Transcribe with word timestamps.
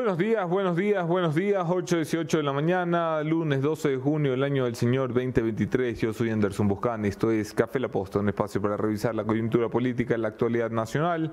Buenos 0.00 0.16
días, 0.16 0.48
buenos 0.48 0.76
días, 0.78 1.06
buenos 1.06 1.34
días. 1.34 1.62
8.18 1.62 2.38
de 2.38 2.42
la 2.42 2.54
mañana, 2.54 3.22
lunes 3.22 3.60
12 3.60 3.90
de 3.90 3.96
junio 3.98 4.30
del 4.30 4.42
año 4.42 4.64
del 4.64 4.74
Señor 4.74 5.12
2023. 5.12 6.00
Yo 6.00 6.14
soy 6.14 6.30
Anderson 6.30 6.66
Buscani. 6.66 7.06
Esto 7.06 7.30
es 7.30 7.52
Café 7.52 7.78
La 7.78 7.88
Posta, 7.88 8.18
un 8.18 8.30
espacio 8.30 8.62
para 8.62 8.78
revisar 8.78 9.14
la 9.14 9.24
coyuntura 9.24 9.68
política 9.68 10.14
en 10.14 10.22
la 10.22 10.28
actualidad 10.28 10.70
nacional. 10.70 11.30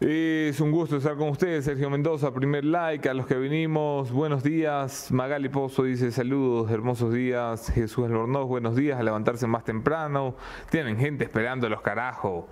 Es 0.00 0.60
un 0.60 0.70
gusto 0.70 0.98
estar 0.98 1.16
con 1.16 1.30
ustedes, 1.30 1.64
Sergio 1.64 1.90
Mendoza, 1.90 2.32
primer 2.32 2.64
like, 2.64 3.08
a 3.08 3.14
los 3.14 3.26
que 3.26 3.34
venimos, 3.34 4.12
buenos 4.12 4.44
días, 4.44 5.10
Magali 5.10 5.48
Pozo 5.48 5.82
dice 5.82 6.12
saludos, 6.12 6.70
hermosos 6.70 7.12
días, 7.12 7.68
Jesús 7.72 8.06
Albornoz, 8.06 8.46
buenos 8.46 8.76
días, 8.76 9.00
a 9.00 9.02
levantarse 9.02 9.48
más 9.48 9.64
temprano, 9.64 10.36
tienen 10.70 10.98
gente 10.98 11.24
esperando 11.24 11.68
los 11.68 11.80
carajos, 11.80 12.44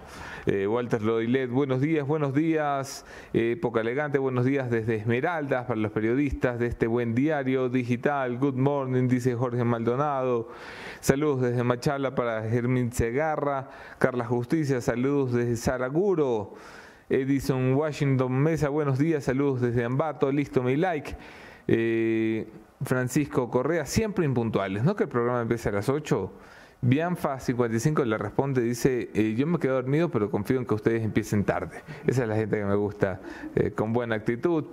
eh, 0.47 0.67
Walter 0.67 1.01
Lodilet, 1.03 1.49
buenos 1.49 1.81
días, 1.81 2.05
buenos 2.05 2.35
días, 2.35 3.07
eh, 3.33 3.53
época 3.53 3.81
elegante, 3.81 4.19
buenos 4.19 4.45
días 4.45 4.69
desde 4.69 4.97
Esmeraldas 4.97 5.67
para 5.67 5.79
los 5.79 5.93
periodistas 5.93 6.59
de 6.59 6.67
este 6.67 6.89
buen 6.89 7.15
diario 7.15 7.69
digital, 7.69 8.39
good 8.39 8.57
morning, 8.57 9.07
dice 9.07 9.37
Jorge 9.37 9.63
Maldonado, 9.63 10.49
saludos 10.99 11.43
desde 11.43 11.63
Machala 11.63 12.13
para 12.17 12.43
Germín 12.43 12.91
Segarra, 12.91 13.71
Carla 13.99 14.25
Justicia, 14.25 14.81
saludos 14.81 15.33
desde 15.33 15.55
Saraguro, 15.55 16.55
Edison 17.09 17.75
Washington 17.75 18.33
Mesa, 18.33 18.69
buenos 18.69 18.99
días, 18.99 19.25
saludos 19.25 19.61
desde 19.61 19.85
Ambato, 19.85 20.33
listo 20.33 20.63
mi 20.63 20.77
like. 20.77 21.15
Eh, 21.69 22.49
Francisco 22.83 23.49
Correa, 23.49 23.87
siempre 23.87 24.25
impuntuales, 24.25 24.83
¿no? 24.83 24.97
Que 24.97 25.05
el 25.05 25.09
programa 25.09 25.41
empiece 25.41 25.69
a 25.69 25.73
las 25.73 25.89
8. 25.89 26.33
Bianfa55 26.83 28.05
le 28.05 28.19
responde, 28.19 28.61
dice, 28.61 29.11
eh, 29.15 29.35
yo 29.37 29.47
me 29.47 29.59
quedo 29.59 29.75
dormido, 29.75 30.11
pero 30.11 30.31
confío 30.31 30.59
en 30.59 30.67
que 30.67 30.75
ustedes 30.75 31.03
empiecen 31.03 31.45
tarde. 31.45 31.83
Esa 32.07 32.23
es 32.23 32.29
la 32.29 32.37
gente 32.37 32.59
que 32.59 32.65
me 32.65 32.75
gusta, 32.75 33.21
eh, 33.55 33.71
con 33.71 33.93
buena 33.93 34.17
actitud. 34.17 34.65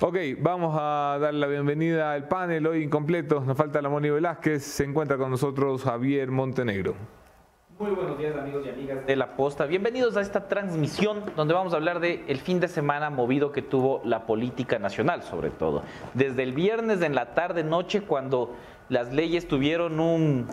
Ok, 0.00 0.16
vamos 0.40 0.76
a 0.78 1.18
dar 1.20 1.34
la 1.34 1.46
bienvenida 1.46 2.12
al 2.12 2.28
panel, 2.28 2.66
hoy 2.66 2.82
incompleto, 2.82 3.40
nos 3.40 3.56
falta 3.56 3.80
la 3.82 3.88
Moni 3.88 4.10
Velázquez, 4.10 4.62
se 4.64 4.84
encuentra 4.84 5.16
con 5.16 5.30
nosotros 5.30 5.84
Javier 5.84 6.30
Montenegro. 6.30 6.94
Muy 7.76 7.90
buenos 7.90 8.16
días 8.16 8.36
amigos 8.36 8.64
y 8.64 8.68
amigas 8.68 9.04
de 9.04 9.16
La 9.16 9.34
Posta. 9.34 9.66
Bienvenidos 9.66 10.16
a 10.16 10.20
esta 10.20 10.46
transmisión 10.46 11.24
donde 11.34 11.54
vamos 11.54 11.72
a 11.72 11.76
hablar 11.76 11.98
del 11.98 12.22
el 12.28 12.38
fin 12.38 12.60
de 12.60 12.68
semana 12.68 13.10
movido 13.10 13.50
que 13.50 13.62
tuvo 13.62 14.00
la 14.04 14.26
política 14.26 14.78
nacional 14.78 15.24
sobre 15.24 15.50
todo. 15.50 15.82
Desde 16.14 16.44
el 16.44 16.52
viernes 16.52 17.02
en 17.02 17.16
la 17.16 17.34
tarde 17.34 17.64
noche 17.64 18.02
cuando 18.02 18.54
las 18.88 19.12
leyes 19.12 19.48
tuvieron 19.48 19.98
un, 19.98 20.46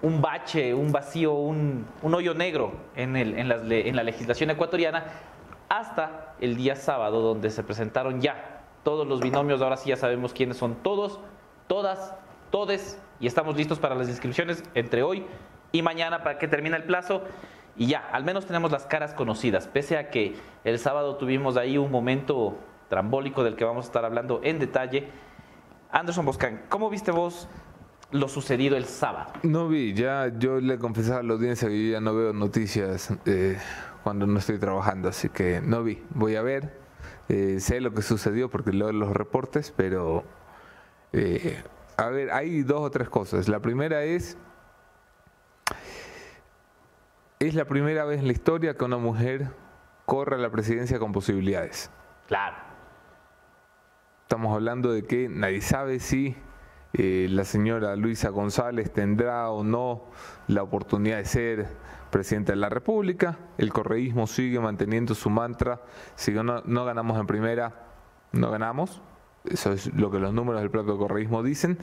un 0.00 0.22
bache, 0.22 0.72
un 0.72 0.92
vacío, 0.92 1.34
un, 1.34 1.84
un 2.00 2.14
hoyo 2.14 2.32
negro 2.32 2.72
en, 2.94 3.16
el, 3.16 3.38
en 3.38 3.96
la 3.96 4.02
legislación 4.02 4.48
ecuatoriana 4.48 5.04
hasta 5.68 6.36
el 6.40 6.56
día 6.56 6.74
sábado 6.74 7.20
donde 7.20 7.50
se 7.50 7.64
presentaron 7.64 8.22
ya 8.22 8.62
todos 8.82 9.06
los 9.06 9.20
binomios. 9.20 9.60
Ahora 9.60 9.76
sí 9.76 9.90
ya 9.90 9.96
sabemos 9.96 10.32
quiénes 10.32 10.56
son 10.56 10.76
todos, 10.76 11.20
todas, 11.66 12.14
todes 12.50 12.98
y 13.20 13.26
estamos 13.26 13.56
listos 13.56 13.78
para 13.78 13.94
las 13.94 14.08
inscripciones 14.08 14.64
entre 14.74 15.02
hoy 15.02 15.26
y 15.72 15.82
mañana 15.82 16.22
para 16.22 16.38
que 16.38 16.48
termine 16.48 16.76
el 16.76 16.84
plazo. 16.84 17.22
Y 17.76 17.88
ya, 17.88 18.08
al 18.10 18.24
menos 18.24 18.46
tenemos 18.46 18.72
las 18.72 18.86
caras 18.86 19.12
conocidas, 19.12 19.66
pese 19.68 19.98
a 19.98 20.08
que 20.08 20.34
el 20.64 20.78
sábado 20.78 21.16
tuvimos 21.16 21.56
ahí 21.56 21.76
un 21.76 21.90
momento 21.90 22.58
trambólico 22.88 23.44
del 23.44 23.54
que 23.56 23.64
vamos 23.64 23.84
a 23.84 23.88
estar 23.88 24.04
hablando 24.04 24.40
en 24.42 24.58
detalle. 24.58 25.08
Anderson 25.90 26.24
Boscan, 26.24 26.62
¿cómo 26.68 26.88
viste 26.88 27.10
vos 27.10 27.48
lo 28.12 28.28
sucedido 28.28 28.76
el 28.76 28.84
sábado? 28.84 29.32
No 29.42 29.68
vi, 29.68 29.92
ya 29.92 30.32
yo 30.38 30.60
le 30.60 30.78
confesaba 30.78 31.20
a 31.20 31.22
la 31.22 31.34
audiencia 31.34 31.68
que 31.68 31.86
yo 31.86 31.92
ya 31.92 32.00
no 32.00 32.14
veo 32.14 32.32
noticias 32.32 33.12
eh, 33.26 33.58
cuando 34.02 34.26
no 34.26 34.38
estoy 34.38 34.58
trabajando, 34.58 35.08
así 35.08 35.28
que 35.28 35.60
no 35.60 35.82
vi. 35.82 36.02
Voy 36.10 36.36
a 36.36 36.42
ver, 36.42 36.78
eh, 37.28 37.58
sé 37.60 37.80
lo 37.80 37.92
que 37.92 38.02
sucedió 38.02 38.48
porque 38.48 38.72
leo 38.72 38.92
los 38.92 39.10
reportes, 39.10 39.72
pero 39.76 40.24
eh, 41.12 41.62
a 41.96 42.08
ver, 42.08 42.30
hay 42.30 42.62
dos 42.62 42.80
o 42.80 42.90
tres 42.90 43.08
cosas. 43.08 43.48
La 43.48 43.60
primera 43.60 44.04
es 44.04 44.38
es 47.38 47.54
la 47.54 47.66
primera 47.66 48.04
vez 48.04 48.20
en 48.20 48.26
la 48.26 48.32
historia 48.32 48.74
que 48.74 48.84
una 48.84 48.98
mujer 48.98 49.50
corre 50.04 50.36
a 50.36 50.38
la 50.38 50.50
presidencia 50.50 50.98
con 50.98 51.12
posibilidades. 51.12 51.90
Claro. 52.26 52.56
Estamos 54.22 54.54
hablando 54.54 54.92
de 54.92 55.04
que 55.04 55.28
nadie 55.28 55.60
sabe 55.60 56.00
si 56.00 56.36
eh, 56.92 57.26
la 57.30 57.44
señora 57.44 57.94
Luisa 57.94 58.30
González 58.30 58.92
tendrá 58.92 59.50
o 59.50 59.62
no 59.62 60.04
la 60.48 60.62
oportunidad 60.62 61.18
de 61.18 61.24
ser 61.26 61.66
presidenta 62.10 62.52
de 62.52 62.56
la 62.56 62.68
República. 62.68 63.38
El 63.58 63.72
correísmo 63.72 64.26
sigue 64.26 64.58
manteniendo 64.58 65.14
su 65.14 65.28
mantra, 65.28 65.82
si 66.14 66.32
no, 66.32 66.42
no 66.64 66.84
ganamos 66.84 67.18
en 67.20 67.26
primera, 67.26 67.86
no 68.32 68.50
ganamos. 68.50 69.02
Eso 69.50 69.72
es 69.72 69.92
lo 69.94 70.10
que 70.10 70.18
los 70.18 70.32
números 70.32 70.60
del 70.60 70.70
propio 70.70 70.98
correísmo 70.98 71.42
dicen. 71.42 71.78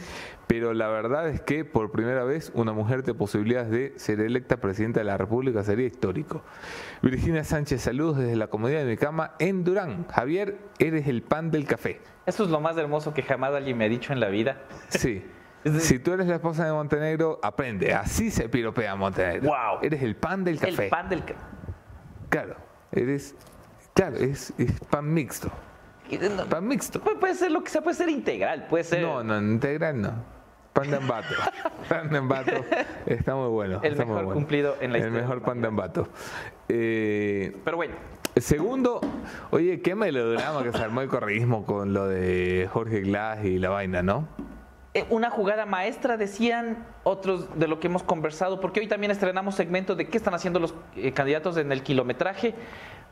Pero 0.48 0.74
la 0.74 0.88
verdad 0.88 1.30
es 1.30 1.42
que 1.42 1.66
por 1.66 1.92
primera 1.92 2.24
vez 2.24 2.52
una 2.54 2.74
mujer 2.74 3.04
tiene 3.04 3.18
posibilidades 3.18 3.72
de 3.72 3.94
ser 3.98 4.20
electa 4.20 4.58
presidenta 4.58 5.00
de 5.00 5.06
la 5.06 5.18
República 5.18 5.64
sería 5.64 5.88
histórico. 5.88 6.42
Virginia 7.02 7.44
Sánchez, 7.44 7.82
saludos 7.82 8.18
desde 8.18 8.36
la 8.36 8.48
comodidad 8.48 8.80
de 8.80 8.86
mi 8.86 8.98
cama 8.98 9.34
en 9.40 9.64
Durán. 9.64 10.06
Javier, 10.08 10.58
eres 10.80 11.08
el 11.08 11.22
pan 11.24 11.52
del 11.52 11.66
café. 11.66 12.02
Eso 12.26 12.44
es 12.44 12.50
lo 12.50 12.60
más 12.60 12.78
hermoso 12.78 13.14
que 13.14 13.24
jamás 13.24 13.54
alguien 13.54 13.78
me 13.78 13.86
ha 13.86 13.90
dicho 13.90 14.14
en 14.14 14.20
la 14.20 14.30
vida. 14.30 14.62
Sí. 14.90 15.24
Si 15.80 15.98
tú 15.98 16.12
eres 16.12 16.28
la 16.28 16.36
esposa 16.36 16.66
de 16.66 16.74
Montenegro, 16.74 17.40
aprende. 17.42 17.94
Así 17.94 18.32
se 18.32 18.50
piropea 18.50 18.98
Montenegro. 18.98 19.48
Wow. 19.48 19.80
Eres 19.82 20.04
el 20.04 20.18
pan 20.18 20.44
del 20.44 20.60
café. 20.60 20.84
El 20.84 20.90
pan 20.90 21.08
del 21.08 21.24
café. 21.24 21.40
Claro, 22.28 22.56
eres. 22.92 23.34
Claro, 23.94 24.18
es, 24.18 24.54
es 24.58 24.78
pan 24.90 25.14
mixto. 25.14 25.50
Pan 26.50 26.68
mixto. 26.68 27.00
Puede, 27.02 27.36
ser 27.36 27.52
lo 27.52 27.64
que 27.64 27.70
sea, 27.70 27.82
puede 27.82 27.96
ser 27.96 28.10
integral, 28.10 28.68
puede 28.70 28.84
ser. 28.84 29.02
No, 29.02 29.24
no, 29.24 29.38
integral 29.40 30.02
no. 30.02 30.12
Pan 30.74 30.90
de 30.90 30.98
ambato. 30.98 31.36
pan 31.90 32.10
de 32.10 32.18
ambato 32.18 32.52
está 33.06 33.36
muy 33.36 33.50
bueno. 33.50 33.80
El 33.84 33.92
está 33.92 34.06
mejor 34.06 34.16
muy 34.18 34.26
bueno. 34.26 34.40
cumplido 34.40 34.76
en 34.82 34.92
la 34.92 34.98
El 34.98 35.04
historia. 35.06 35.22
mejor 35.22 35.42
pan 35.44 35.62
de 35.62 35.68
ambato. 35.68 36.08
Eh, 36.68 37.56
Pero 37.64 37.78
bueno, 37.78 37.94
segundo, 38.38 39.00
oye, 39.52 39.82
qué 39.82 39.94
melodrama 39.96 40.64
que 40.64 40.72
se 40.72 40.82
armó 40.84 41.02
el 41.02 41.10
correísmo 41.10 41.66
con 41.66 41.94
lo 41.94 42.08
de 42.08 42.68
Jorge 42.72 43.02
Glass 43.02 43.46
y 43.46 43.60
la 43.60 43.70
vaina, 43.70 44.02
¿no? 44.02 44.28
eh, 44.96 45.06
una 45.10 45.30
jugada 45.32 45.66
maestra, 45.66 46.18
decían 46.18 46.86
otros 47.04 47.48
de 47.60 47.68
lo 47.68 47.80
que 47.80 47.88
hemos 47.88 48.04
conversado, 48.04 48.60
porque 48.60 48.80
hoy 48.80 48.88
también 48.88 49.12
estrenamos 49.12 49.56
segmentos 49.56 49.98
de 49.98 50.08
qué 50.08 50.18
están 50.18 50.34
haciendo 50.36 50.60
los 50.60 50.74
eh, 50.96 51.12
candidatos 51.12 51.58
en 51.58 51.72
el 51.72 51.82
kilometraje, 51.84 52.54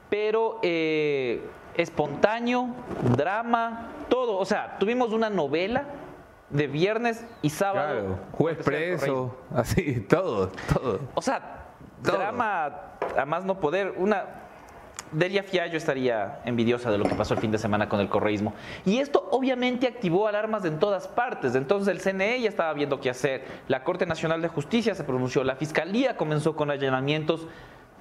pero 0.09 0.59
eh, 0.63 1.41
espontáneo, 1.81 2.67
drama, 3.15 3.89
todo. 4.09 4.37
O 4.37 4.45
sea, 4.45 4.77
tuvimos 4.79 5.11
una 5.13 5.29
novela 5.29 5.85
de 6.49 6.67
viernes 6.67 7.25
y 7.41 7.49
sábado. 7.49 7.99
Claro, 7.99 8.19
juez 8.33 8.57
preso, 8.63 9.37
así, 9.55 10.01
todo, 10.09 10.51
todo. 10.73 10.99
O 11.15 11.21
sea, 11.21 11.65
Todo. 12.03 12.17
drama 12.17 12.71
a 13.17 13.25
más 13.25 13.45
no 13.45 13.59
poder. 13.59 13.93
Una. 13.97 14.25
Delia 15.13 15.43
Fiallo 15.43 15.75
estaría 15.77 16.39
envidiosa 16.45 16.89
de 16.89 16.97
lo 16.97 17.03
que 17.03 17.15
pasó 17.15 17.33
el 17.33 17.41
fin 17.41 17.51
de 17.51 17.57
semana 17.57 17.89
con 17.89 17.99
el 17.99 18.07
correísmo. 18.07 18.53
Y 18.85 18.99
esto 18.99 19.27
obviamente 19.31 19.85
activó 19.85 20.25
alarmas 20.25 20.63
en 20.63 20.79
todas 20.79 21.09
partes. 21.09 21.53
Entonces 21.55 21.89
el 21.89 21.99
CNE 21.99 22.39
ya 22.39 22.47
estaba 22.47 22.71
viendo 22.73 23.01
qué 23.01 23.09
hacer. 23.09 23.43
La 23.67 23.83
Corte 23.83 24.05
Nacional 24.05 24.41
de 24.41 24.47
Justicia 24.47 24.95
se 24.95 25.03
pronunció. 25.03 25.43
La 25.43 25.57
Fiscalía 25.57 26.15
comenzó 26.15 26.55
con 26.55 26.71
allanamientos. 26.71 27.45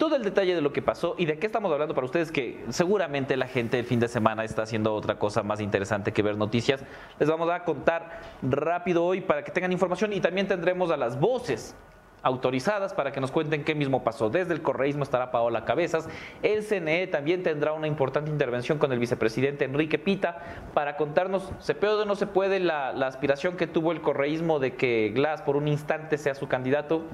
Todo 0.00 0.16
el 0.16 0.22
detalle 0.22 0.55
de 0.55 0.62
lo 0.62 0.72
que 0.72 0.81
pasó 0.81 1.15
y 1.19 1.27
de 1.27 1.38
qué 1.38 1.44
estamos 1.44 1.71
hablando 1.71 1.94
para 1.94 2.06
ustedes, 2.06 2.33
que 2.33 2.65
seguramente 2.71 3.37
la 3.37 3.47
gente 3.47 3.78
el 3.78 3.84
fin 3.84 4.00
de 4.00 4.09
semana 4.09 4.44
está 4.44 4.62
haciendo 4.62 4.94
otra 4.94 5.19
cosa 5.19 5.43
más 5.43 5.61
interesante 5.61 6.11
que 6.11 6.22
ver 6.22 6.38
noticias. 6.38 6.83
Les 7.19 7.28
vamos 7.28 7.50
a 7.50 7.65
contar 7.65 8.19
rápido 8.41 9.05
hoy 9.05 9.21
para 9.21 9.44
que 9.44 9.53
tengan 9.53 9.72
información 9.72 10.15
y 10.15 10.20
también 10.23 10.49
tendremos 10.49 10.91
a 10.91 10.97
las 10.97 11.20
voces 11.20 11.76
autorizadas 12.23 12.94
para 12.94 13.12
que 13.12 13.20
nos 13.20 13.31
cuenten 13.31 13.62
qué 13.62 13.75
mismo 13.75 14.02
pasó. 14.02 14.31
Desde 14.31 14.55
el 14.55 14.62
correísmo 14.62 15.02
estará 15.02 15.31
Paola 15.31 15.67
Cabezas. 15.67 16.08
El 16.43 16.62
CNE 16.62 17.06
también 17.08 17.43
tendrá 17.43 17.75
una 17.75 17.87
importante 17.87 18.31
intervención 18.31 18.79
con 18.79 18.93
el 18.93 18.99
vicepresidente 18.99 19.67
Enrique 19.67 19.99
Pita 19.99 20.62
para 20.73 20.96
contarnos, 20.96 21.53
¿se 21.58 21.75
puede 21.75 21.93
o 21.93 22.05
no 22.06 22.14
se 22.14 22.26
puede 22.26 22.58
la, 22.58 22.94
la 22.94 23.06
aspiración 23.06 23.58
que 23.58 23.67
tuvo 23.67 23.93
el 23.93 24.00
correísmo 24.00 24.61
de 24.61 24.76
que 24.76 25.12
Glass 25.14 25.43
por 25.43 25.56
un 25.56 25.69
instante 25.69 26.17
sea 26.17 26.35
su 26.35 26.49
candidato? 26.49 27.05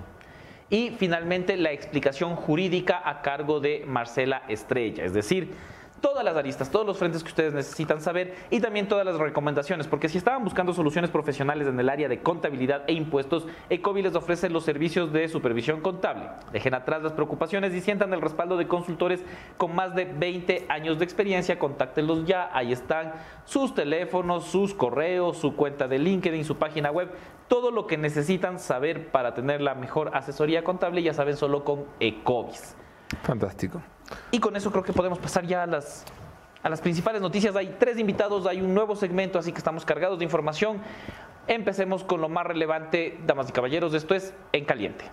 Y 0.69 0.91
finalmente 0.99 1.57
la 1.57 1.71
explicación 1.73 2.35
jurídica 2.35 3.01
a 3.05 3.23
cargo 3.23 3.61
de 3.61 3.85
Marcela 3.87 4.43
Estrella, 4.49 5.05
es 5.05 5.13
decir, 5.13 5.55
todas 6.01 6.25
las 6.25 6.37
aristas, 6.37 6.71
todos 6.71 6.87
los 6.87 6.99
frentes 6.99 7.23
que 7.23 7.29
ustedes 7.29 7.55
necesitan 7.55 8.01
saber 8.01 8.35
y 8.51 8.61
también 8.61 8.89
todas 8.89 9.05
las 9.05 9.17
recomendaciones, 9.17 9.87
porque 9.87 10.09
si 10.09 10.19
estaban 10.19 10.45
buscando 10.45 10.73
soluciones 10.73 11.11
profesionales 11.11 11.69
en 11.69 11.79
el 11.79 11.89
área 11.89 12.09
de 12.09 12.21
contabilidad 12.21 12.83
e 12.87 12.93
impuestos, 12.93 13.47
Ecovi 13.71 14.03
les 14.03 14.15
ofrece 14.15 14.49
los 14.51 14.65
servicios 14.65 15.13
de 15.13 15.29
supervisión 15.29 15.81
contable. 15.81 16.29
Dejen 16.53 16.75
atrás 16.75 17.03
las 17.03 17.13
preocupaciones 17.13 17.75
y 17.75 17.81
sientan 17.81 18.13
el 18.13 18.21
respaldo 18.21 18.57
de 18.57 18.69
consultores 18.69 19.25
con 19.57 19.75
más 19.75 19.95
de 19.95 20.05
20 20.05 20.67
años 20.69 20.99
de 20.99 21.05
experiencia, 21.05 21.59
contáctenlos 21.59 22.25
ya, 22.25 22.51
ahí 22.53 22.73
están 22.73 23.15
sus 23.45 23.75
teléfonos, 23.75 24.45
sus 24.45 24.75
correos, 24.75 25.39
su 25.39 25.57
cuenta 25.57 25.89
de 25.89 25.99
LinkedIn, 25.99 26.45
su 26.45 26.57
página 26.57 26.91
web, 26.91 27.11
todo 27.49 27.71
lo 27.71 27.87
que 27.87 27.97
necesitan 27.97 28.59
saber 28.59 29.11
para 29.11 29.35
tener 29.35 29.61
la 29.61 29.75
mejor 29.75 30.11
asesoría 30.15 30.65
contable, 30.65 31.03
ya 31.03 31.15
saben, 31.15 31.37
solo 31.37 31.65
con 31.65 31.87
Ecovis. 32.01 32.77
Fantástico. 33.23 33.83
Y 34.31 34.41
con 34.41 34.57
eso 34.57 34.71
creo 34.71 34.83
que 34.83 34.93
podemos 34.93 35.19
pasar 35.19 35.47
ya 35.47 35.63
a 35.63 35.67
las, 35.67 36.05
a 36.63 36.69
las 36.69 36.81
principales 36.81 37.21
noticias. 37.21 37.55
Hay 37.57 37.77
tres 37.79 37.99
invitados, 37.99 38.47
hay 38.47 38.61
un 38.61 38.75
nuevo 38.75 38.97
segmento, 38.97 39.39
así 39.39 39.53
que 39.53 39.59
estamos 39.59 39.85
cargados 39.85 40.19
de 40.19 40.25
información. 40.25 40.83
Empecemos 41.47 42.03
con 42.05 42.21
lo 42.21 42.29
más 42.29 42.47
relevante, 42.47 43.21
damas 43.25 43.49
y 43.49 43.53
caballeros, 43.53 43.95
esto 43.95 44.15
es 44.15 44.35
En 44.53 44.65
Caliente. 44.65 45.05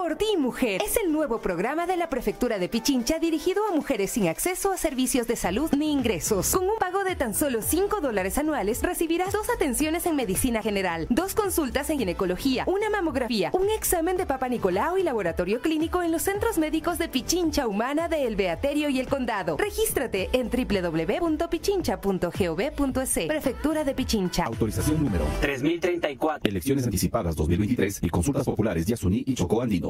Por 0.00 0.16
ti, 0.16 0.36
mujer, 0.38 0.80
es 0.82 0.96
el 0.96 1.12
nuevo 1.12 1.42
programa 1.42 1.86
de 1.86 1.98
la 1.98 2.08
Prefectura 2.08 2.58
de 2.58 2.70
Pichincha 2.70 3.18
dirigido 3.18 3.66
a 3.66 3.72
mujeres 3.72 4.12
sin 4.12 4.28
acceso 4.28 4.72
a 4.72 4.78
servicios 4.78 5.26
de 5.26 5.36
salud 5.36 5.70
ni 5.76 5.92
ingresos. 5.92 6.52
Con 6.52 6.64
un 6.64 6.78
pago 6.78 7.04
de 7.04 7.16
tan 7.16 7.34
solo 7.34 7.60
5 7.60 8.00
dólares 8.00 8.38
anuales, 8.38 8.82
recibirás 8.82 9.34
dos 9.34 9.50
atenciones 9.50 10.06
en 10.06 10.16
medicina 10.16 10.62
general, 10.62 11.06
dos 11.10 11.34
consultas 11.34 11.90
en 11.90 11.98
ginecología, 11.98 12.64
una 12.66 12.88
mamografía, 12.88 13.50
un 13.52 13.68
examen 13.68 14.16
de 14.16 14.24
Papa 14.24 14.48
Nicolau 14.48 14.96
y 14.96 15.02
laboratorio 15.02 15.60
clínico 15.60 16.02
en 16.02 16.12
los 16.12 16.22
centros 16.22 16.56
médicos 16.56 16.96
de 16.96 17.08
Pichincha 17.08 17.68
Humana 17.68 18.08
de 18.08 18.26
El 18.26 18.36
Beaterio 18.36 18.88
y 18.88 19.00
el 19.00 19.06
Condado. 19.06 19.58
Regístrate 19.58 20.30
en 20.32 20.48
www.pichincha.gov.es. 20.48 23.26
Prefectura 23.26 23.84
de 23.84 23.94
Pichincha. 23.94 24.46
Autorización 24.46 25.04
número 25.04 25.26
3034. 25.42 26.50
Elecciones 26.50 26.86
anticipadas 26.86 27.36
2023 27.36 28.02
y 28.02 28.08
consultas 28.08 28.46
populares 28.46 28.86
de 28.86 28.92
Yasuní 28.92 29.24
y 29.26 29.34
Chocó 29.34 29.60
Andino. 29.60 29.89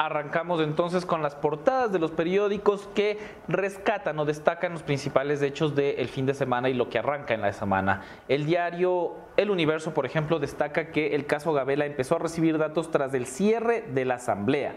Arrancamos 0.00 0.62
entonces 0.62 1.04
con 1.04 1.22
las 1.22 1.34
portadas 1.34 1.92
de 1.92 1.98
los 1.98 2.12
periódicos 2.12 2.88
que 2.94 3.18
rescatan 3.48 4.18
o 4.18 4.24
destacan 4.24 4.72
los 4.72 4.82
principales 4.82 5.42
hechos 5.42 5.74
del 5.74 6.08
fin 6.08 6.24
de 6.24 6.34
semana 6.34 6.68
y 6.70 6.74
lo 6.74 6.88
que 6.88 6.98
arranca 7.00 7.34
en 7.34 7.42
la 7.42 7.52
semana. 7.52 8.02
El 8.28 8.46
diario 8.46 9.16
El 9.36 9.50
Universo, 9.50 9.92
por 9.92 10.06
ejemplo, 10.06 10.38
destaca 10.38 10.92
que 10.92 11.14
el 11.14 11.26
caso 11.26 11.52
Gabela 11.52 11.84
empezó 11.84 12.16
a 12.16 12.20
recibir 12.20 12.58
datos 12.58 12.90
tras 12.90 13.12
el 13.12 13.26
cierre 13.26 13.82
de 13.82 14.04
la 14.04 14.14
asamblea. 14.14 14.72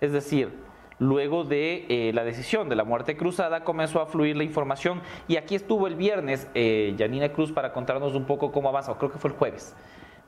Es 0.00 0.12
decir, 0.12 0.52
luego 0.98 1.44
de 1.44 1.86
eh, 1.88 2.12
la 2.12 2.24
decisión 2.24 2.68
de 2.68 2.76
la 2.76 2.84
muerte 2.84 3.16
cruzada 3.16 3.64
comenzó 3.64 4.00
a 4.00 4.06
fluir 4.06 4.36
la 4.36 4.44
información 4.44 5.00
y 5.28 5.36
aquí 5.36 5.54
estuvo 5.54 5.86
el 5.86 5.96
viernes 5.96 6.48
eh, 6.54 6.94
Janina 6.98 7.32
Cruz 7.32 7.52
para 7.52 7.72
contarnos 7.72 8.14
un 8.14 8.24
poco 8.24 8.52
cómo 8.52 8.68
avanza, 8.68 8.94
creo 8.98 9.10
que 9.10 9.18
fue 9.18 9.30
el 9.30 9.36
jueves, 9.36 9.74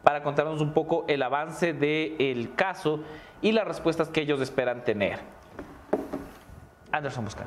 para 0.03 0.23
contarnos 0.23 0.61
un 0.61 0.73
poco 0.73 1.05
el 1.09 1.23
avance 1.23 1.73
del 1.73 2.55
caso 2.55 3.01
y 3.43 3.53
las 3.53 3.67
respuestas 3.67 4.09
que 4.09 4.23
ellos 4.23 4.41
esperan 4.41 4.85
tener. 4.85 5.19
Anderson 6.93 7.25
Buscán. 7.25 7.47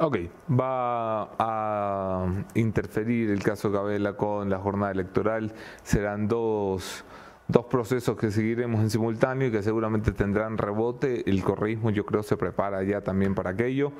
Ok, 0.00 0.16
va 0.48 1.30
a 1.40 2.26
interferir 2.54 3.30
el 3.30 3.42
caso 3.42 3.72
Gabela 3.72 4.12
con 4.12 4.48
la 4.48 4.58
jornada 4.58 4.92
electoral. 4.92 5.52
Serán 5.82 6.28
dos, 6.28 7.04
dos 7.48 7.64
procesos 7.66 8.16
que 8.16 8.30
seguiremos 8.30 8.80
en 8.80 8.90
simultáneo 8.90 9.48
y 9.48 9.50
que 9.50 9.62
seguramente 9.62 10.12
tendrán 10.12 10.58
rebote. 10.58 11.28
El 11.28 11.42
correísmo 11.42 11.90
yo 11.90 12.04
creo 12.04 12.22
se 12.22 12.36
prepara 12.36 12.82
ya 12.84 13.00
también 13.00 13.34
para 13.34 13.50
aquello. 13.50 13.92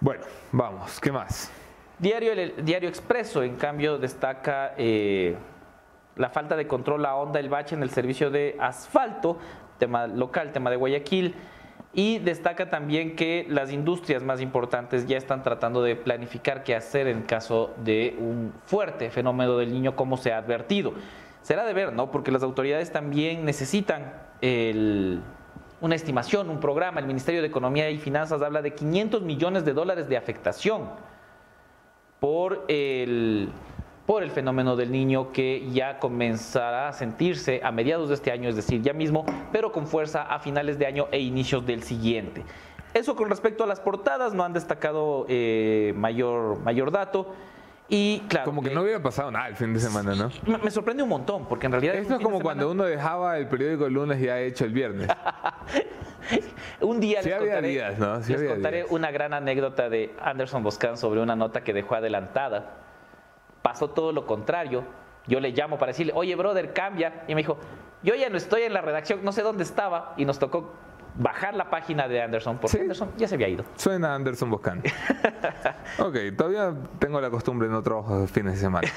Bueno, 0.00 0.22
vamos, 0.52 1.00
¿qué 1.00 1.10
más? 1.10 1.50
Diario, 1.98 2.32
el 2.32 2.64
Diario 2.64 2.88
Expreso, 2.88 3.42
en 3.42 3.56
cambio, 3.56 3.98
destaca 3.98 4.74
eh, 4.76 5.36
la 6.14 6.30
falta 6.30 6.54
de 6.54 6.68
control 6.68 7.04
a 7.06 7.16
onda 7.16 7.40
el 7.40 7.48
bache 7.48 7.74
en 7.74 7.82
el 7.82 7.90
servicio 7.90 8.30
de 8.30 8.56
asfalto 8.60 9.38
tema 9.78 10.06
local, 10.06 10.52
tema 10.52 10.70
de 10.70 10.76
Guayaquil. 10.76 11.34
Y 11.94 12.18
destaca 12.18 12.68
también 12.68 13.16
que 13.16 13.46
las 13.48 13.72
industrias 13.72 14.22
más 14.22 14.40
importantes 14.40 15.06
ya 15.06 15.16
están 15.16 15.42
tratando 15.42 15.82
de 15.82 15.96
planificar 15.96 16.62
qué 16.62 16.76
hacer 16.76 17.08
en 17.08 17.22
caso 17.22 17.74
de 17.78 18.14
un 18.20 18.52
fuerte 18.66 19.10
fenómeno 19.10 19.56
del 19.56 19.72
niño, 19.72 19.96
como 19.96 20.16
se 20.16 20.32
ha 20.32 20.38
advertido. 20.38 20.92
Será 21.48 21.64
de 21.64 21.72
ver, 21.72 21.94
¿no? 21.94 22.10
Porque 22.10 22.30
las 22.30 22.42
autoridades 22.42 22.92
también 22.92 23.46
necesitan 23.46 24.12
una 24.42 25.94
estimación, 25.94 26.50
un 26.50 26.60
programa. 26.60 27.00
El 27.00 27.06
Ministerio 27.06 27.40
de 27.40 27.46
Economía 27.46 27.88
y 27.88 27.96
Finanzas 27.96 28.42
habla 28.42 28.60
de 28.60 28.74
500 28.74 29.22
millones 29.22 29.64
de 29.64 29.72
dólares 29.72 30.10
de 30.10 30.18
afectación 30.18 30.90
por 32.20 32.66
el 32.68 33.48
por 34.04 34.22
el 34.22 34.30
fenómeno 34.30 34.76
del 34.76 34.92
niño 34.92 35.32
que 35.32 35.70
ya 35.72 35.98
comenzará 35.98 36.88
a 36.88 36.92
sentirse 36.92 37.62
a 37.64 37.72
mediados 37.72 38.10
de 38.10 38.16
este 38.16 38.30
año, 38.30 38.50
es 38.50 38.56
decir, 38.56 38.82
ya 38.82 38.92
mismo, 38.92 39.24
pero 39.50 39.72
con 39.72 39.86
fuerza 39.86 40.24
a 40.24 40.40
finales 40.40 40.78
de 40.78 40.84
año 40.84 41.08
e 41.10 41.20
inicios 41.20 41.64
del 41.64 41.82
siguiente. 41.82 42.44
Eso 42.92 43.16
con 43.16 43.30
respecto 43.30 43.64
a 43.64 43.66
las 43.66 43.80
portadas, 43.80 44.34
no 44.34 44.44
han 44.44 44.52
destacado 44.52 45.24
eh, 45.30 45.94
mayor, 45.96 46.60
mayor 46.60 46.90
dato. 46.90 47.32
Y 47.88 48.20
claro. 48.28 48.44
Como 48.44 48.62
que 48.62 48.70
no 48.70 48.82
hubiera 48.82 49.02
pasado 49.02 49.30
nada 49.30 49.48
el 49.48 49.56
fin 49.56 49.72
de 49.72 49.80
semana, 49.80 50.14
¿no? 50.14 50.30
Me, 50.62 50.70
sorprende 50.70 51.02
un 51.02 51.08
montón, 51.08 51.46
porque 51.46 51.66
en 51.66 51.72
realidad. 51.72 51.94
Esto 51.94 52.16
es 52.16 52.20
como 52.20 52.40
cuando 52.40 52.70
uno 52.70 52.84
dejaba 52.84 53.38
el 53.38 53.48
periódico 53.48 53.86
el 53.86 53.94
lunes 53.94 54.20
y 54.20 54.28
ha 54.28 54.40
hecho 54.40 54.64
el 54.64 54.72
viernes. 54.72 55.08
un 56.80 57.00
día 57.00 57.22
les 57.22 57.34
contaré, 57.34 57.96
¿no? 57.96 58.18
les 58.18 58.42
contaré 58.42 58.84
una 58.90 59.10
gran 59.10 59.32
anécdota 59.32 59.88
de 59.88 60.14
Anderson 60.20 60.62
Boscan 60.62 60.98
sobre 60.98 61.20
una 61.22 61.34
nota 61.34 61.62
que 61.62 61.72
dejó 61.72 61.94
adelantada 61.94 62.78
pasó 63.62 63.90
todo 63.90 64.12
lo 64.12 64.26
contrario. 64.26 64.84
Yo 65.26 65.40
le 65.40 65.50
llamo 65.50 65.78
para 65.78 65.90
decirle, 65.90 66.12
oye, 66.14 66.34
brother, 66.36 66.72
cambia. 66.72 67.24
Y 67.28 67.34
me 67.34 67.42
dijo, 67.42 67.58
yo 68.02 68.14
ya 68.14 68.30
no 68.30 68.36
estoy 68.36 68.62
en 68.62 68.72
la 68.72 68.80
redacción, 68.80 69.22
no 69.22 69.32
sé 69.32 69.42
dónde 69.42 69.62
estaba. 69.62 70.14
Y 70.16 70.24
nos 70.24 70.38
tocó 70.38 70.72
bajar 71.18 71.54
la 71.54 71.68
página 71.68 72.08
de 72.08 72.22
Anderson, 72.22 72.58
porque 72.58 72.80
Anderson 72.80 73.10
ya 73.16 73.28
se 73.28 73.34
había 73.34 73.48
ido. 73.48 73.64
Suena 73.76 74.14
Anderson 74.14 74.50
Boscan. 74.50 74.82
ok, 75.98 76.16
todavía 76.36 76.72
tengo 76.98 77.20
la 77.20 77.28
costumbre, 77.28 77.68
no 77.68 77.82
trabajo 77.82 78.26
fines 78.28 78.54
de 78.54 78.60
semana. 78.60 78.88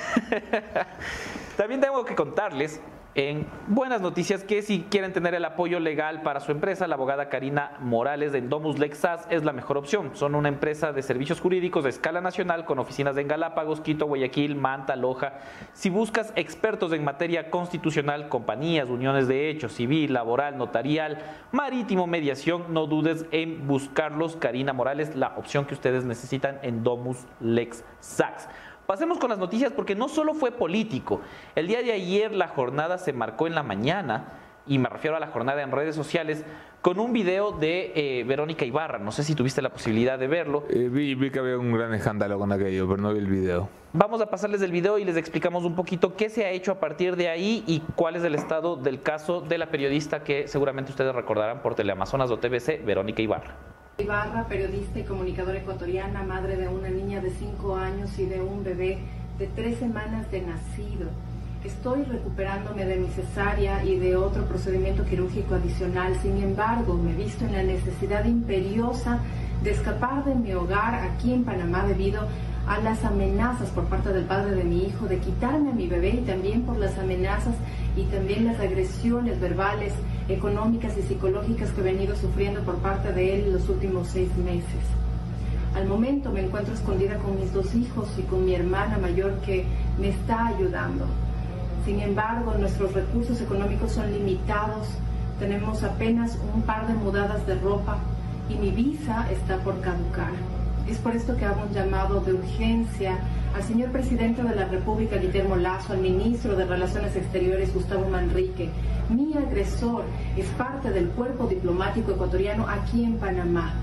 También 1.57 1.81
tengo 1.81 2.05
que 2.05 2.15
contarles 2.15 2.79
en 3.13 3.45
buenas 3.67 3.99
noticias 3.99 4.45
que 4.45 4.61
si 4.61 4.83
quieren 4.83 5.11
tener 5.11 5.35
el 5.35 5.43
apoyo 5.43 5.81
legal 5.81 6.21
para 6.21 6.39
su 6.39 6.51
empresa, 6.51 6.87
la 6.87 6.95
abogada 6.95 7.27
Karina 7.27 7.73
Morales 7.81 8.31
de 8.31 8.39
Domus 8.39 8.79
Lexas 8.79 9.27
es 9.29 9.43
la 9.43 9.51
mejor 9.51 9.77
opción. 9.77 10.11
Son 10.13 10.33
una 10.33 10.47
empresa 10.47 10.93
de 10.93 11.01
servicios 11.01 11.41
jurídicos 11.41 11.83
de 11.83 11.89
escala 11.89 12.21
nacional 12.21 12.63
con 12.63 12.79
oficinas 12.79 13.17
en 13.17 13.27
Galápagos, 13.27 13.81
Quito, 13.81 14.05
Guayaquil, 14.05 14.55
Manta, 14.55 14.95
Loja. 14.95 15.33
Si 15.73 15.89
buscas 15.89 16.31
expertos 16.37 16.93
en 16.93 17.03
materia 17.03 17.49
constitucional, 17.49 18.29
compañías, 18.29 18.87
uniones 18.87 19.27
de 19.27 19.49
hechos, 19.49 19.73
civil, 19.73 20.13
laboral, 20.13 20.57
notarial, 20.57 21.17
marítimo, 21.51 22.07
mediación, 22.07 22.73
no 22.73 22.87
dudes 22.87 23.25
en 23.31 23.67
buscarlos. 23.67 24.37
Karina 24.37 24.71
Morales, 24.71 25.17
la 25.17 25.33
opción 25.35 25.65
que 25.65 25.73
ustedes 25.73 26.05
necesitan 26.05 26.59
en 26.61 26.83
Domus 26.83 27.25
Lex 27.41 27.83
Sax. 27.99 28.47
Pasemos 28.85 29.19
con 29.19 29.29
las 29.29 29.39
noticias 29.39 29.71
porque 29.71 29.95
no 29.95 30.09
solo 30.09 30.33
fue 30.33 30.51
político. 30.51 31.21
El 31.55 31.67
día 31.67 31.81
de 31.81 31.91
ayer 31.91 32.33
la 32.33 32.47
jornada 32.47 32.97
se 32.97 33.13
marcó 33.13 33.47
en 33.47 33.55
la 33.55 33.63
mañana, 33.63 34.33
y 34.67 34.77
me 34.77 34.89
refiero 34.89 35.17
a 35.17 35.19
la 35.19 35.27
jornada 35.27 35.61
en 35.61 35.71
redes 35.71 35.95
sociales, 35.95 36.45
con 36.81 36.99
un 36.99 37.13
video 37.13 37.51
de 37.51 37.91
eh, 37.95 38.23
Verónica 38.23 38.65
Ibarra. 38.65 38.99
No 38.99 39.11
sé 39.11 39.23
si 39.23 39.35
tuviste 39.35 39.61
la 39.61 39.69
posibilidad 39.69 40.17
de 40.17 40.27
verlo. 40.27 40.65
Eh, 40.69 40.89
vi, 40.91 41.15
vi, 41.15 41.29
que 41.29 41.39
había 41.39 41.57
un 41.57 41.71
gran 41.71 41.93
escándalo 41.93 42.39
con 42.39 42.51
aquello, 42.51 42.87
pero 42.87 43.01
no 43.01 43.13
vi 43.13 43.19
el 43.19 43.27
video. 43.27 43.69
Vamos 43.93 44.21
a 44.21 44.29
pasarles 44.29 44.61
el 44.61 44.71
video 44.71 44.97
y 44.97 45.03
les 45.03 45.17
explicamos 45.17 45.65
un 45.65 45.75
poquito 45.75 46.15
qué 46.15 46.29
se 46.29 46.45
ha 46.45 46.49
hecho 46.49 46.71
a 46.71 46.79
partir 46.79 47.15
de 47.15 47.29
ahí 47.29 47.63
y 47.67 47.81
cuál 47.95 48.15
es 48.15 48.23
el 48.23 48.35
estado 48.35 48.77
del 48.77 49.01
caso 49.01 49.41
de 49.41 49.57
la 49.57 49.69
periodista 49.69 50.23
que 50.23 50.47
seguramente 50.47 50.91
ustedes 50.91 51.13
recordarán 51.13 51.61
por 51.61 51.75
Teleamazonas 51.75 52.31
o 52.31 52.39
TVC, 52.39 52.83
Verónica 52.85 53.21
Ibarra. 53.21 53.55
Ibarra, 54.01 54.47
periodista 54.47 54.99
y 54.99 55.03
comunicadora 55.03 55.59
ecuatoriana, 55.59 56.23
madre 56.23 56.57
de 56.57 56.67
una 56.67 56.89
niña 56.89 57.21
de 57.21 57.29
5 57.29 57.75
años 57.75 58.17
y 58.17 58.25
de 58.25 58.41
un 58.41 58.63
bebé 58.63 58.97
de 59.37 59.45
3 59.45 59.77
semanas 59.77 60.29
de 60.31 60.41
nacido. 60.41 61.09
Estoy 61.63 62.03
recuperándome 62.05 62.85
de 62.85 62.95
mi 62.95 63.07
cesárea 63.09 63.85
y 63.85 63.99
de 63.99 64.15
otro 64.15 64.45
procedimiento 64.45 65.05
quirúrgico 65.05 65.53
adicional. 65.53 66.15
Sin 66.23 66.41
embargo, 66.41 66.95
me 66.95 67.11
he 67.11 67.15
visto 67.15 67.45
en 67.45 67.53
la 67.53 67.61
necesidad 67.61 68.25
imperiosa 68.25 69.19
de 69.63 69.69
escapar 69.69 70.25
de 70.25 70.33
mi 70.33 70.51
hogar 70.53 70.95
aquí 70.95 71.33
en 71.33 71.43
Panamá 71.43 71.85
debido 71.85 72.21
a 72.67 72.79
las 72.79 73.05
amenazas 73.05 73.69
por 73.69 73.85
parte 73.85 74.11
del 74.11 74.25
padre 74.25 74.55
de 74.55 74.63
mi 74.63 74.83
hijo 74.83 75.05
de 75.05 75.19
quitarme 75.19 75.69
a 75.69 75.73
mi 75.73 75.87
bebé 75.87 76.09
y 76.09 76.25
también 76.25 76.63
por 76.63 76.77
las 76.77 76.97
amenazas 76.97 77.53
y 77.95 78.03
también 78.05 78.45
las 78.45 78.59
agresiones 78.59 79.39
verbales 79.39 79.93
económicas 80.27 80.97
y 80.97 81.01
psicológicas 81.01 81.71
que 81.71 81.81
he 81.81 81.83
venido 81.83 82.15
sufriendo 82.15 82.61
por 82.61 82.75
parte 82.77 83.11
de 83.13 83.35
él 83.35 83.53
los 83.53 83.67
últimos 83.69 84.07
seis 84.07 84.29
meses. 84.37 84.83
Al 85.75 85.87
momento 85.87 86.31
me 86.31 86.43
encuentro 86.45 86.73
escondida 86.73 87.17
con 87.17 87.39
mis 87.39 87.53
dos 87.53 87.73
hijos 87.75 88.09
y 88.17 88.23
con 88.23 88.45
mi 88.45 88.53
hermana 88.53 88.97
mayor 88.97 89.35
que 89.41 89.65
me 89.99 90.09
está 90.09 90.47
ayudando. 90.47 91.05
Sin 91.85 91.99
embargo, 91.99 92.53
nuestros 92.59 92.93
recursos 92.93 93.41
económicos 93.41 93.93
son 93.93 94.11
limitados, 94.11 94.87
tenemos 95.39 95.83
apenas 95.83 96.37
un 96.53 96.61
par 96.63 96.87
de 96.87 96.93
mudadas 96.93 97.45
de 97.47 97.55
ropa 97.55 97.97
y 98.49 98.55
mi 98.55 98.71
visa 98.71 99.27
está 99.31 99.57
por 99.63 99.79
caducar. 99.81 100.31
Es 100.87 100.97
por 100.97 101.15
esto 101.15 101.35
que 101.37 101.45
hago 101.45 101.63
un 101.63 101.73
llamado 101.73 102.19
de 102.21 102.33
urgencia 102.33 103.17
al 103.55 103.63
señor 103.63 103.91
presidente 103.91 104.43
de 104.43 104.55
la 104.55 104.65
República, 104.65 105.17
Guillermo 105.17 105.55
Lazo, 105.55 105.93
al 105.93 105.99
ministro 105.99 106.55
de 106.55 106.65
Relaciones 106.65 107.15
Exteriores, 107.15 107.73
Gustavo 107.73 108.09
Manrique. 108.09 108.69
Mi 109.09 109.33
agresor 109.35 110.03
es 110.37 110.47
parte 110.51 110.91
del 110.91 111.09
cuerpo 111.09 111.47
diplomático 111.47 112.11
ecuatoriano 112.11 112.67
aquí 112.67 113.03
en 113.03 113.17
Panamá. 113.17 113.73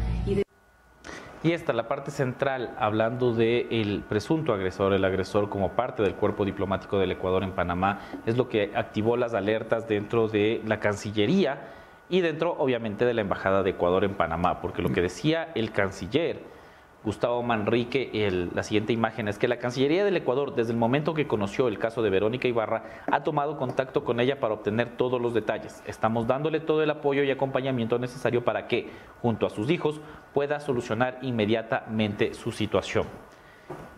Y 1.40 1.52
esta, 1.52 1.72
la 1.72 1.86
parte 1.86 2.10
central, 2.10 2.74
hablando 2.78 3.32
del 3.32 4.02
presunto 4.08 4.52
agresor, 4.52 4.92
el 4.92 5.04
agresor 5.04 5.48
como 5.48 5.70
parte 5.70 6.02
del 6.02 6.14
cuerpo 6.14 6.44
diplomático 6.44 6.98
del 6.98 7.12
Ecuador 7.12 7.44
en 7.44 7.52
Panamá, 7.52 8.00
es 8.26 8.36
lo 8.36 8.48
que 8.48 8.72
activó 8.74 9.16
las 9.16 9.34
alertas 9.34 9.86
dentro 9.86 10.26
de 10.26 10.60
la 10.66 10.80
Cancillería 10.80 11.68
y 12.08 12.22
dentro, 12.22 12.56
obviamente, 12.58 13.04
de 13.04 13.14
la 13.14 13.20
Embajada 13.20 13.62
de 13.62 13.70
Ecuador 13.70 14.02
en 14.02 14.14
Panamá, 14.14 14.60
porque 14.60 14.82
lo 14.82 14.90
que 14.90 15.00
decía 15.00 15.52
el 15.54 15.70
canciller 15.70 16.57
Gustavo 17.04 17.42
Manrique, 17.44 18.10
la 18.52 18.62
siguiente 18.64 18.92
imagen 18.92 19.28
es 19.28 19.38
que 19.38 19.46
la 19.46 19.58
Cancillería 19.58 20.04
del 20.04 20.16
Ecuador, 20.16 20.54
desde 20.54 20.72
el 20.72 20.78
momento 20.78 21.14
que 21.14 21.28
conoció 21.28 21.68
el 21.68 21.78
caso 21.78 22.02
de 22.02 22.10
Verónica 22.10 22.48
Ibarra, 22.48 23.04
ha 23.06 23.22
tomado 23.22 23.56
contacto 23.56 24.02
con 24.02 24.18
ella 24.18 24.40
para 24.40 24.54
obtener 24.54 24.96
todos 24.96 25.20
los 25.20 25.32
detalles. 25.32 25.82
Estamos 25.86 26.26
dándole 26.26 26.58
todo 26.58 26.82
el 26.82 26.90
apoyo 26.90 27.22
y 27.22 27.30
acompañamiento 27.30 27.98
necesario 28.00 28.44
para 28.44 28.66
que, 28.66 28.90
junto 29.22 29.46
a 29.46 29.50
sus 29.50 29.70
hijos, 29.70 30.00
pueda 30.34 30.58
solucionar 30.58 31.18
inmediatamente 31.22 32.34
su 32.34 32.50
situación. 32.50 33.06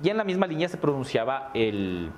Y 0.03 0.11
en 0.11 0.19
la 0.19 0.25
misma 0.25 0.47
línea 0.47 0.69
se 0.69 0.77
pronunciaba 0.77 1.51
el, 1.55 2.11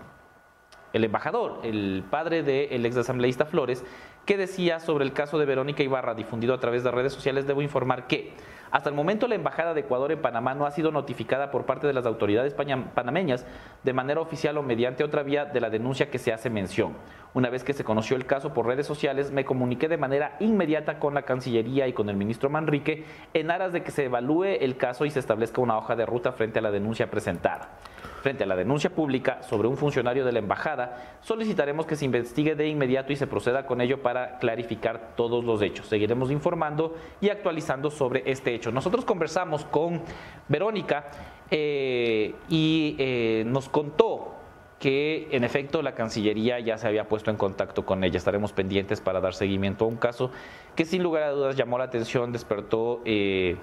el 0.93 1.05
embajador, 1.05 1.61
el 1.63 2.03
padre 2.11 2.43
del 2.43 2.85
ex 2.85 2.97
asambleísta 2.97 3.47
Flores, 3.47 3.85
que 4.27 4.37
decía 4.37 4.81
sobre 4.81 5.05
el 5.05 5.13
caso 5.13 5.39
de 5.39 5.47
Verónica 5.47 5.83
Ibarra 5.83 6.15
difundido 6.15 6.55
a 6.55 6.61
través 6.61 6.85
de 6.85 6.91
redes 6.91 7.13
sociales, 7.13 7.47
debo 7.47 7.63
informar 7.63 8.07
que 8.07 8.35
hasta 8.73 8.89
el 8.89 8.97
momento 8.97 9.29
la 9.29 9.35
Embajada 9.35 9.75
de 9.75 9.81
Ecuador 9.83 10.13
en 10.13 10.23
Panamá 10.23 10.55
no 10.55 10.65
ha 10.65 10.71
sido 10.71 10.91
notificada 10.91 11.51
por 11.51 11.67
parte 11.67 11.87
de 11.87 11.93
las 11.93 12.07
autoridades 12.07 12.55
panameñas 12.55 13.47
de 13.83 13.93
manera 13.93 14.23
oficial 14.23 14.57
o 14.57 14.63
mediante 14.63 15.05
otra 15.05 15.23
vía 15.23 15.45
de 15.45 15.61
la 15.61 15.69
denuncia 15.69 16.11
que 16.11 16.19
se 16.19 16.33
hace 16.33 16.49
mención. 16.49 16.95
Una 17.35 17.51
vez 17.51 17.65
que 17.65 17.75
se 17.75 17.85
conoció 17.85 18.17
el 18.17 18.25
caso 18.25 18.55
por 18.55 18.67
redes 18.67 18.87
sociales, 18.87 19.31
me 19.31 19.45
comuniqué 19.45 19.89
de 19.89 19.99
manera 19.99 20.37
inmediata 20.41 20.99
con 20.99 21.13
la 21.13 21.23
Cancillería 21.23 21.87
y 21.87 21.93
con 21.93 22.09
el 22.09 22.17
ministro 22.17 22.49
Manrique 22.49 23.05
en 23.35 23.51
aras 23.51 23.75
de 23.75 23.83
que 23.83 23.91
se 23.91 24.07
evalúe 24.07 24.45
el 24.45 24.79
caso 24.79 25.05
y 25.05 25.11
se 25.11 25.19
establezca 25.19 25.61
una 25.61 25.77
hoja 25.77 25.95
de 25.95 26.07
ruta 26.07 26.33
frente 26.33 26.59
a 26.59 26.63
la 26.63 26.71
denuncia 26.71 27.11
presentada. 27.11 27.77
Frente 28.23 28.45
a 28.45 28.47
la 28.47 28.55
denuncia 28.55 28.89
pública 28.89 29.43
sobre 29.43 29.67
un 29.67 29.77
funcionario 29.77 30.25
de 30.25 30.31
la 30.31 30.39
embajada, 30.39 31.19
solicitaremos 31.23 31.87
que 31.87 31.97
se 31.97 32.05
investigue 32.05 32.55
de 32.55 32.69
inmediato 32.69 33.13
y 33.13 33.17
se 33.17 33.27
proceda 33.27 33.67
con 33.67 33.81
ello 33.81 34.01
para 34.01 34.39
clarificar 34.39 35.17
todos 35.17 35.45
los 35.45 35.61
hechos. 35.61 35.89
Seguiremos 35.89 36.31
informando 36.31 36.95
y 37.21 37.31
actualizando 37.31 37.91
sobre 37.91 38.23
este 38.31 38.55
hecho. 38.55 38.71
Nosotros 38.71 39.05
conversamos 39.05 39.65
con 39.65 40.03
Verónica 40.47 41.11
eh, 41.51 42.37
y 42.49 42.95
eh, 43.01 43.43
nos 43.45 43.69
contó 43.69 44.37
que 44.79 45.27
en 45.33 45.43
efecto 45.43 45.83
la 45.83 45.97
Cancillería 45.97 46.61
ya 46.61 46.79
se 46.79 46.87
había 46.87 47.09
puesto 47.09 47.33
en 47.33 47.37
contacto 47.37 47.85
con 47.85 48.05
ella. 48.05 48.19
Estaremos 48.19 48.53
pendientes 48.53 49.01
para 49.01 49.21
dar 49.21 49.35
seguimiento 49.35 49.85
a 49.85 49.89
un 49.89 49.97
caso 49.97 50.31
que 50.77 50.85
sin 50.85 51.03
lugar 51.03 51.25
a 51.25 51.31
dudas 51.33 51.57
llamó 51.57 51.77
la 51.77 51.85
atención, 51.85 52.31
despertó... 52.31 53.01
Eh, 53.05 53.57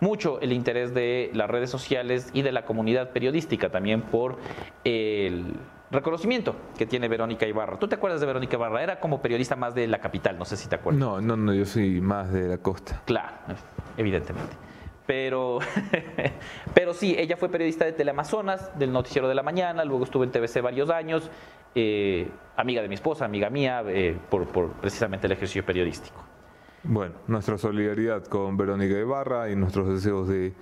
mucho 0.00 0.40
el 0.40 0.52
interés 0.52 0.94
de 0.94 1.30
las 1.34 1.48
redes 1.48 1.70
sociales 1.70 2.30
y 2.32 2.42
de 2.42 2.52
la 2.52 2.64
comunidad 2.64 3.10
periodística 3.10 3.70
también 3.70 4.02
por 4.02 4.38
el 4.84 5.54
reconocimiento 5.90 6.54
que 6.76 6.86
tiene 6.86 7.08
Verónica 7.08 7.46
Ibarra. 7.46 7.78
¿Tú 7.78 7.88
te 7.88 7.96
acuerdas 7.96 8.20
de 8.20 8.26
Verónica 8.26 8.56
Ibarra? 8.56 8.82
Era 8.82 9.00
como 9.00 9.20
periodista 9.22 9.56
más 9.56 9.74
de 9.74 9.86
la 9.86 9.98
capital, 9.98 10.38
no 10.38 10.44
sé 10.44 10.56
si 10.56 10.68
te 10.68 10.76
acuerdas. 10.76 11.00
No, 11.00 11.20
no, 11.20 11.36
no, 11.36 11.54
yo 11.54 11.64
soy 11.64 12.00
más 12.00 12.32
de 12.32 12.48
la 12.48 12.58
costa. 12.58 13.02
Claro, 13.04 13.36
evidentemente. 13.96 14.56
Pero, 15.06 15.60
pero 16.74 16.92
sí, 16.92 17.16
ella 17.18 17.38
fue 17.38 17.48
periodista 17.48 17.86
de 17.86 17.92
Teleamazonas, 17.92 18.78
del 18.78 18.92
Noticiero 18.92 19.26
de 19.26 19.34
la 19.34 19.42
Mañana, 19.42 19.84
luego 19.84 20.04
estuvo 20.04 20.22
en 20.22 20.30
TVC 20.30 20.60
varios 20.60 20.90
años, 20.90 21.30
eh, 21.74 22.28
amiga 22.56 22.82
de 22.82 22.88
mi 22.88 22.94
esposa, 22.94 23.24
amiga 23.24 23.48
mía, 23.48 23.82
eh, 23.86 24.18
por, 24.28 24.46
por 24.48 24.72
precisamente 24.72 25.26
el 25.26 25.32
ejercicio 25.32 25.64
periodístico. 25.64 26.27
Bueno, 26.84 27.14
nuestra 27.26 27.58
solidaridad 27.58 28.24
con 28.26 28.56
Verónica 28.56 28.96
Ibarra 28.96 29.50
y 29.50 29.56
nuestros 29.56 29.88
deseos 29.88 30.28
de 30.28 30.54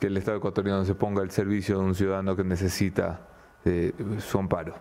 que 0.00 0.08
el 0.08 0.16
Estado 0.16 0.38
ecuatoriano 0.38 0.84
se 0.84 0.96
ponga 0.96 1.22
al 1.22 1.30
servicio 1.30 1.78
de 1.78 1.84
un 1.84 1.94
ciudadano 1.94 2.34
que 2.34 2.42
necesita 2.42 3.28
eh, 3.64 3.92
su 4.18 4.38
amparo. 4.38 4.74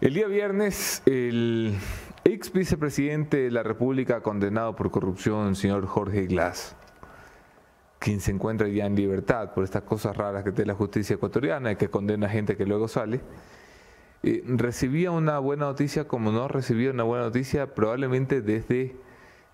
El 0.00 0.14
día 0.14 0.28
viernes, 0.28 1.02
el 1.06 1.74
ex 2.22 2.52
vicepresidente 2.52 3.38
de 3.38 3.50
la 3.50 3.64
República 3.64 4.20
condenado 4.20 4.76
por 4.76 4.92
corrupción, 4.92 5.48
el 5.48 5.56
señor 5.56 5.86
Jorge 5.86 6.26
Glass, 6.26 6.76
quien 7.98 8.20
se 8.20 8.30
encuentra 8.30 8.68
ya 8.68 8.86
en 8.86 8.94
libertad 8.94 9.54
por 9.54 9.64
estas 9.64 9.82
cosas 9.82 10.16
raras 10.16 10.44
que 10.44 10.52
tiene 10.52 10.68
la 10.68 10.76
justicia 10.76 11.14
ecuatoriana 11.14 11.72
y 11.72 11.76
que 11.76 11.88
condena 11.88 12.28
a 12.28 12.30
gente 12.30 12.56
que 12.56 12.64
luego 12.64 12.86
sale, 12.86 13.20
eh, 14.22 14.44
recibía 14.46 15.10
una 15.10 15.40
buena 15.40 15.66
noticia 15.66 16.06
como 16.06 16.30
no 16.30 16.46
recibía 16.46 16.92
una 16.92 17.02
buena 17.02 17.24
noticia 17.24 17.74
probablemente 17.74 18.40
desde 18.40 19.03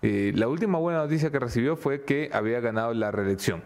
eh, 0.01 0.31
la 0.35 0.47
última 0.47 0.79
buena 0.79 0.99
noticia 0.99 1.31
que 1.31 1.39
recibió 1.39 1.75
fue 1.75 2.03
que 2.03 2.29
había 2.33 2.59
ganado 2.59 2.93
la 2.93 3.11
reelección 3.11 3.61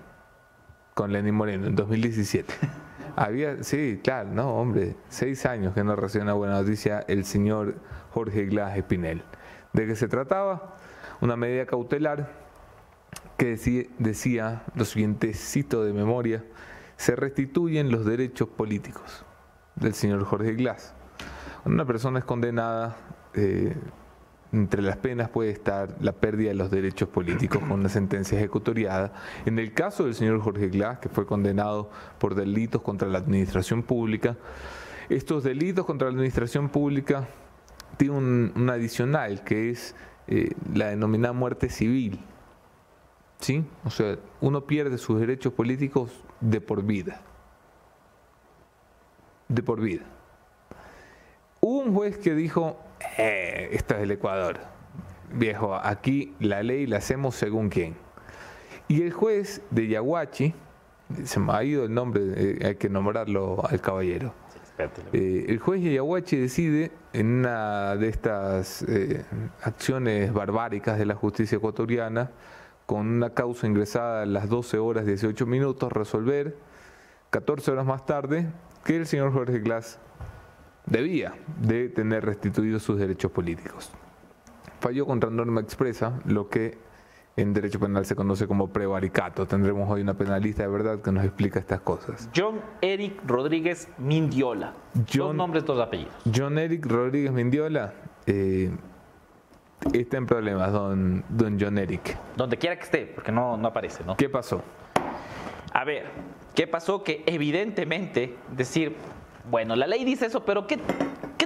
con 0.94 1.12
Lenín 1.12 1.36
Moreno 1.36 1.68
en 1.68 1.76
2017. 1.76 2.54
había, 3.16 3.64
sí, 3.64 4.00
claro, 4.04 4.30
no, 4.34 4.56
hombre, 4.56 4.96
seis 5.08 5.46
años 5.46 5.74
que 5.74 5.84
no 5.84 5.96
recibió 5.96 6.24
una 6.24 6.34
buena 6.34 6.62
noticia 6.62 7.00
el 7.08 7.26
señor 7.26 7.76
Jorge 8.12 8.46
Glass 8.46 8.78
Espinel. 8.78 9.24
¿De 9.74 9.88
qué 9.88 9.96
se 9.96 10.08
trataba? 10.08 10.76
Una 11.22 11.36
medida 11.36 11.66
cautelar 11.66 12.30
que 13.38 13.48
decía, 13.48 13.84
decía 14.00 14.64
lo 14.76 14.86
siguiente, 14.86 15.34
cito 15.34 15.84
de 15.84 15.94
memoria, 15.94 16.44
se 16.98 17.16
restituyen 17.16 17.92
los 17.92 18.06
derechos 18.06 18.50
políticos 18.50 19.26
del 19.76 19.94
señor 19.94 20.24
Jorge 20.24 20.54
Glass. 20.54 20.94
Una 21.66 21.86
persona 21.86 22.20
es 22.20 22.26
condenada 22.26 22.98
eh, 23.34 23.76
entre 24.52 24.82
las 24.82 24.98
penas 24.98 25.30
puede 25.30 25.50
estar 25.52 25.96
la 26.00 26.14
pérdida 26.14 26.50
de 26.50 26.56
los 26.56 26.72
derechos 26.72 27.10
políticos 27.10 27.62
con 27.62 27.74
una 27.74 27.90
sentencia 27.90 28.38
ejecutoriada. 28.38 29.14
En 29.46 29.60
el 29.60 29.74
caso 29.74 30.06
del 30.06 30.16
señor 30.16 30.40
Jorge 30.42 30.70
Glass, 30.70 31.00
que 31.00 31.10
fue 31.10 31.26
condenado 31.26 31.90
por 32.20 32.36
delitos 32.36 32.82
contra 32.82 33.08
la 33.08 33.18
administración 33.18 33.84
pública, 33.84 34.38
estos 35.10 35.44
delitos 35.44 35.86
contra 35.86 36.08
la 36.08 36.14
administración 36.14 36.70
pública 36.70 37.28
tienen 37.98 38.54
un, 38.56 38.70
adicional 38.70 39.44
que 39.44 39.70
es 39.70 39.96
eh, 40.28 40.52
la 40.74 40.88
denominada 40.88 41.34
muerte 41.34 41.70
civil. 41.70 42.20
¿Sí? 43.40 43.66
O 43.84 43.90
sea, 43.90 44.18
uno 44.42 44.66
pierde 44.66 44.98
sus 44.98 45.20
derechos 45.20 45.54
políticos 45.54 46.24
de 46.40 46.62
por 46.62 46.84
vida. 46.84 47.22
De 49.48 49.62
por 49.62 49.82
vida. 49.82 50.04
Hubo 51.60 51.80
un 51.80 51.94
juez 51.94 52.18
que 52.18 52.34
dijo, 52.34 52.80
eh, 53.18 53.70
esto 53.72 53.96
es 53.96 54.02
el 54.02 54.12
Ecuador. 54.12 54.60
Viejo, 55.32 55.76
aquí 55.76 56.34
la 56.40 56.64
ley 56.64 56.86
la 56.86 56.98
hacemos 56.98 57.36
según 57.36 57.70
quién. 57.70 57.96
Y 58.88 59.02
el 59.02 59.12
juez 59.12 59.62
de 59.72 59.88
Yaguachi, 59.88 60.54
se 61.24 61.40
me 61.40 61.54
ha 61.54 61.64
ido 61.64 61.86
el 61.86 61.94
nombre, 61.94 62.22
eh, 62.36 62.60
hay 62.66 62.76
que 62.76 62.90
nombrarlo 62.90 63.64
al 63.68 63.82
caballero. 63.82 64.34
Eh, 65.14 65.46
el 65.48 65.60
juez 65.60 65.84
de 65.84 65.94
Yaguachi 65.94 66.38
decide 66.38 66.92
en 67.14 67.40
una 67.40 67.96
de 67.96 68.10
estas 68.10 68.86
acciones 69.62 70.34
barbáricas 70.34 70.98
de 70.98 71.06
la 71.06 71.16
justicia 71.16 71.58
ecuatoriana, 71.58 72.32
con 72.86 73.08
una 73.08 73.32
causa 73.32 73.66
ingresada 73.66 74.24
a 74.24 74.26
las 74.26 74.48
12 74.48 74.78
horas 74.78 75.06
18 75.06 75.46
minutos, 75.46 75.92
resolver 75.92 76.56
14 77.32 77.72
horas 77.72 77.86
más 77.86 78.06
tarde 78.06 78.48
que 78.84 78.96
el 78.96 79.08
señor 79.08 79.34
Jorge 79.34 79.60
Glass 79.60 80.00
debía 80.86 81.34
de 81.60 81.90
tener 81.90 82.26
restituidos 82.26 82.84
sus 82.84 83.00
derechos 83.00 83.32
políticos. 83.32 83.92
Falló 84.80 85.06
contra 85.06 85.30
norma 85.30 85.62
expresa, 85.62 86.20
lo 86.26 86.50
que 86.50 86.78
en 87.38 87.54
derecho 87.54 87.80
penal 87.80 88.06
se 88.06 88.16
conoce 88.16 88.48
como 88.48 88.70
prevaricato. 88.70 89.46
Tendremos 89.46 89.90
hoy 89.90 90.02
una 90.02 90.14
penalista 90.14 90.64
de 90.64 90.70
verdad 90.70 91.02
que 91.02 91.12
nos 91.12 91.26
explica 91.26 91.60
estas 91.60 91.82
cosas. 91.82 92.30
John 92.36 92.62
Eric 92.82 93.22
Rodríguez 93.26 93.90
Mindiola. 93.98 94.74
John, 94.96 95.28
dos 95.28 95.36
nombres, 95.36 95.66
dos 95.66 95.80
apellidos. 95.80 96.14
John 96.34 96.58
Eric 96.58 96.86
Rodríguez 96.86 97.32
Mindiola. 97.32 97.94
Eh, 98.26 98.72
está 99.94 100.18
en 100.18 100.26
problemas, 100.26 100.72
don, 100.72 101.24
don 101.30 101.58
John 101.60 101.78
Eric. 101.78 102.18
Donde 102.38 102.58
quiera 102.58 102.78
que 102.78 102.84
esté, 102.84 103.06
porque 103.06 103.32
no, 103.32 103.58
no 103.58 103.68
aparece, 103.68 104.04
¿no? 104.04 104.16
¿Qué 104.16 104.30
pasó? 104.30 104.62
A 105.74 105.84
ver, 105.84 106.06
¿qué 106.54 106.68
pasó? 106.68 107.04
Que 107.04 107.24
evidentemente 107.26 108.38
decir, 108.56 108.96
bueno, 109.50 109.76
la 109.76 109.88
ley 109.88 110.04
dice 110.04 110.26
eso, 110.26 110.44
pero 110.44 110.66
¿qué, 110.68 110.78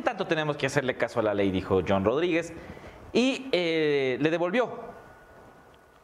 tanto 0.02 0.26
tenemos 0.26 0.56
que 0.58 0.66
hacerle 0.66 0.96
caso 0.96 1.20
a 1.20 1.24
la 1.24 1.34
ley? 1.34 1.52
Dijo 1.52 1.82
John 1.88 2.06
Rodríguez. 2.06 2.54
Y 3.12 3.48
eh, 3.52 4.18
le 4.22 4.30
devolvió 4.30 4.70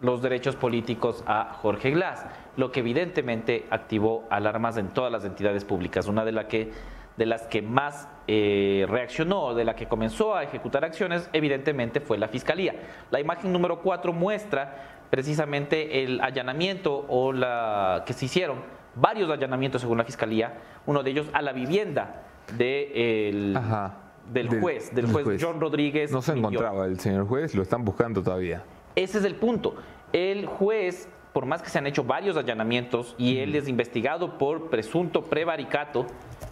los 0.01 0.21
derechos 0.21 0.55
políticos 0.55 1.23
a 1.25 1.53
Jorge 1.61 1.91
Glass, 1.91 2.25
lo 2.57 2.71
que 2.71 2.81
evidentemente 2.81 3.65
activó 3.69 4.25
alarmas 4.29 4.77
en 4.77 4.89
todas 4.89 5.11
las 5.11 5.23
entidades 5.23 5.63
públicas. 5.63 6.07
Una 6.07 6.25
de, 6.25 6.31
la 6.31 6.47
que, 6.47 6.71
de 7.15 7.25
las 7.25 7.43
que 7.43 7.61
más 7.61 8.09
eh, 8.27 8.85
reaccionó, 8.89 9.53
de 9.53 9.63
la 9.63 9.75
que 9.75 9.87
comenzó 9.87 10.35
a 10.35 10.43
ejecutar 10.43 10.83
acciones, 10.83 11.29
evidentemente 11.31 12.01
fue 12.01 12.17
la 12.17 12.27
Fiscalía. 12.27 12.75
La 13.11 13.19
imagen 13.19 13.53
número 13.53 13.81
4 13.81 14.11
muestra 14.11 15.05
precisamente 15.09 16.03
el 16.03 16.19
allanamiento 16.19 17.05
o 17.07 17.31
la 17.31 18.03
que 18.05 18.13
se 18.13 18.25
hicieron 18.25 18.84
varios 18.95 19.29
allanamientos 19.29 19.81
según 19.81 19.97
la 19.97 20.03
fiscalía, 20.03 20.53
uno 20.85 21.03
de 21.03 21.11
ellos 21.11 21.27
a 21.33 21.41
la 21.41 21.51
vivienda 21.53 22.23
del 22.57 23.57
juez, 24.59 24.93
del, 24.93 25.11
juez, 25.11 25.41
John 25.43 25.59
Rodríguez. 25.59 26.11
No 26.11 26.21
se 26.21 26.33
encontraba 26.33 26.85
el 26.85 26.99
señor 26.99 27.27
juez, 27.27 27.55
lo 27.55 27.61
están 27.61 27.85
buscando 27.85 28.23
todavía. 28.23 28.63
Ese 28.95 29.19
es 29.19 29.25
el 29.25 29.35
punto. 29.35 29.75
El 30.13 30.45
juez 30.45 31.09
por 31.33 31.45
más 31.45 31.61
que 31.61 31.69
se 31.69 31.77
han 31.77 31.85
hecho 31.85 32.05
varios 32.05 32.37
allanamientos 32.37 33.13
y 33.17 33.39
él 33.39 33.53
es 33.55 33.67
investigado 33.67 34.37
por 34.37 34.69
presunto 34.69 35.23
prevaricato, 35.23 36.05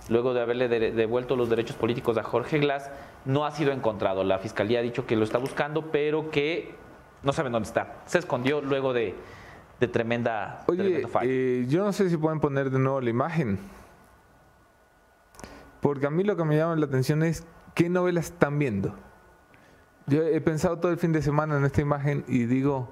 luego 0.09 0.33
de 0.33 0.41
haberle 0.41 0.67
de- 0.67 0.91
devuelto 0.91 1.37
los 1.37 1.49
derechos 1.49 1.77
políticos 1.77 2.17
a 2.17 2.23
Jorge 2.23 2.59
Glass, 2.59 2.91
no 3.23 3.45
ha 3.45 3.51
sido 3.51 3.71
encontrado. 3.71 4.25
La 4.25 4.39
fiscalía 4.39 4.79
ha 4.79 4.81
dicho 4.81 5.05
que 5.05 5.15
lo 5.15 5.23
está 5.23 5.37
buscando, 5.37 5.83
pero 5.89 6.29
que 6.31 6.75
no 7.23 7.31
saben 7.31 7.53
dónde 7.53 7.67
está. 7.67 8.01
Se 8.07 8.19
escondió 8.19 8.59
luego 8.59 8.91
de, 8.91 9.15
de 9.79 9.87
tremenda, 9.87 10.63
Oye, 10.67 11.07
fallo. 11.07 11.29
eh, 11.31 11.65
yo 11.67 11.83
no 11.83 11.91
sé 11.93 12.09
si 12.09 12.17
pueden 12.17 12.39
poner 12.39 12.69
de 12.69 12.79
nuevo 12.79 13.01
la 13.01 13.09
imagen. 13.09 13.59
Porque 15.81 16.05
a 16.07 16.09
mí 16.09 16.23
lo 16.23 16.37
que 16.37 16.45
me 16.45 16.55
llama 16.55 16.75
la 16.75 16.85
atención 16.85 17.23
es 17.23 17.45
qué 17.75 17.89
novelas 17.89 18.25
están 18.25 18.57
viendo. 18.57 18.95
Yo 20.07 20.21
he 20.23 20.39
pensado 20.41 20.79
todo 20.79 20.91
el 20.91 20.97
fin 20.97 21.11
de 21.11 21.21
semana 21.21 21.57
en 21.57 21.65
esta 21.65 21.81
imagen 21.81 22.23
y 22.27 22.45
digo, 22.45 22.89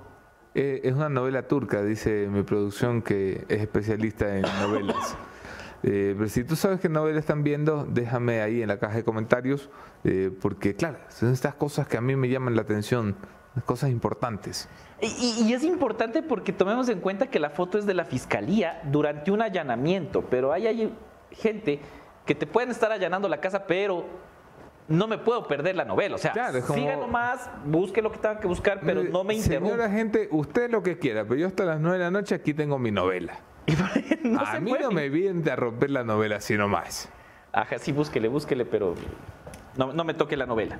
eh, 0.55 0.81
es 0.83 0.93
una 0.93 1.09
novela 1.09 1.47
turca, 1.47 1.81
dice 1.83 2.27
mi 2.29 2.43
producción 2.43 3.01
que 3.01 3.45
es 3.47 3.61
especialista 3.61 4.35
en 4.35 4.41
novelas. 4.61 5.15
Eh, 5.83 6.13
pero 6.17 6.29
si 6.29 6.43
tú 6.43 6.55
sabes 6.55 6.79
qué 6.79 6.89
novela 6.89 7.19
están 7.19 7.43
viendo, 7.43 7.85
déjame 7.89 8.41
ahí 8.41 8.61
en 8.61 8.67
la 8.67 8.77
caja 8.77 8.97
de 8.97 9.03
comentarios, 9.03 9.69
eh, 10.03 10.31
porque 10.41 10.75
claro, 10.75 10.99
son 11.09 11.31
estas 11.31 11.55
cosas 11.55 11.87
que 11.87 11.97
a 11.97 12.01
mí 12.01 12.15
me 12.15 12.29
llaman 12.29 12.55
la 12.55 12.61
atención, 12.61 13.15
cosas 13.65 13.89
importantes. 13.89 14.69
Y, 15.01 15.45
y- 15.47 15.53
es 15.53 15.63
importante 15.63 16.21
porque 16.23 16.53
tomemos 16.53 16.87
en 16.89 16.99
cuenta 17.01 17.27
que 17.27 17.39
la 17.39 17.49
foto 17.49 17.77
es 17.77 17.85
de 17.85 17.93
la 17.93 18.05
fiscalía 18.05 18.81
durante 18.85 19.31
un 19.31 19.41
allanamiento, 19.41 20.21
pero 20.23 20.53
ahí 20.53 20.67
hay 20.67 20.93
gente 21.31 21.79
que 22.25 22.33
te 22.35 22.45
pueden 22.47 22.71
estar 22.71 22.91
allanando 22.91 23.27
la 23.27 23.41
casa, 23.41 23.65
pero 23.67 24.05
no 24.87 25.07
me 25.07 25.17
puedo 25.17 25.47
perder 25.47 25.75
la 25.75 25.85
novela. 25.85 26.15
O 26.15 26.17
sea, 26.17 26.31
Claro, 26.31 26.61
como- 26.61 26.79
siga 26.79 26.95
nomás, 26.95 27.49
busque 27.65 28.01
lo 28.01 28.11
que 28.11 28.19
tenga 28.19 28.39
que 28.39 28.47
buscar, 28.47 28.79
pero 28.85 29.01
Mire, 29.01 29.11
no 29.13 29.23
me 29.23 29.39
Señora 29.39 29.65
interrumpa. 29.85 29.89
gente, 29.97 30.27
usted 30.31 30.69
lo 30.69 30.81
que 30.83 30.97
quiera, 30.97 31.23
pero 31.23 31.35
yo 31.35 31.47
hasta 31.47 31.65
las 31.65 31.79
9 31.79 31.97
de 31.97 32.03
la 32.05 32.11
noche 32.11 32.35
aquí 32.35 32.53
tengo 32.53 32.77
mi 32.79 32.91
novela. 32.91 33.39
no 34.23 34.39
a 34.39 34.59
mí 34.59 34.71
puede. 34.71 34.83
no 34.83 34.91
me 34.91 35.09
viene 35.09 35.49
a 35.51 35.55
romper 35.55 35.91
la 35.91 36.03
novela 36.03 36.37
así 36.37 36.55
nomás. 36.57 37.09
Ajá, 37.53 37.77
sí, 37.79 37.91
búsquele, 37.91 38.27
búsquele, 38.27 38.65
pero 38.65 38.95
no, 39.77 39.91
no 39.93 40.03
me 40.03 40.13
toque 40.13 40.35
la 40.37 40.45
novela. 40.45 40.79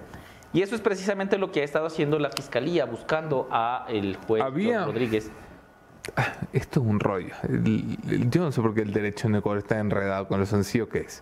Y 0.53 0.62
eso 0.62 0.75
es 0.75 0.81
precisamente 0.81 1.38
lo 1.38 1.51
que 1.51 1.62
ha 1.62 1.63
estado 1.63 1.86
haciendo 1.86 2.20
la 2.20 2.29
fiscalía, 2.29 2.86
buscando 2.86 3.48
a 3.51 3.86
el 3.89 4.17
juez 4.17 4.43
Había- 4.43 4.79
John 4.79 4.88
Rodríguez. 4.93 5.31
Esto 6.51 6.81
es 6.81 6.86
un 6.86 7.00
rollo. 7.00 7.34
Yo 8.29 8.41
no 8.41 8.51
sé 8.51 8.62
por 8.62 8.74
qué 8.74 8.81
el 8.81 8.91
derecho 8.91 9.27
en 9.27 9.36
Ecuador 9.36 9.60
está 9.60 9.79
enredado 9.79 10.27
con 10.27 10.39
lo 10.39 10.46
sencillo 10.46 10.89
que 10.89 11.00
es. 11.01 11.22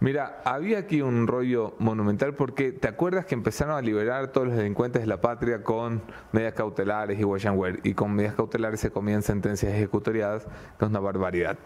Mira, 0.00 0.40
había 0.44 0.78
aquí 0.80 1.00
un 1.00 1.28
rollo 1.28 1.76
monumental 1.78 2.34
porque 2.34 2.72
te 2.72 2.88
acuerdas 2.88 3.24
que 3.24 3.34
empezaron 3.34 3.76
a 3.76 3.80
liberar 3.80 4.24
a 4.24 4.32
todos 4.32 4.48
los 4.48 4.56
delincuentes 4.56 5.00
de 5.02 5.06
la 5.06 5.20
patria 5.20 5.62
con 5.62 6.02
medidas 6.32 6.54
cautelares 6.54 7.20
y 7.20 7.24
wash 7.24 7.46
and 7.46 7.56
wear, 7.58 7.78
y 7.84 7.94
con 7.94 8.12
medidas 8.12 8.34
cautelares 8.34 8.80
se 8.80 8.90
comían 8.90 9.22
sentencias 9.22 9.72
ejecutoriadas, 9.72 10.44
que 10.78 10.84
es 10.84 10.90
una 10.90 10.98
barbaridad. 10.98 11.56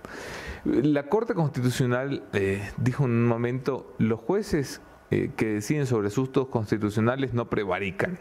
La 0.67 1.05
Corte 1.09 1.33
Constitucional 1.35 2.25
eh, 2.35 2.71
dijo 2.77 3.05
en 3.07 3.11
un 3.13 3.27
momento, 3.27 3.95
los 3.99 4.21
jueces 4.21 4.83
eh, 5.11 5.31
que 5.37 5.47
deciden 5.47 5.87
sobre 5.87 6.09
asuntos 6.09 6.49
constitucionales 6.49 7.33
no 7.33 7.49
prevarican. 7.49 8.19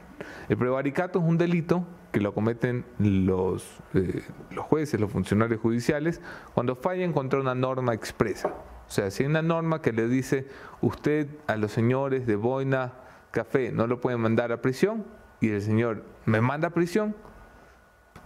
El 0.50 0.58
prevaricato 0.58 1.20
es 1.20 1.26
un 1.26 1.38
delito 1.38 1.86
que 2.12 2.20
lo 2.22 2.34
cometen 2.34 2.86
los, 3.00 3.80
eh, 3.94 4.24
los 4.52 4.66
jueces, 4.66 5.00
los 5.00 5.12
funcionarios 5.12 5.60
judiciales, 5.60 6.22
cuando 6.54 6.76
fallan 6.76 7.12
contra 7.12 7.40
una 7.40 7.56
norma 7.56 7.94
expresa. 7.94 8.50
O 8.88 8.92
sea, 8.92 9.10
si 9.10 9.24
hay 9.24 9.30
una 9.30 9.42
norma 9.42 9.82
que 9.82 9.92
le 9.92 10.08
dice, 10.08 10.48
usted 10.82 11.28
a 11.48 11.58
los 11.58 11.72
señores 11.72 12.28
de 12.28 12.36
Boina 12.36 12.94
Café 13.32 13.72
no 13.72 13.88
lo 13.88 14.00
pueden 14.00 14.22
mandar 14.22 14.52
a 14.52 14.62
prisión, 14.62 15.06
y 15.42 15.50
el 15.50 15.62
señor 15.62 16.04
me 16.26 16.40
manda 16.40 16.70
a 16.70 16.72
prisión, 16.72 17.16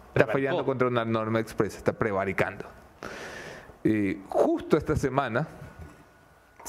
está 0.09 0.25
Prevaricó. 0.25 0.31
fallando 0.33 0.65
contra 0.65 0.87
una 0.87 1.05
norma 1.05 1.39
expresa, 1.39 1.77
está 1.77 1.93
prevaricando. 1.93 2.65
Eh, 3.83 4.21
justo 4.27 4.77
esta 4.77 4.95
semana 4.97 5.47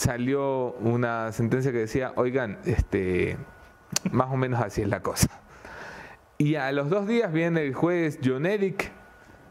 salió 0.00 0.72
una 0.80 1.30
sentencia 1.30 1.72
que 1.72 1.78
decía, 1.78 2.12
oigan, 2.16 2.58
este, 2.64 3.36
más 4.10 4.28
o 4.30 4.36
menos 4.38 4.58
así 4.60 4.80
es 4.80 4.88
la 4.88 5.02
cosa. 5.02 5.28
Y 6.38 6.54
a 6.54 6.72
los 6.72 6.88
dos 6.88 7.06
días 7.06 7.30
viene 7.30 7.62
el 7.62 7.74
juez 7.74 8.18
John 8.24 8.46
Eric 8.46 8.90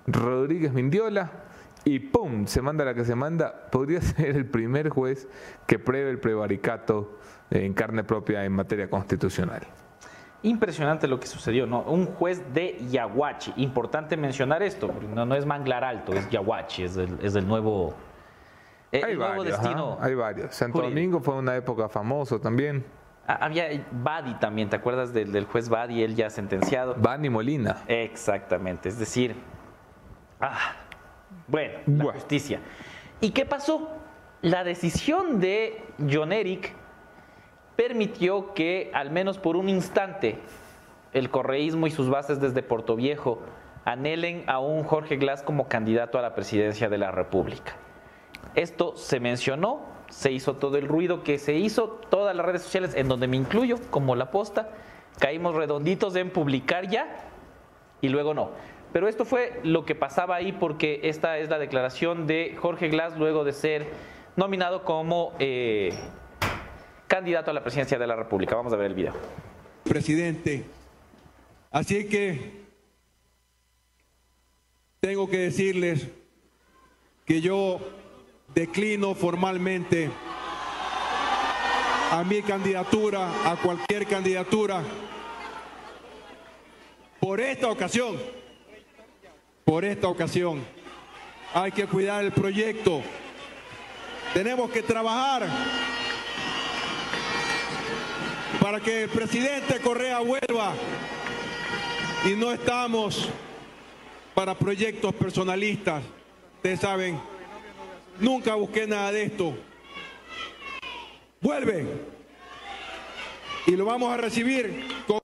Rodríguez 0.07 0.73
Mindiola 0.73 1.29
y 1.85 1.99
¡pum! 1.99 2.47
se 2.47 2.63
manda 2.63 2.83
la 2.83 2.95
que 2.95 3.05
se 3.05 3.13
manda. 3.13 3.67
Podría 3.69 4.01
ser 4.01 4.35
el 4.35 4.47
primer 4.47 4.89
juez 4.89 5.27
que 5.67 5.77
pruebe 5.77 6.09
el 6.09 6.17
prevaricato 6.17 7.19
en 7.51 7.75
carne 7.75 8.03
propia 8.03 8.43
en 8.43 8.53
materia 8.53 8.89
constitucional. 8.89 9.61
Impresionante 10.41 11.07
lo 11.07 11.19
que 11.19 11.27
sucedió, 11.27 11.67
¿no? 11.67 11.83
Un 11.83 12.07
juez 12.07 12.41
de 12.55 12.79
Yaguachi. 12.89 13.53
Importante 13.57 14.17
mencionar 14.17 14.63
esto, 14.63 14.87
porque 14.87 15.07
no, 15.07 15.27
no 15.27 15.35
es 15.35 15.45
Manglar 15.45 15.83
Alto, 15.83 16.13
es 16.13 16.27
Yaguachi, 16.31 16.83
es 16.85 16.97
el, 16.97 17.19
es 17.21 17.35
el 17.35 17.47
nuevo, 17.47 17.93
eh, 18.91 19.01
Hay 19.03 19.15
nuevo 19.15 19.37
varios, 19.37 19.45
destino. 19.59 19.93
ajá, 19.93 20.05
hay 20.05 20.15
varios. 20.15 20.55
Santo 20.55 20.79
jurídico. 20.79 20.95
Domingo 20.95 21.19
fue 21.21 21.35
una 21.35 21.55
época 21.55 21.89
famoso 21.89 22.39
también. 22.39 22.85
Ah, 23.27 23.37
Había 23.41 23.65
Badi 23.91 24.33
también, 24.35 24.69
¿te 24.69 24.75
acuerdas 24.75 25.13
del, 25.13 25.31
del 25.31 25.45
juez 25.45 25.69
Badi? 25.69 26.01
Él 26.03 26.15
ya 26.15 26.29
sentenciado. 26.29 26.95
Bani 26.97 27.29
Molina. 27.29 27.77
Exactamente, 27.87 28.89
es 28.89 28.97
decir, 28.97 29.35
ah, 30.41 30.73
bueno, 31.47 31.79
la 31.85 32.13
justicia. 32.13 32.59
¿Y 33.21 33.31
qué 33.31 33.45
pasó? 33.45 33.89
La 34.41 34.63
decisión 34.63 35.39
de 35.39 35.83
John 36.11 36.31
Eric 36.31 36.73
permitió 37.75 38.53
que, 38.53 38.89
al 38.93 39.11
menos 39.11 39.37
por 39.37 39.55
un 39.55 39.69
instante, 39.69 40.39
el 41.13 41.29
correísmo 41.29 41.87
y 41.87 41.91
sus 41.91 42.09
bases 42.09 42.39
desde 42.39 42.63
Puerto 42.63 42.95
Viejo 42.95 43.41
anhelen 43.85 44.43
a 44.47 44.59
un 44.59 44.83
Jorge 44.83 45.17
Glass 45.17 45.43
como 45.43 45.67
candidato 45.67 46.17
a 46.19 46.21
la 46.21 46.35
presidencia 46.35 46.89
de 46.89 46.97
la 46.97 47.11
República. 47.11 47.73
Esto 48.55 48.95
se 48.97 49.19
mencionó, 49.19 49.81
se 50.09 50.31
hizo 50.31 50.55
todo 50.55 50.77
el 50.77 50.87
ruido 50.87 51.23
que 51.23 51.37
se 51.37 51.55
hizo, 51.55 51.99
todas 52.09 52.35
las 52.35 52.45
redes 52.45 52.63
sociales, 52.63 52.93
en 52.95 53.07
donde 53.07 53.27
me 53.27 53.37
incluyo, 53.37 53.77
como 53.89 54.15
la 54.15 54.31
posta, 54.31 54.69
caímos 55.19 55.55
redonditos 55.55 56.15
en 56.15 56.31
publicar 56.31 56.89
ya 56.89 57.29
y 58.01 58.09
luego 58.09 58.33
no. 58.33 58.51
Pero 58.91 59.07
esto 59.07 59.23
fue 59.23 59.59
lo 59.63 59.85
que 59.85 59.93
pasaba 59.93 60.35
ahí 60.35 60.51
porque 60.51 61.01
esta 61.03 61.37
es 61.37 61.49
la 61.49 61.59
declaración 61.59 62.25
de 62.25 62.55
Jorge 62.59 62.87
Glass 62.87 63.17
luego 63.17 63.43
de 63.43 63.53
ser 63.53 63.87
nominado 64.35 64.83
como 64.83 65.33
eh, 65.37 65.93
candidato 67.07 67.51
a 67.51 67.53
la 67.53 67.61
presidencia 67.61 67.99
de 67.99 68.07
la 68.07 68.15
República. 68.15 68.55
Vamos 68.55 68.73
a 68.73 68.77
ver 68.77 68.87
el 68.87 68.95
video. 68.95 69.13
presidente. 69.83 70.65
Así 71.71 72.07
que 72.07 72.63
tengo 74.99 75.29
que 75.29 75.37
decirles 75.37 76.07
que 77.25 77.41
yo 77.41 77.79
declino 78.53 79.15
formalmente 79.15 80.09
a 82.11 82.23
mi 82.23 82.41
candidatura, 82.41 83.29
a 83.45 83.55
cualquier 83.55 84.07
candidatura, 84.07 84.81
por 87.19 87.39
esta 87.39 87.69
ocasión. 87.69 88.17
Por 89.65 89.85
esta 89.85 90.07
ocasión. 90.07 90.63
Hay 91.53 91.71
que 91.71 91.85
cuidar 91.85 92.23
el 92.23 92.31
proyecto. 92.31 93.01
Tenemos 94.33 94.69
que 94.71 94.81
trabajar 94.81 95.47
para 98.59 98.79
que 98.79 99.03
el 99.03 99.09
presidente 99.09 99.79
Correa 99.79 100.19
vuelva 100.19 100.73
y 102.25 102.35
no 102.35 102.51
estamos 102.51 103.29
para 104.33 104.55
proyectos 104.57 105.13
personalistas. 105.15 106.03
Ustedes 106.57 106.79
saben, 106.79 107.19
nunca 108.19 108.55
busqué 108.55 108.87
nada 108.87 109.11
de 109.11 109.23
esto. 109.23 109.55
Vuelve 111.41 111.85
y 113.65 113.75
lo 113.75 113.85
vamos 113.85 114.11
a 114.11 114.17
recibir 114.17 114.87
con 115.07 115.19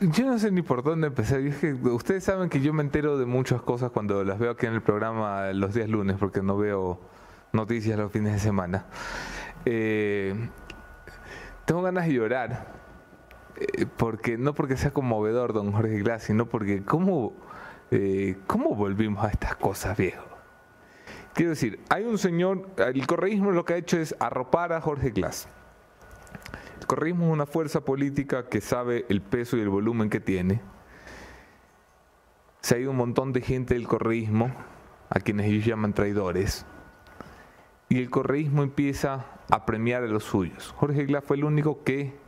Yo 0.00 0.24
no 0.24 0.38
sé 0.38 0.50
ni 0.50 0.62
por 0.62 0.82
dónde 0.82 1.08
empezar. 1.08 1.40
Es 1.40 1.58
que 1.58 1.74
ustedes 1.74 2.24
saben 2.24 2.48
que 2.48 2.60
yo 2.62 2.72
me 2.72 2.82
entero 2.82 3.18
de 3.18 3.26
muchas 3.26 3.60
cosas 3.60 3.90
cuando 3.90 4.24
las 4.24 4.38
veo 4.38 4.52
aquí 4.52 4.64
en 4.64 4.72
el 4.72 4.80
programa 4.80 5.52
los 5.52 5.74
días 5.74 5.90
lunes, 5.90 6.16
porque 6.18 6.40
no 6.40 6.56
veo 6.56 6.98
noticias 7.52 7.98
los 7.98 8.10
fines 8.10 8.32
de 8.32 8.38
semana. 8.38 8.86
Eh, 9.66 10.34
tengo 11.66 11.82
ganas 11.82 12.06
de 12.06 12.14
llorar, 12.14 12.66
eh, 13.56 13.84
porque 13.98 14.38
no 14.38 14.54
porque 14.54 14.78
sea 14.78 14.90
conmovedor, 14.92 15.52
don 15.52 15.70
Jorge 15.72 15.98
Glass, 15.98 16.22
sino 16.24 16.46
porque 16.46 16.82
cómo, 16.82 17.34
eh, 17.90 18.36
cómo 18.46 18.74
volvimos 18.74 19.24
a 19.24 19.28
estas 19.28 19.56
cosas, 19.56 19.96
viejo. 19.96 20.24
Quiero 21.34 21.50
decir, 21.50 21.80
hay 21.88 22.04
un 22.04 22.18
señor, 22.18 22.68
el 22.76 23.06
correísmo 23.06 23.50
lo 23.50 23.64
que 23.64 23.74
ha 23.74 23.76
hecho 23.76 23.98
es 23.98 24.14
arropar 24.18 24.72
a 24.72 24.80
Jorge 24.80 25.10
Glass. 25.10 25.48
El 26.80 26.86
correísmo 26.86 27.26
es 27.26 27.32
una 27.32 27.46
fuerza 27.46 27.84
política 27.84 28.48
que 28.48 28.60
sabe 28.60 29.06
el 29.08 29.20
peso 29.20 29.56
y 29.56 29.60
el 29.60 29.68
volumen 29.68 30.10
que 30.10 30.20
tiene. 30.20 30.60
Se 32.60 32.74
ha 32.74 32.78
ido 32.78 32.90
un 32.90 32.96
montón 32.96 33.32
de 33.32 33.40
gente 33.40 33.74
del 33.74 33.86
correísmo, 33.86 34.52
a 35.08 35.20
quienes 35.20 35.46
ellos 35.46 35.64
llaman 35.64 35.92
traidores. 35.92 36.66
Y 37.88 37.98
el 37.98 38.10
correísmo 38.10 38.62
empieza 38.62 39.26
a 39.50 39.66
premiar 39.66 40.04
a 40.04 40.06
los 40.06 40.24
suyos. 40.24 40.72
Jorge 40.76 41.06
Glass 41.06 41.24
fue 41.24 41.36
el 41.36 41.44
único 41.44 41.82
que 41.82 42.19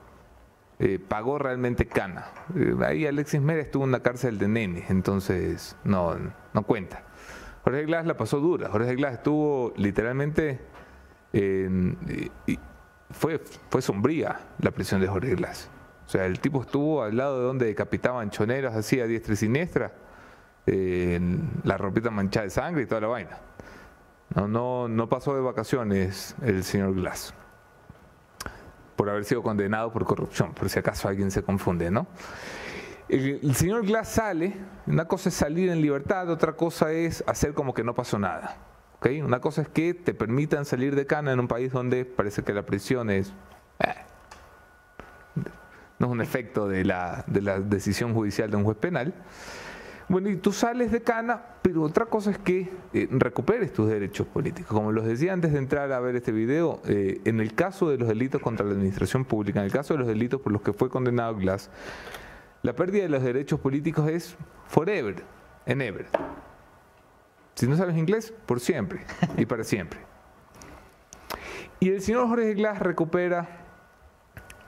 eh, 0.85 0.99
pagó 0.99 1.39
realmente 1.39 1.87
cana. 1.87 2.27
Eh, 2.57 2.75
ahí 2.85 3.07
Alexis 3.07 3.41
Mera 3.41 3.63
estuvo 3.63 3.85
en 3.85 3.93
la 3.93 4.01
cárcel 4.01 4.37
de 4.37 4.49
nene, 4.49 4.85
entonces 4.89 5.77
no, 5.85 6.17
no 6.53 6.63
cuenta. 6.65 7.05
Jorge 7.63 7.85
Glass 7.85 8.05
la 8.05 8.17
pasó 8.17 8.41
dura. 8.41 8.69
Jorge 8.69 8.97
Glass 8.97 9.13
estuvo 9.15 9.73
literalmente. 9.77 10.59
fue, 13.13 13.41
fue 13.71 13.81
sombría 13.81 14.41
la 14.59 14.73
prisión 14.73 15.01
de 15.01 15.07
Jorge 15.07 15.37
Glass. 15.37 15.71
O 16.05 16.11
sea, 16.11 16.27
el 16.27 16.41
tipo 16.41 16.63
estuvo 16.63 17.05
al 17.05 17.17
lado 17.17 17.39
de 17.39 17.45
donde 17.45 17.67
decapitaban 17.67 18.31
choneros 18.31 18.75
así 18.75 18.99
a 18.99 19.07
diestra 19.07 19.35
y 19.35 19.37
siniestra, 19.37 19.93
la 20.67 21.79
ropita 21.79 22.11
manchada 22.11 22.43
de 22.43 22.51
sangre 22.51 22.83
y 22.83 22.87
toda 22.87 23.03
la 23.03 23.07
vaina. 23.07 23.39
No, 24.35 24.49
no, 24.49 24.89
no 24.89 25.09
pasó 25.09 25.37
de 25.37 25.43
vacaciones 25.43 26.35
el 26.43 26.65
señor 26.65 26.95
Glass 26.95 27.33
por 28.97 29.11
haber 29.11 29.25
sido 29.25 29.43
condenado 29.43 29.93
por 29.93 30.05
corrupción, 30.05 30.53
por 30.55 30.69
si 30.69 30.79
acaso 30.79 31.09
alguien 31.09 31.31
se 31.31 31.43
confunde, 31.43 31.91
¿no? 31.91 32.07
El, 33.09 33.41
el 33.43 33.55
señor 33.55 33.85
Glass 33.85 34.09
sale, 34.09 34.57
una 34.87 35.07
cosa 35.07 35.29
es 35.29 35.35
salir 35.35 35.71
en 35.71 35.81
libertad, 35.81 36.31
otra 36.31 36.53
cosa 36.53 36.93
es 36.93 37.23
hacer 37.27 37.53
como 37.53 37.75
que 37.75 37.85
no 37.85 37.95
pasó 37.95 38.19
nada. 38.19 38.57
¿ok? 38.97 39.09
Una 39.25 39.41
cosa 39.41 39.63
es 39.63 39.69
que 39.69 39.95
te 39.95 40.15
permitan 40.15 40.65
salir 40.65 40.95
de 40.95 41.07
cana 41.07 41.33
en 41.33 41.41
un 41.41 41.49
país 41.49 41.73
donde 41.73 42.05
parece 42.05 42.43
que 42.43 42.55
la 42.55 42.65
prisión 42.65 43.11
es... 43.11 43.33
eh, 43.81 43.95
no 45.99 46.07
es 46.07 46.13
un 46.13 46.21
efecto 46.21 46.69
de 46.69 46.85
la, 46.85 47.25
de 47.29 47.41
la 47.43 47.61
decisión 47.61 48.13
judicial 48.13 48.51
de 48.51 48.57
un 48.57 48.65
juez 48.65 48.77
penal. 48.77 49.15
Bueno, 50.13 50.29
y 50.29 50.37
tú 50.37 50.53
sales 50.53 50.93
de 50.93 51.01
cana, 51.01 51.43
pero 51.63 51.85
otra 51.85 52.05
cosa 52.05 52.33
es 52.33 52.37
que 52.37 52.71
eh, 52.93 53.09
recuperes 53.13 53.73
tus 53.73 53.89
derechos 53.89 54.27
políticos. 54.27 54.71
Como 54.71 54.93
los 54.93 55.07
decía 55.07 55.33
antes 55.33 55.53
de 55.53 55.59
entrar 55.59 55.91
a 55.91 56.01
ver 56.01 56.17
este 56.17 56.33
video, 56.33 56.83
eh, 56.85 57.23
en 57.25 57.41
el 57.41 57.55
caso 57.55 57.89
de 57.89 57.97
los 57.97 58.09
delitos 58.09 58.43
contra 58.43 58.67
la 58.67 58.73
administración 58.73 59.25
pública, 59.25 59.61
en 59.61 59.65
el 59.65 59.73
caso 59.73 59.95
de 59.95 60.01
los 60.01 60.07
delitos 60.07 60.39
por 60.43 60.53
los 60.53 60.61
que 60.61 60.75
fue 60.75 60.91
condenado 60.91 61.35
Glass, 61.37 61.71
la 62.61 62.77
pérdida 62.77 63.05
de 63.05 63.09
los 63.09 63.23
derechos 63.23 63.59
políticos 63.59 64.07
es 64.11 64.37
forever, 64.69 65.23
en 65.65 65.81
ever. 65.81 66.09
Si 67.55 67.67
no 67.67 67.75
sabes 67.79 67.97
inglés, 67.97 68.35
por 68.45 68.61
siempre 68.61 69.07
y 69.39 69.47
para 69.47 69.65
siempre. 69.65 69.99
Y 71.81 71.89
el 71.89 72.03
señor 72.03 72.29
Jorge 72.29 72.53
Glass 72.53 72.81
recupera 72.81 73.62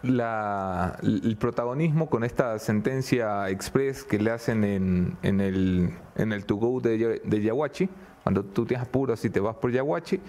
la- 0.05 0.99
el 1.03 1.37
protagonismo 1.39 2.09
con 2.09 2.25
esta 2.25 2.59
sentencia 2.59 3.49
express 3.51 4.05
que 4.05 4.19
le 4.19 4.31
hacen 4.31 4.65
en, 4.65 5.17
en 5.23 5.41
el, 5.41 5.91
en 6.17 6.33
el 6.33 6.45
to 6.45 6.57
go 6.57 6.81
de, 6.81 7.21
de 7.25 7.43
Yaguachi, 7.43 7.89
cuando 8.23 8.43
tú 8.45 8.65
tienes 8.65 8.87
apuro 8.87 9.13
así 9.13 9.29
te 9.31 9.41
vas 9.41 9.57
por 9.57 9.71
Yaguachi 9.71 10.21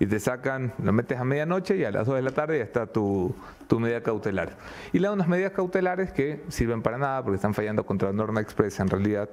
y 0.00 0.06
te 0.06 0.18
sacan, 0.18 0.72
lo 0.82 0.92
metes 0.92 1.18
a 1.18 1.24
medianoche 1.24 1.76
y 1.76 1.84
a 1.84 1.90
las 1.90 2.06
2 2.06 2.16
de 2.16 2.22
la 2.22 2.30
tarde 2.30 2.58
ya 2.58 2.64
está 2.64 2.86
tu, 2.86 3.34
tu 3.68 3.78
medida 3.80 4.02
cautelar. 4.02 4.56
Y 4.92 4.98
le 4.98 5.08
dan 5.08 5.14
unas 5.14 5.28
medidas 5.28 5.52
cautelares 5.52 6.10
que 6.12 6.42
sirven 6.48 6.82
para 6.82 6.98
nada 6.98 7.22
porque 7.22 7.36
están 7.36 7.54
fallando 7.54 7.84
contra 7.86 8.08
la 8.10 8.14
norma 8.14 8.40
expresa 8.40 8.82
en 8.82 8.88
realidad 8.88 9.28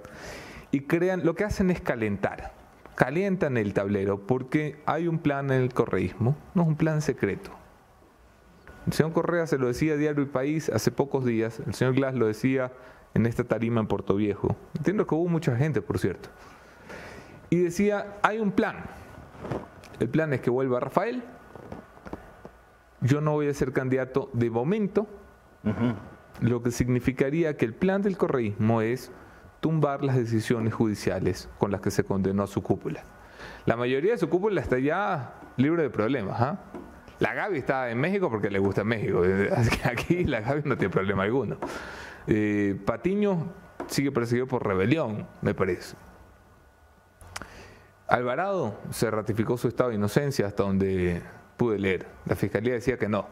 y 0.71 0.81
crean, 0.81 1.25
lo 1.25 1.35
que 1.35 1.43
hacen 1.45 1.69
es 1.71 1.81
calentar, 1.81 2.53
calientan 2.95 3.57
el 3.57 3.73
tablero 3.73 4.19
porque 4.27 4.81
hay 4.85 5.07
un 5.07 5.17
plan 5.19 5.49
en 5.51 5.61
el 5.61 5.73
correísmo, 5.73 6.35
no 6.53 6.61
es 6.63 6.67
un 6.67 6.75
plan 6.75 7.01
secreto. 7.01 7.51
El 8.87 8.93
señor 8.93 9.13
Correa 9.13 9.45
se 9.45 9.57
lo 9.57 9.67
decía 9.67 9.93
a 9.93 9.97
Diario 9.97 10.23
El 10.23 10.29
País 10.29 10.69
hace 10.69 10.91
pocos 10.91 11.23
días, 11.23 11.61
el 11.65 11.73
señor 11.73 11.93
Glass 11.93 12.15
lo 12.15 12.25
decía 12.25 12.71
en 13.13 13.25
esta 13.25 13.43
tarima 13.43 13.79
en 13.79 13.87
Puerto 13.87 14.15
Viejo. 14.15 14.55
Entiendo 14.75 15.05
que 15.05 15.13
hubo 15.15 15.27
mucha 15.27 15.55
gente, 15.55 15.81
por 15.81 15.99
cierto. 15.99 16.29
Y 17.49 17.57
decía, 17.57 18.17
hay 18.23 18.39
un 18.39 18.51
plan. 18.51 18.77
El 19.99 20.09
plan 20.09 20.33
es 20.33 20.41
que 20.41 20.49
vuelva 20.49 20.79
Rafael. 20.79 21.23
Yo 23.01 23.21
no 23.21 23.33
voy 23.33 23.49
a 23.49 23.53
ser 23.53 23.73
candidato 23.73 24.29
de 24.33 24.49
momento, 24.49 25.07
lo 26.39 26.61
que 26.61 26.71
significaría 26.71 27.57
que 27.57 27.65
el 27.65 27.73
plan 27.73 28.01
del 28.01 28.17
correísmo 28.17 28.81
es 28.81 29.11
tumbar 29.59 30.03
las 30.03 30.15
decisiones 30.15 30.73
judiciales 30.73 31.49
con 31.59 31.71
las 31.71 31.81
que 31.81 31.91
se 31.91 32.03
condenó 32.03 32.43
a 32.43 32.47
su 32.47 32.63
cúpula. 32.63 33.03
La 33.65 33.75
mayoría 33.75 34.11
de 34.11 34.17
su 34.17 34.29
cúpula 34.29 34.61
está 34.61 34.79
ya 34.79 35.35
libre 35.57 35.83
de 35.83 35.89
problemas. 35.89 36.41
¿ah? 36.41 36.59
La 37.21 37.35
Gaby 37.35 37.59
está 37.59 37.91
en 37.91 37.99
México 37.99 38.31
porque 38.31 38.49
le 38.49 38.57
gusta 38.57 38.83
México. 38.83 39.21
Así 39.55 39.77
que 39.77 39.87
aquí 39.87 40.23
la 40.23 40.41
Gaby 40.41 40.63
no 40.65 40.75
tiene 40.75 40.91
problema 40.91 41.21
alguno. 41.21 41.57
Eh, 42.25 42.75
Patiño 42.83 43.53
sigue 43.85 44.11
perseguido 44.11 44.47
por 44.47 44.65
rebelión, 44.65 45.27
me 45.41 45.53
parece. 45.53 45.95
Alvarado 48.07 48.79
se 48.89 49.11
ratificó 49.11 49.55
su 49.55 49.67
estado 49.67 49.91
de 49.91 49.97
inocencia 49.97 50.47
hasta 50.47 50.63
donde 50.63 51.21
pude 51.57 51.77
leer. 51.77 52.07
La 52.25 52.35
fiscalía 52.35 52.73
decía 52.73 52.97
que 52.97 53.07
no. 53.07 53.27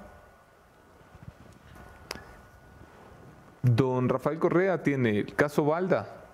Don 3.64 4.08
Rafael 4.08 4.38
Correa 4.38 4.84
tiene 4.84 5.18
el 5.18 5.34
caso 5.34 5.66
Balda, 5.66 6.28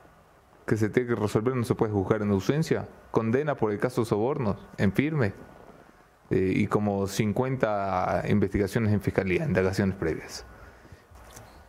que 0.68 0.76
se 0.76 0.90
tiene 0.90 1.08
que 1.08 1.16
resolver, 1.16 1.56
no 1.56 1.64
se 1.64 1.74
puede 1.74 1.94
juzgar 1.94 2.22
en 2.22 2.32
ausencia. 2.32 2.86
Condena 3.12 3.56
por 3.56 3.72
el 3.72 3.80
caso 3.80 4.04
Sobornos, 4.04 4.58
en 4.78 4.92
firme. 4.92 5.55
Eh, 6.32 6.54
y 6.56 6.68
como 6.68 7.08
50 7.08 8.24
investigaciones 8.30 8.92
en 8.94 9.02
fiscalía, 9.02 9.46
indagaciones 9.46 9.96
previas. 9.96 10.46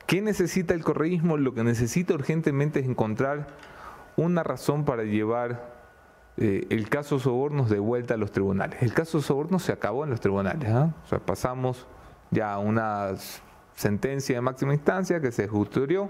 ¿Qué 0.06 0.22
necesita 0.22 0.72
el 0.72 0.82
correísmo? 0.82 1.36
Lo 1.36 1.52
que 1.52 1.62
necesita 1.64 2.14
urgentemente 2.14 2.80
es 2.80 2.86
encontrar 2.86 3.48
una 4.16 4.42
razón 4.42 4.84
para 4.84 5.02
llevar 5.02 5.76
eh, 6.38 6.66
el 6.70 6.88
caso 6.88 7.18
Sobornos 7.18 7.68
de 7.68 7.80
vuelta 7.80 8.14
a 8.14 8.16
los 8.16 8.30
tribunales. 8.30 8.82
El 8.82 8.94
caso 8.94 9.20
Sobornos 9.20 9.62
se 9.62 9.72
acabó 9.72 10.04
en 10.04 10.10
los 10.10 10.20
tribunales. 10.20 10.70
¿ah? 10.70 10.94
O 11.04 11.08
sea, 11.08 11.18
pasamos 11.18 11.86
ya 12.30 12.52
a 12.52 12.58
una 12.58 13.14
sentencia 13.74 14.36
de 14.36 14.40
máxima 14.40 14.74
instancia 14.74 15.20
que 15.20 15.32
se 15.32 15.48
justurió. 15.48 16.08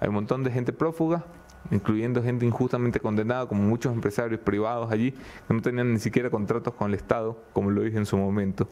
Hay 0.00 0.08
un 0.08 0.14
montón 0.14 0.42
de 0.42 0.50
gente 0.50 0.72
prófuga, 0.72 1.24
incluyendo 1.70 2.22
gente 2.22 2.46
injustamente 2.46 3.00
condenada, 3.00 3.46
como 3.46 3.62
muchos 3.62 3.92
empresarios 3.92 4.40
privados 4.40 4.90
allí, 4.90 5.12
que 5.12 5.54
no 5.54 5.60
tenían 5.60 5.92
ni 5.92 5.98
siquiera 5.98 6.30
contratos 6.30 6.74
con 6.74 6.88
el 6.88 6.94
Estado, 6.94 7.38
como 7.52 7.70
lo 7.70 7.82
dije 7.82 7.98
en 7.98 8.06
su 8.06 8.16
momento, 8.16 8.68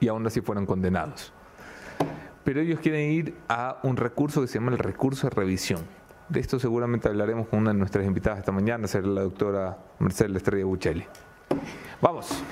y 0.00 0.08
aún 0.08 0.26
así 0.26 0.40
fueron 0.40 0.66
condenados. 0.66 1.32
Pero 2.44 2.60
ellos 2.60 2.80
quieren 2.80 3.10
ir 3.10 3.34
a 3.48 3.78
un 3.82 3.96
recurso 3.96 4.42
que 4.42 4.48
se 4.48 4.58
llama 4.58 4.72
el 4.72 4.78
recurso 4.78 5.28
de 5.28 5.34
revisión. 5.34 5.80
De 6.28 6.40
esto 6.40 6.58
seguramente 6.58 7.08
hablaremos 7.08 7.48
con 7.48 7.60
una 7.60 7.72
de 7.72 7.78
nuestras 7.78 8.06
invitadas 8.06 8.38
esta 8.38 8.52
mañana, 8.52 8.86
será 8.86 9.06
la 9.06 9.22
doctora 9.22 9.78
Marcela 9.98 10.36
Estrella 10.36 10.64
Buccelli. 10.64 11.04
Vamos. 12.00 12.42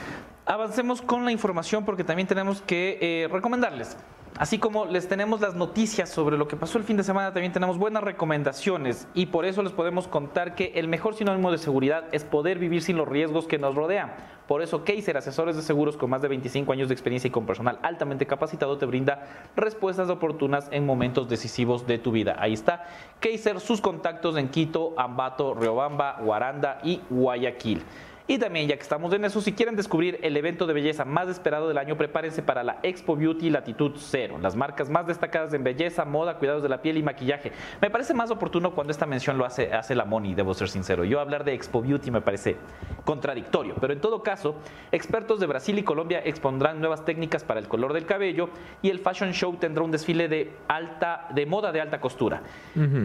Avancemos 0.44 1.01
con 1.01 1.25
la 1.25 1.33
información 1.33 1.85
porque 1.85 2.05
también 2.05 2.27
tenemos 2.27 2.62
que 2.62 2.98
eh, 3.01 3.29
recomendarles. 3.29 3.96
Así 4.38 4.59
como 4.59 4.87
les 4.87 5.09
tenemos 5.09 5.42
las 5.42 5.55
noticias 5.55 6.09
sobre 6.09 6.38
lo 6.38 6.49
que 6.49 6.57
pasó 6.57 6.79
el 6.79 6.85
fin 6.85 6.97
de 6.97 7.05
semana, 7.05 7.35
también 7.35 7.53
tenemos 7.53 7.77
buenas 7.77 8.03
recomendaciones 8.03 9.07
y 9.12 9.27
por 9.27 9.45
eso 9.45 9.62
les 9.62 9.73
podemos 9.73 10.09
contar 10.09 10.55
que 10.55 10.73
el 10.77 10.88
mejor 10.88 11.14
sinónimo 11.14 11.53
de 11.53 11.59
seguridad 11.59 12.05
es 12.12 12.25
poder 12.25 12.59
vivir 12.59 12.81
sin 12.81 12.97
los 12.97 13.07
riesgos 13.07 13.47
que 13.47 13.59
nos 13.59 13.75
rodean. 13.75 14.14
Por 14.49 14.62
eso 14.62 14.85
Kaiser, 14.85 15.18
asesores 15.18 15.55
de 15.55 15.62
seguros 15.62 15.99
con 15.99 16.09
más 16.09 16.23
de 16.23 16.29
25 16.29 16.73
años 16.73 16.88
de 16.88 16.95
experiencia 16.95 17.29
y 17.29 17.31
con 17.31 17.45
personal 17.45 17.79
altamente 17.83 18.27
capacitado, 18.27 18.79
te 18.79 18.87
brinda 18.87 19.23
respuestas 19.55 20.09
oportunas 20.09 20.66
en 20.71 20.87
momentos 20.87 21.29
decisivos 21.29 21.87
de 21.87 21.99
tu 21.99 22.11
vida. 22.11 22.37
Ahí 22.38 22.55
está 22.55 22.87
Kaiser, 23.21 23.61
sus 23.61 23.83
contactos 23.83 24.38
en 24.38 24.49
Quito, 24.49 24.95
Ambato, 24.97 25.53
Riobamba, 25.53 26.21
Guaranda 26.23 26.79
y 26.83 27.03
Guayaquil. 27.11 27.83
Y 28.29 28.39
también, 28.39 28.69
ya 28.69 28.77
que 28.77 28.83
estamos 28.83 29.13
en 29.13 29.25
eso, 29.25 29.41
si 29.41 29.53
quieren 29.53 29.75
descubrir 29.75 30.19
el 30.23 30.37
evento 30.37 30.67
de 30.67 30.73
belleza 30.73 31.05
más 31.05 31.29
esperado 31.29 31.69
del 31.69 31.79
año, 31.79 31.97
prepárense 31.97 32.43
para 32.43 32.63
la 32.63 32.79
Expo 32.83 33.17
Beauty 33.17 33.51
Latitud 33.51 33.93
Cero, 33.97 34.39
las 34.41 34.55
marcas 34.55 34.89
más 34.89 35.07
destacadas 35.07 35.53
en 35.55 35.65
belleza, 35.65 36.05
moda, 36.05 36.39
cuidados 36.39 36.63
de 36.63 36.69
la 36.69 36.81
piel 36.83 36.99
y 36.99 37.03
maquillaje. 37.03 37.53
Me 37.81 37.91
parece 37.91 38.15
más 38.15 38.31
oportuno 38.31 38.75
cuando 38.75 38.93
esta 38.93 39.07
mención 39.07 39.39
lo 39.39 39.45
hace, 39.45 39.73
hace 39.73 39.95
la 39.95 40.05
Moni, 40.05 40.35
debo 40.35 40.55
ser 40.55 40.69
sincero. 40.69 41.05
Yo 41.05 41.21
hablar 41.21 41.45
de 41.45 41.55
Expo 41.55 41.83
Beauty 41.83 42.11
me 42.11 42.21
parece 42.21 42.57
contradictorio, 43.05 43.75
pero 43.81 43.93
en 43.93 44.01
todo 44.01 44.23
caso, 44.23 44.55
expertos 44.93 45.41
de 45.41 45.47
Brasil 45.47 45.79
y 45.79 45.83
Colombia 45.83 46.23
expondrán 46.25 46.81
nuevas 46.81 47.05
técnicas 47.05 47.43
para 47.43 47.59
el 47.59 47.67
color 47.67 47.93
del 47.93 48.07
cabello 48.07 48.51
y 48.83 48.91
el 48.91 49.01
Fashion 49.01 49.33
Show 49.33 49.57
tendrá 49.57 49.83
un 49.83 49.91
desfile 49.91 50.29
de, 50.29 50.53
alta, 50.69 51.27
de 51.35 51.45
moda 51.47 51.73
de 51.73 51.81
alta 51.81 52.01
costura. 52.01 52.43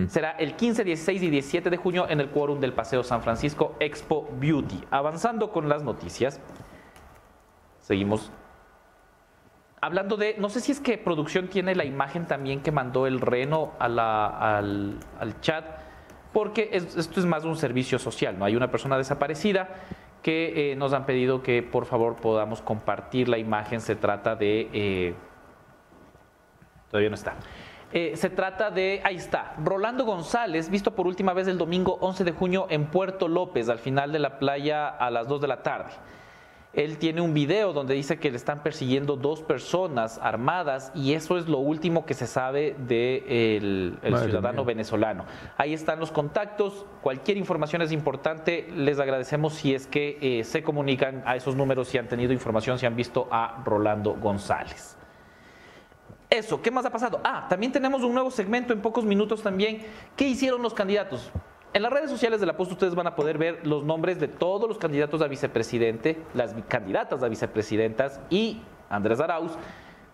Será 0.07 0.31
el 0.31 0.55
15, 0.55 0.83
16 0.83 1.23
y 1.23 1.29
17 1.29 1.69
de 1.69 1.77
junio 1.77 2.05
en 2.07 2.19
el 2.19 2.29
quórum 2.29 2.59
del 2.59 2.73
Paseo 2.73 3.03
San 3.03 3.21
Francisco 3.21 3.75
Expo 3.79 4.29
Beauty. 4.39 4.83
Avanzando 5.11 5.51
con 5.53 5.69
las 5.69 5.83
noticias, 5.83 6.41
seguimos 7.79 8.29
hablando 9.79 10.17
de, 10.17 10.35
no 10.37 10.49
sé 10.49 10.59
si 10.59 10.73
es 10.73 10.81
que 10.81 10.97
producción 10.97 11.47
tiene 11.47 11.75
la 11.75 11.85
imagen 11.85 12.27
también 12.27 12.61
que 12.61 12.73
mandó 12.73 13.07
el 13.07 13.21
Reno 13.21 13.71
al, 13.79 13.97
al 13.99 15.39
chat, 15.39 15.63
porque 16.33 16.67
es- 16.73 16.97
esto 16.97 17.21
es 17.21 17.25
más 17.25 17.45
un 17.45 17.55
servicio 17.55 17.99
social, 17.99 18.37
¿no? 18.37 18.43
Hay 18.43 18.57
una 18.57 18.69
persona 18.69 18.97
desaparecida 18.97 19.69
que 20.21 20.73
eh, 20.73 20.75
nos 20.75 20.91
han 20.91 21.05
pedido 21.05 21.41
que 21.41 21.63
por 21.63 21.85
favor 21.85 22.17
podamos 22.17 22.61
compartir 22.61 23.29
la 23.29 23.37
imagen, 23.37 23.79
se 23.79 23.95
trata 23.95 24.35
de... 24.35 24.69
eh, 24.73 25.15
todavía 26.91 27.09
no 27.09 27.15
está. 27.15 27.35
Eh, 27.93 28.13
se 28.15 28.29
trata 28.29 28.69
de, 28.69 29.01
ahí 29.03 29.15
está, 29.15 29.53
Rolando 29.63 30.03
González, 30.03 30.69
visto 30.69 30.91
por 30.91 31.07
última 31.07 31.33
vez 31.33 31.47
el 31.47 31.57
domingo 31.57 31.97
11 32.01 32.25
de 32.25 32.31
junio 32.31 32.67
en 32.69 32.87
Puerto 32.87 33.27
López, 33.27 33.69
al 33.69 33.79
final 33.79 34.11
de 34.11 34.19
la 34.19 34.39
playa 34.39 34.89
a 34.89 35.09
las 35.09 35.27
2 35.27 35.41
de 35.41 35.47
la 35.47 35.63
tarde. 35.63 35.91
Él 36.73 36.99
tiene 36.99 37.21
un 37.21 37.33
video 37.33 37.73
donde 37.73 37.95
dice 37.95 38.19
que 38.19 38.29
le 38.29 38.37
están 38.37 38.61
persiguiendo 38.61 39.15
dos 39.15 39.41
personas 39.41 40.19
armadas 40.21 40.91
y 40.93 41.13
eso 41.13 41.37
es 41.37 41.47
lo 41.47 41.57
último 41.57 42.05
que 42.05 42.13
se 42.13 42.27
sabe 42.27 42.75
del 42.77 43.97
de 43.99 44.07
el 44.07 44.17
ciudadano 44.17 44.63
mía. 44.63 44.67
venezolano. 44.67 45.25
Ahí 45.57 45.73
están 45.73 45.99
los 45.99 46.11
contactos. 46.11 46.85
Cualquier 47.01 47.37
información 47.37 47.81
es 47.81 47.91
importante. 47.91 48.67
Les 48.75 48.99
agradecemos 48.99 49.53
si 49.53 49.73
es 49.73 49.87
que 49.87 50.19
eh, 50.21 50.43
se 50.43 50.61
comunican 50.61 51.23
a 51.25 51.35
esos 51.35 51.55
números, 51.55 51.87
si 51.87 51.97
han 51.97 52.07
tenido 52.07 52.31
información, 52.31 52.77
si 52.77 52.85
han 52.85 52.95
visto 52.95 53.27
a 53.31 53.63
Rolando 53.65 54.13
González. 54.13 54.96
Eso, 56.29 56.61
¿qué 56.61 56.71
más 56.71 56.85
ha 56.85 56.89
pasado? 56.89 57.21
Ah, 57.23 57.45
también 57.49 57.71
tenemos 57.71 58.03
un 58.03 58.13
nuevo 58.13 58.29
segmento 58.31 58.73
en 58.73 58.81
pocos 58.81 59.05
minutos 59.05 59.41
también. 59.41 59.85
¿Qué 60.15 60.27
hicieron 60.27 60.61
los 60.61 60.73
candidatos? 60.73 61.31
En 61.73 61.81
las 61.81 61.91
redes 61.91 62.09
sociales 62.09 62.39
de 62.41 62.45
la 62.45 62.57
Post 62.57 62.73
ustedes 62.73 62.95
van 62.95 63.07
a 63.07 63.15
poder 63.15 63.37
ver 63.37 63.65
los 63.65 63.83
nombres 63.85 64.19
de 64.19 64.27
todos 64.27 64.67
los 64.67 64.77
candidatos 64.77 65.21
a 65.21 65.27
vicepresidente, 65.27 66.17
las 66.33 66.53
candidatas 66.67 67.23
a 67.23 67.27
vicepresidentas 67.29 68.19
y 68.29 68.61
Andrés 68.89 69.19
Arauz 69.19 69.53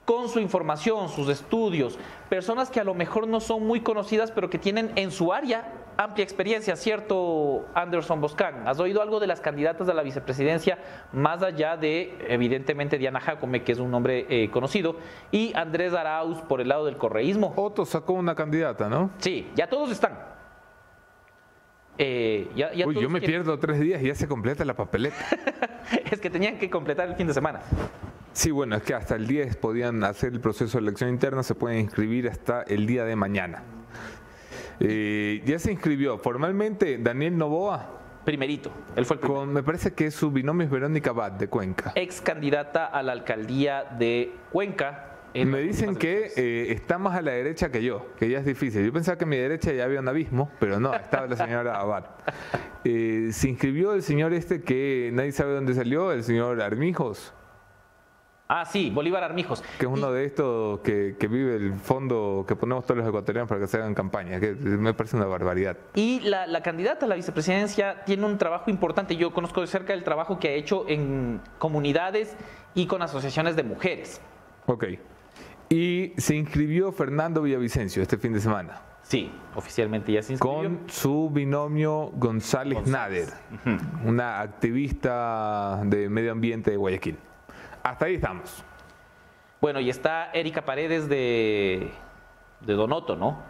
con 0.05 0.29
su 0.29 0.39
información, 0.39 1.09
sus 1.09 1.29
estudios, 1.29 1.97
personas 2.29 2.69
que 2.69 2.79
a 2.79 2.83
lo 2.83 2.93
mejor 2.93 3.27
no 3.27 3.39
son 3.39 3.65
muy 3.65 3.81
conocidas, 3.81 4.31
pero 4.31 4.49
que 4.49 4.59
tienen 4.59 4.91
en 4.95 5.11
su 5.11 5.31
área 5.31 5.71
amplia 5.97 6.23
experiencia, 6.23 6.75
¿cierto, 6.75 7.65
Anderson 7.73 8.19
Boscan? 8.21 8.67
¿Has 8.67 8.79
oído 8.79 9.01
algo 9.01 9.19
de 9.19 9.27
las 9.27 9.41
candidatas 9.41 9.87
a 9.89 9.93
la 9.93 10.03
vicepresidencia, 10.03 10.77
más 11.11 11.41
allá 11.43 11.77
de, 11.77 12.17
evidentemente, 12.27 12.97
Diana 12.97 13.19
Jacome, 13.19 13.63
que 13.63 13.71
es 13.73 13.79
un 13.79 13.91
nombre 13.91 14.25
eh, 14.29 14.49
conocido, 14.49 14.97
y 15.31 15.53
Andrés 15.55 15.93
Arauz 15.93 16.41
por 16.41 16.61
el 16.61 16.67
lado 16.69 16.85
del 16.85 16.97
correísmo? 16.97 17.53
Otto 17.55 17.85
sacó 17.85 18.13
una 18.13 18.35
candidata, 18.35 18.89
¿no? 18.89 19.11
Sí, 19.19 19.49
ya 19.55 19.67
todos 19.67 19.91
están. 19.91 20.17
Eh, 21.97 22.49
ya, 22.55 22.73
ya 22.73 22.87
Uy, 22.87 22.95
todos 22.95 23.03
yo 23.03 23.09
me 23.09 23.19
quieren- 23.19 23.43
pierdo 23.43 23.59
tres 23.59 23.79
días 23.79 24.01
y 24.01 24.07
ya 24.07 24.15
se 24.15 24.27
completa 24.27 24.65
la 24.65 24.73
papeleta. 24.75 25.15
Es 26.11 26.19
que 26.19 26.29
tenían 26.29 26.57
que 26.57 26.69
completar 26.69 27.09
el 27.09 27.15
fin 27.15 27.27
de 27.27 27.33
semana. 27.33 27.59
Sí, 28.31 28.49
bueno, 28.51 28.75
es 28.77 28.83
que 28.83 28.93
hasta 28.95 29.15
el 29.15 29.27
10 29.27 29.57
podían 29.57 30.03
hacer 30.03 30.33
el 30.33 30.39
proceso 30.39 30.77
de 30.77 30.83
elección 30.83 31.09
interna, 31.09 31.43
se 31.43 31.53
pueden 31.55 31.79
inscribir 31.81 32.29
hasta 32.29 32.63
el 32.63 32.87
día 32.87 33.03
de 33.03 33.15
mañana. 33.15 33.63
Eh, 34.79 35.41
ya 35.45 35.59
se 35.59 35.71
inscribió 35.71 36.17
formalmente 36.17 36.97
Daniel 36.97 37.37
Novoa, 37.37 38.01
Primerito, 38.25 38.71
él 38.95 39.05
fue 39.05 39.15
el 39.15 39.19
primero. 39.19 39.41
con, 39.41 39.53
me 39.53 39.63
parece 39.63 39.93
que 39.93 40.09
su 40.09 40.31
binomio 40.31 40.63
es 40.63 40.71
Verónica 40.71 41.11
Bat 41.11 41.39
de 41.39 41.47
Cuenca. 41.49 41.91
ex 41.95 42.21
candidata 42.21 42.85
a 42.85 43.03
la 43.03 43.11
alcaldía 43.11 43.83
de 43.83 44.31
Cuenca. 44.51 45.17
en 45.33 45.49
Me 45.49 45.59
dicen 45.59 45.95
que 45.97 46.31
eh, 46.37 46.71
está 46.71 46.97
más 46.97 47.17
a 47.17 47.21
la 47.21 47.31
derecha 47.31 47.69
que 47.69 47.83
yo, 47.83 48.13
que 48.17 48.29
ya 48.29 48.39
es 48.39 48.45
difícil. 48.45 48.85
Yo 48.85 48.93
pensaba 48.93 49.17
que 49.17 49.25
a 49.25 49.27
mi 49.27 49.35
derecha 49.35 49.73
ya 49.73 49.83
había 49.83 49.99
un 49.99 50.07
abismo, 50.07 50.49
pero 50.59 50.79
no, 50.79 50.93
estaba 50.93 51.27
la 51.27 51.35
señora 51.35 51.75
Abad. 51.81 52.05
Eh, 52.85 53.29
se 53.33 53.49
inscribió 53.49 53.93
el 53.93 54.03
señor 54.03 54.31
este 54.33 54.61
que 54.61 55.09
nadie 55.11 55.33
sabe 55.33 55.53
dónde 55.53 55.73
salió, 55.73 56.13
el 56.13 56.23
señor 56.23 56.61
Armijos, 56.61 57.33
Ah, 58.47 58.65
sí, 58.65 58.89
Bolívar 58.91 59.23
Armijos. 59.23 59.63
que 59.79 59.85
es 59.85 59.91
uno 59.91 60.11
de 60.11 60.25
estos 60.25 60.81
que, 60.81 61.15
que 61.17 61.27
vive 61.27 61.55
el 61.55 61.73
fondo 61.75 62.45
que 62.47 62.55
ponemos 62.55 62.85
todos 62.85 62.97
los 62.99 63.07
ecuatorianos 63.07 63.47
para 63.49 63.61
que 63.61 63.67
se 63.67 63.77
hagan 63.77 63.95
campaña, 63.95 64.39
que 64.39 64.51
me 64.53 64.93
parece 64.93 65.15
una 65.15 65.25
barbaridad. 65.25 65.77
Y 65.95 66.19
la, 66.19 66.45
la 66.45 66.61
candidata 66.61 67.05
a 67.05 67.09
la 67.09 67.15
vicepresidencia 67.15 68.03
tiene 68.05 68.25
un 68.25 68.37
trabajo 68.37 68.69
importante. 68.69 69.15
Yo 69.15 69.33
conozco 69.33 69.61
de 69.61 69.67
cerca 69.67 69.93
el 69.93 70.03
trabajo 70.03 70.39
que 70.39 70.49
ha 70.49 70.51
hecho 70.51 70.85
en 70.87 71.41
comunidades 71.57 72.35
y 72.75 72.85
con 72.85 73.01
asociaciones 73.01 73.55
de 73.55 73.63
mujeres. 73.63 74.21
Ok. 74.67 74.85
Y 75.69 76.13
se 76.17 76.35
inscribió 76.35 76.91
Fernando 76.91 77.41
Villavicencio 77.41 78.01
este 78.03 78.17
fin 78.17 78.33
de 78.33 78.41
semana, 78.41 78.81
Sí, 79.01 79.31
oficialmente 79.55 80.11
ya 80.11 80.21
se 80.21 80.33
inscribió. 80.33 80.55
con 80.63 80.79
su 80.89 81.29
binomio 81.31 82.11
González, 82.15 82.75
González. 82.75 83.33
Nader, 83.65 83.79
una 84.05 84.39
activista 84.41 85.81
de 85.85 86.09
medio 86.09 86.31
ambiente 86.31 86.71
de 86.71 86.77
Guayaquil. 86.77 87.17
Hasta 87.83 88.05
ahí 88.05 88.15
estamos. 88.15 88.63
Bueno, 89.59 89.79
y 89.81 89.89
está 89.89 90.31
Erika 90.31 90.63
Paredes 90.63 91.07
de, 91.09 91.91
de 92.61 92.73
Donoto, 92.73 93.15
¿no? 93.15 93.41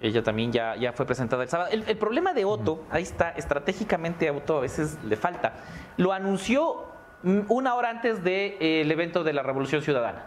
Ella 0.00 0.22
también 0.22 0.50
ya, 0.50 0.76
ya 0.76 0.92
fue 0.92 1.06
presentada 1.06 1.42
el 1.42 1.48
sábado. 1.48 1.70
El, 1.72 1.84
el 1.88 1.96
problema 1.96 2.32
de 2.32 2.44
Otto, 2.44 2.84
ahí 2.90 3.02
está, 3.02 3.30
estratégicamente 3.30 4.28
a 4.28 4.32
Otto 4.32 4.58
a 4.58 4.60
veces 4.60 4.98
le 5.04 5.16
falta. 5.16 5.54
Lo 5.96 6.12
anunció 6.12 6.86
mm, 7.22 7.40
una 7.48 7.74
hora 7.74 7.90
antes 7.90 8.22
del 8.24 8.90
evento 8.90 9.22
de 9.24 9.32
la 9.32 9.42
Revolución 9.42 9.82
Ciudadana. 9.82 10.26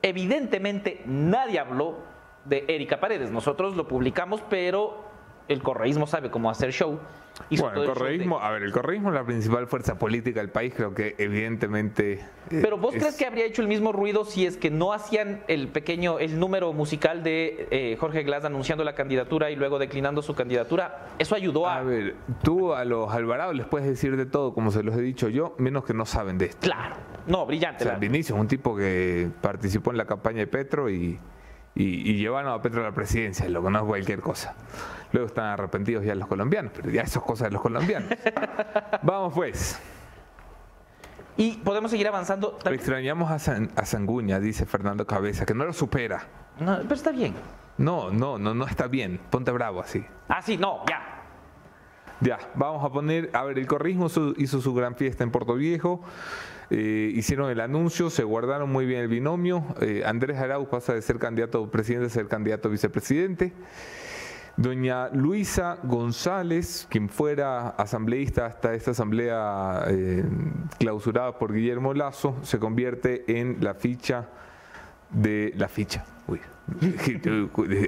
Evidentemente 0.00 1.02
nadie 1.06 1.60
habló 1.60 1.98
de 2.44 2.64
Erika 2.68 2.98
Paredes. 2.98 3.30
Nosotros 3.30 3.76
lo 3.76 3.86
publicamos, 3.86 4.42
pero 4.48 5.11
el 5.52 5.62
correísmo 5.62 6.06
sabe 6.06 6.30
cómo 6.30 6.50
hacer 6.50 6.72
show. 6.72 6.98
Hizo 7.48 7.64
Bueno, 7.64 7.80
el 7.82 7.88
de- 7.88 7.94
correísmo, 7.94 8.40
a 8.40 8.50
ver, 8.50 8.62
el 8.62 8.72
correísmo 8.72 9.08
es 9.08 9.14
la 9.14 9.24
principal 9.24 9.66
fuerza 9.66 9.98
política 9.98 10.40
del 10.40 10.50
país, 10.50 10.74
creo 10.76 10.94
que 10.94 11.14
evidentemente... 11.18 12.12
eh, 12.50 12.60
Pero 12.62 12.76
vos 12.76 12.94
es- 12.94 13.00
crees 13.02 13.16
que 13.16 13.26
habría 13.26 13.46
hecho 13.46 13.62
el 13.62 13.68
mismo 13.68 13.90
ruido 13.90 14.24
si 14.24 14.44
es 14.46 14.56
que 14.58 14.70
no 14.70 14.92
hacían 14.92 15.42
el 15.48 15.68
pequeño, 15.68 16.18
el 16.18 16.38
número 16.38 16.72
musical 16.74 17.22
de 17.22 17.66
eh, 17.70 17.96
Jorge 17.98 18.22
Glass 18.22 18.44
anunciando 18.44 18.84
la 18.84 18.94
candidatura 18.94 19.50
y 19.50 19.56
luego 19.56 19.78
declinando 19.78 20.20
su 20.22 20.34
candidatura? 20.34 21.06
Eso 21.18 21.34
ayudó 21.34 21.66
a... 21.66 21.76
A 21.78 21.82
ver, 21.82 22.14
tú 22.42 22.74
a 22.74 22.84
los 22.84 23.12
Alvarados 23.12 23.54
les 23.56 23.66
puedes 23.66 23.88
decir 23.88 24.16
de 24.16 24.26
todo, 24.26 24.52
como 24.54 24.70
se 24.70 24.82
los 24.82 24.94
he 24.96 25.00
dicho 25.00 25.28
yo, 25.28 25.54
menos 25.58 25.84
que 25.84 25.94
no 25.94 26.04
saben 26.04 26.36
de 26.38 26.46
esto. 26.46 26.60
Claro. 26.66 26.96
No, 27.26 27.42
O 27.42 27.46
brillante. 27.46 27.84
sea, 27.84 27.94
la- 27.94 27.98
Vinicio 27.98 28.34
es 28.34 28.40
un 28.40 28.48
tipo 28.48 28.76
que 28.76 29.30
participó 29.40 29.90
en 29.90 29.96
la 29.96 30.04
campaña 30.04 30.38
de 30.40 30.46
Petro 30.48 30.90
y, 30.90 31.18
y, 31.74 31.84
y 32.10 32.16
llevaron 32.18 32.52
a 32.52 32.60
Petro 32.60 32.82
a 32.82 32.84
la 32.84 32.92
presidencia, 32.92 33.48
lo 33.48 33.62
que 33.64 33.70
no 33.70 33.78
es 33.78 33.84
cualquier 33.84 34.20
cosa. 34.20 34.54
Luego 35.12 35.26
están 35.26 35.44
arrepentidos 35.46 36.04
ya 36.04 36.14
los 36.14 36.26
colombianos, 36.28 36.72
pero 36.74 36.90
ya 36.90 37.02
eso 37.02 37.18
es 37.20 37.24
cosa 37.24 37.44
de 37.44 37.50
los 37.52 37.60
colombianos. 37.62 38.10
Vamos 39.02 39.32
pues. 39.34 39.78
Y 41.36 41.52
podemos 41.58 41.90
seguir 41.90 42.08
avanzando. 42.08 42.52
Tal- 42.62 42.74
Extrañamos 42.74 43.30
a, 43.30 43.38
San- 43.38 43.70
a 43.76 43.84
Sanguña, 43.86 44.38
dice 44.40 44.66
Fernando 44.66 45.06
Cabeza, 45.06 45.46
que 45.46 45.54
no 45.54 45.64
lo 45.64 45.72
supera. 45.72 46.26
No, 46.60 46.78
pero 46.82 46.94
está 46.94 47.10
bien. 47.10 47.34
No, 47.78 48.10
no, 48.10 48.38
no, 48.38 48.54
no 48.54 48.66
está 48.66 48.86
bien. 48.86 49.18
Ponte 49.30 49.50
bravo 49.50 49.80
así. 49.80 50.04
Ah, 50.28 50.42
sí, 50.42 50.56
no, 50.56 50.84
ya. 50.88 51.00
Ya, 52.20 52.38
vamos 52.54 52.84
a 52.84 52.90
poner, 52.92 53.30
a 53.32 53.42
ver, 53.44 53.58
el 53.58 53.66
corrismo 53.66 54.08
su- 54.08 54.34
hizo 54.38 54.60
su 54.60 54.72
gran 54.74 54.94
fiesta 54.94 55.24
en 55.24 55.32
Puerto 55.32 55.54
Viejo, 55.54 56.02
eh, 56.70 57.10
hicieron 57.14 57.50
el 57.50 57.60
anuncio, 57.60 58.10
se 58.10 58.22
guardaron 58.22 58.70
muy 58.70 58.86
bien 58.86 59.00
el 59.00 59.08
binomio, 59.08 59.64
eh, 59.80 60.04
Andrés 60.06 60.38
Arauz 60.38 60.68
pasa 60.68 60.94
de 60.94 61.02
ser 61.02 61.18
candidato 61.18 61.68
presidente 61.68 62.06
a 62.06 62.10
ser 62.10 62.28
candidato 62.28 62.68
vicepresidente, 62.70 63.52
doña 64.56 65.08
Luisa 65.08 65.78
González, 65.82 66.86
quien 66.90 67.08
fuera 67.08 67.70
asambleísta 67.70 68.46
hasta 68.46 68.74
esta 68.74 68.92
asamblea 68.92 69.84
eh, 69.88 70.24
clausurada 70.78 71.38
por 71.38 71.52
Guillermo 71.52 71.94
Lazo, 71.94 72.36
se 72.42 72.58
convierte 72.58 73.24
en 73.40 73.58
la 73.60 73.74
ficha 73.74 74.28
de 75.10 75.52
la 75.56 75.68
ficha. 75.68 76.04
Uy, 76.28 76.40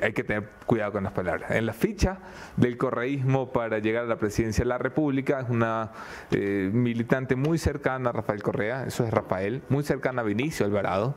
hay 0.02 0.12
que 0.12 0.24
tener 0.24 0.48
cuidado 0.66 0.92
con 0.92 1.04
las 1.04 1.12
palabras. 1.12 1.50
En 1.52 1.66
la 1.66 1.72
ficha 1.72 2.18
del 2.56 2.76
correísmo 2.76 3.52
para 3.52 3.78
llegar 3.78 4.04
a 4.04 4.06
la 4.06 4.16
presidencia 4.16 4.64
de 4.64 4.68
la 4.68 4.78
República 4.78 5.40
es 5.40 5.48
una 5.48 5.92
eh, 6.30 6.70
militante 6.72 7.36
muy 7.36 7.58
cercana 7.58 8.10
a 8.10 8.12
Rafael 8.12 8.42
Correa, 8.42 8.84
eso 8.84 9.04
es 9.04 9.10
Rafael, 9.10 9.62
muy 9.68 9.84
cercana 9.84 10.22
a 10.22 10.24
Vinicio 10.24 10.66
Alvarado. 10.66 11.14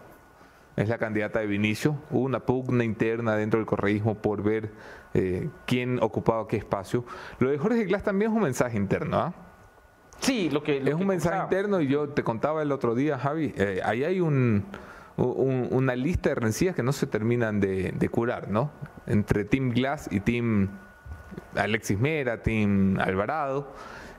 Es 0.75 0.89
la 0.89 0.99
candidata 0.99 1.39
de 1.39 1.47
Vinicio. 1.47 1.97
Hubo 2.11 2.19
una 2.19 2.41
pugna 2.41 2.83
interna 2.83 3.35
dentro 3.35 3.59
del 3.59 3.65
correísmo 3.65 4.13
por 4.13 4.43
ver 4.43 4.69
eh, 5.17 5.49
quién 5.65 5.99
ocupaba 6.01 6.47
qué 6.47 6.57
espacio. 6.57 7.03
Lo 7.39 7.49
de 7.49 7.57
Jorge 7.57 7.83
Glass 7.85 8.03
también 8.03 8.31
es 8.31 8.37
un 8.37 8.43
mensaje 8.43 8.77
interno. 8.77 9.17
¿ah? 9.17 9.33
Sí, 10.19 10.49
lo 10.49 10.63
que... 10.63 10.79
lo 10.79 10.89
Es 10.89 10.95
que 10.95 11.01
un 11.01 11.07
mensaje 11.07 11.41
interno 11.43 11.81
y 11.81 11.87
yo 11.87 12.09
te 12.09 12.23
contaba 12.23 12.61
el 12.61 12.71
otro 12.71 12.95
día, 12.95 13.17
Javi, 13.17 13.53
eh, 13.57 13.81
ahí 13.83 14.03
hay 14.03 14.19
un, 14.19 14.65
un- 15.17 15.67
una 15.71 15.95
lista 15.95 16.29
de 16.29 16.35
rencillas 16.35 16.75
que 16.75 16.83
no 16.83 16.91
se 16.91 17.07
terminan 17.07 17.59
de, 17.59 17.91
de 17.91 18.09
curar, 18.09 18.49
¿no? 18.49 18.71
Entre 19.05 19.45
Team 19.45 19.71
Glass 19.71 20.07
y 20.11 20.19
Team 20.19 20.69
Alexis 21.55 21.99
Mera, 21.99 22.41
Team 22.41 22.97
Alvarado, 22.99 23.73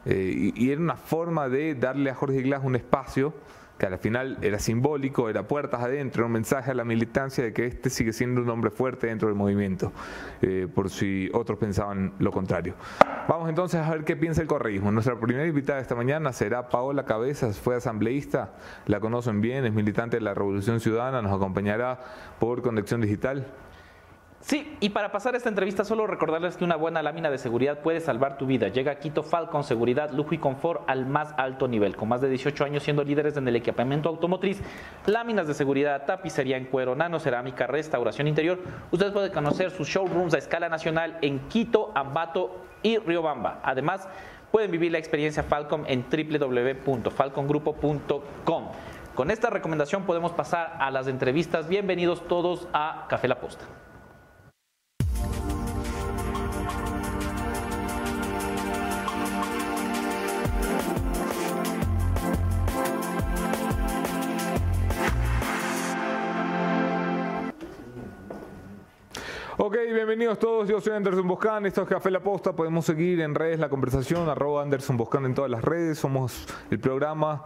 eh, 0.04 0.52
y, 0.54 0.64
y 0.66 0.70
era 0.70 0.80
una 0.80 0.96
forma 0.96 1.48
de 1.48 1.74
darle 1.74 2.11
a 2.11 2.14
Jorge 2.14 2.42
Glass 2.42 2.62
un 2.64 2.76
espacio 2.76 3.34
que 3.78 3.86
al 3.86 3.98
final 3.98 4.38
era 4.42 4.58
simbólico, 4.58 5.28
era 5.28 5.46
puertas 5.46 5.80
adentro, 5.80 6.20
era 6.20 6.26
un 6.26 6.32
mensaje 6.32 6.72
a 6.72 6.74
la 6.74 6.84
militancia 6.84 7.44
de 7.44 7.52
que 7.52 7.66
este 7.66 7.90
sigue 7.90 8.12
siendo 8.12 8.42
un 8.42 8.50
hombre 8.50 8.70
fuerte 8.70 9.06
dentro 9.06 9.28
del 9.28 9.36
movimiento, 9.36 9.92
eh, 10.42 10.66
por 10.72 10.90
si 10.90 11.30
otros 11.32 11.58
pensaban 11.58 12.12
lo 12.18 12.32
contrario. 12.32 12.74
Vamos 13.28 13.48
entonces 13.48 13.80
a 13.80 13.90
ver 13.90 14.04
qué 14.04 14.16
piensa 14.16 14.42
el 14.42 14.48
correísmo. 14.48 14.90
Nuestra 14.90 15.18
primera 15.18 15.46
invitada 15.46 15.80
esta 15.80 15.94
mañana 15.94 16.32
será 16.32 16.68
Paola 16.68 17.04
Cabezas, 17.04 17.58
fue 17.60 17.76
asambleísta, 17.76 18.54
la 18.86 19.00
conocen 19.00 19.40
bien, 19.40 19.64
es 19.64 19.72
militante 19.72 20.16
de 20.16 20.22
la 20.22 20.34
Revolución 20.34 20.80
Ciudadana, 20.80 21.22
nos 21.22 21.32
acompañará 21.32 22.00
por 22.38 22.62
Conexión 22.62 23.00
Digital. 23.00 23.46
Sí, 24.40 24.77
y 24.79 24.90
para 24.90 25.11
pasar 25.11 25.35
esta 25.35 25.48
entrevista 25.48 25.85
solo 25.85 26.07
recordarles 26.07 26.57
que 26.57 26.62
una 26.62 26.77
buena 26.77 27.03
lámina 27.03 27.29
de 27.29 27.38
seguridad 27.38 27.81
puede 27.81 27.98
salvar 28.01 28.38
tu 28.38 28.46
vida. 28.46 28.68
Llega 28.68 28.92
a 28.92 29.01
Quito 29.01 29.24
Falcon 29.24 29.64
Seguridad, 29.64 30.12
lujo 30.12 30.33
y 30.33 30.38
confort 30.38 30.83
al 30.87 31.07
más 31.07 31.35
alto 31.37 31.66
nivel. 31.66 31.96
Con 31.96 32.09
más 32.09 32.20
de 32.20 32.29
18 32.29 32.64
años 32.64 32.85
siendo 32.85 33.03
líderes 33.03 33.37
en 33.37 33.48
el 33.48 33.57
equipamiento 33.57 34.09
automotriz, 34.09 34.62
láminas 35.07 35.48
de 35.48 35.55
seguridad, 35.55 36.07
tapicería 36.07 36.57
en 36.57 36.66
cuero, 36.66 36.94
nanocerámica, 36.94 37.66
restauración 37.66 38.29
interior. 38.29 38.61
Ustedes 38.92 39.12
pueden 39.12 39.33
conocer 39.33 39.72
sus 39.72 39.88
showrooms 39.88 40.35
a 40.35 40.38
escala 40.38 40.68
nacional 40.68 41.18
en 41.20 41.40
Quito, 41.48 41.90
Ambato 41.96 42.64
y 42.85 42.98
Riobamba. 42.98 43.59
Además, 43.64 44.09
pueden 44.53 44.70
vivir 44.70 44.92
la 44.92 44.98
experiencia 44.98 45.42
Falcom 45.42 45.83
en 45.88 46.07
www.falcongrupo.com. 46.09 48.68
Con 49.16 49.33
esta 49.33 49.51
recomendación 49.51 50.05
podemos 50.05 50.31
pasar 50.31 50.77
a 50.79 50.92
las 50.92 51.09
entrevistas. 51.09 51.68
Bienvenidos 51.68 52.29
todos 52.29 52.68
a 52.72 53.07
Café 53.09 53.27
La 53.27 53.40
Posta. 53.40 53.64
Ok, 69.68 69.76
bienvenidos 69.92 70.38
todos. 70.38 70.66
Yo 70.66 70.81
soy 70.81 70.94
Anderson 70.94 71.28
Boscan. 71.28 71.66
Esto 71.66 71.83
es 71.83 71.88
Café 71.88 72.11
La 72.11 72.20
Posta. 72.20 72.54
Podemos 72.54 72.87
seguir 72.87 73.20
en 73.20 73.35
redes 73.35 73.61
la 73.61 73.68
conversación. 73.68 74.26
Arroba 74.26 74.62
Anderson 74.62 74.96
Boscan 74.96 75.26
en 75.26 75.35
todas 75.35 75.50
las 75.50 75.62
redes. 75.62 75.98
Somos 75.98 76.46
el 76.70 76.81
programa 76.81 77.44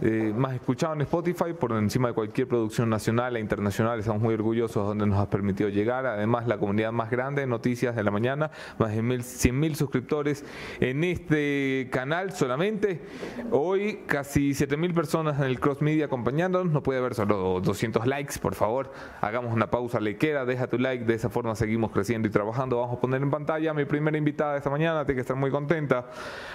eh, 0.00 0.32
más 0.34 0.54
escuchado 0.54 0.94
en 0.94 1.02
Spotify 1.02 1.52
por 1.58 1.72
encima 1.72 2.08
de 2.08 2.14
cualquier 2.14 2.48
producción 2.48 2.88
nacional 2.88 3.36
e 3.36 3.40
internacional. 3.40 3.98
Estamos 3.98 4.22
muy 4.22 4.34
orgullosos 4.34 4.82
de 4.82 4.88
donde 4.88 5.06
nos 5.06 5.18
has 5.18 5.28
permitido 5.28 5.68
llegar. 5.68 6.06
Además, 6.06 6.46
la 6.46 6.58
comunidad 6.58 6.92
más 6.92 7.10
grande 7.10 7.42
de 7.42 7.46
noticias 7.46 7.94
de 7.94 8.02
la 8.02 8.10
mañana, 8.10 8.50
más 8.78 8.94
de 8.94 9.22
100 9.22 9.60
mil 9.60 9.76
suscriptores 9.76 10.44
en 10.80 11.04
este 11.04 11.88
canal 11.92 12.32
solamente. 12.32 13.02
Hoy 13.50 14.00
casi 14.06 14.54
7 14.54 14.76
mil 14.76 14.94
personas 14.94 15.38
en 15.38 15.44
el 15.44 15.60
Cross 15.60 15.82
Media 15.82 16.06
acompañándonos. 16.06 16.72
No 16.72 16.82
puede 16.82 16.98
haber 16.98 17.14
solo 17.14 17.60
200 17.60 18.06
likes, 18.06 18.38
por 18.40 18.54
favor. 18.54 18.92
Hagamos 19.20 19.52
una 19.52 19.70
pausa 19.70 20.00
lequera, 20.00 20.44
deja 20.44 20.66
tu 20.66 20.78
like. 20.78 21.04
De 21.04 21.14
esa 21.14 21.30
forma 21.30 21.54
seguimos 21.54 21.90
creciendo 21.92 22.28
y 22.28 22.30
trabajando. 22.30 22.80
Vamos 22.80 22.98
a 22.98 23.00
poner 23.00 23.22
en 23.22 23.30
pantalla 23.30 23.70
a 23.70 23.74
mi 23.74 23.84
primera 23.84 24.16
invitada 24.16 24.52
de 24.52 24.58
esta 24.58 24.70
mañana. 24.70 25.04
Tiene 25.04 25.16
que 25.16 25.20
estar 25.22 25.36
muy 25.36 25.50
contenta. 25.50 26.10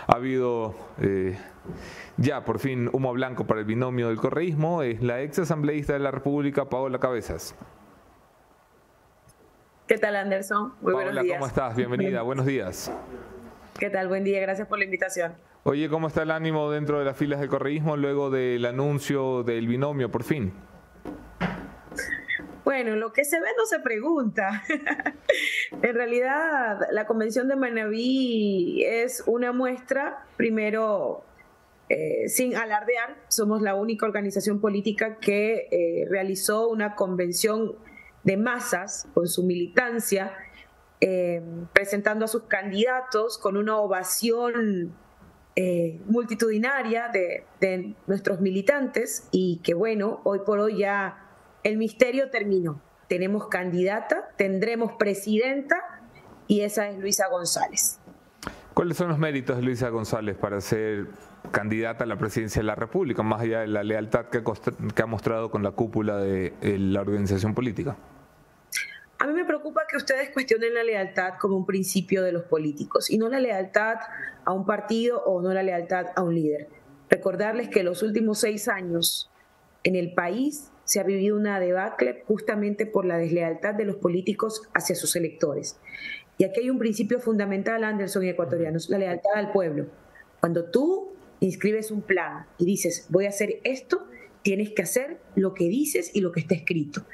Ha 0.07 0.15
habido... 0.15 0.75
Eh, 0.99 1.37
ya, 2.17 2.43
por 2.45 2.59
fin, 2.59 2.89
humo 2.91 3.13
blanco 3.13 3.45
para 3.45 3.59
el 3.59 3.65
binomio 3.65 4.07
del 4.07 4.17
correísmo 4.17 4.81
es 4.83 5.01
la 5.01 5.21
ex 5.21 5.39
asambleísta 5.39 5.93
de 5.93 5.99
la 5.99 6.11
República, 6.11 6.69
Paola 6.69 6.99
Cabezas. 6.99 7.55
¿Qué 9.87 9.97
tal, 9.97 10.15
Anderson? 10.15 10.73
Muy 10.81 10.93
buenos 10.93 11.23
días. 11.23 11.37
¿cómo 11.37 11.47
estás? 11.47 11.75
Bienvenida, 11.75 12.21
buenos 12.23 12.45
días. 12.45 12.91
¿Qué 13.79 13.89
tal? 13.89 14.07
Buen 14.07 14.23
día, 14.23 14.41
gracias 14.41 14.67
por 14.67 14.79
la 14.79 14.85
invitación. 14.85 15.35
Oye, 15.63 15.89
¿cómo 15.89 16.07
está 16.07 16.23
el 16.23 16.31
ánimo 16.31 16.71
dentro 16.71 16.99
de 16.99 17.05
las 17.05 17.15
filas 17.15 17.39
del 17.39 17.49
correísmo 17.49 17.97
luego 17.97 18.29
del 18.29 18.65
anuncio 18.65 19.43
del 19.43 19.67
binomio, 19.67 20.09
por 20.09 20.23
fin? 20.23 20.53
Bueno, 22.67 22.95
lo 22.97 23.13
que 23.13 23.23
se 23.23 23.39
ve 23.39 23.47
no 23.57 23.65
se 23.65 23.79
pregunta. 23.79 24.63
en 25.81 25.95
realidad, 25.95 26.79
la 26.91 27.05
convención 27.05 27.47
de 27.47 27.55
Manaví 27.55 28.83
es 28.85 29.23
una 29.25 29.53
muestra, 29.53 30.25
primero, 30.35 31.23
eh, 31.89 32.27
sin 32.27 32.55
alardear, 32.55 33.15
somos 33.29 33.61
la 33.61 33.75
única 33.75 34.05
organización 34.05 34.59
política 34.59 35.19
que 35.19 35.67
eh, 35.71 36.05
realizó 36.09 36.67
una 36.67 36.95
convención 36.95 37.75
de 38.23 38.35
masas 38.35 39.07
con 39.13 39.27
su 39.27 39.43
militancia, 39.43 40.33
eh, 40.99 41.41
presentando 41.71 42.25
a 42.25 42.27
sus 42.27 42.43
candidatos 42.43 43.37
con 43.37 43.57
una 43.57 43.77
ovación 43.77 44.93
multitudinaria 46.05 47.07
de, 47.07 47.43
de, 47.59 47.95
nuestros 48.05 48.41
militantes 48.41 49.27
y 49.31 49.59
que 49.63 49.73
bueno, 49.73 50.21
hoy 50.23 50.41
por 50.45 50.59
hoy 50.59 50.77
ya 50.77 51.25
el 51.63 51.77
misterio 51.77 52.29
terminó. 52.29 52.79
Tenemos 53.07 53.47
candidata, 53.47 54.29
tendremos 54.37 54.91
presidenta 54.99 55.77
y 56.45 56.61
esa 56.61 56.89
es 56.89 56.99
Luisa 56.99 57.27
González. 57.29 57.99
¿Cuáles 58.75 58.97
son 58.97 59.07
los 59.07 59.17
méritos 59.17 59.57
de 59.57 59.63
Luisa 59.63 59.89
González 59.89 60.37
para 60.37 60.61
ser 60.61 61.07
candidata 61.51 62.03
a 62.03 62.07
la 62.07 62.17
presidencia 62.17 62.61
de 62.61 62.65
la 62.65 62.75
República, 62.75 63.23
más 63.23 63.41
allá 63.41 63.61
de 63.61 63.67
la 63.67 63.83
lealtad 63.83 64.25
que, 64.27 64.41
ha 65.01 65.05
mostrado 65.05 65.49
con 65.51 65.63
la 65.63 65.71
cúpula 65.71 66.17
de 66.17 66.53
la 66.61 67.01
organización 67.01 67.53
política? 67.53 67.97
A 69.19 69.25
mí 69.25 69.33
me 69.33 69.45
preocupa 69.45 69.81
que 69.89 69.97
ustedes 69.97 70.29
cuestionen 70.29 70.75
la 70.75 70.83
lealtad 70.83 71.33
como 71.39 71.57
un 71.57 71.65
principio 71.65 72.21
de 72.21 72.31
los 72.31 72.43
políticos 72.43 73.09
y 73.09 73.17
no 73.17 73.29
la 73.29 73.39
lealtad 73.39 73.95
a 74.45 74.51
un 74.51 74.65
partido 74.65 75.23
o 75.23 75.41
no 75.41 75.51
la 75.53 75.63
lealtad 75.63 76.07
a 76.15 76.21
un 76.21 76.35
líder. 76.35 76.69
Recordarles 77.09 77.69
que 77.69 77.83
los 77.83 78.03
últimos 78.03 78.39
seis 78.39 78.67
años 78.67 79.31
en 79.83 79.95
el 79.95 80.13
país 80.13 80.71
se 80.83 80.99
ha 80.99 81.03
vivido 81.03 81.35
una 81.35 81.59
debacle 81.59 82.23
justamente 82.27 82.85
por 82.85 83.05
la 83.05 83.17
deslealtad 83.17 83.73
de 83.73 83.85
los 83.85 83.95
políticos 83.95 84.61
hacia 84.75 84.95
sus 84.95 85.15
electores. 85.15 85.79
Y 86.37 86.43
aquí 86.43 86.61
hay 86.61 86.69
un 86.69 86.77
principio 86.77 87.19
fundamental, 87.19 87.83
Anderson 87.83 88.23
y 88.23 88.29
ecuatorianos, 88.29 88.87
la 88.89 88.99
lealtad 88.99 89.33
al 89.33 89.51
pueblo. 89.51 89.87
Cuando 90.39 90.65
tú 90.65 91.16
inscribes 91.39 91.91
un 91.91 92.01
plan 92.01 92.45
y 92.57 92.65
dices, 92.65 93.05
voy 93.09 93.25
a 93.25 93.29
hacer 93.29 93.59
esto, 93.63 94.07
tienes 94.41 94.71
que 94.71 94.81
hacer 94.81 95.19
lo 95.35 95.53
que 95.53 95.65
dices 95.65 96.11
y 96.13 96.21
lo 96.21 96.31
que 96.31 96.39
está 96.39 96.55
escrito. 96.55 97.05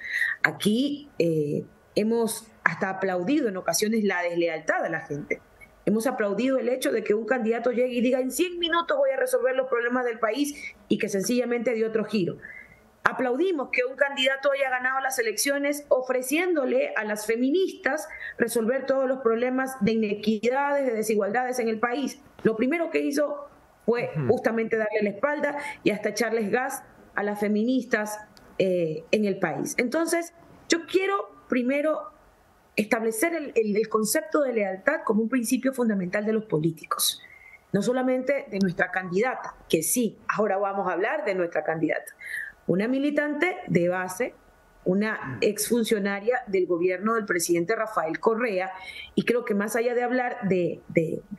Aquí 0.43 1.09
eh, 1.19 1.63
hemos 1.95 2.47
hasta 2.63 2.89
aplaudido 2.89 3.49
en 3.49 3.57
ocasiones 3.57 4.03
la 4.03 4.21
deslealtad 4.21 4.83
de 4.83 4.89
la 4.89 5.01
gente. 5.01 5.41
Hemos 5.86 6.07
aplaudido 6.07 6.59
el 6.59 6.69
hecho 6.69 6.91
de 6.91 7.03
que 7.03 7.13
un 7.13 7.25
candidato 7.25 7.71
llegue 7.71 7.93
y 7.93 8.01
diga 8.01 8.19
en 8.19 8.31
100 8.31 8.57
minutos 8.57 8.97
voy 8.97 9.09
a 9.12 9.17
resolver 9.17 9.55
los 9.55 9.67
problemas 9.67 10.05
del 10.05 10.17
país 10.17 10.55
y 10.88 10.97
que 10.97 11.09
sencillamente 11.09 11.73
dio 11.73 11.88
otro 11.88 12.05
giro. 12.05 12.38
Aplaudimos 13.03 13.69
que 13.69 13.83
un 13.83 13.97
candidato 13.97 14.51
haya 14.51 14.69
ganado 14.69 15.01
las 15.01 15.19
elecciones 15.19 15.86
ofreciéndole 15.89 16.93
a 16.95 17.03
las 17.03 17.25
feministas 17.25 18.07
resolver 18.38 18.86
todos 18.86 19.09
los 19.09 19.19
problemas 19.19 19.75
de 19.81 19.91
inequidades, 19.91 20.86
de 20.86 20.93
desigualdades 20.93 21.59
en 21.59 21.67
el 21.67 21.79
país. 21.79 22.17
Lo 22.43 22.55
primero 22.55 22.91
que 22.91 22.99
hizo 22.99 23.49
fue 23.85 24.11
justamente 24.27 24.77
darle 24.77 25.01
la 25.01 25.09
espalda 25.09 25.57
y 25.83 25.91
hasta 25.91 26.09
echarles 26.09 26.49
gas 26.49 26.83
a 27.15 27.23
las 27.23 27.39
feministas 27.39 28.19
eh, 28.57 29.03
en 29.11 29.25
el 29.25 29.39
país. 29.39 29.75
Entonces, 29.77 30.33
yo 30.69 30.85
quiero 30.85 31.43
primero 31.49 32.11
establecer 32.75 33.35
el, 33.35 33.53
el, 33.55 33.87
concepto 33.89 34.41
de 34.41 34.53
lealtad 34.53 35.01
como 35.05 35.21
un 35.21 35.29
principio 35.29 35.73
fundamental 35.73 36.25
de 36.25 36.33
los 36.33 36.45
políticos, 36.45 37.21
no 37.71 37.81
solamente 37.81 38.47
de 38.49 38.59
nuestra 38.59 38.89
candidata, 38.89 39.55
que 39.69 39.83
sí, 39.83 40.17
ahora 40.27 40.57
vamos 40.57 40.87
a 40.87 40.93
hablar 40.93 41.25
de 41.25 41.35
nuestra 41.35 41.63
candidata, 41.63 42.13
una 42.65 42.87
militante 42.87 43.57
de 43.67 43.89
base 43.89 44.33
una 44.85 45.37
exfuncionaria 45.41 46.41
del 46.47 46.65
gobierno 46.65 47.15
del 47.15 47.25
presidente 47.25 47.75
Rafael 47.75 48.19
Correa, 48.19 48.71
y 49.15 49.23
creo 49.23 49.45
que 49.45 49.53
más 49.53 49.75
allá 49.75 49.93
de 49.93 50.03
hablar 50.03 50.37
de, 50.47 50.81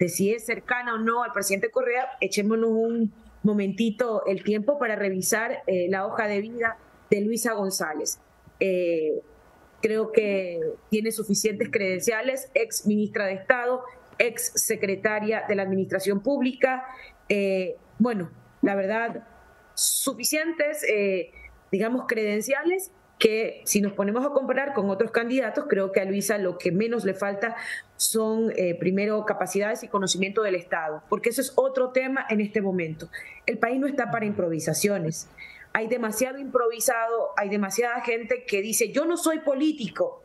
si 0.08 0.32
es 0.32 0.46
cercana 0.46 0.94
o 0.94 0.98
no 0.98 1.22
al 1.22 1.32
presidente 1.32 1.70
Correa, 1.70 2.08
echémonos 2.20 2.70
un 2.70 3.12
momentito 3.42 4.24
el 4.26 4.42
tiempo 4.42 4.78
para 4.78 4.96
revisar 4.96 5.62
eh, 5.66 5.86
la 5.90 6.06
hoja 6.06 6.26
de 6.26 6.40
vida 6.40 6.78
de 7.10 7.20
Luisa 7.20 7.52
González. 7.52 8.18
Eh, 8.60 9.20
creo 9.82 10.12
que 10.12 10.60
tiene 10.88 11.12
suficientes 11.12 11.68
credenciales, 11.70 12.50
ex 12.54 12.86
ministra 12.86 13.26
de 13.26 13.34
Estado, 13.34 13.84
ex 14.18 14.52
secretaria 14.54 15.44
de 15.46 15.54
la 15.54 15.62
Administración 15.62 16.22
Pública, 16.22 16.86
eh, 17.28 17.76
bueno, 17.98 18.30
la 18.62 18.74
verdad, 18.74 19.26
suficientes, 19.74 20.84
digamos, 21.70 22.06
credenciales 22.06 22.92
que 23.18 23.62
si 23.64 23.80
nos 23.80 23.92
ponemos 23.92 24.24
a 24.26 24.30
comparar 24.30 24.74
con 24.74 24.90
otros 24.90 25.10
candidatos, 25.10 25.66
creo 25.68 25.92
que 25.92 26.00
a 26.00 26.04
Luisa 26.04 26.38
lo 26.38 26.58
que 26.58 26.72
menos 26.72 27.04
le 27.04 27.14
falta 27.14 27.56
son, 27.96 28.52
eh, 28.56 28.76
primero, 28.78 29.24
capacidades 29.24 29.82
y 29.82 29.88
conocimiento 29.88 30.42
del 30.42 30.56
Estado, 30.56 31.02
porque 31.08 31.30
eso 31.30 31.40
es 31.40 31.52
otro 31.54 31.90
tema 31.90 32.26
en 32.28 32.40
este 32.40 32.60
momento. 32.60 33.08
El 33.46 33.58
país 33.58 33.78
no 33.78 33.86
está 33.86 34.10
para 34.10 34.26
improvisaciones. 34.26 35.28
Hay 35.72 35.88
demasiado 35.88 36.38
improvisado, 36.38 37.30
hay 37.36 37.48
demasiada 37.48 38.00
gente 38.02 38.44
que 38.44 38.62
dice, 38.62 38.92
yo 38.92 39.04
no 39.04 39.16
soy 39.16 39.40
político, 39.40 40.22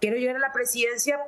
quiero 0.00 0.16
llegar 0.16 0.36
a 0.36 0.40
la 0.40 0.52
presidencia 0.52 1.18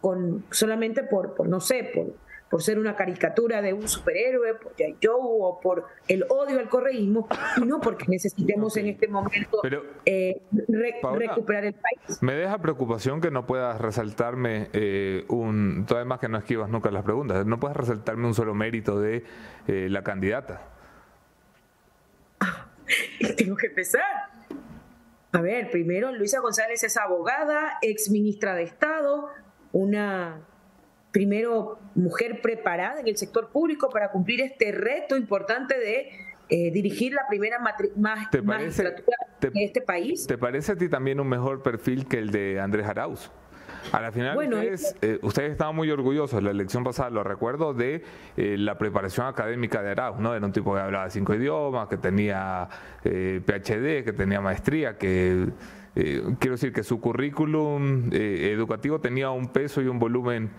con, 0.00 0.44
solamente 0.50 1.02
por, 1.02 1.34
por 1.34 1.48
no 1.48 1.60
sé, 1.60 1.90
por 1.94 2.14
por 2.50 2.62
ser 2.62 2.78
una 2.78 2.94
caricatura 2.94 3.60
de 3.60 3.72
un 3.72 3.88
superhéroe, 3.88 4.54
por 4.54 4.72
Joe 4.76 5.20
o 5.20 5.60
por 5.60 5.86
el 6.06 6.24
odio 6.28 6.60
al 6.60 6.68
correísmo, 6.68 7.28
y 7.56 7.64
no 7.64 7.80
porque 7.80 8.04
necesitemos 8.08 8.76
en 8.76 8.86
este 8.86 9.08
momento 9.08 9.62
eh, 10.04 10.42
recuperar 10.68 11.64
el 11.64 11.74
país. 11.74 12.22
Me 12.22 12.34
deja 12.34 12.58
preocupación 12.58 13.20
que 13.20 13.30
no 13.30 13.46
puedas 13.46 13.80
resaltarme 13.80 14.68
eh, 14.72 15.24
un, 15.28 15.86
además 15.90 16.20
que 16.20 16.28
no 16.28 16.38
esquivas 16.38 16.70
nunca 16.70 16.90
las 16.90 17.04
preguntas, 17.04 17.44
no 17.46 17.58
puedes 17.58 17.76
resaltarme 17.76 18.26
un 18.26 18.34
solo 18.34 18.54
mérito 18.54 19.00
de 19.00 19.24
eh, 19.66 19.88
la 19.90 20.04
candidata. 20.04 20.62
tengo 23.36 23.56
que 23.56 23.66
empezar. 23.66 24.02
A 25.32 25.40
ver, 25.40 25.70
primero 25.70 26.12
Luisa 26.12 26.40
González 26.40 26.82
es 26.84 26.96
abogada, 26.96 27.78
ex 27.82 28.10
ministra 28.10 28.54
de 28.54 28.62
Estado, 28.62 29.28
una 29.72 30.40
primero 31.16 31.78
mujer 31.94 32.42
preparada 32.42 33.00
en 33.00 33.08
el 33.08 33.16
sector 33.16 33.48
público 33.48 33.88
para 33.88 34.10
cumplir 34.10 34.42
este 34.42 34.70
reto 34.70 35.16
importante 35.16 35.74
de 35.78 36.10
eh, 36.50 36.70
dirigir 36.70 37.14
la 37.14 37.22
primera 37.26 37.58
magistratura 37.58 39.16
de 39.40 39.64
este 39.64 39.80
país. 39.80 40.26
¿Te 40.26 40.36
parece 40.36 40.72
a 40.72 40.76
ti 40.76 40.90
también 40.90 41.18
un 41.18 41.26
mejor 41.26 41.62
perfil 41.62 42.06
que 42.06 42.18
el 42.18 42.30
de 42.30 42.60
Andrés 42.60 42.86
Arauz? 42.86 43.30
A 43.92 44.00
la 44.00 44.12
final, 44.12 44.36
ustedes, 44.36 44.96
eh, 45.00 45.18
ustedes, 45.22 45.52
estaban 45.52 45.74
muy 45.74 45.90
orgullosos 45.90 46.42
la 46.42 46.50
elección 46.50 46.84
pasada, 46.84 47.08
lo 47.10 47.22
recuerdo, 47.22 47.72
de 47.72 48.02
eh, 48.36 48.56
la 48.58 48.78
preparación 48.78 49.26
académica 49.26 49.82
de 49.82 49.92
Arauz, 49.92 50.18
¿no? 50.18 50.34
Era 50.34 50.44
un 50.44 50.52
tipo 50.52 50.74
que 50.74 50.80
hablaba 50.80 51.08
cinco 51.08 51.34
idiomas, 51.34 51.88
que 51.88 51.96
tenía 51.96 52.68
eh, 53.04 53.40
PhD, 53.44 54.04
que 54.04 54.12
tenía 54.12 54.40
maestría, 54.40 54.98
que 54.98 55.48
quiero 55.94 56.56
decir 56.56 56.74
que 56.74 56.82
su 56.82 57.00
currículum 57.00 58.10
educativo 58.12 59.00
tenía 59.00 59.30
un 59.30 59.48
peso 59.48 59.80
y 59.80 59.86
un 59.86 59.98
volumen 59.98 60.50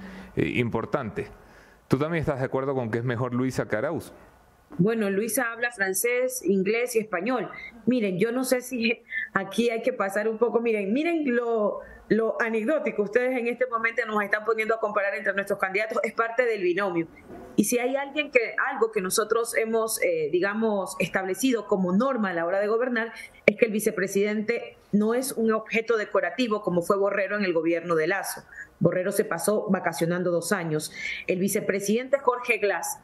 importante. 0.45 1.27
¿Tú 1.87 1.97
también 1.97 2.21
estás 2.21 2.39
de 2.39 2.45
acuerdo 2.45 2.75
con 2.75 2.91
que 2.91 2.97
es 2.99 3.03
mejor 3.03 3.33
Luisa 3.33 3.67
que 3.67 3.75
Arauz? 3.75 4.13
Bueno, 4.77 5.09
Luisa 5.09 5.51
habla 5.51 5.71
francés, 5.71 6.43
inglés 6.43 6.95
y 6.95 6.99
español. 6.99 7.49
Miren, 7.85 8.19
yo 8.19 8.31
no 8.31 8.43
sé 8.43 8.61
si 8.61 9.01
aquí 9.33 9.69
hay 9.69 9.81
que 9.81 9.93
pasar 9.93 10.27
un 10.27 10.37
poco, 10.37 10.59
miren, 10.59 10.93
miren 10.93 11.35
lo, 11.35 11.79
lo 12.09 12.39
anecdótico. 12.41 13.03
Ustedes 13.03 13.37
en 13.37 13.47
este 13.47 13.65
momento 13.67 14.05
nos 14.05 14.21
están 14.23 14.45
poniendo 14.45 14.75
a 14.75 14.79
comparar 14.79 15.15
entre 15.15 15.33
nuestros 15.33 15.59
candidatos, 15.59 15.99
es 16.03 16.13
parte 16.13 16.45
del 16.45 16.61
binomio. 16.61 17.07
Y 17.55 17.63
si 17.63 17.79
hay 17.79 17.95
alguien 17.95 18.29
que, 18.29 18.53
algo 18.71 18.91
que 18.91 19.01
nosotros 19.01 19.55
hemos, 19.57 20.01
eh, 20.03 20.29
digamos, 20.31 20.95
establecido 20.99 21.65
como 21.65 21.91
norma 21.91 22.29
a 22.29 22.33
la 22.33 22.45
hora 22.45 22.59
de 22.59 22.67
gobernar, 22.67 23.13
es 23.45 23.57
que 23.57 23.65
el 23.65 23.71
vicepresidente 23.71 24.76
no 24.91 25.13
es 25.13 25.31
un 25.33 25.51
objeto 25.51 25.97
decorativo 25.97 26.61
como 26.61 26.81
fue 26.81 26.97
Borrero 26.97 27.37
en 27.37 27.43
el 27.43 27.53
gobierno 27.53 27.95
de 27.95 28.07
Lazo. 28.07 28.43
Borrero 28.79 29.11
se 29.11 29.25
pasó 29.25 29.67
vacacionando 29.69 30.31
dos 30.31 30.51
años. 30.51 30.91
El 31.27 31.39
vicepresidente 31.39 32.19
Jorge 32.19 32.57
Glass 32.57 32.99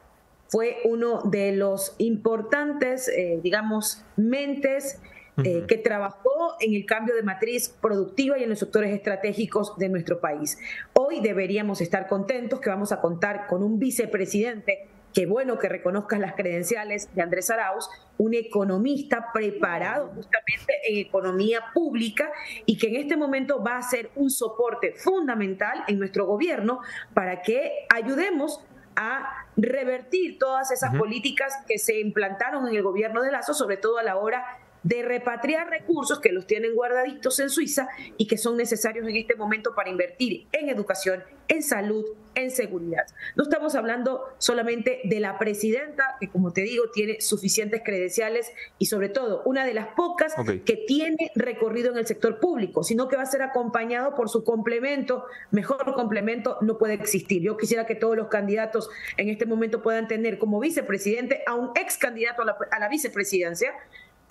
fue 0.48 0.78
uno 0.84 1.22
de 1.22 1.52
los 1.52 1.94
importantes, 1.98 3.08
eh, 3.08 3.40
digamos, 3.42 4.04
mentes 4.16 5.00
eh, 5.42 5.64
que 5.66 5.78
trabajó 5.78 6.54
en 6.60 6.74
el 6.74 6.86
cambio 6.86 7.16
de 7.16 7.24
matriz 7.24 7.68
productiva 7.68 8.38
y 8.38 8.44
en 8.44 8.50
los 8.50 8.60
sectores 8.60 8.94
estratégicos 8.94 9.76
de 9.78 9.88
nuestro 9.88 10.20
país. 10.20 10.58
Hoy 10.92 11.20
deberíamos 11.20 11.80
estar 11.80 12.06
contentos 12.06 12.60
que 12.60 12.70
vamos 12.70 12.92
a 12.92 13.00
contar 13.00 13.48
con 13.48 13.64
un 13.64 13.80
vicepresidente 13.80 14.86
Qué 15.14 15.26
bueno 15.26 15.58
que 15.60 15.68
reconozcas 15.68 16.18
las 16.18 16.34
credenciales 16.34 17.08
de 17.14 17.22
Andrés 17.22 17.48
Arauz, 17.48 17.88
un 18.18 18.34
economista 18.34 19.30
preparado 19.32 20.08
justamente 20.08 20.74
en 20.88 20.98
economía 20.98 21.66
pública 21.72 22.32
y 22.66 22.76
que 22.76 22.88
en 22.88 22.96
este 22.96 23.16
momento 23.16 23.62
va 23.62 23.76
a 23.76 23.82
ser 23.82 24.10
un 24.16 24.28
soporte 24.28 24.92
fundamental 24.94 25.84
en 25.86 26.00
nuestro 26.00 26.26
gobierno 26.26 26.80
para 27.14 27.42
que 27.42 27.86
ayudemos 27.94 28.64
a 28.96 29.46
revertir 29.56 30.36
todas 30.38 30.72
esas 30.72 30.96
políticas 30.96 31.54
que 31.68 31.78
se 31.78 32.00
implantaron 32.00 32.66
en 32.66 32.74
el 32.74 32.82
gobierno 32.82 33.22
de 33.22 33.30
Lazo, 33.30 33.54
sobre 33.54 33.76
todo 33.76 33.98
a 33.98 34.02
la 34.02 34.16
hora 34.16 34.44
de 34.84 35.02
repatriar 35.02 35.68
recursos 35.68 36.20
que 36.20 36.30
los 36.30 36.46
tienen 36.46 36.74
guardaditos 36.74 37.40
en 37.40 37.50
Suiza 37.50 37.88
y 38.16 38.26
que 38.26 38.38
son 38.38 38.56
necesarios 38.56 39.08
en 39.08 39.16
este 39.16 39.34
momento 39.34 39.74
para 39.74 39.90
invertir 39.90 40.46
en 40.52 40.68
educación, 40.68 41.24
en 41.48 41.62
salud, 41.62 42.04
en 42.34 42.50
seguridad. 42.50 43.04
No 43.36 43.44
estamos 43.44 43.74
hablando 43.74 44.24
solamente 44.38 45.00
de 45.04 45.20
la 45.20 45.38
presidenta, 45.38 46.16
que 46.20 46.28
como 46.28 46.52
te 46.52 46.62
digo, 46.62 46.84
tiene 46.92 47.20
suficientes 47.20 47.82
credenciales 47.84 48.52
y 48.78 48.86
sobre 48.86 49.08
todo 49.08 49.42
una 49.44 49.64
de 49.64 49.74
las 49.74 49.88
pocas 49.88 50.34
que 50.64 50.76
tiene 50.76 51.30
recorrido 51.34 51.92
en 51.92 51.98
el 51.98 52.06
sector 52.06 52.40
público, 52.40 52.82
sino 52.82 53.08
que 53.08 53.16
va 53.16 53.22
a 53.22 53.26
ser 53.26 53.42
acompañado 53.42 54.14
por 54.14 54.28
su 54.28 54.44
complemento. 54.44 55.24
Mejor 55.50 55.94
complemento 55.94 56.58
no 56.60 56.76
puede 56.76 56.94
existir. 56.94 57.42
Yo 57.42 57.56
quisiera 57.56 57.86
que 57.86 57.94
todos 57.94 58.16
los 58.16 58.28
candidatos 58.28 58.90
en 59.16 59.28
este 59.28 59.46
momento 59.46 59.82
puedan 59.82 60.08
tener 60.08 60.38
como 60.38 60.60
vicepresidente 60.60 61.42
a 61.46 61.54
un 61.54 61.70
ex 61.74 61.96
candidato 61.96 62.42
a 62.42 62.46
la, 62.46 62.56
a 62.70 62.78
la 62.78 62.88
vicepresidencia 62.88 63.72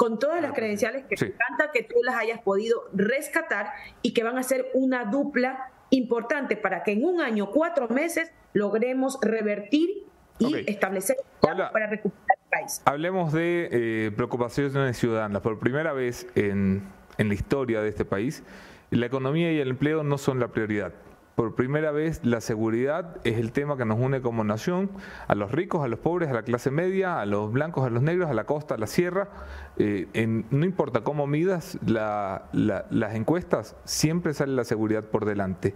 con 0.04 0.20
todas 0.20 0.42
las 0.42 0.52
credenciales 0.52 1.06
que 1.06 1.16
me 1.18 1.28
encanta 1.28 1.72
que 1.72 1.82
tú 1.82 1.96
las 2.04 2.18
hayas 2.18 2.42
podido 2.42 2.90
rescatar 2.92 3.72
y 4.02 4.14
que 4.14 4.22
van 4.22 4.38
a 4.38 4.44
ser 4.44 4.70
una 4.74 5.06
dupla 5.06 5.72
importante 5.92 6.58
para 6.58 6.84
que 6.84 6.92
en 6.92 7.06
un 7.06 7.22
año, 7.22 7.52
cuatro 7.52 7.88
meses, 7.88 8.30
logremos 8.52 9.18
revertir 9.22 10.04
y 10.40 10.70
establecer 10.70 11.16
para 11.40 11.88
recuperar 11.88 12.38
el 12.38 12.50
país. 12.50 12.82
Hablemos 12.84 13.32
de 13.32 13.70
eh, 13.72 14.12
preocupaciones 14.14 14.98
ciudadanas. 14.98 15.42
Por 15.42 15.58
primera 15.58 15.94
vez 15.94 16.28
en, 16.36 16.84
en 17.18 17.30
la 17.30 17.34
historia 17.34 17.80
de 17.80 17.88
este 17.88 18.04
país, 18.04 18.44
la 18.90 19.06
economía 19.06 19.54
y 19.54 19.60
el 19.60 19.70
empleo 19.70 20.04
no 20.04 20.18
son 20.18 20.38
la 20.38 20.50
prioridad. 20.50 20.92
Por 21.36 21.56
primera 21.56 21.92
vez 21.92 22.24
la 22.24 22.42
seguridad 22.42 23.18
es 23.24 23.40
el 23.40 23.52
tema 23.52 23.76
que 23.76 23.86
nos 23.86 24.00
une 24.00 24.22
como 24.22 24.44
nación, 24.44 24.92
a 25.28 25.34
los 25.34 25.52
ricos, 25.52 25.84
a 25.84 25.88
los 25.88 25.98
pobres, 25.98 26.30
a 26.30 26.34
la 26.34 26.44
clase 26.44 26.70
media, 26.70 27.20
a 27.20 27.26
los 27.26 27.52
blancos, 27.52 27.86
a 27.86 27.90
los 27.90 28.04
negros, 28.04 28.30
a 28.30 28.36
la 28.36 28.46
costa, 28.46 28.76
a 28.76 28.78
la 28.78 28.86
sierra. 28.86 29.30
Eh, 29.78 30.08
no 30.52 30.64
importa 30.64 31.02
cómo 31.02 31.26
midas 31.26 31.80
las 31.82 33.16
encuestas, 33.16 33.76
siempre 33.84 34.36
sale 34.36 34.54
la 34.54 34.64
seguridad 34.64 35.06
por 35.06 35.26
delante. 35.26 35.74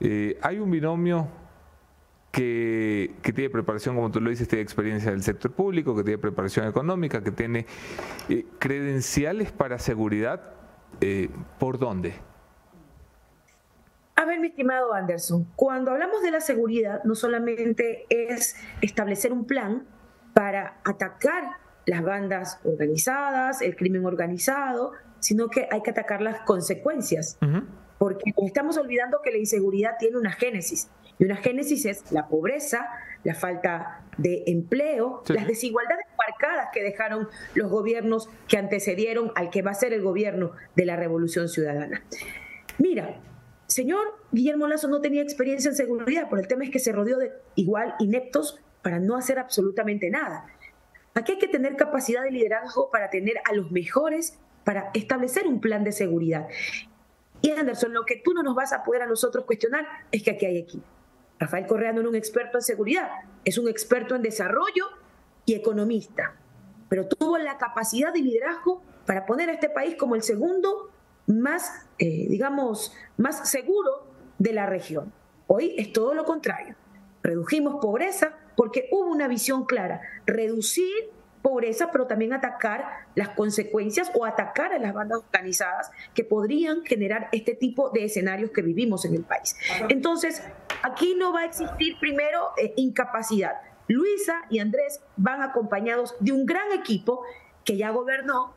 Eh, 0.00 0.38
hay 0.42 0.58
un 0.58 0.70
binomio 0.70 1.28
que, 2.30 3.14
tiene 3.22 3.48
preparación, 3.48 3.94
como 3.94 4.10
tú 4.10 4.20
lo 4.20 4.28
dices, 4.28 4.48
tiene 4.48 4.62
experiencia 4.62 5.12
del 5.12 5.22
sector 5.22 5.50
público, 5.52 5.96
que 5.96 6.02
tiene 6.02 6.18
preparación 6.18 6.68
económica, 6.68 7.22
que 7.22 7.30
tiene 7.30 7.64
eh, 8.28 8.44
credenciales 8.58 9.50
para 9.50 9.78
seguridad. 9.78 10.50
¿Por 11.58 11.78
dónde? 11.78 12.14
A 14.16 14.24
ver, 14.26 14.38
mi 14.38 14.48
estimado 14.48 14.94
Anderson, 14.94 15.44
cuando 15.56 15.90
hablamos 15.90 16.22
de 16.22 16.30
la 16.30 16.40
seguridad, 16.40 17.02
no 17.04 17.14
solamente 17.14 18.06
es 18.10 18.56
establecer 18.80 19.32
un 19.32 19.44
plan 19.44 19.86
para 20.34 20.80
atacar 20.84 21.56
las 21.86 22.02
bandas 22.02 22.60
organizadas, 22.64 23.60
el 23.60 23.76
crimen 23.76 24.06
organizado, 24.06 24.92
sino 25.18 25.48
que 25.48 25.68
hay 25.70 25.82
que 25.82 25.90
atacar 25.90 26.22
las 26.22 26.40
consecuencias. 26.42 27.38
Porque 27.98 28.32
estamos 28.44 28.76
olvidando 28.76 29.20
que 29.22 29.30
la 29.30 29.38
inseguridad 29.38 29.96
tiene 29.98 30.16
una 30.16 30.32
génesis. 30.32 30.90
Y 31.18 31.24
una 31.24 31.36
génesis 31.36 31.84
es 31.84 32.12
la 32.12 32.28
pobreza, 32.28 32.88
la 33.22 33.34
falta 33.34 34.02
de 34.18 34.44
empleo, 34.46 35.22
las 35.28 35.46
desigualdades 35.46 36.06
marcadas 36.18 36.68
que 36.72 36.82
dejaron 36.82 37.28
los 37.54 37.70
gobiernos 37.70 38.28
que 38.48 38.58
antecedieron 38.58 39.32
al 39.34 39.50
que 39.50 39.62
va 39.62 39.72
a 39.72 39.74
ser 39.74 39.92
el 39.92 40.02
gobierno 40.02 40.52
de 40.76 40.86
la 40.86 40.96
Revolución 40.96 41.48
Ciudadana. 41.48 42.02
Mira, 42.78 43.20
señor 43.74 44.16
Guillermo 44.30 44.68
Lazo 44.68 44.86
no 44.86 45.00
tenía 45.00 45.20
experiencia 45.20 45.68
en 45.68 45.74
seguridad, 45.74 46.28
pero 46.30 46.40
el 46.40 46.46
tema 46.46 46.62
es 46.62 46.70
que 46.70 46.78
se 46.78 46.92
rodeó 46.92 47.18
de 47.18 47.32
igual 47.56 47.96
ineptos 47.98 48.60
para 48.82 49.00
no 49.00 49.16
hacer 49.16 49.40
absolutamente 49.40 50.10
nada. 50.10 50.46
Aquí 51.14 51.32
hay 51.32 51.38
que 51.38 51.48
tener 51.48 51.74
capacidad 51.74 52.22
de 52.22 52.30
liderazgo 52.30 52.88
para 52.92 53.10
tener 53.10 53.34
a 53.44 53.52
los 53.52 53.72
mejores 53.72 54.38
para 54.62 54.90
establecer 54.94 55.48
un 55.48 55.60
plan 55.60 55.82
de 55.82 55.90
seguridad. 55.90 56.46
Y 57.42 57.50
Anderson, 57.50 57.92
lo 57.92 58.04
que 58.04 58.22
tú 58.24 58.32
no 58.32 58.44
nos 58.44 58.54
vas 58.54 58.72
a 58.72 58.84
poder 58.84 59.02
a 59.02 59.06
nosotros 59.06 59.44
cuestionar 59.44 59.84
es 60.12 60.22
que 60.22 60.30
aquí 60.30 60.46
hay 60.46 60.58
equipo. 60.58 60.86
Rafael 61.40 61.66
Correa 61.66 61.92
no 61.92 62.00
es 62.02 62.06
un 62.06 62.14
experto 62.14 62.58
en 62.58 62.62
seguridad, 62.62 63.10
es 63.44 63.58
un 63.58 63.68
experto 63.68 64.14
en 64.14 64.22
desarrollo 64.22 64.86
y 65.46 65.54
economista, 65.54 66.36
pero 66.88 67.08
tuvo 67.08 67.38
la 67.38 67.58
capacidad 67.58 68.12
de 68.12 68.20
liderazgo 68.20 68.84
para 69.04 69.26
poner 69.26 69.50
a 69.50 69.54
este 69.54 69.68
país 69.68 69.96
como 69.96 70.14
el 70.14 70.22
segundo 70.22 70.93
más, 71.26 71.86
eh, 71.98 72.26
digamos, 72.28 72.94
más 73.16 73.48
seguro 73.48 74.06
de 74.38 74.52
la 74.52 74.66
región. 74.66 75.12
Hoy 75.46 75.74
es 75.78 75.92
todo 75.92 76.14
lo 76.14 76.24
contrario. 76.24 76.74
Redujimos 77.22 77.76
pobreza 77.80 78.34
porque 78.56 78.88
hubo 78.92 79.10
una 79.10 79.28
visión 79.28 79.64
clara, 79.64 80.00
reducir 80.26 81.10
pobreza, 81.44 81.90
pero 81.92 82.06
también 82.06 82.32
atacar 82.32 82.86
las 83.14 83.28
consecuencias 83.30 84.10
o 84.14 84.24
atacar 84.24 84.72
a 84.72 84.78
las 84.78 84.94
bandas 84.94 85.18
organizadas 85.18 85.90
que 86.14 86.24
podrían 86.24 86.82
generar 86.84 87.28
este 87.32 87.54
tipo 87.54 87.90
de 87.90 88.04
escenarios 88.04 88.50
que 88.50 88.62
vivimos 88.62 89.04
en 89.04 89.14
el 89.14 89.24
país. 89.24 89.54
Entonces, 89.90 90.42
aquí 90.82 91.14
no 91.14 91.34
va 91.34 91.40
a 91.40 91.44
existir 91.44 91.98
primero 92.00 92.52
eh, 92.56 92.72
incapacidad. 92.76 93.60
Luisa 93.88 94.42
y 94.48 94.60
Andrés 94.60 95.02
van 95.18 95.42
acompañados 95.42 96.14
de 96.18 96.32
un 96.32 96.46
gran 96.46 96.72
equipo 96.72 97.22
que 97.62 97.76
ya 97.76 97.90
gobernó, 97.90 98.54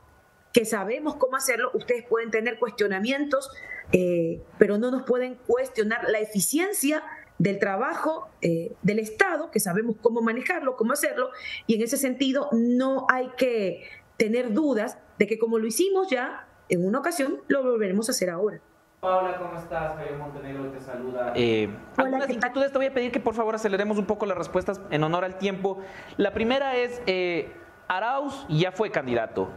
que 0.58 0.66
sabemos 0.66 1.18
cómo 1.18 1.36
hacerlo, 1.36 1.70
ustedes 1.76 2.04
pueden 2.04 2.32
tener 2.32 2.58
cuestionamientos, 2.58 3.52
eh, 3.92 4.42
pero 4.58 4.80
no 4.80 4.90
nos 4.90 5.04
pueden 5.04 5.36
cuestionar 5.36 6.10
la 6.10 6.18
eficiencia 6.18 7.04
del 7.38 7.60
trabajo 7.60 8.28
eh, 8.42 8.76
del 8.82 8.98
Estado, 8.98 9.52
que 9.52 9.60
sabemos 9.60 9.98
cómo 10.02 10.24
manejarlo, 10.24 10.76
cómo 10.76 10.94
hacerlo, 10.94 11.30
y 11.68 11.76
en 11.76 11.84
ese 11.84 11.96
sentido 11.96 12.50
no 12.54 13.06
hay 13.08 13.30
que 13.38 13.84
tener 14.18 14.52
dudas 14.52 14.98
de 15.20 15.28
que 15.28 15.38
como 15.38 15.60
lo 15.60 15.68
hicimos 15.68 16.10
ya 16.10 16.48
en 16.70 16.84
una 16.84 17.02
ocasión, 17.02 17.40
lo 17.48 17.62
volveremos 17.62 18.10
a 18.10 18.14
hacer 18.14 18.32
ahora. 18.32 18.60
Paula, 19.00 19.38
¿cómo 19.38 19.60
estás? 19.60 19.96
Javier 19.96 20.18
Montenegro 20.18 20.72
te 20.72 20.82
saluda. 20.82 21.34
Eh, 21.36 21.70
algunas 21.98 22.32
inquietudes 22.32 22.72
te 22.72 22.80
voy 22.80 22.88
a 22.88 22.94
pedir 22.96 23.12
que 23.12 23.20
por 23.20 23.36
favor 23.36 23.54
aceleremos 23.54 24.00
un 24.00 24.08
poco 24.08 24.26
las 24.26 24.36
respuestas 24.36 24.82
en 24.90 25.04
honor 25.04 25.24
al 25.24 25.38
tiempo. 25.38 25.78
La 26.18 26.34
primera 26.34 26.76
es, 26.76 27.00
eh, 27.06 27.54
Arauz 27.88 28.48
ya 28.50 28.72
fue 28.72 28.90
candidato 28.90 29.52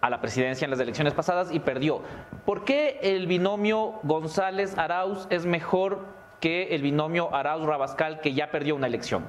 a 0.00 0.10
la 0.10 0.20
presidencia 0.20 0.64
en 0.64 0.70
las 0.70 0.80
elecciones 0.80 1.14
pasadas 1.14 1.52
y 1.52 1.60
perdió. 1.60 2.02
¿Por 2.44 2.64
qué 2.64 2.98
el 3.02 3.26
binomio 3.26 4.00
González-Arauz 4.02 5.26
es 5.30 5.46
mejor 5.46 6.06
que 6.40 6.74
el 6.74 6.82
binomio 6.82 7.34
Arauz-Rabascal 7.34 8.20
que 8.20 8.34
ya 8.34 8.50
perdió 8.50 8.74
una 8.74 8.86
elección? 8.86 9.24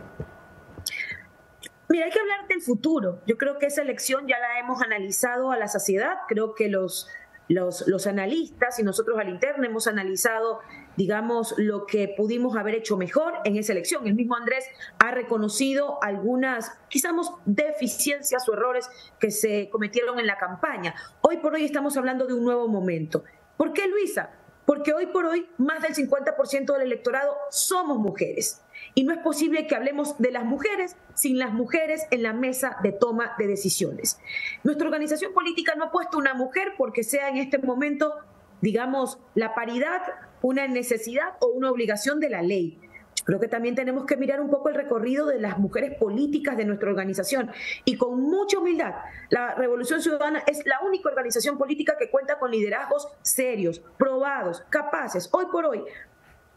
Mira, 1.89 2.05
hay 2.05 2.11
que 2.11 2.19
hablar 2.19 2.47
del 2.47 2.61
futuro. 2.61 3.21
Yo 3.25 3.37
creo 3.37 3.57
que 3.59 3.67
esa 3.67 3.81
elección 3.81 4.27
ya 4.27 4.37
la 4.39 4.59
hemos 4.59 4.81
analizado 4.81 5.51
a 5.51 5.57
la 5.57 5.67
saciedad. 5.67 6.17
Creo 6.27 6.53
que 6.53 6.67
los, 6.67 7.09
los, 7.47 7.87
los 7.87 8.07
analistas 8.07 8.77
y 8.79 8.83
nosotros 8.83 9.17
al 9.19 9.29
interno 9.29 9.65
hemos 9.65 9.87
analizado 9.87 10.59
digamos, 10.97 11.53
lo 11.57 11.85
que 11.85 12.09
pudimos 12.09 12.57
haber 12.57 12.75
hecho 12.75 12.97
mejor 12.97 13.35
en 13.45 13.55
esa 13.55 13.71
elección. 13.71 14.05
El 14.07 14.15
mismo 14.15 14.35
Andrés 14.35 14.65
ha 14.99 15.11
reconocido 15.11 16.03
algunas, 16.03 16.71
quizás, 16.89 17.13
deficiencias 17.45 18.49
o 18.49 18.53
errores 18.53 18.89
que 19.19 19.31
se 19.31 19.69
cometieron 19.69 20.19
en 20.19 20.27
la 20.27 20.37
campaña. 20.37 20.95
Hoy 21.21 21.37
por 21.37 21.53
hoy 21.53 21.63
estamos 21.63 21.95
hablando 21.95 22.25
de 22.25 22.33
un 22.33 22.43
nuevo 22.43 22.67
momento. 22.67 23.23
¿Por 23.55 23.71
qué, 23.73 23.87
Luisa? 23.87 24.31
Porque 24.65 24.93
hoy 24.93 25.05
por 25.05 25.25
hoy 25.25 25.47
más 25.57 25.81
del 25.81 25.95
50% 25.95 26.73
del 26.73 26.81
electorado 26.81 27.37
somos 27.51 27.99
mujeres. 27.99 28.61
Y 28.95 29.05
no 29.05 29.13
es 29.13 29.19
posible 29.19 29.65
que 29.65 29.75
hablemos 29.75 30.17
de 30.17 30.31
las 30.31 30.43
mujeres 30.43 30.97
sin 31.13 31.39
las 31.39 31.53
mujeres 31.53 32.05
en 32.11 32.21
la 32.21 32.33
mesa 32.33 32.77
de 32.83 32.91
toma 32.91 33.33
de 33.37 33.47
decisiones. 33.47 34.19
Nuestra 34.63 34.87
organización 34.87 35.33
política 35.33 35.75
no 35.75 35.85
ha 35.85 35.91
puesto 35.91 36.17
una 36.17 36.33
mujer 36.33 36.73
porque 36.77 37.03
sea 37.03 37.29
en 37.29 37.37
este 37.37 37.59
momento, 37.59 38.13
digamos, 38.61 39.19
la 39.35 39.55
paridad 39.55 40.01
una 40.41 40.67
necesidad 40.67 41.35
o 41.39 41.47
una 41.47 41.71
obligación 41.71 42.19
de 42.19 42.29
la 42.29 42.41
ley. 42.41 42.79
Creo 43.27 43.41
que 43.41 43.49
también 43.49 43.75
tenemos 43.75 44.05
que 44.05 44.15
mirar 44.15 44.39
un 44.39 44.49
poco 44.49 44.69
el 44.69 44.75
recorrido 44.75 45.25
de 45.25 45.37
las 45.37 45.57
mujeres 45.57 45.97
políticas 45.97 46.55
de 46.55 46.63
nuestra 46.63 46.89
organización 46.89 47.51
y 47.83 47.97
con 47.97 48.21
mucha 48.21 48.57
humildad. 48.57 48.95
La 49.29 49.53
Revolución 49.53 50.01
Ciudadana 50.01 50.43
es 50.47 50.65
la 50.65 50.79
única 50.85 51.09
organización 51.09 51.57
política 51.57 51.97
que 51.99 52.09
cuenta 52.09 52.39
con 52.39 52.51
liderazgos 52.51 53.09
serios, 53.21 53.81
probados, 53.97 54.63
capaces. 54.69 55.27
Hoy 55.33 55.47
por 55.51 55.65
hoy, 55.65 55.83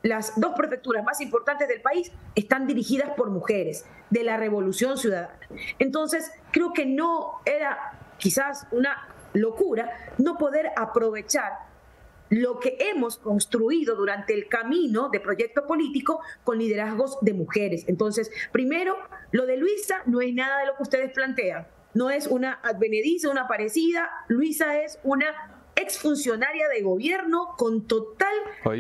las 0.02 0.38
dos 0.38 0.52
prefecturas 0.56 1.04
más 1.04 1.20
importantes 1.20 1.66
del 1.66 1.82
país 1.82 2.12
están 2.36 2.68
dirigidas 2.68 3.10
por 3.16 3.30
mujeres 3.30 3.84
de 4.10 4.22
la 4.22 4.36
Revolución 4.36 4.96
Ciudadana. 4.96 5.40
Entonces, 5.80 6.30
creo 6.52 6.72
que 6.72 6.86
no 6.86 7.40
era 7.46 7.98
quizás 8.16 8.68
una 8.70 9.08
locura 9.32 9.90
no 10.18 10.38
poder 10.38 10.70
aprovechar 10.76 11.69
lo 12.30 12.58
que 12.58 12.76
hemos 12.80 13.18
construido 13.18 13.96
durante 13.96 14.34
el 14.34 14.48
camino 14.48 15.08
de 15.10 15.20
proyecto 15.20 15.66
político 15.66 16.20
con 16.44 16.58
liderazgos 16.58 17.18
de 17.20 17.34
mujeres. 17.34 17.84
Entonces, 17.88 18.30
primero, 18.52 18.96
lo 19.32 19.46
de 19.46 19.56
Luisa 19.56 20.02
no 20.06 20.20
es 20.20 20.32
nada 20.32 20.60
de 20.60 20.66
lo 20.66 20.76
que 20.76 20.82
ustedes 20.82 21.12
plantean. 21.12 21.66
No 21.92 22.08
es 22.08 22.28
una 22.28 22.60
advenediza, 22.62 23.30
una 23.30 23.48
parecida. 23.48 24.08
Luisa 24.28 24.80
es 24.80 24.98
una 25.02 25.26
exfuncionaria 25.74 26.68
de 26.68 26.82
gobierno 26.82 27.54
con 27.56 27.86
total 27.86 28.34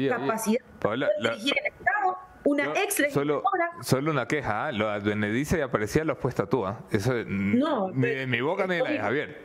capacidad 0.08 0.60
de 0.82 1.08
dirigir 1.20 1.54
el 1.58 1.72
Estado 1.72 2.30
una 2.44 2.72
ex 2.72 3.12
solo, 3.12 3.42
solo, 3.82 4.10
una 4.10 4.26
queja, 4.26 4.70
¿eh? 4.70 4.72
lo 4.72 4.88
advenediza 4.88 5.58
y 5.58 5.60
aparecía 5.60 6.04
lo 6.04 6.18
puesta 6.18 6.46
tú. 6.46 6.66
¿eh? 6.66 6.72
Eso 6.90 7.12
no, 7.26 7.90
ni 7.90 8.08
de 8.08 8.26
mi 8.26 8.40
boca 8.40 8.66
ni 8.66 8.76
de 8.76 8.82
la 8.82 8.90
de 8.90 8.98
Javier. 8.98 9.42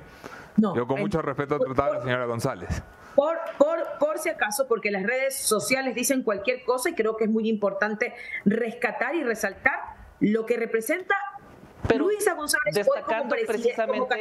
No, 0.58 0.76
Yo 0.76 0.88
con 0.88 1.02
mucho 1.02 1.22
respeto 1.22 1.60
trataba 1.60 1.90
a 1.90 1.94
la 1.96 2.02
señora 2.02 2.26
González. 2.26 2.82
Por, 3.16 3.38
por, 3.58 3.98
por 4.00 4.20
si 4.20 4.30
acaso, 4.30 4.68
porque 4.68 4.92
las 4.92 5.04
redes 5.04 5.36
sociales 5.36 5.96
dicen 5.96 6.24
cualquier 6.24 6.64
cosa 6.64 6.90
y 6.90 6.94
creo 6.94 7.16
que 7.18 7.26
es 7.26 7.30
muy 7.30 7.48
importante 7.48 8.14
rescatar 8.44 9.16
y 9.16 9.24
resaltar 9.24 9.80
lo 10.20 10.46
que 10.46 10.58
representa 10.58 11.16
pero 11.88 12.06
Luisa 12.06 12.34
González 12.34 12.74
destacando 12.74 13.36
precisamente, 13.46 14.16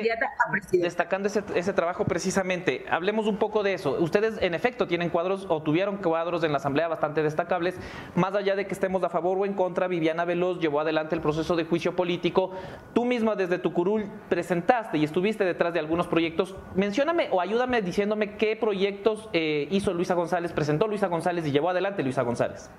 Destacando 0.72 1.28
ese, 1.28 1.72
trabajo 1.72 2.04
precisamente, 2.04 2.84
hablemos 2.90 3.26
un 3.26 3.36
poco 3.36 3.62
de 3.62 3.74
eso. 3.74 3.96
Ustedes 4.00 4.36
en 4.40 4.54
efecto 4.54 4.86
tienen 4.86 5.10
cuadros 5.10 5.46
o 5.48 5.62
tuvieron 5.62 5.98
cuadros 5.98 6.44
en 6.44 6.52
la 6.52 6.58
Asamblea 6.58 6.88
bastante 6.88 7.22
destacables, 7.22 7.76
más 8.14 8.34
allá 8.34 8.56
de 8.56 8.66
que 8.66 8.74
estemos 8.74 9.02
a 9.04 9.08
favor 9.08 9.38
o 9.38 9.46
en 9.46 9.54
contra, 9.54 9.88
Viviana 9.88 10.24
Veloz 10.24 10.60
llevó 10.60 10.80
adelante 10.80 11.14
el 11.14 11.20
proceso 11.20 11.56
de 11.56 11.64
juicio 11.64 11.96
político. 11.96 12.52
Tú 12.92 13.04
misma 13.04 13.36
desde 13.36 13.58
tu 13.58 13.72
curul 13.72 14.10
presentaste 14.28 14.98
y 14.98 15.04
estuviste 15.04 15.44
detrás 15.44 15.72
de 15.72 15.80
algunos 15.80 16.06
proyectos. 16.06 16.56
Mencióname 16.74 17.28
o 17.30 17.40
ayúdame 17.40 17.82
diciéndome 17.82 18.36
qué 18.36 18.56
proyectos 18.56 19.28
eh, 19.32 19.68
hizo 19.70 19.92
Luisa 19.92 20.14
González, 20.14 20.52
presentó 20.52 20.86
Luisa 20.86 21.08
González 21.08 21.46
y 21.46 21.52
llevó 21.52 21.70
adelante 21.70 22.02
Luisa 22.02 22.22
González. 22.22 22.70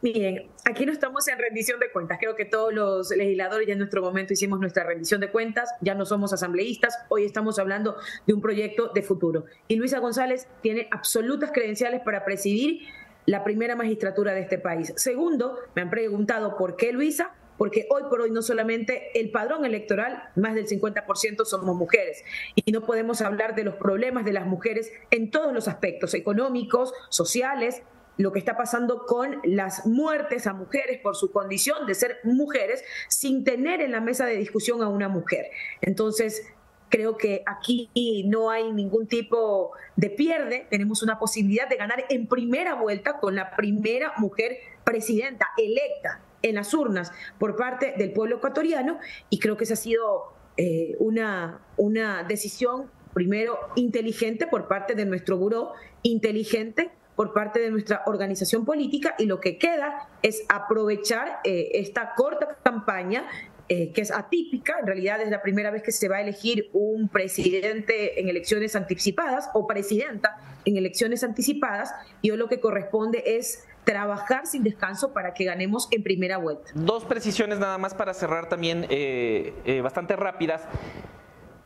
Miren, 0.00 0.46
aquí 0.64 0.86
no 0.86 0.92
estamos 0.92 1.26
en 1.26 1.38
rendición 1.38 1.80
de 1.80 1.90
cuentas. 1.90 2.18
Creo 2.20 2.36
que 2.36 2.44
todos 2.44 2.72
los 2.72 3.10
legisladores 3.10 3.66
ya 3.66 3.72
en 3.72 3.80
nuestro 3.80 4.00
momento 4.00 4.32
hicimos 4.32 4.60
nuestra 4.60 4.84
rendición 4.84 5.20
de 5.20 5.32
cuentas, 5.32 5.70
ya 5.80 5.96
no 5.96 6.06
somos 6.06 6.32
asambleístas, 6.32 6.96
hoy 7.08 7.24
estamos 7.24 7.58
hablando 7.58 7.96
de 8.24 8.32
un 8.32 8.40
proyecto 8.40 8.92
de 8.94 9.02
futuro. 9.02 9.46
Y 9.66 9.74
Luisa 9.74 9.98
González 9.98 10.46
tiene 10.62 10.86
absolutas 10.92 11.50
credenciales 11.50 12.00
para 12.02 12.24
presidir 12.24 12.82
la 13.26 13.42
primera 13.42 13.74
magistratura 13.74 14.34
de 14.34 14.42
este 14.42 14.58
país. 14.58 14.92
Segundo, 14.94 15.58
me 15.74 15.82
han 15.82 15.90
preguntado 15.90 16.56
por 16.56 16.76
qué 16.76 16.92
Luisa, 16.92 17.32
porque 17.56 17.88
hoy 17.90 18.04
por 18.08 18.20
hoy 18.20 18.30
no 18.30 18.40
solamente 18.40 19.10
el 19.18 19.32
padrón 19.32 19.64
electoral, 19.64 20.30
más 20.36 20.54
del 20.54 20.68
50% 20.68 21.44
somos 21.44 21.74
mujeres, 21.74 22.22
y 22.54 22.70
no 22.70 22.82
podemos 22.82 23.20
hablar 23.20 23.56
de 23.56 23.64
los 23.64 23.74
problemas 23.74 24.24
de 24.24 24.32
las 24.32 24.46
mujeres 24.46 24.92
en 25.10 25.32
todos 25.32 25.52
los 25.52 25.66
aspectos, 25.66 26.14
económicos, 26.14 26.94
sociales, 27.08 27.82
lo 28.18 28.32
que 28.32 28.38
está 28.38 28.56
pasando 28.56 29.06
con 29.06 29.40
las 29.44 29.86
muertes 29.86 30.46
a 30.46 30.52
mujeres 30.52 31.00
por 31.00 31.16
su 31.16 31.32
condición 31.32 31.86
de 31.86 31.94
ser 31.94 32.18
mujeres 32.24 32.84
sin 33.08 33.44
tener 33.44 33.80
en 33.80 33.92
la 33.92 34.00
mesa 34.00 34.26
de 34.26 34.36
discusión 34.36 34.82
a 34.82 34.88
una 34.88 35.08
mujer. 35.08 35.46
Entonces, 35.80 36.42
creo 36.88 37.16
que 37.16 37.42
aquí 37.46 37.90
no 38.26 38.50
hay 38.50 38.72
ningún 38.72 39.06
tipo 39.06 39.72
de 39.96 40.10
pierde, 40.10 40.66
tenemos 40.70 41.02
una 41.02 41.18
posibilidad 41.18 41.68
de 41.68 41.76
ganar 41.76 42.04
en 42.08 42.26
primera 42.26 42.74
vuelta 42.74 43.18
con 43.18 43.34
la 43.34 43.56
primera 43.56 44.12
mujer 44.18 44.58
presidenta 44.84 45.48
electa 45.56 46.20
en 46.42 46.54
las 46.54 46.72
urnas 46.74 47.12
por 47.38 47.56
parte 47.56 47.94
del 47.96 48.12
pueblo 48.12 48.36
ecuatoriano 48.36 48.98
y 49.28 49.38
creo 49.38 49.56
que 49.56 49.64
esa 49.64 49.74
ha 49.74 49.76
sido 49.76 50.32
eh, 50.56 50.96
una, 50.98 51.60
una 51.76 52.24
decisión 52.24 52.90
primero 53.12 53.58
inteligente 53.74 54.46
por 54.46 54.68
parte 54.68 54.94
de 54.94 55.04
nuestro 55.04 55.36
buró, 55.36 55.72
inteligente 56.02 56.90
por 57.18 57.32
parte 57.32 57.58
de 57.58 57.72
nuestra 57.72 58.02
organización 58.06 58.64
política 58.64 59.16
y 59.18 59.26
lo 59.26 59.40
que 59.40 59.58
queda 59.58 60.08
es 60.22 60.44
aprovechar 60.48 61.40
eh, 61.42 61.70
esta 61.74 62.14
corta 62.14 62.56
campaña 62.62 63.24
eh, 63.68 63.90
que 63.92 64.02
es 64.02 64.12
atípica, 64.12 64.76
en 64.78 64.86
realidad 64.86 65.20
es 65.20 65.28
la 65.28 65.42
primera 65.42 65.72
vez 65.72 65.82
que 65.82 65.90
se 65.90 66.08
va 66.08 66.18
a 66.18 66.20
elegir 66.20 66.70
un 66.72 67.08
presidente 67.08 68.20
en 68.20 68.28
elecciones 68.28 68.76
anticipadas 68.76 69.50
o 69.52 69.66
presidenta 69.66 70.36
en 70.64 70.76
elecciones 70.76 71.24
anticipadas 71.24 71.92
y 72.22 72.30
hoy 72.30 72.36
lo 72.36 72.48
que 72.48 72.60
corresponde 72.60 73.24
es 73.26 73.66
trabajar 73.82 74.46
sin 74.46 74.62
descanso 74.62 75.12
para 75.12 75.34
que 75.34 75.42
ganemos 75.42 75.88
en 75.90 76.04
primera 76.04 76.36
vuelta. 76.36 76.70
Dos 76.76 77.04
precisiones 77.04 77.58
nada 77.58 77.78
más 77.78 77.94
para 77.94 78.14
cerrar 78.14 78.48
también 78.48 78.86
eh, 78.90 79.80
bastante 79.82 80.14
rápidas. 80.14 80.62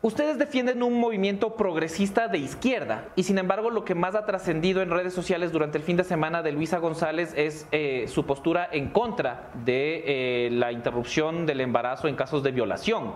Ustedes 0.03 0.37
defienden 0.37 0.83
un 0.83 0.99
movimiento 0.99 1.55
progresista 1.55 2.27
de 2.27 2.39
izquierda 2.39 3.11
y 3.15 3.23
sin 3.23 3.39
embargo 3.39 3.71
lo 3.71 3.85
que 3.85 3.95
más 3.95 4.17
ha 4.17 4.27
trascendido 4.27 4.83
en 4.83 4.91
redes 4.91 5.15
sociales 5.15 5.53
durante 5.53 5.79
el 5.79 5.85
fin 5.85 5.97
de 5.97 6.03
semana 6.03 6.43
de 6.43 6.51
Luisa 6.51 6.79
González 6.79 7.33
es 7.37 7.69
eh, 7.71 8.07
su 8.09 8.27
postura 8.27 8.69
en 8.73 8.89
contra 8.89 9.51
de 9.65 10.03
eh, 10.47 10.51
la 10.51 10.73
interrupción 10.73 11.47
del 11.47 11.61
embarazo 11.61 12.09
en 12.09 12.17
casos 12.17 12.43
de 12.43 12.51
violación, 12.51 13.13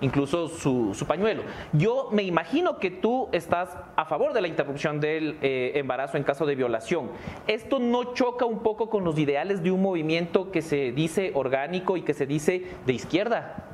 incluso 0.00 0.46
su, 0.46 0.94
pañuelo. 1.08 1.42
Yo 1.72 2.08
me 2.12 2.22
imagino 2.22 2.78
que 2.78 2.92
tú 2.92 3.28
estás 3.32 3.76
a 3.96 4.04
favor 4.04 4.32
de 4.32 4.40
la 4.40 4.46
interrupción 4.46 5.00
del 5.00 5.38
eh, 5.42 5.72
embarazo 5.74 6.18
en 6.18 6.22
caso 6.22 6.46
de 6.46 6.54
violación. 6.54 7.10
¿Esto 7.48 7.80
no 7.80 8.14
choca 8.14 8.44
un 8.44 8.60
poco 8.60 8.88
con 8.90 9.02
los 9.02 9.18
ideales 9.18 9.64
de 9.64 9.72
un 9.72 9.82
movimiento 9.82 10.52
que 10.52 10.62
se 10.62 10.92
dice 10.92 11.32
orgánico 11.34 11.96
y 11.96 12.02
que 12.02 12.14
se 12.14 12.26
dice 12.26 12.64
de 12.86 12.92
izquierda? 12.92 13.64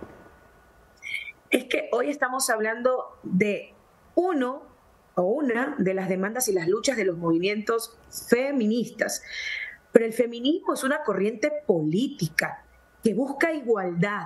Es 1.56 1.66
que 1.66 1.88
hoy 1.92 2.10
estamos 2.10 2.50
hablando 2.50 3.16
de 3.22 3.72
uno 4.16 4.62
o 5.14 5.22
una 5.22 5.76
de 5.78 5.94
las 5.94 6.08
demandas 6.08 6.48
y 6.48 6.52
las 6.52 6.66
luchas 6.66 6.96
de 6.96 7.04
los 7.04 7.16
movimientos 7.16 7.96
feministas. 8.28 9.22
Pero 9.92 10.04
el 10.04 10.12
feminismo 10.12 10.74
es 10.74 10.82
una 10.82 11.04
corriente 11.04 11.52
política 11.64 12.64
que 13.04 13.14
busca 13.14 13.52
igualdad, 13.52 14.24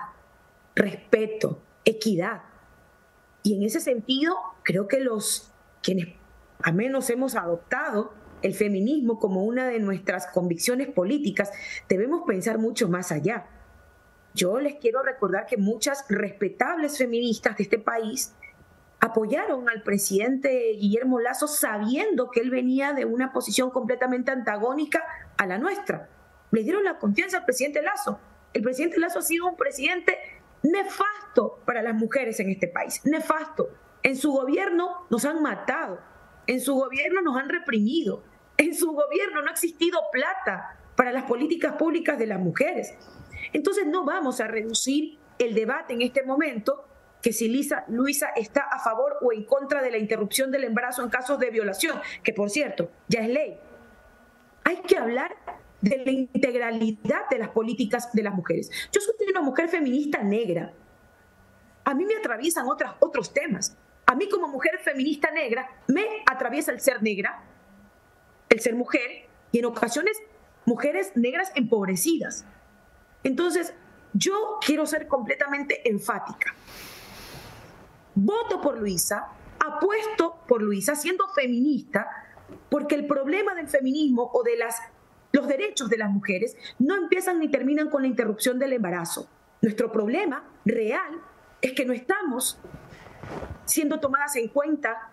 respeto, 0.74 1.60
equidad. 1.84 2.44
Y 3.42 3.56
en 3.56 3.64
ese 3.64 3.80
sentido, 3.80 4.34
creo 4.62 4.88
que 4.88 5.00
los 5.00 5.52
quienes 5.82 6.08
al 6.62 6.74
menos 6.74 7.10
hemos 7.10 7.34
adoptado 7.34 8.14
el 8.40 8.54
feminismo 8.54 9.18
como 9.18 9.44
una 9.44 9.68
de 9.68 9.80
nuestras 9.80 10.28
convicciones 10.28 10.88
políticas, 10.88 11.50
debemos 11.90 12.22
pensar 12.26 12.58
mucho 12.58 12.88
más 12.88 13.12
allá. 13.12 13.46
Yo 14.34 14.58
les 14.60 14.76
quiero 14.76 15.02
recordar 15.02 15.46
que 15.46 15.56
muchas 15.56 16.04
respetables 16.08 16.98
feministas 16.98 17.56
de 17.56 17.64
este 17.64 17.78
país 17.78 18.34
apoyaron 19.00 19.68
al 19.68 19.82
presidente 19.82 20.76
Guillermo 20.78 21.20
Lazo 21.20 21.46
sabiendo 21.46 22.30
que 22.30 22.40
él 22.40 22.50
venía 22.50 22.92
de 22.92 23.04
una 23.04 23.32
posición 23.32 23.70
completamente 23.70 24.30
antagónica 24.30 25.04
a 25.36 25.46
la 25.46 25.58
nuestra. 25.58 26.08
Le 26.50 26.62
dieron 26.62 26.84
la 26.84 26.98
confianza 26.98 27.38
al 27.38 27.44
presidente 27.44 27.82
Lazo. 27.82 28.18
El 28.52 28.62
presidente 28.62 28.98
Lazo 28.98 29.20
ha 29.20 29.22
sido 29.22 29.46
un 29.46 29.56
presidente 29.56 30.16
nefasto 30.62 31.60
para 31.64 31.82
las 31.82 31.94
mujeres 31.94 32.40
en 32.40 32.50
este 32.50 32.68
país, 32.68 33.00
nefasto. 33.04 33.68
En 34.02 34.16
su 34.16 34.32
gobierno 34.32 35.06
nos 35.10 35.24
han 35.24 35.42
matado, 35.42 36.00
en 36.46 36.60
su 36.60 36.74
gobierno 36.74 37.22
nos 37.22 37.36
han 37.36 37.48
reprimido, 37.48 38.24
en 38.56 38.74
su 38.74 38.92
gobierno 38.92 39.42
no 39.42 39.48
ha 39.48 39.52
existido 39.52 40.00
plata 40.12 40.76
para 40.96 41.12
las 41.12 41.24
políticas 41.24 41.74
públicas 41.74 42.18
de 42.18 42.26
las 42.26 42.40
mujeres. 42.40 42.94
Entonces 43.53 43.86
no 43.86 44.05
vamos 44.05 44.40
a 44.40 44.49
reducir 44.49 45.18
el 45.38 45.55
debate 45.55 45.94
en 45.94 46.03
este 46.03 46.22
momento 46.22 46.84
que 47.22 47.32
si 47.32 47.49
Lisa, 47.49 47.84
Luisa 47.88 48.28
está 48.36 48.62
a 48.62 48.78
favor 48.78 49.18
o 49.20 49.32
en 49.32 49.44
contra 49.44 49.82
de 49.82 49.90
la 49.90 49.99
interrupción 49.99 50.51
del 50.51 50.64
embarazo 50.64 51.03
en 51.03 51.11
casos 51.11 51.38
de 51.38 51.51
violación, 51.51 52.01
que 52.22 52.32
por 52.32 52.51
cierto, 52.51 52.90
ya 53.09 53.20
es 53.20 53.28
ley. 53.28 53.59
hay 54.64 54.76
que 54.82 54.99
hablar 54.99 55.36
de 55.80 55.96
la 56.05 56.11
integralidad 56.11 57.28
de 57.30 57.38
las 57.38 57.51
políticas 57.51 58.12
de 58.12 58.22
las 58.22 58.34
mujeres. 58.34 58.70
Yo 58.92 59.01
soy 59.01 59.14
una 59.30 59.40
mujer 59.40 59.68
feminista 59.68 60.22
negra. 60.22 60.72
A 61.84 61.94
mí 61.94 62.05
me 62.05 62.16
atraviesan 62.16 62.66
otras, 62.66 62.94
otros 63.01 63.32
temas. 63.32 63.76
A 64.07 64.14
mí 64.14 64.28
como 64.28 64.49
mujer 64.49 64.78
feminista 64.82 65.30
negra 65.30 65.68
me 65.86 66.05
atraviesa 66.26 66.72
el 66.72 66.80
ser 66.80 67.03
negra, 67.03 67.44
el 68.49 68.61
ser 68.61 68.74
mujer 68.74 69.28
y 69.53 69.59
en 69.59 69.66
ocasiones 69.66 70.18
mujeres 70.64 71.12
negras 71.14 71.53
empobrecidas. 71.55 72.44
Entonces, 73.22 73.74
yo 74.12 74.58
quiero 74.64 74.86
ser 74.86 75.06
completamente 75.06 75.88
enfática. 75.88 76.54
Voto 78.14 78.60
por 78.60 78.78
Luisa, 78.78 79.28
apuesto 79.58 80.40
por 80.46 80.62
Luisa 80.62 80.96
siendo 80.96 81.28
feminista, 81.28 82.08
porque 82.70 82.94
el 82.94 83.06
problema 83.06 83.54
del 83.54 83.68
feminismo 83.68 84.30
o 84.32 84.42
de 84.42 84.56
las, 84.56 84.80
los 85.32 85.46
derechos 85.46 85.88
de 85.88 85.98
las 85.98 86.10
mujeres 86.10 86.56
no 86.78 86.96
empiezan 86.96 87.38
ni 87.38 87.48
terminan 87.48 87.90
con 87.90 88.02
la 88.02 88.08
interrupción 88.08 88.58
del 88.58 88.72
embarazo. 88.72 89.28
Nuestro 89.60 89.92
problema 89.92 90.44
real 90.64 91.20
es 91.60 91.72
que 91.72 91.84
no 91.84 91.92
estamos 91.92 92.58
siendo 93.64 94.00
tomadas 94.00 94.36
en 94.36 94.48
cuenta 94.48 95.10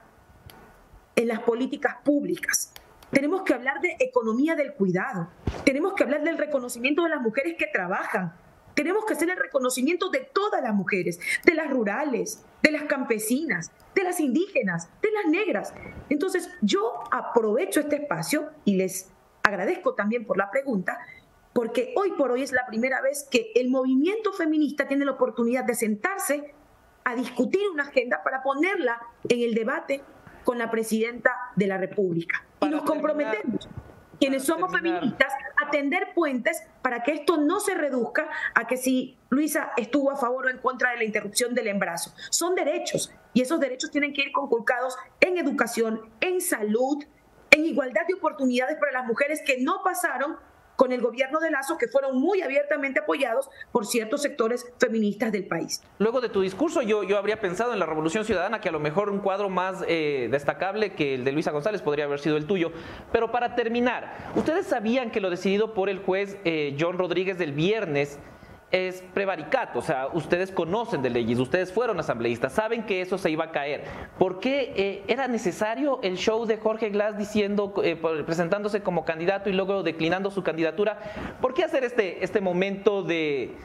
en 1.16 1.28
las 1.28 1.40
políticas 1.40 1.98
públicas. 2.04 2.72
Tenemos 3.16 3.44
que 3.44 3.54
hablar 3.54 3.80
de 3.80 3.96
economía 4.00 4.56
del 4.56 4.74
cuidado. 4.74 5.30
Tenemos 5.64 5.94
que 5.94 6.04
hablar 6.04 6.22
del 6.26 6.38
reconocimiento 6.38 7.02
de 7.02 7.12
las 7.12 7.22
mujeres 7.22 7.56
que 7.58 7.66
trabajan. 7.66 8.36
Tenemos 8.74 9.06
que 9.06 9.14
hacer 9.14 9.30
el 9.30 9.38
reconocimiento 9.38 10.10
de 10.10 10.20
todas 10.34 10.62
las 10.62 10.74
mujeres, 10.74 11.18
de 11.46 11.54
las 11.54 11.70
rurales, 11.70 12.44
de 12.62 12.72
las 12.72 12.84
campesinas, 12.84 13.72
de 13.96 14.04
las 14.04 14.20
indígenas, 14.20 14.90
de 15.02 15.12
las 15.14 15.28
negras. 15.28 15.74
Entonces, 16.10 16.50
yo 16.62 17.06
aprovecho 17.10 17.80
este 17.80 17.96
espacio 17.96 18.50
y 18.66 18.76
les 18.76 19.10
agradezco 19.44 19.94
también 19.94 20.26
por 20.26 20.36
la 20.36 20.52
pregunta, 20.52 21.00
porque 21.54 21.94
hoy 21.96 22.12
por 22.18 22.32
hoy 22.32 22.44
es 22.44 22.52
la 22.52 22.66
primera 22.66 23.00
vez 23.00 23.26
que 23.32 23.54
el 23.56 23.70
movimiento 23.70 24.34
feminista 24.34 24.90
tiene 24.90 25.06
la 25.06 25.14
oportunidad 25.14 25.64
de 25.64 25.76
sentarse 25.76 26.54
a 27.06 27.16
discutir 27.16 27.62
una 27.72 27.84
agenda 27.84 28.24
para 28.26 28.44
ponerla 28.44 29.00
en 29.30 29.40
el 29.40 29.54
debate 29.54 30.04
con 30.44 30.58
la 30.58 30.70
presidenta 30.70 31.32
de 31.56 31.68
la 31.68 31.78
República. 31.78 32.46
Y 32.66 32.70
nos 32.70 32.84
comprometemos, 32.84 33.70
quienes 34.20 34.44
somos 34.44 34.72
feministas, 34.72 35.34
a 35.64 35.70
tender 35.70 36.14
puentes 36.14 36.64
para 36.82 37.04
que 37.04 37.12
esto 37.12 37.38
no 37.38 37.60
se 37.60 37.74
reduzca 37.74 38.30
a 38.54 38.68
que 38.68 38.78
si 38.78 39.18
Luisa 39.30 39.72
estuvo 39.78 40.12
a 40.12 40.16
favor 40.16 40.46
o 40.46 40.50
en 40.50 40.58
contra 40.58 40.92
de 40.92 40.98
la 40.98 41.04
interrupción 41.04 41.54
del 41.54 41.68
embarazo. 41.68 42.14
Son 42.30 42.56
derechos 42.56 43.12
y 43.34 43.42
esos 43.42 43.60
derechos 43.60 43.92
tienen 43.92 44.14
que 44.14 44.24
ir 44.24 44.32
conculcados 44.32 44.98
en 45.20 45.38
educación, 45.38 46.02
en 46.22 46.42
salud, 46.42 47.04
en 47.52 47.66
igualdad 47.66 48.08
de 48.08 48.16
oportunidades 48.16 48.78
para 48.78 48.92
las 48.92 49.06
mujeres 49.06 49.42
que 49.46 49.62
no 49.62 49.82
pasaron 49.84 50.38
con 50.76 50.92
el 50.92 51.02
gobierno 51.02 51.40
de 51.40 51.52
Lazo, 51.52 51.78
que 51.78 51.88
fueron 51.88 52.20
muy 52.20 52.42
abiertamente 52.42 53.00
apoyados 53.00 53.50
por 53.72 53.86
ciertos 53.86 54.22
sectores 54.22 54.66
feministas 54.80 55.32
del 55.32 55.48
país. 55.48 55.82
Luego 56.00 56.22
de 56.22 56.30
tu 56.30 56.42
discurso, 56.42 56.82
yo, 56.82 57.04
yo 57.04 57.18
habría 57.18 57.40
pensado 57.40 57.74
en 57.74 57.80
la 57.80 57.86
Revolución 57.86 58.26
Ciudadana, 58.26 58.62
que 58.62 58.70
a 58.70 58.72
lo 58.72 58.80
mejor 58.80 59.10
un 59.10 59.20
cuadro 59.20 59.50
más 59.50 59.84
eh, 59.88 60.28
destacable 60.32 60.94
que 60.94 61.16
el 61.16 61.24
de 61.24 61.32
Luisa 61.32 61.52
González 61.52 61.82
podría 61.82 62.06
haber 62.06 62.20
sido 62.20 62.38
el 62.38 62.46
tuyo. 62.46 62.72
Pero 63.12 63.32
para 63.32 63.56
terminar, 63.56 64.32
¿ustedes 64.36 64.68
sabían 64.68 65.12
que 65.12 65.22
lo 65.22 65.30
decidido 65.30 65.74
por 65.74 65.90
el 65.90 66.00
juez 66.00 66.38
eh, 66.46 66.76
John 66.80 66.98
Rodríguez 66.98 67.38
del 67.38 67.54
viernes 67.54 68.20
es 68.76 69.02
prevaricato, 69.14 69.80
o 69.80 69.82
sea, 69.82 70.08
ustedes 70.12 70.52
conocen 70.52 71.02
de 71.02 71.10
leyes, 71.10 71.40
ustedes 71.40 71.72
fueron 71.72 71.98
asambleístas, 71.98 72.52
saben 72.52 72.84
que 72.84 73.00
eso 73.00 73.18
se 73.18 73.32
iba 73.32 73.46
a 73.46 73.52
caer. 73.52 73.86
¿Por 74.20 74.42
qué 74.42 74.74
eh, 74.76 75.04
era 75.08 75.30
necesario 75.30 76.02
el 76.04 76.18
show 76.18 76.46
de 76.46 76.58
Jorge 76.58 76.90
Glass 76.90 77.18
diciendo, 77.18 77.74
eh, 77.82 77.96
presentándose 78.26 78.82
como 78.82 79.06
candidato 79.06 79.50
y 79.50 79.54
luego 79.54 79.82
declinando 79.82 80.30
su 80.30 80.44
candidatura? 80.44 81.00
¿Por 81.40 81.54
qué 81.54 81.64
hacer 81.64 81.86
este, 81.86 82.22
este 82.22 82.42
momento 82.42 83.02
de, 83.02 83.56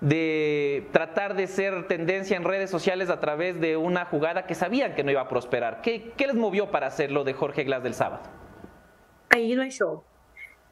de 0.00 0.88
tratar 0.90 1.36
de 1.36 1.46
ser 1.46 1.86
tendencia 1.86 2.36
en 2.36 2.42
redes 2.42 2.68
sociales 2.68 3.08
a 3.08 3.20
través 3.20 3.60
de 3.60 3.76
una 3.76 4.06
jugada 4.06 4.46
que 4.46 4.56
sabían 4.56 4.96
que 4.96 5.04
no 5.04 5.12
iba 5.12 5.20
a 5.20 5.28
prosperar? 5.28 5.80
¿Qué, 5.80 6.10
qué 6.16 6.26
les 6.26 6.34
movió 6.34 6.72
para 6.72 6.88
hacerlo 6.88 7.22
de 7.22 7.34
Jorge 7.34 7.62
Glass 7.62 7.84
del 7.84 7.94
sábado? 7.94 8.24
Ahí 9.30 9.54
no 9.54 9.62
hay 9.62 9.70
show. 9.70 10.02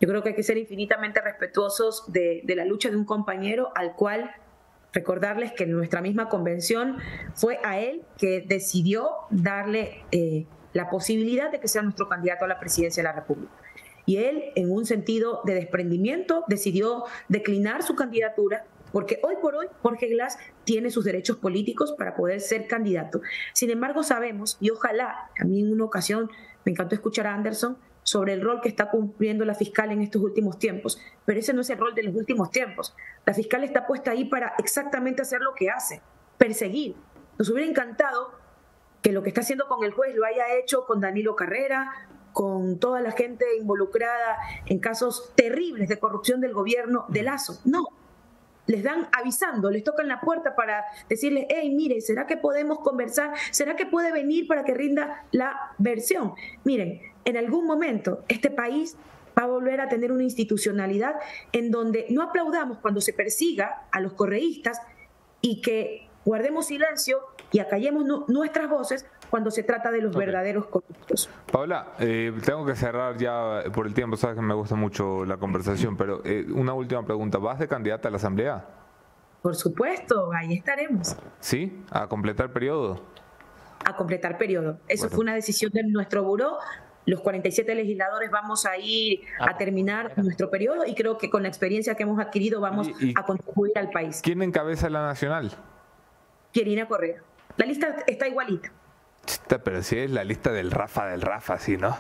Yo 0.01 0.09
creo 0.09 0.23
que 0.23 0.31
hay 0.31 0.35
que 0.35 0.43
ser 0.43 0.59
infinitamente 0.59 1.21
respetuosos 1.21 2.05
de, 2.13 2.43
la 2.47 2.65
lucha 2.65 2.91
de 2.91 2.97
un 2.97 3.05
compañero 3.05 3.73
al 3.75 3.95
cual 3.95 4.31
recordarles 4.93 5.53
que 5.53 5.65
en 5.65 5.73
nuestra 5.73 6.01
misma 6.01 6.29
convención 6.29 6.99
fue 7.35 7.59
a 7.65 7.81
él 7.81 8.03
que 8.17 8.45
decidió 8.47 9.11
darle 9.31 10.05
eh, 10.13 10.47
la 10.73 10.91
posibilidad 10.91 11.51
de 11.51 11.61
que 11.61 11.69
sea 11.69 11.83
nuestro 11.83 12.09
candidato 12.09 12.45
a 12.45 12.49
la 12.49 12.61
presidencia 12.61 13.03
de 13.03 13.09
la 13.09 13.15
República. 13.15 13.53
Y 14.07 14.19
él, 14.19 14.53
en 14.55 14.71
un 14.71 14.85
sentido 14.85 15.41
de 15.45 15.55
desprendimiento, 15.55 16.45
decidió 16.47 17.05
declinar 17.29 17.83
su 17.83 17.95
candidatura 17.95 18.67
porque 18.95 19.19
hoy 19.25 19.35
por 19.43 19.57
hoy 19.57 19.67
Jorge 19.83 20.07
Glass 20.07 20.39
tiene 20.63 20.89
sus 20.89 21.05
derechos 21.05 21.37
políticos 21.39 21.97
para 21.99 22.15
poder 22.15 22.41
ser 22.41 22.69
candidato. 22.69 23.23
Sin 23.53 23.71
embargo, 23.71 24.05
sabemos, 24.05 24.57
y 24.61 24.71
ojalá, 24.71 25.31
a 25.37 25.45
mí 25.45 25.63
en 25.63 25.73
una 25.73 25.85
ocasión 25.85 26.31
me 26.65 26.71
encantó 26.71 26.95
escuchar 26.95 27.27
a 27.27 27.35
Anderson, 27.35 27.77
sobre 28.05 28.35
el 28.35 28.43
rol 28.43 28.61
que 28.61 28.69
está 28.69 28.91
cumpliendo 28.91 29.45
la 29.45 29.55
fiscal 29.55 29.91
en 29.91 30.03
estos 30.03 30.23
últimos 30.23 30.59
tiempos, 30.59 31.01
pero 31.25 31.41
ese 31.41 31.53
no 31.53 31.63
es 31.63 31.71
el 31.71 31.79
rol 31.79 31.95
de 31.95 32.05
los 32.05 32.15
últimos 32.15 32.51
tiempos. 32.51 32.95
La 33.27 33.35
fiscal 33.35 33.65
está 33.65 33.87
puesta 33.87 34.13
ahí 34.13 34.27
para 34.27 34.55
exactamente 34.59 35.23
hacer 35.23 35.41
lo 35.41 35.55
que 35.55 35.71
hace, 35.71 36.01
perseguir. 36.39 36.95
Nos 37.39 37.51
hubiera 37.51 37.69
encantado 37.69 38.33
que 39.03 39.11
lo 39.11 39.23
que 39.23 39.31
está 39.31 39.41
haciendo 39.41 39.67
con 39.67 39.85
el 39.85 39.93
juez 39.93 40.15
lo 40.15 40.25
haya 40.25 40.55
hecho 40.55 40.87
con 40.87 41.01
Danilo 41.01 41.35
Carrera, 41.35 41.91
con 42.33 42.79
toda 42.79 43.01
la 43.01 43.13
gente 43.13 43.45
involucrada 43.59 44.37
en 44.67 44.79
casos 44.79 45.33
terribles 45.35 45.89
de 45.89 45.99
corrupción 45.99 46.41
del 46.41 46.53
gobierno 46.53 47.07
de 47.09 47.23
Lazo. 47.23 47.61
No, 47.65 47.89
les 48.67 48.83
dan 48.83 49.09
avisando, 49.13 49.71
les 49.71 49.85
tocan 49.85 50.09
la 50.09 50.21
puerta 50.21 50.55
para 50.55 50.85
decirles, 51.09 51.47
hey, 51.49 51.75
mire, 51.75 52.01
¿será 52.01 52.27
que 52.27 52.37
podemos 52.37 52.81
conversar? 52.81 53.33
¿Será 53.51 53.77
que 53.77 53.87
puede 53.87 54.13
venir 54.13 54.47
para 54.47 54.65
que 54.65 54.75
rinda 54.75 55.27
la 55.33 55.75
versión? 55.79 56.35
Miren, 56.65 57.01
en 57.25 57.37
algún 57.37 57.67
momento 57.67 58.25
este 58.29 58.51
país 58.51 58.97
va 59.39 59.45
a 59.45 59.47
volver 59.47 59.81
a 59.81 59.89
tener 59.89 60.13
una 60.13 60.23
institucionalidad 60.23 61.17
en 61.53 61.71
donde 61.71 62.07
no 62.11 62.23
aplaudamos 62.23 62.79
cuando 62.79 63.01
se 63.01 63.13
persiga 63.13 63.87
a 63.91 64.01
los 64.01 64.13
correístas 64.13 64.81
y 65.41 65.61
que 65.61 66.09
guardemos 66.25 66.67
silencio 66.67 67.21
y 67.53 67.59
acallemos 67.59 68.05
nuestras 68.29 68.69
voces 68.69 69.07
cuando 69.31 69.51
se 69.51 69.63
trata 69.63 69.91
de 69.91 70.01
los 70.01 70.17
verdaderos 70.17 70.67
corruptos. 70.67 71.29
Paula, 71.51 71.95
eh, 71.99 72.33
tengo 72.45 72.65
que 72.65 72.75
cerrar 72.75 73.17
ya 73.17 73.65
por 73.73 73.87
el 73.87 73.95
tiempo, 73.95 74.17
sabes 74.17 74.37
que 74.37 74.43
me 74.43 74.55
gusta 74.55 74.75
mucho 74.75 75.25
la 75.25 75.37
conversación, 75.37 75.97
pero 75.97 76.23
eh, 76.25 76.47
una 76.55 76.73
última 76.73 77.05
pregunta, 77.05 77.39
¿vas 77.39 77.59
de 77.59 77.69
candidata 77.69 78.09
a 78.09 78.11
la 78.11 78.17
Asamblea? 78.17 78.65
Por 79.43 79.55
supuesto, 79.55 80.31
ahí 80.33 80.55
estaremos. 80.55 81.17
¿Sí? 81.41 81.85
¿A 81.91 82.09
completar 82.09 82.53
periodo? 82.53 83.03
A 83.85 83.95
completar 83.95 84.39
periodo. 84.39 84.79
Eso 84.89 85.11
fue 85.11 85.21
una 85.21 85.35
decisión 85.35 85.71
de 85.73 85.83
nuestro 85.83 86.23
buró 86.23 86.57
los 87.07 87.21
47 87.21 87.75
legisladores 87.75 88.31
vamos 88.31 88.67
a 88.67 88.77
ir 88.79 89.21
a 89.39 89.51
ah, 89.51 89.57
terminar 89.59 90.13
nuestro 90.17 90.51
periodo 90.51 90.87
y 90.87 90.95
creo 90.95 91.19
que 91.19 91.31
con 91.31 91.43
la 91.43 91.49
experiencia 91.49 91.95
que 91.95 92.03
hemos 92.05 92.19
adquirido 92.19 92.61
vamos 92.61 92.89
a 93.15 93.23
contribuir 93.25 93.77
al 93.79 93.91
país. 93.91 94.21
¿Quién 94.23 94.43
encabeza 94.43 94.89
la 94.89 95.07
nacional? 95.07 95.53
Pierina 96.53 96.87
Correa. 96.87 97.23
La 97.57 97.67
lista 97.67 97.97
está 98.07 98.29
igualita. 98.29 98.73
Pero 99.65 99.83
si 99.83 99.99
es 99.99 100.11
la 100.11 100.25
lista 100.25 100.53
del 100.53 100.71
Rafa 100.71 101.07
del 101.07 101.23
Rafa, 101.23 101.59
sí, 101.59 101.77
¿no? 101.77 101.97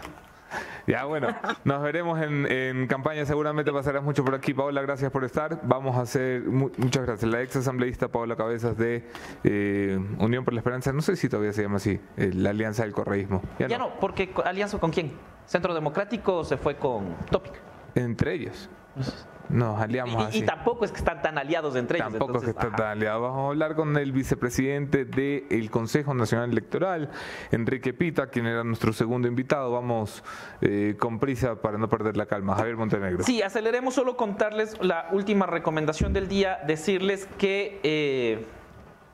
Ya, 0.86 1.04
bueno, 1.04 1.28
nos 1.64 1.82
veremos 1.82 2.20
en, 2.20 2.86
campaña. 2.86 3.24
Seguramente 3.24 3.72
pasarás 3.72 4.02
mucho 4.02 4.24
por 4.24 4.34
aquí. 4.34 4.52
Paola, 4.54 4.82
gracias 4.82 5.10
por 5.10 5.24
estar. 5.24 5.60
Vamos 5.62 5.96
a 5.96 6.02
hacer, 6.02 6.42
muchas 6.42 7.06
gracias. 7.06 7.30
La 7.30 7.42
ex 7.42 7.56
asambleísta 7.56 8.08
Paola 8.08 8.36
Cabezas 8.36 8.76
de 8.76 9.08
eh, 9.44 9.98
Unión 10.18 10.44
por 10.44 10.54
la 10.54 10.60
Esperanza. 10.60 10.92
No 10.92 11.02
sé 11.02 11.16
si 11.16 11.28
todavía 11.28 11.52
se 11.52 11.62
llama 11.62 11.76
así, 11.76 12.00
eh, 12.16 12.30
la 12.34 12.50
Alianza 12.50 12.82
del 12.82 12.92
Correísmo. 12.92 13.42
Ya, 13.58 13.78
no. 13.78 13.98
porque 14.00 14.30
¿alianza 14.44 14.78
con 14.78 14.90
quién? 14.90 15.12
¿Centro 15.46 15.74
Democrático 15.74 16.44
se 16.44 16.56
fue 16.56 16.76
con 16.76 17.14
Topic? 17.30 17.52
Entre 17.94 18.34
ellos. 18.34 18.68
Nos 19.48 19.80
aliamos 19.80 20.22
y, 20.22 20.26
así. 20.26 20.38
Y 20.38 20.42
tampoco 20.42 20.84
es 20.84 20.90
que 20.90 20.98
están 20.98 21.20
tan 21.22 21.38
aliados 21.38 21.76
entre 21.76 21.98
ellos. 21.98 22.10
Tampoco 22.10 22.38
es 22.38 22.44
que 22.44 22.50
están 22.50 22.72
tan 22.72 22.86
aliados. 22.88 23.22
Vamos 23.22 23.44
a 23.44 23.48
hablar 23.48 23.74
con 23.74 23.96
el 23.96 24.12
vicepresidente 24.12 25.04
del 25.04 25.70
Consejo 25.70 26.14
Nacional 26.14 26.50
Electoral, 26.50 27.10
Enrique 27.50 27.92
Pita, 27.92 28.28
quien 28.28 28.46
era 28.46 28.64
nuestro 28.64 28.92
segundo 28.92 29.28
invitado. 29.28 29.70
Vamos 29.70 30.24
eh, 30.60 30.96
con 30.98 31.18
prisa 31.18 31.60
para 31.60 31.78
no 31.78 31.88
perder 31.88 32.16
la 32.16 32.26
calma. 32.26 32.56
Javier 32.56 32.76
Montenegro. 32.76 33.22
Sí, 33.24 33.42
aceleremos 33.42 33.94
solo 33.94 34.16
contarles 34.16 34.76
la 34.80 35.08
última 35.12 35.46
recomendación 35.46 36.12
del 36.12 36.28
día, 36.28 36.60
decirles 36.66 37.28
que... 37.38 37.80
Eh, 37.82 38.46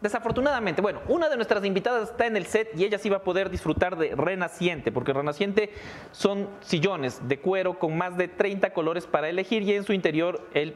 Desafortunadamente, 0.00 0.80
bueno, 0.80 1.00
una 1.08 1.28
de 1.28 1.36
nuestras 1.36 1.62
invitadas 1.64 2.10
está 2.10 2.26
en 2.26 2.36
el 2.36 2.46
set 2.46 2.70
y 2.74 2.84
ella 2.84 2.98
sí 2.98 3.10
va 3.10 3.18
a 3.18 3.22
poder 3.22 3.50
disfrutar 3.50 3.98
de 3.98 4.14
Renaciente, 4.16 4.92
porque 4.92 5.12
Renaciente 5.12 5.74
son 6.10 6.48
sillones 6.60 7.28
de 7.28 7.38
cuero 7.38 7.78
con 7.78 7.98
más 7.98 8.16
de 8.16 8.28
30 8.28 8.72
colores 8.72 9.06
para 9.06 9.28
elegir 9.28 9.62
y 9.62 9.74
en 9.74 9.84
su 9.84 9.92
interior 9.92 10.48
el 10.54 10.74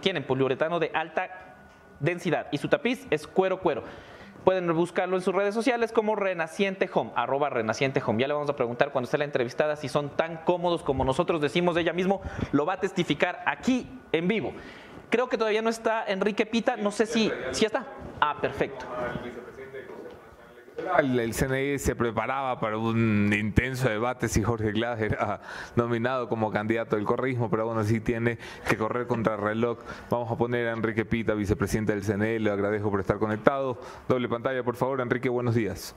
tienen 0.00 0.24
poliuretano 0.24 0.80
de 0.80 0.90
alta 0.92 1.54
densidad 2.00 2.48
y 2.50 2.58
su 2.58 2.68
tapiz 2.68 3.06
es 3.10 3.28
cuero 3.28 3.60
cuero. 3.60 3.84
Pueden 4.44 4.74
buscarlo 4.74 5.16
en 5.16 5.22
sus 5.22 5.34
redes 5.34 5.54
sociales 5.54 5.90
como 5.90 6.16
Renaciente 6.16 6.90
Home, 6.92 7.12
arroba 7.14 7.48
Renaciente 7.48 8.02
Home. 8.04 8.20
Ya 8.20 8.28
le 8.28 8.34
vamos 8.34 8.50
a 8.50 8.56
preguntar 8.56 8.90
cuando 8.90 9.06
esté 9.06 9.16
la 9.16 9.24
entrevistada 9.24 9.76
si 9.76 9.88
son 9.88 10.10
tan 10.10 10.38
cómodos 10.38 10.82
como 10.82 11.04
nosotros 11.04 11.40
decimos 11.40 11.76
de 11.76 11.82
ella 11.82 11.94
mismo. 11.94 12.20
Lo 12.52 12.66
va 12.66 12.74
a 12.74 12.80
testificar 12.80 13.42
aquí 13.46 13.88
en 14.12 14.28
vivo. 14.28 14.52
Creo 15.14 15.28
que 15.28 15.38
todavía 15.38 15.62
no 15.62 15.70
está 15.70 16.04
Enrique 16.08 16.44
Pita. 16.44 16.76
No 16.76 16.90
sé 16.90 17.06
si, 17.06 17.30
si 17.52 17.64
está. 17.64 17.86
Ah, 18.20 18.36
perfecto. 18.40 18.84
El, 20.98 21.32
CNI 21.32 21.78
se 21.78 21.94
preparaba 21.94 22.58
para 22.58 22.78
un 22.78 23.32
intenso 23.32 23.88
debate 23.88 24.26
si 24.26 24.42
Jorge 24.42 24.72
Glass 24.72 25.00
era 25.00 25.40
nominado 25.76 26.28
como 26.28 26.50
candidato 26.50 26.96
del 26.96 27.04
correísmo, 27.04 27.48
pero 27.48 27.62
aún 27.62 27.78
así 27.78 28.00
tiene 28.00 28.38
que 28.68 28.76
correr 28.76 29.06
contra 29.06 29.36
el 29.36 29.40
reloj. 29.40 29.78
Vamos 30.10 30.32
a 30.32 30.36
poner 30.36 30.66
a 30.66 30.72
Enrique 30.72 31.04
Pita, 31.04 31.34
vicepresidente 31.34 31.94
del 31.94 32.02
CNE, 32.02 32.40
le 32.40 32.50
agradezco 32.50 32.90
por 32.90 32.98
estar 32.98 33.18
conectado. 33.18 33.78
Doble 34.08 34.28
pantalla, 34.28 34.64
por 34.64 34.74
favor. 34.74 35.00
Enrique, 35.00 35.28
buenos 35.28 35.54
días. 35.54 35.94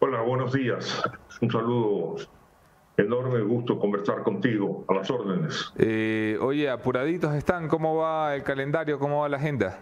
Hola, 0.00 0.20
buenos 0.20 0.52
días. 0.52 1.02
Un 1.40 1.50
saludo 1.50 2.35
Enorme 2.96 3.40
gusto 3.42 3.78
conversar 3.78 4.22
contigo, 4.22 4.84
a 4.88 4.94
las 4.94 5.10
órdenes. 5.10 5.72
Eh, 5.76 6.38
oye, 6.40 6.70
apuraditos 6.70 7.34
están, 7.34 7.68
¿cómo 7.68 7.96
va 7.96 8.34
el 8.34 8.42
calendario, 8.42 8.98
cómo 8.98 9.20
va 9.20 9.28
la 9.28 9.36
agenda? 9.36 9.78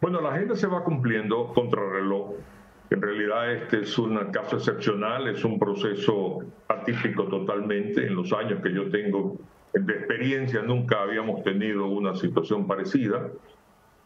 Bueno, 0.00 0.20
la 0.20 0.30
agenda 0.30 0.56
se 0.56 0.66
va 0.66 0.82
cumpliendo 0.82 1.52
contra 1.54 1.80
reloj. 1.88 2.34
En 2.90 3.02
realidad 3.02 3.52
este 3.52 3.82
es 3.82 3.98
un 3.98 4.16
caso 4.32 4.56
excepcional, 4.56 5.28
es 5.28 5.44
un 5.44 5.58
proceso 5.58 6.38
atípico 6.66 7.24
totalmente. 7.24 8.06
En 8.06 8.16
los 8.16 8.32
años 8.32 8.60
que 8.62 8.72
yo 8.72 8.90
tengo 8.90 9.36
de 9.72 9.92
experiencia 9.92 10.62
nunca 10.62 11.02
habíamos 11.02 11.42
tenido 11.44 11.86
una 11.86 12.16
situación 12.16 12.66
parecida. 12.66 13.28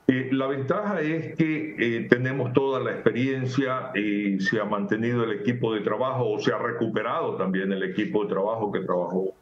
Eh, 0.09 0.31
la 0.33 0.47
ventaja 0.49 1.01
es 1.01 1.37
que 1.37 1.77
eh, 1.79 2.09
tenemos 2.09 2.53
toda 2.53 2.81
la 2.81 2.91
experiencia 2.91 3.93
y 3.95 4.41
se 4.41 4.61
ha 4.61 4.65
mantenido 4.65 5.23
el 5.23 5.33
equipo 5.33 5.73
de 5.73 5.81
trabajo 5.81 6.29
o 6.29 6.39
se 6.41 6.53
ha 6.53 6.59
recuperado 6.59 7.37
también 7.37 7.73
el 7.73 7.83
equipo 7.85 8.25
de 8.25 8.31
trabajo 8.31 8.73
que 8.73 8.81
trabajó, 8.81 9.33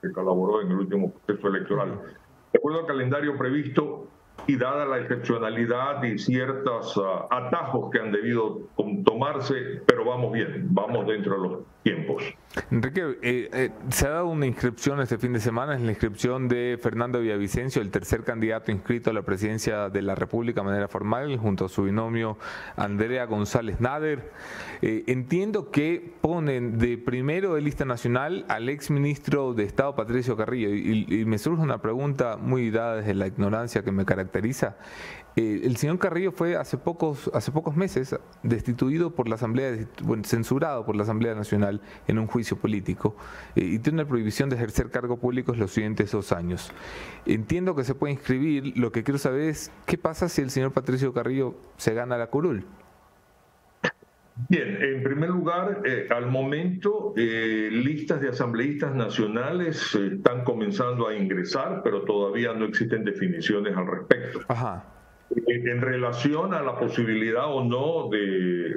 que 0.00 0.12
colaboró 0.12 0.62
en 0.62 0.70
el 0.70 0.78
último 0.78 1.12
proceso 1.12 1.48
electoral. 1.48 2.00
De 2.52 2.58
acuerdo 2.58 2.80
al 2.80 2.86
calendario 2.86 3.36
previsto, 3.36 4.06
y 4.46 4.56
dada 4.56 4.84
la 4.84 4.98
excepcionalidad 4.98 6.02
y 6.02 6.18
ciertos 6.18 7.00
ah, 7.02 7.26
atajos 7.30 7.90
que 7.90 7.98
han 7.98 8.12
debido 8.12 8.60
tomarse, 9.04 9.54
pero 9.86 10.04
vamos 10.04 10.32
bien, 10.32 10.66
vamos 10.70 11.06
dentro 11.06 11.40
de 11.40 11.48
los 11.48 11.58
tiempos. 11.82 12.22
Enrique, 12.70 13.18
eh, 13.22 13.48
eh, 13.52 13.70
se 13.88 14.06
ha 14.06 14.10
dado 14.10 14.28
una 14.28 14.46
inscripción 14.46 15.00
este 15.00 15.18
fin 15.18 15.32
de 15.32 15.40
semana, 15.40 15.74
es 15.74 15.80
la 15.80 15.90
inscripción 15.90 16.48
de 16.48 16.78
Fernando 16.80 17.20
Villavicencio, 17.20 17.82
el 17.82 17.90
tercer 17.90 18.22
candidato 18.22 18.70
inscrito 18.70 19.10
a 19.10 19.12
la 19.12 19.22
presidencia 19.22 19.88
de 19.88 20.02
la 20.02 20.14
República 20.14 20.60
de 20.60 20.66
manera 20.66 20.88
formal, 20.88 21.36
junto 21.38 21.64
a 21.64 21.68
su 21.68 21.84
binomio 21.84 22.38
Andrea 22.76 23.24
González 23.26 23.80
Nader. 23.80 24.30
Eh, 24.82 25.04
entiendo 25.08 25.70
que 25.70 26.14
ponen 26.20 26.78
de 26.78 26.96
primero 26.96 27.54
de 27.54 27.62
lista 27.62 27.84
nacional 27.84 28.44
al 28.48 28.68
ex 28.68 28.90
ministro 28.90 29.52
de 29.54 29.64
Estado 29.64 29.94
Patricio 29.94 30.36
Carrillo, 30.36 30.68
y, 30.70 31.06
y 31.08 31.24
me 31.24 31.38
surge 31.38 31.62
una 31.62 31.78
pregunta 31.78 32.36
muy 32.36 32.70
dada 32.70 32.96
desde 32.96 33.14
la 33.14 33.26
ignorancia 33.26 33.82
que 33.82 33.90
me 33.90 34.04
caracteriza 34.04 34.23
caracteriza. 34.24 34.76
Eh, 35.36 35.62
el 35.64 35.76
señor 35.76 35.98
Carrillo 35.98 36.30
fue 36.30 36.56
hace 36.56 36.78
pocos, 36.78 37.28
hace 37.34 37.50
pocos 37.50 37.74
meses 37.74 38.14
destituido 38.44 39.14
por 39.14 39.28
la 39.28 39.34
Asamblea, 39.34 39.76
censurado 40.22 40.86
por 40.86 40.94
la 40.94 41.02
Asamblea 41.02 41.34
Nacional 41.34 41.80
en 42.06 42.20
un 42.20 42.28
juicio 42.28 42.56
político 42.56 43.16
eh, 43.56 43.64
y 43.64 43.78
tiene 43.80 44.00
una 44.02 44.08
prohibición 44.08 44.48
de 44.48 44.56
ejercer 44.56 44.90
cargos 44.90 45.18
públicos 45.18 45.58
los 45.58 45.72
siguientes 45.72 46.12
dos 46.12 46.30
años. 46.30 46.70
Entiendo 47.26 47.74
que 47.74 47.82
se 47.82 47.96
puede 47.96 48.12
inscribir, 48.12 48.76
lo 48.76 48.92
que 48.92 49.02
quiero 49.02 49.18
saber 49.18 49.42
es 49.42 49.72
qué 49.86 49.98
pasa 49.98 50.28
si 50.28 50.40
el 50.40 50.50
señor 50.50 50.72
Patricio 50.72 51.12
Carrillo 51.12 51.56
se 51.78 51.94
gana 51.94 52.16
la 52.16 52.28
curul. 52.28 52.64
Bien, 54.48 54.78
en 54.82 55.02
primer 55.04 55.30
lugar, 55.30 55.82
eh, 55.84 56.08
al 56.10 56.26
momento, 56.26 57.14
listas 57.16 58.20
de 58.20 58.30
asambleístas 58.30 58.94
nacionales 58.94 59.94
están 59.94 60.42
comenzando 60.42 61.06
a 61.06 61.14
ingresar, 61.14 61.82
pero 61.84 62.02
todavía 62.02 62.52
no 62.52 62.64
existen 62.64 63.04
definiciones 63.04 63.76
al 63.76 63.86
respecto. 63.86 64.40
Ajá. 64.48 64.84
Eh, 65.30 65.70
en 65.70 65.80
relación 65.80 66.52
a 66.52 66.62
la 66.62 66.78
posibilidad 66.78 67.46
o 67.46 67.64
no 67.64 68.08
de, 68.10 68.76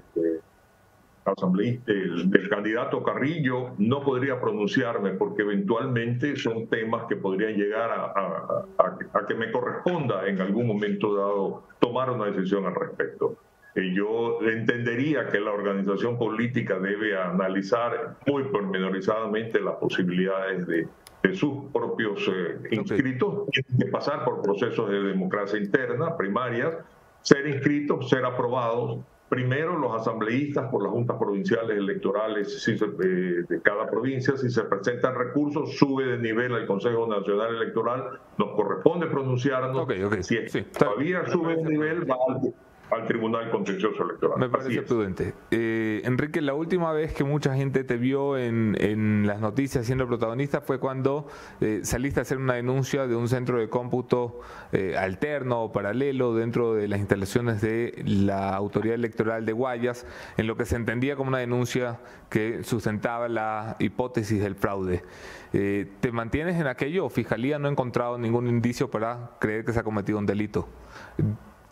asambleísta, 1.26 1.92
del, 1.92 2.50
candidato 2.50 3.04
Carrillo, 3.04 3.74
no 3.78 4.02
podría 4.02 4.40
pronunciarme 4.40 5.12
porque 5.12 5.42
eventualmente 5.42 6.36
son 6.36 6.68
temas 6.68 7.06
que 7.08 7.16
podrían 7.18 7.54
llegar 7.54 7.92
a, 7.92 8.66
a, 8.78 9.28
que 9.28 9.36
me 9.36 9.52
corresponda 9.52 10.28
en 10.28 10.40
algún 10.40 10.68
momento 10.68 11.16
dado 11.16 11.64
tomar 11.80 12.12
una 12.12 12.26
decisión 12.26 12.66
al 12.66 12.76
respecto. 12.76 13.38
Eh, 13.78 13.94
yo 13.94 14.40
entendería 14.42 15.28
que 15.28 15.40
la 15.40 15.52
organización 15.52 16.18
política 16.18 16.80
debe 16.80 17.18
analizar 17.18 18.18
muy 18.26 18.44
pormenorizadamente 18.46 19.62
las 19.62 19.76
posibilidades 19.76 20.68
de 20.68 20.88
de 21.24 21.36
sus 21.36 21.72
propios 21.74 22.28
eh, 22.28 22.60
inscritos, 22.72 23.46
tienen 23.52 23.78
que 23.80 23.86
pasar 23.88 24.24
por 24.24 24.42
procesos 24.42 24.90
de 24.90 25.02
democracia 25.02 25.60
interna, 25.60 26.16
primarias, 26.16 26.76
ser 27.22 27.48
inscritos, 27.48 28.10
ser 28.10 28.26
aprobados. 28.26 29.00
Primero 29.30 29.78
los 29.78 29.94
asambleístas 29.94 30.72
por 30.72 30.82
las 30.84 30.92
juntas 30.92 31.18
provinciales 31.18 31.78
electorales 31.78 32.66
de 32.66 33.62
cada 33.62 33.90
provincia, 33.90 34.38
si 34.38 34.50
se 34.50 34.64
presentan 34.64 35.16
recursos, 35.16 35.76
sube 35.76 36.06
de 36.06 36.18
nivel 36.18 36.54
al 36.54 36.66
Consejo 36.66 37.06
Nacional 37.08 37.56
Electoral, 37.56 38.22
nos 38.38 38.52
corresponde 38.56 39.08
pronunciarnos. 39.08 39.86
Si 40.22 40.62
todavía 40.62 41.28
sube 41.28 41.58
de 41.58 41.64
nivel, 41.64 42.10
va 42.10 42.16
al 42.30 42.54
al 42.90 43.06
Tribunal 43.06 43.50
Contencioso 43.50 44.04
Electoral. 44.04 44.40
Me 44.40 44.50
parece 44.50 44.82
prudente. 44.82 45.34
Eh, 45.52 46.02
Enrique, 46.06 46.42
la 46.42 46.54
última 46.54 46.92
vez 46.94 47.14
que 47.14 47.24
mucha 47.24 47.54
gente 47.56 47.84
te 47.84 47.98
vio 47.98 48.38
en, 48.38 48.78
en 48.80 49.28
las 49.28 49.42
noticias 49.42 49.86
siendo 49.86 50.08
protagonista 50.08 50.62
fue 50.62 50.80
cuando 50.80 51.28
eh, 51.60 51.82
saliste 51.84 52.20
a 52.20 52.24
hacer 52.24 52.38
una 52.38 52.54
denuncia 52.54 53.08
de 53.08 53.16
un 53.16 53.28
centro 53.28 53.60
de 53.60 53.70
cómputo 53.70 54.40
eh, 54.72 54.96
alterno 54.98 55.64
o 55.64 55.72
paralelo 55.72 56.34
dentro 56.34 56.76
de 56.76 56.88
las 56.88 57.00
instalaciones 57.00 57.62
de 57.62 58.02
la 58.06 58.56
Autoridad 58.56 58.96
Electoral 58.96 59.46
de 59.46 59.52
Guayas, 59.52 60.06
en 60.38 60.48
lo 60.48 60.56
que 60.56 60.66
se 60.66 60.76
entendía 60.76 61.16
como 61.16 61.30
una 61.30 61.40
denuncia 61.40 62.00
que 62.30 62.64
sustentaba 62.64 63.28
la 63.28 63.76
hipótesis 63.80 64.42
del 64.42 64.56
fraude. 64.56 65.04
¿Te 65.52 66.12
mantienes 66.12 66.60
en 66.60 66.68
aquello 66.68 67.06
o 67.06 67.10
Fiscalía 67.10 67.58
no 67.58 67.68
ha 67.68 67.72
encontrado 67.72 68.18
ningún 68.18 68.48
indicio 68.48 68.92
para 68.92 69.32
creer 69.40 69.66
que 69.66 69.74
se 69.74 69.80
ha 69.80 69.84
cometido 69.84 70.20
un 70.20 70.26
delito? 70.26 70.68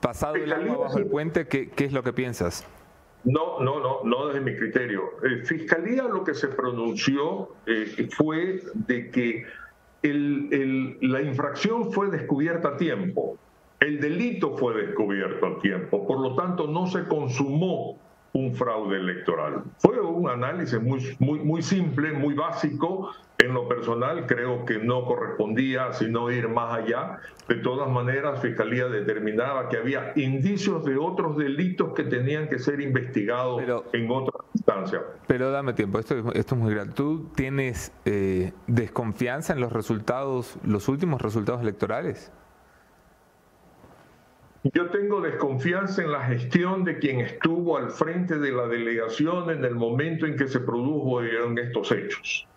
Pasado 0.05 0.35
el 0.35 0.53
agua 0.53 0.77
bajo 0.77 0.99
el 0.99 1.07
puente, 1.07 1.47
¿qué, 1.47 1.71
¿qué, 1.71 1.85
es 1.85 1.91
lo 1.91 2.03
que 2.03 2.13
piensas? 2.13 2.63
No, 3.23 3.59
no, 3.59 3.79
no, 3.79 4.03
no 4.03 4.27
desde 4.27 4.39
mi 4.39 4.55
criterio. 4.55 5.01
Eh, 5.23 5.43
Fiscalía 5.43 6.03
lo 6.03 6.23
que 6.23 6.35
se 6.35 6.47
pronunció 6.49 7.55
eh, 7.65 8.07
fue 8.15 8.61
de 8.75 9.09
que 9.09 9.45
el, 10.03 10.49
el, 10.51 10.97
la 11.11 11.23
infracción 11.23 11.91
fue 11.91 12.11
descubierta 12.11 12.67
a 12.69 12.77
tiempo, 12.77 13.39
el 13.79 13.99
delito 13.99 14.55
fue 14.55 14.75
descubierto 14.75 15.47
a 15.47 15.59
tiempo, 15.59 16.05
por 16.05 16.19
lo 16.19 16.35
tanto 16.35 16.67
no 16.67 16.85
se 16.85 17.05
consumó 17.05 17.99
un 18.35 18.53
fraude 18.53 18.97
electoral. 18.97 19.63
Fue 19.77 19.97
un 20.01 20.29
análisis 20.29 20.81
muy, 20.81 21.15
muy, 21.19 21.39
muy 21.39 21.61
simple, 21.61 22.11
muy 22.11 22.33
básico. 22.33 23.11
En 23.37 23.53
lo 23.53 23.67
personal 23.69 24.25
creo 24.27 24.65
que 24.65 24.77
no 24.77 25.05
correspondía 25.05 25.93
sino 25.93 26.29
ir 26.29 26.49
más 26.49 26.79
allá. 26.79 27.19
De 27.47 27.55
todas 27.55 27.89
maneras, 27.89 28.41
Fiscalía 28.41 28.87
determinaba 28.87 29.69
que 29.69 29.77
había 29.77 30.11
indicios 30.17 30.83
de 30.83 30.97
otros 30.97 31.37
delitos 31.37 31.93
que 31.93 32.03
tenían 32.03 32.49
que 32.49 32.59
ser 32.59 32.81
investigados 32.81 33.63
en 33.93 34.11
otra 34.11 34.33
instancia. 34.53 35.01
Pero 35.27 35.51
dame 35.51 35.71
tiempo, 35.71 35.99
esto, 35.99 36.33
esto 36.33 36.55
es 36.55 36.61
muy 36.61 36.73
grande. 36.73 36.93
¿Tú 36.93 37.29
tienes 37.35 37.93
eh, 38.03 38.51
desconfianza 38.67 39.53
en 39.53 39.61
los 39.61 39.71
resultados, 39.71 40.57
los 40.65 40.89
últimos 40.89 41.21
resultados 41.21 41.61
electorales? 41.61 42.33
Yo 44.73 44.89
tengo 44.89 45.21
desconfianza 45.21 46.01
en 46.01 46.11
la 46.11 46.21
gestión 46.21 46.83
de 46.83 46.97
quien 46.97 47.19
estuvo 47.19 47.77
al 47.77 47.91
frente 47.91 48.39
de 48.39 48.51
la 48.51 48.65
delegación 48.65 49.51
en 49.51 49.63
el 49.63 49.75
momento 49.75 50.25
en 50.25 50.35
que 50.35 50.47
se 50.47 50.59
produjeron 50.59 51.59
estos 51.59 51.91
hechos. 51.91 52.47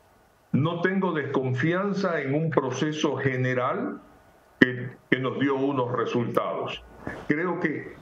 No 0.53 0.81
tengo 0.81 1.13
desconfianza 1.13 2.23
en 2.23 2.35
un 2.35 2.49
proceso 2.49 3.17
general 3.17 4.01
que, 4.59 4.89
nos 5.21 5.39
dio 5.39 5.57
unos 5.57 5.93
resultados. 5.93 6.83
Creo 7.27 7.61
que 7.61 7.93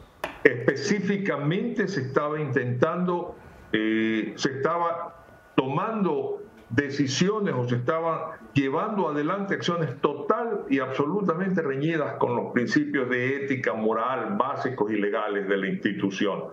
específicamente 0.45 1.89
se 1.89 2.03
estaba 2.03 2.41
intentando, 2.41 3.35
eh, 3.73 4.35
se 4.37 4.51
estaba 4.51 5.25
tomando 5.57 6.43
decisiones 6.71 7.55
o 7.55 7.69
se 7.69 7.77
estaban 7.77 8.19
llevando 8.53 9.09
adelante 9.09 9.55
acciones 9.55 10.01
total 10.01 10.65
y 10.69 10.81
absolutamente 10.81 11.63
reñidas 11.63 12.17
con 12.17 12.35
los 12.37 12.53
principios 12.53 13.09
de 13.09 13.45
ética, 13.45 13.75
moral, 13.75 14.37
básicos 14.37 14.91
y 14.91 14.97
legales 14.97 15.49
de 15.49 15.57
la 15.57 15.69
institución. 15.69 16.45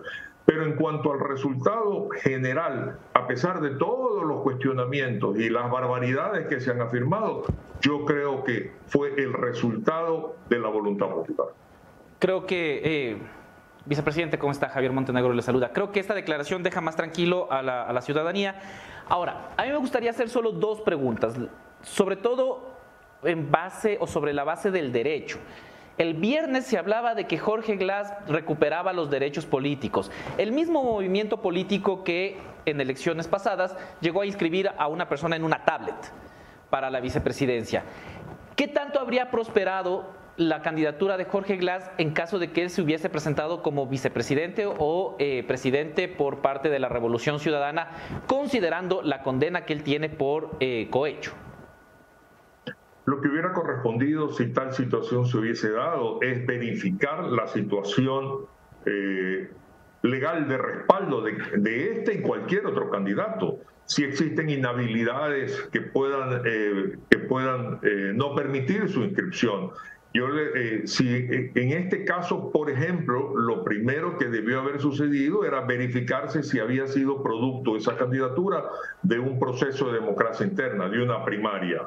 Pero 0.44 0.64
en 0.64 0.76
cuanto 0.76 1.12
al 1.12 1.20
resultado 1.20 2.10
general, 2.10 2.98
a 3.14 3.26
pesar 3.26 3.60
de 3.60 3.70
todos 3.70 4.24
los 4.24 4.42
cuestionamientos 4.42 5.38
y 5.38 5.48
las 5.48 5.70
barbaridades 5.70 6.46
que 6.48 6.60
se 6.60 6.70
han 6.70 6.82
afirmado, 6.82 7.44
yo 7.80 8.04
creo 8.04 8.44
que 8.44 8.72
fue 8.86 9.14
el 9.16 9.32
resultado 9.32 10.36
de 10.50 10.58
la 10.58 10.68
voluntad 10.68 11.08
popular. 11.08 11.48
creo 12.18 12.46
que... 12.46 12.80
Eh, 12.84 13.18
vicepresidente, 13.86 14.38
¿cómo 14.38 14.52
está? 14.52 14.68
Javier 14.68 14.92
Montenegro 14.92 15.32
le 15.32 15.42
saluda. 15.42 15.70
Creo 15.72 15.92
que 15.92 16.00
esta 16.00 16.14
declaración 16.14 16.62
deja 16.62 16.80
más 16.80 16.96
tranquilo 16.96 17.50
a 17.50 17.62
la, 17.62 18.00
ciudadanía. 18.00 18.56
Ahora, 19.08 19.50
a 19.56 19.64
mí 19.64 19.70
me 19.70 19.76
gustaría 19.76 20.10
hacer 20.10 20.28
solo 20.28 20.52
dos 20.52 20.80
preguntas, 20.80 21.34
sobre 21.82 22.16
todo 22.16 22.74
en 23.22 23.50
base 23.50 23.98
o 24.00 24.06
sobre 24.06 24.32
la 24.32 24.44
base 24.44 24.70
del 24.70 24.92
derecho. 24.92 25.38
El 25.96 26.14
viernes 26.14 26.66
se 26.66 26.76
hablaba 26.76 27.14
de 27.14 27.26
que 27.26 27.38
Jorge 27.38 27.76
Glass 27.76 28.12
recuperaba 28.26 28.92
los 28.92 29.10
derechos 29.10 29.46
políticos. 29.46 30.10
El 30.38 30.50
mismo 30.50 30.82
movimiento 30.82 31.40
político 31.40 32.02
que 32.02 32.38
en 32.66 32.80
elecciones 32.80 33.28
pasadas 33.28 33.76
llegó 34.00 34.22
a 34.22 34.26
inscribir 34.26 34.70
a 34.76 34.88
una 34.88 35.08
persona 35.08 35.36
en 35.36 35.44
una 35.44 35.64
tablet 35.64 35.94
para 36.68 36.90
la 36.90 36.98
vicepresidencia. 36.98 37.84
¿Qué 38.56 38.66
tanto 38.66 38.98
habría 38.98 39.30
prosperado 39.30 40.23
la 40.36 40.62
candidatura 40.62 41.16
de 41.16 41.24
Jorge 41.24 41.56
Glass 41.56 41.90
en 41.98 42.12
caso 42.12 42.38
de 42.38 42.50
que 42.50 42.62
él 42.62 42.70
se 42.70 42.82
hubiese 42.82 43.08
presentado 43.08 43.62
como 43.62 43.86
vicepresidente 43.86 44.66
o 44.66 45.16
eh, 45.18 45.44
presidente 45.46 46.08
por 46.08 46.40
parte 46.40 46.70
de 46.70 46.78
la 46.78 46.88
Revolución 46.88 47.38
Ciudadana, 47.38 47.88
considerando 48.26 49.02
la 49.02 49.22
condena 49.22 49.64
que 49.64 49.74
él 49.74 49.82
tiene 49.82 50.08
por 50.08 50.56
eh, 50.60 50.88
cohecho? 50.90 51.32
Lo 53.06 53.20
que 53.20 53.28
hubiera 53.28 53.52
correspondido 53.52 54.30
si 54.30 54.46
tal 54.52 54.72
situación 54.72 55.26
se 55.26 55.36
hubiese 55.36 55.70
dado 55.70 56.20
es 56.22 56.44
verificar 56.46 57.24
la 57.24 57.46
situación 57.46 58.46
eh, 58.86 59.50
legal 60.02 60.48
de 60.48 60.58
respaldo 60.58 61.22
de, 61.22 61.92
este 61.92 62.14
y 62.14 62.22
cualquier 62.22 62.66
otro 62.66 62.90
candidato. 62.90 63.58
Si 63.84 64.02
existen 64.02 64.48
inhabilidades 64.48 65.68
que 65.70 65.82
puedan, 65.82 66.42
que 66.42 67.18
puedan 67.28 67.80
no 68.16 68.34
permitir 68.34 68.88
su 68.88 69.02
inscripción. 69.02 69.72
Yo, 70.14 70.28
si 70.84 71.08
en 71.08 71.72
este 71.72 72.04
caso, 72.04 72.52
por 72.52 72.70
ejemplo, 72.70 73.36
lo 73.36 73.64
primero 73.64 74.16
que 74.16 74.26
debió 74.26 74.60
haber 74.60 74.80
sucedido 74.80 75.44
era 75.44 75.62
verificarse 75.62 76.44
si 76.44 76.60
había 76.60 76.86
sido 76.86 77.20
producto 77.20 77.76
esa 77.76 77.96
candidatura 77.96 78.62
de 79.02 79.18
un 79.18 79.40
proceso 79.40 79.88
de 79.88 79.94
democracia 79.94 80.46
interna, 80.46 80.88
de 80.88 81.02
una 81.02 81.24
primaria 81.24 81.82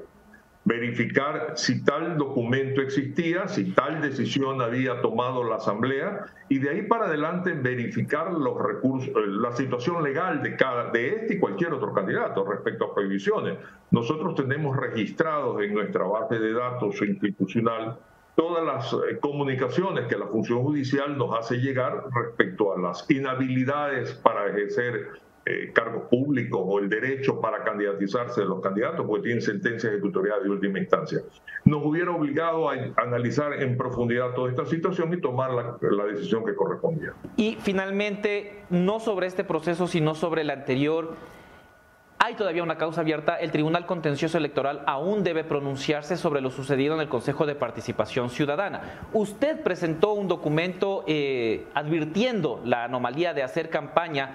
verificar 0.68 1.54
si 1.56 1.82
tal 1.86 2.18
documento 2.18 2.82
existía, 2.82 3.48
si 3.48 3.72
tal 3.72 4.02
decisión 4.02 4.62
había 4.62 5.02
tomado 5.02 5.46
la 5.46 5.56
Asamblea 5.56 6.26
y 6.50 6.60
de 6.60 6.70
ahí 6.70 6.82
para 6.82 7.06
adelante 7.06 7.54
verificar 7.54 8.34
los 8.34 8.62
recursos, 8.62 9.08
eh, 9.08 9.28
la 9.28 9.54
situación 9.54 10.04
legal 10.04 10.44
de 10.44 10.58
cada 10.58 10.92
de 10.92 11.08
este 11.16 11.36
y 11.36 11.40
cualquier 11.40 11.72
otro 11.72 11.94
candidato 11.94 12.44
respecto 12.44 12.84
a 12.84 12.94
prohibiciones. 12.94 13.58
Nosotros 13.92 14.36
tenemos 14.36 14.76
registrados 14.76 15.62
en 15.62 15.74
nuestra 15.74 16.04
base 16.04 16.38
de 16.38 16.52
datos 16.52 17.02
institucional 17.02 17.98
todas 18.38 18.64
las 18.64 18.94
eh, 18.94 19.18
comunicaciones 19.20 20.06
que 20.06 20.16
la 20.16 20.28
función 20.28 20.62
judicial 20.62 21.18
nos 21.18 21.38
hace 21.38 21.58
llegar 21.58 22.04
respecto 22.14 22.72
a 22.72 22.80
las 22.80 23.10
inhabilidades 23.10 24.14
para 24.14 24.48
ejercer 24.48 25.08
eh, 25.48 25.72
cargos 25.74 26.04
públicos 26.04 26.62
o 26.64 26.78
el 26.78 26.88
derecho 26.88 27.42
para 27.42 27.64
candidatizarse 27.64 28.42
de 28.42 28.48
los 28.48 28.62
candidatos, 28.62 29.08
porque 29.08 29.24
tienen 29.24 29.42
sentencia 29.42 29.90
ejecutorial 29.90 30.44
de 30.44 30.50
última 30.52 30.78
instancia. 30.78 31.22
Nos 31.66 31.84
hubiera 31.84 32.12
obligado 32.12 32.70
a 32.70 32.76
analizar 32.98 33.54
en 33.54 33.76
profundidad 33.76 34.34
toda 34.36 34.52
esta 34.52 34.66
situación 34.66 35.12
y 35.14 35.20
tomar 35.20 35.52
la, 35.52 35.78
la 35.82 36.06
decisión 36.06 36.46
que 36.46 36.54
correspondía. 36.54 37.14
Y 37.38 37.58
finalmente, 37.60 38.66
no 38.70 39.00
sobre 39.00 39.26
este 39.26 39.44
proceso, 39.46 39.88
sino 39.88 40.14
sobre 40.14 40.42
el 40.42 40.52
anterior. 40.52 41.16
Hay 42.20 42.34
todavía 42.34 42.64
una 42.64 42.78
causa 42.78 43.02
abierta. 43.02 43.36
El 43.36 43.52
Tribunal 43.52 43.86
Contencioso 43.86 44.40
Electoral 44.40 44.82
aún 44.88 45.24
debe 45.24 45.44
pronunciarse 45.44 46.18
sobre 46.18 46.42
lo 46.42 46.50
sucedido 46.50 46.96
en 46.96 47.02
el 47.02 47.10
Consejo 47.10 47.46
de 47.46 47.54
Participación 47.54 48.32
Ciudadana. 48.32 48.82
Usted 49.14 49.62
presentó 49.62 50.14
un 50.14 50.28
documento 50.28 51.04
eh, 51.08 51.68
advirtiendo 51.76 52.60
la 52.66 52.86
anomalía 52.86 53.36
de 53.36 53.44
hacer 53.44 53.70
campaña 53.70 54.32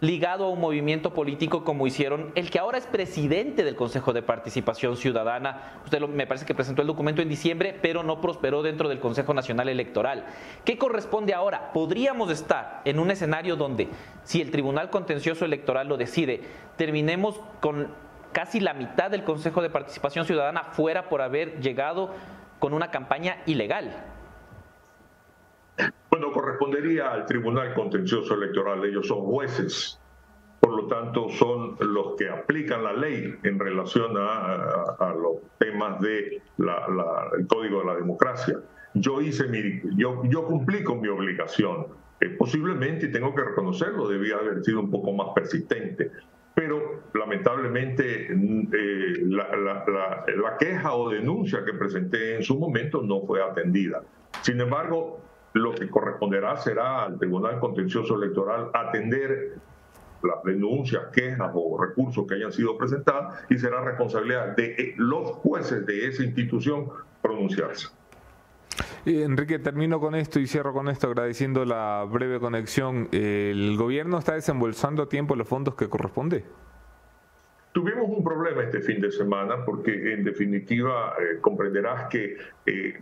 ligado 0.00 0.44
a 0.44 0.50
un 0.50 0.60
movimiento 0.60 1.14
político 1.14 1.64
como 1.64 1.86
hicieron 1.86 2.30
el 2.34 2.50
que 2.50 2.58
ahora 2.58 2.76
es 2.78 2.86
presidente 2.86 3.64
del 3.64 3.76
Consejo 3.76 4.12
de 4.12 4.22
Participación 4.22 4.96
Ciudadana. 4.96 5.80
Usted 5.84 6.00
me 6.00 6.26
parece 6.26 6.44
que 6.44 6.54
presentó 6.54 6.82
el 6.82 6.88
documento 6.88 7.22
en 7.22 7.28
diciembre, 7.28 7.78
pero 7.80 8.02
no 8.02 8.20
prosperó 8.20 8.62
dentro 8.62 8.88
del 8.88 9.00
Consejo 9.00 9.32
Nacional 9.32 9.68
Electoral. 9.68 10.26
¿Qué 10.64 10.76
corresponde 10.76 11.32
ahora? 11.32 11.72
Podríamos 11.72 12.30
estar 12.30 12.82
en 12.84 12.98
un 12.98 13.10
escenario 13.10 13.56
donde, 13.56 13.88
si 14.22 14.42
el 14.42 14.50
Tribunal 14.50 14.90
Contencioso 14.90 15.44
Electoral 15.44 15.88
lo 15.88 15.96
decide, 15.96 16.42
terminemos 16.76 17.40
con 17.60 17.88
casi 18.32 18.60
la 18.60 18.74
mitad 18.74 19.10
del 19.10 19.24
Consejo 19.24 19.62
de 19.62 19.70
Participación 19.70 20.26
Ciudadana 20.26 20.64
fuera 20.72 21.08
por 21.08 21.22
haber 21.22 21.60
llegado 21.60 22.10
con 22.58 22.74
una 22.74 22.90
campaña 22.90 23.38
ilegal. 23.46 24.15
Bueno, 26.10 26.32
correspondería 26.32 27.12
al 27.12 27.26
Tribunal 27.26 27.74
Contencioso 27.74 28.34
Electoral. 28.34 28.84
Ellos 28.84 29.06
son 29.06 29.20
jueces, 29.20 30.00
por 30.60 30.74
lo 30.74 30.86
tanto 30.86 31.28
son 31.28 31.76
los 31.80 32.16
que 32.16 32.28
aplican 32.28 32.84
la 32.84 32.92
ley 32.92 33.34
en 33.42 33.58
relación 33.58 34.16
a, 34.16 35.14
los 35.20 35.36
temas 35.58 36.00
del 36.00 36.42
de 36.56 37.46
Código 37.48 37.80
de 37.80 37.86
la 37.86 37.94
Democracia. 37.96 38.58
Yo 38.94 39.20
hice 39.20 39.46
mi, 39.48 39.80
yo, 39.96 40.22
yo 40.24 40.46
cumplí 40.46 40.82
con 40.82 41.00
mi 41.00 41.08
obligación. 41.08 41.88
Eh, 42.20 42.30
posiblemente, 42.30 43.06
y 43.06 43.12
tengo 43.12 43.34
que 43.34 43.42
reconocerlo, 43.42 44.08
debía 44.08 44.36
haber 44.36 44.64
sido 44.64 44.80
un 44.80 44.90
poco 44.90 45.12
más 45.12 45.28
persistente 45.34 46.10
pero 46.56 47.02
lamentablemente 47.12 48.32
eh, 48.32 49.22
la, 49.26 50.56
queja 50.58 50.94
o 50.94 51.10
denuncia 51.10 51.62
que 51.66 51.74
presenté 51.74 52.36
en 52.36 52.42
su 52.42 52.58
momento 52.58 53.02
no 53.02 53.20
fue 53.26 53.42
atendida. 53.42 54.02
Sin 54.40 54.58
embargo, 54.62 55.20
lo 55.56 55.74
que 55.74 55.88
corresponderá 55.88 56.56
será 56.56 57.04
al 57.04 57.18
Tribunal 57.18 57.58
Contencioso 57.58 58.16
Electoral 58.16 58.70
atender 58.74 59.54
las 60.22 60.42
denuncias, 60.44 61.04
quejas 61.12 61.50
o 61.54 61.78
recursos 61.82 62.26
que 62.26 62.34
hayan 62.34 62.52
sido 62.52 62.76
presentados 62.76 63.34
y 63.48 63.58
será 63.58 63.82
responsabilidad 63.82 64.56
de 64.56 64.94
los 64.96 65.30
jueces 65.30 65.86
de 65.86 66.06
esa 66.06 66.24
institución 66.24 66.88
pronunciarse. 67.22 67.88
Enrique, 69.04 69.58
termino 69.58 70.00
con 70.00 70.14
esto 70.14 70.40
y 70.40 70.46
cierro 70.46 70.72
con 70.72 70.88
esto 70.88 71.06
agradeciendo 71.06 71.64
la 71.64 72.04
breve 72.10 72.40
conexión. 72.40 73.08
¿El 73.12 73.76
gobierno 73.76 74.18
está 74.18 74.34
desembolsando 74.34 75.04
a 75.04 75.08
tiempo 75.08 75.36
los 75.36 75.48
fondos 75.48 75.74
que 75.74 75.88
corresponde? 75.88 76.44
Tuvimos 77.72 78.08
un 78.08 78.24
problema 78.24 78.62
este 78.62 78.80
fin 78.80 79.00
de 79.00 79.12
semana 79.12 79.64
porque 79.64 80.12
en 80.12 80.24
definitiva 80.24 81.14
eh, 81.20 81.40
comprenderás 81.40 82.08
que 82.08 82.36
eh, 82.66 83.00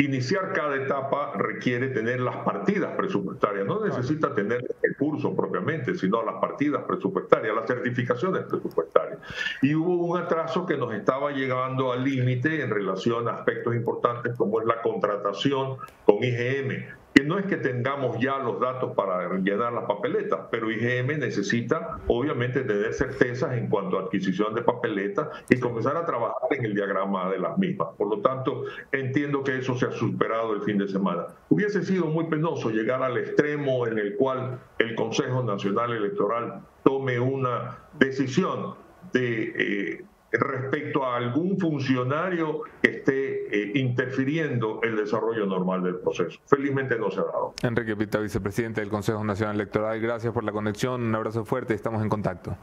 Iniciar 0.00 0.52
cada 0.52 0.76
etapa 0.76 1.32
requiere 1.36 1.88
tener 1.88 2.20
las 2.20 2.36
partidas 2.36 2.92
presupuestarias, 2.96 3.66
no 3.66 3.84
necesita 3.84 4.32
tener 4.32 4.64
el 4.80 4.96
curso 4.96 5.34
propiamente, 5.34 5.96
sino 5.96 6.24
las 6.24 6.36
partidas 6.36 6.84
presupuestarias, 6.84 7.52
las 7.52 7.66
certificaciones 7.66 8.44
presupuestarias. 8.44 9.18
Y 9.60 9.74
hubo 9.74 10.06
un 10.06 10.16
atraso 10.16 10.64
que 10.66 10.76
nos 10.76 10.94
estaba 10.94 11.32
llegando 11.32 11.92
al 11.92 12.04
límite 12.04 12.62
en 12.62 12.70
relación 12.70 13.26
a 13.26 13.32
aspectos 13.32 13.74
importantes 13.74 14.36
como 14.36 14.60
es 14.60 14.66
la 14.68 14.80
contratación 14.82 15.78
con 16.04 16.22
IGM 16.22 16.97
que 17.14 17.24
no 17.24 17.38
es 17.38 17.46
que 17.46 17.56
tengamos 17.56 18.18
ya 18.20 18.38
los 18.38 18.60
datos 18.60 18.94
para 18.94 19.28
llenar 19.38 19.72
las 19.72 19.84
papeletas, 19.84 20.40
pero 20.50 20.70
IGM 20.70 21.18
necesita 21.18 21.98
obviamente 22.06 22.62
tener 22.62 22.92
certezas 22.94 23.56
en 23.56 23.68
cuanto 23.68 23.98
a 23.98 24.02
adquisición 24.02 24.54
de 24.54 24.62
papeletas 24.62 25.28
y 25.48 25.58
comenzar 25.58 25.96
a 25.96 26.04
trabajar 26.04 26.48
en 26.50 26.64
el 26.64 26.74
diagrama 26.74 27.30
de 27.30 27.38
las 27.38 27.58
mismas. 27.58 27.88
Por 27.96 28.08
lo 28.08 28.20
tanto, 28.20 28.64
entiendo 28.92 29.42
que 29.42 29.58
eso 29.58 29.74
se 29.74 29.86
ha 29.86 29.92
superado 29.92 30.54
el 30.54 30.62
fin 30.62 30.78
de 30.78 30.88
semana. 30.88 31.26
Hubiese 31.48 31.84
sido 31.84 32.06
muy 32.06 32.26
penoso 32.26 32.70
llegar 32.70 33.02
al 33.02 33.16
extremo 33.18 33.86
en 33.86 33.98
el 33.98 34.16
cual 34.16 34.60
el 34.78 34.94
Consejo 34.94 35.42
Nacional 35.42 35.92
Electoral 35.92 36.62
tome 36.84 37.18
una 37.18 37.78
decisión 37.98 38.74
de... 39.12 39.52
Eh, 39.56 40.04
respecto 40.32 41.04
a 41.04 41.16
algún 41.16 41.58
funcionario 41.58 42.62
que 42.82 42.90
esté 42.90 43.48
eh, 43.50 43.78
interfiriendo 43.78 44.80
el 44.82 44.96
desarrollo 44.96 45.46
normal 45.46 45.82
del 45.82 45.96
proceso. 45.96 46.38
Felizmente 46.46 46.98
no 46.98 47.10
se 47.10 47.20
ha 47.20 47.24
dado. 47.24 47.54
Enrique 47.62 47.96
Pita, 47.96 48.18
vicepresidente 48.18 48.80
del 48.80 48.90
Consejo 48.90 49.24
Nacional 49.24 49.56
Electoral, 49.56 50.00
gracias 50.00 50.32
por 50.32 50.44
la 50.44 50.52
conexión, 50.52 51.02
un 51.02 51.14
abrazo 51.14 51.44
fuerte, 51.44 51.74
estamos 51.74 52.02
en 52.02 52.08
contacto. 52.08 52.56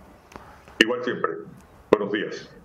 Igual 0.79 1.03
siempre. 1.03 1.31
Buenos 1.91 2.11
días. 2.11 2.55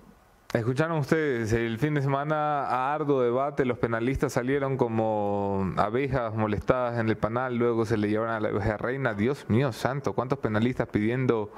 Escucharon 0.53 0.99
ustedes, 0.99 1.53
el 1.53 1.79
fin 1.79 1.95
de 1.95 2.03
semana 2.03 2.65
a 2.65 2.93
arduo 2.93 3.23
debate, 3.23 3.65
los 3.65 3.79
penalistas 3.79 4.33
salieron 4.33 4.77
como 4.77 5.73
abejas 5.77 6.35
molestadas 6.35 6.99
en 6.99 7.09
el 7.09 7.17
panal, 7.17 7.55
luego 7.55 7.87
se 7.87 7.97
le 7.97 8.09
llevaron 8.09 8.35
a 8.35 8.41
la 8.41 8.49
abeja 8.49 8.77
reina, 8.77 9.15
Dios 9.15 9.45
mío 9.49 9.73
santo, 9.73 10.13
¿cuántos 10.13 10.41
penalistas 10.41 10.89
pidiendo 10.89 11.53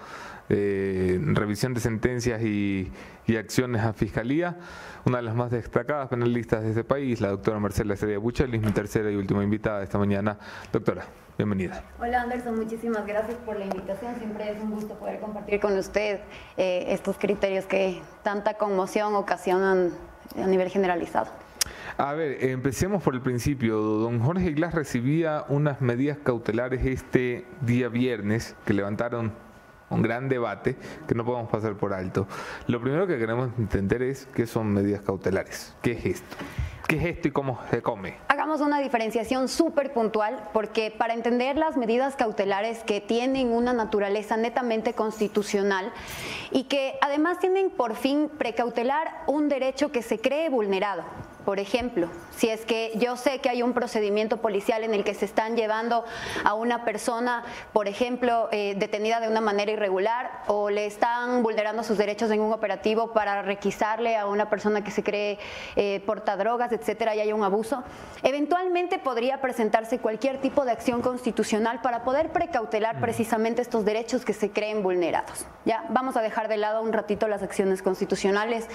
eh, 0.51 1.19
revisión 1.23 1.73
de 1.73 1.81
sentencias 1.81 2.43
y, 2.43 2.93
acciones 3.35 3.81
a 3.81 3.95
fiscalía? 3.95 4.59
Una 5.05 5.17
de 5.17 5.25
las 5.25 5.35
más 5.35 5.51
destacadas 5.51 6.09
penalistas 6.09 6.63
de 6.63 6.69
este 6.69 6.85
país, 6.85 7.21
la 7.21 7.29
doctora 7.29 7.59
Marcela 7.59 7.95
Estrella 7.95 8.19
Buchelis, 8.19 8.63
mi 8.63 8.71
tercera 8.71 9.11
y 9.11 9.17
última 9.17 9.43
invitada 9.43 9.83
esta 9.83 9.99
mañana. 9.99 10.39
Doctora. 10.73 11.05
Bienvenida. 11.37 11.83
Hola 11.99 12.23
Anderson, 12.23 12.57
muchísimas 12.57 13.05
gracias 13.07 13.37
por 13.39 13.59
la 13.59 13.65
invitación. 13.65 14.15
Siempre 14.17 14.53
es 14.53 14.63
un 14.63 14.71
gusto 14.71 14.95
poder 14.95 15.19
compartir 15.19 15.59
con 15.61 15.77
usted 15.77 16.21
eh, 16.57 16.85
estos 16.89 17.17
criterios 17.17 17.65
que 17.65 18.01
tanta 18.23 18.55
conmoción 18.55 19.15
ocasionan 19.17 19.91
a 20.37 20.47
nivel 20.47 20.69
generalizado. 20.69 21.31
A 21.97 22.13
ver, 22.13 22.45
empecemos 22.45 23.03
por 23.03 23.15
el 23.15 23.23
principio. 23.23 23.77
Don 23.81 24.21
Jorge 24.21 24.53
Glass 24.53 24.75
recibía 24.75 25.45
unas 25.49 25.81
medidas 25.81 26.19
cautelares 26.23 26.85
este 26.85 27.45
día 27.63 27.89
viernes 27.89 28.55
que 28.65 28.75
levantaron 28.75 29.33
un 29.93 30.03
gran 30.03 30.29
debate 30.29 30.77
que 31.07 31.15
no 31.15 31.25
podemos 31.25 31.51
pasar 31.51 31.75
por 31.75 31.93
alto. 31.93 32.27
Lo 32.67 32.81
primero 32.81 33.07
que 33.07 33.19
queremos 33.19 33.51
entender 33.59 34.03
es 34.03 34.27
qué 34.35 34.47
son 34.47 34.73
medidas 34.73 35.03
cautelares. 35.03 35.75
¿Qué 35.83 35.93
es 35.93 36.07
esto? 36.07 36.37
¿Qué 36.89 36.97
es 36.97 37.05
esto 37.05 37.29
y 37.29 37.31
cómo 37.31 37.59
se 37.71 37.81
come? 37.81 38.17
Hagamos 38.29 38.61
una 38.61 38.81
diferenciación 38.81 39.49
súper 39.49 39.93
puntual 39.93 40.51
porque 40.53 40.91
para 40.91 41.15
entender 41.15 41.57
las 41.57 41.77
medidas 41.77 42.17
cautelares 42.17 42.83
que 42.83 43.01
tienen 43.01 43.49
una 43.49 43.73
naturaleza 43.73 44.37
netamente 44.37 44.93
constitucional 44.93 45.93
y 46.51 46.65
que 46.65 46.99
además 47.01 47.39
tienen 47.39 47.71
por 47.71 47.95
fin 47.95 48.31
precautelar 48.37 49.23
un 49.27 49.49
derecho 49.49 49.93
que 49.93 50.03
se 50.03 50.19
cree 50.19 50.51
vulnerado 50.51 51.05
por 51.45 51.59
ejemplo, 51.59 52.09
si 52.43 52.49
es 52.49 52.65
que 52.65 52.91
yo 52.97 53.17
sé 53.17 53.39
que 53.39 53.49
hay 53.49 53.63
un 53.63 53.73
procedimiento 53.73 54.39
policial 54.39 54.83
en 54.83 54.95
el 54.95 55.05
que 55.05 55.15
se 55.15 55.27
están 55.27 55.55
llevando 55.55 56.05
a 56.43 56.55
una 56.55 56.85
persona, 56.85 57.45
por 57.73 57.87
ejemplo, 57.87 58.49
eh, 58.51 58.75
detenida 58.77 59.21
de 59.21 59.29
una 59.29 59.41
manera 59.41 59.71
irregular 59.71 60.43
o 60.49 60.69
le 60.69 60.87
están 60.87 61.45
vulnerando 61.45 61.85
sus 61.85 61.99
derechos 61.99 62.33
en 62.33 62.41
un 62.41 62.53
operativo 62.53 63.13
para 63.13 63.43
requisarle 63.43 64.17
a 64.17 64.27
una 64.27 64.51
persona 64.51 64.83
que 64.83 64.91
se 64.91 65.05
cree 65.05 65.39
eh, 65.77 66.03
portadrogas, 66.05 66.73
etcétera, 66.73 67.15
y 67.15 67.21
hay 67.21 67.33
un 67.33 67.45
abuso, 67.45 67.85
eventualmente 68.25 68.99
podría 68.99 69.41
presentarse 69.41 70.01
cualquier 70.01 70.41
tipo 70.41 70.65
de 70.65 70.73
acción 70.73 71.01
constitucional 71.01 71.81
para 71.81 72.03
poder 72.03 72.33
precautelar 72.33 72.97
mm. 72.97 73.01
precisamente 73.01 73.63
estos 73.63 73.85
derechos 73.85 74.25
que 74.25 74.33
se 74.33 74.51
creen 74.51 74.83
vulnerados. 74.83 75.47
Ya, 75.65 75.85
vamos 75.91 76.17
a 76.17 76.23
dejar 76.23 76.49
de 76.49 76.57
lado 76.57 76.83
un 76.83 76.93
ratito 76.93 77.29
las 77.29 77.45
acciones 77.45 77.83
constitucionales 77.83 78.67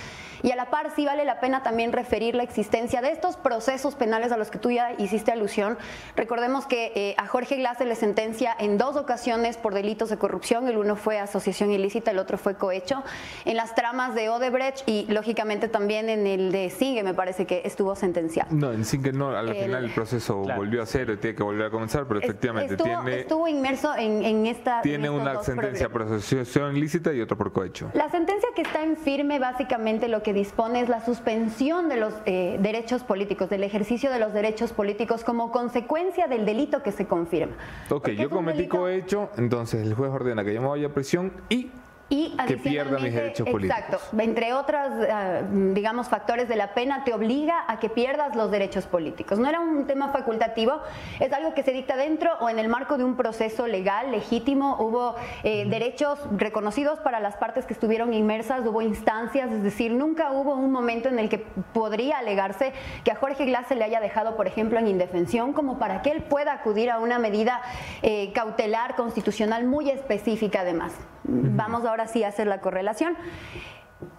y 0.41 0.51
a 0.51 0.55
la 0.55 0.69
par 0.69 0.95
sí 0.95 1.05
vale 1.05 1.25
la 1.25 1.41
pena 1.41 1.63
también 1.63 1.91
referir 1.91 2.33
la 2.33 2.43
existencia 2.43 3.01
de 3.01 3.11
estos 3.11 3.35
procesos 3.35 3.56
penales 3.97 4.31
a 4.31 4.37
los 4.37 4.51
que 4.51 4.59
tú 4.59 4.71
ya 4.71 4.93
hiciste 4.97 5.31
alusión. 5.31 5.77
Recordemos 6.15 6.65
que 6.65 6.91
eh, 6.95 7.15
a 7.17 7.27
Jorge 7.27 7.57
Glass 7.57 7.77
se 7.77 7.85
le 7.85 7.95
sentencia 7.95 8.55
en 8.59 8.77
dos 8.77 8.95
ocasiones 8.95 9.57
por 9.57 9.73
delitos 9.73 10.09
de 10.09 10.17
corrupción. 10.17 10.67
El 10.67 10.77
uno 10.77 10.95
fue 10.95 11.19
asociación 11.19 11.71
ilícita, 11.71 12.11
el 12.11 12.19
otro 12.19 12.37
fue 12.37 12.55
cohecho. 12.55 13.03
En 13.45 13.55
las 13.55 13.75
tramas 13.75 14.15
de 14.15 14.29
Odebrecht 14.29 14.87
y 14.87 15.05
lógicamente 15.09 15.67
también 15.67 16.09
en 16.09 16.27
el 16.27 16.51
de 16.51 16.69
Singe 16.69 17.03
me 17.03 17.13
parece 17.13 17.45
que 17.45 17.61
estuvo 17.65 17.95
sentenciado. 17.95 18.49
No, 18.51 18.71
en 18.71 18.85
Singe 18.85 19.11
no, 19.11 19.29
al 19.29 19.53
final 19.53 19.85
el 19.85 19.93
proceso 19.93 20.37
volvió 20.37 20.81
a 20.81 20.85
cero 20.85 21.13
y 21.13 21.17
tiene 21.17 21.35
que 21.35 21.43
volver 21.43 21.67
a 21.67 21.69
comenzar, 21.69 22.07
pero 22.07 22.19
efectivamente 22.19 22.73
estuvo, 22.73 22.87
tiene... 22.87 23.19
Estuvo 23.21 23.47
inmerso 23.47 23.95
en, 23.95 24.45
esta... 24.45 24.81
Tiene 24.81 25.09
una 25.09 25.43
sentencia 25.43 25.89
por 25.89 26.03
asociación 26.03 26.75
ilícita 26.75 27.13
y 27.13 27.21
otro 27.21 27.37
por 27.37 27.51
cohecho. 27.51 27.89
La 27.93 28.09
sentencia 28.09 28.49
que 28.55 28.61
está 28.61 28.83
en 28.83 28.97
firme 28.97 29.39
básicamente 29.39 30.07
lo 30.07 30.23
que 30.23 30.33
dispone 30.33 30.81
es 30.81 30.89
la 30.89 31.03
suspensión 31.03 31.89
de 31.89 31.97
los... 31.97 32.13
Eh, 32.25 32.57
derechos 32.59 33.03
políticos, 33.03 33.36
del 33.45 33.63
ejercicio 33.63 34.09
de 34.09 34.17
los 34.17 34.33
derechos 34.33 34.73
políticos 34.73 35.23
como 35.23 35.51
consecuencia 35.51 36.27
del 36.27 36.45
delito 36.45 36.81
que 36.81 36.91
se 36.91 37.05
confirma. 37.05 37.55
Ok, 37.89 38.09
yo 38.09 38.31
cometí 38.31 38.67
cohecho, 38.67 39.29
entonces 39.37 39.85
el 39.85 39.93
juez 39.93 40.11
ordena 40.11 40.43
que 40.43 40.53
yo 40.53 40.61
me 40.61 40.67
vaya 40.67 40.87
a 40.87 40.89
prisión 40.89 41.31
y 41.49 41.69
y 42.09 42.35
que 42.47 42.57
pierda 42.57 42.99
mis 42.99 43.13
derechos 43.13 43.49
políticos. 43.49 43.79
Exacto, 43.79 44.21
entre 44.21 44.53
otros, 44.53 44.81
ah, 45.11 45.41
digamos, 45.51 46.07
factores 46.07 46.47
de 46.47 46.55
la 46.55 46.73
pena, 46.73 47.03
te 47.03 47.13
obliga 47.13 47.65
a 47.67 47.79
que 47.79 47.89
pierdas 47.89 48.35
los 48.35 48.49
derechos 48.49 48.85
políticos. 48.85 49.39
No 49.39 49.49
era 49.49 49.59
un 49.59 49.87
tema 49.87 50.09
facultativo, 50.09 50.79
es 51.19 51.33
algo 51.33 51.53
que 51.53 51.63
se 51.63 51.71
dicta 51.71 51.97
dentro 51.97 52.31
o 52.39 52.49
en 52.49 52.59
el 52.59 52.69
marco 52.69 52.97
de 52.97 53.03
un 53.03 53.17
proceso 53.17 53.67
legal, 53.67 54.11
legítimo. 54.11 54.77
Hubo 54.79 55.15
eh, 55.43 55.65
derechos 55.67 56.19
reconocidos 56.31 56.99
para 56.99 57.19
las 57.19 57.35
partes 57.35 57.65
que 57.65 57.73
estuvieron 57.73 58.13
inmersas, 58.13 58.65
hubo 58.65 58.81
instancias, 58.81 59.51
es 59.51 59.63
decir, 59.63 59.91
nunca 59.91 60.31
hubo 60.31 60.55
un 60.55 60.71
momento 60.71 61.09
en 61.09 61.19
el 61.19 61.27
que 61.27 61.39
podría 61.73 62.19
alegarse 62.19 62.71
que 63.03 63.11
a 63.11 63.15
Jorge 63.15 63.45
Glass 63.45 63.67
se 63.67 63.75
le 63.75 63.83
haya 63.83 63.99
dejado, 63.99 64.37
por 64.37 64.47
ejemplo, 64.47 64.79
en 64.79 64.87
indefensión, 64.87 65.51
como 65.51 65.77
para 65.77 66.01
que 66.01 66.11
él 66.11 66.23
pueda 66.23 66.53
acudir 66.53 66.89
a 66.89 66.99
una 66.99 67.19
medida 67.19 67.61
eh, 68.01 68.31
cautelar 68.33 68.95
constitucional 68.95 69.65
muy 69.65 69.89
específica 69.89 70.61
además. 70.61 70.93
Vamos 71.27 71.85
ahora 71.85 72.07
sí 72.07 72.23
a 72.23 72.29
hacer 72.29 72.47
la 72.47 72.61
correlación. 72.61 73.15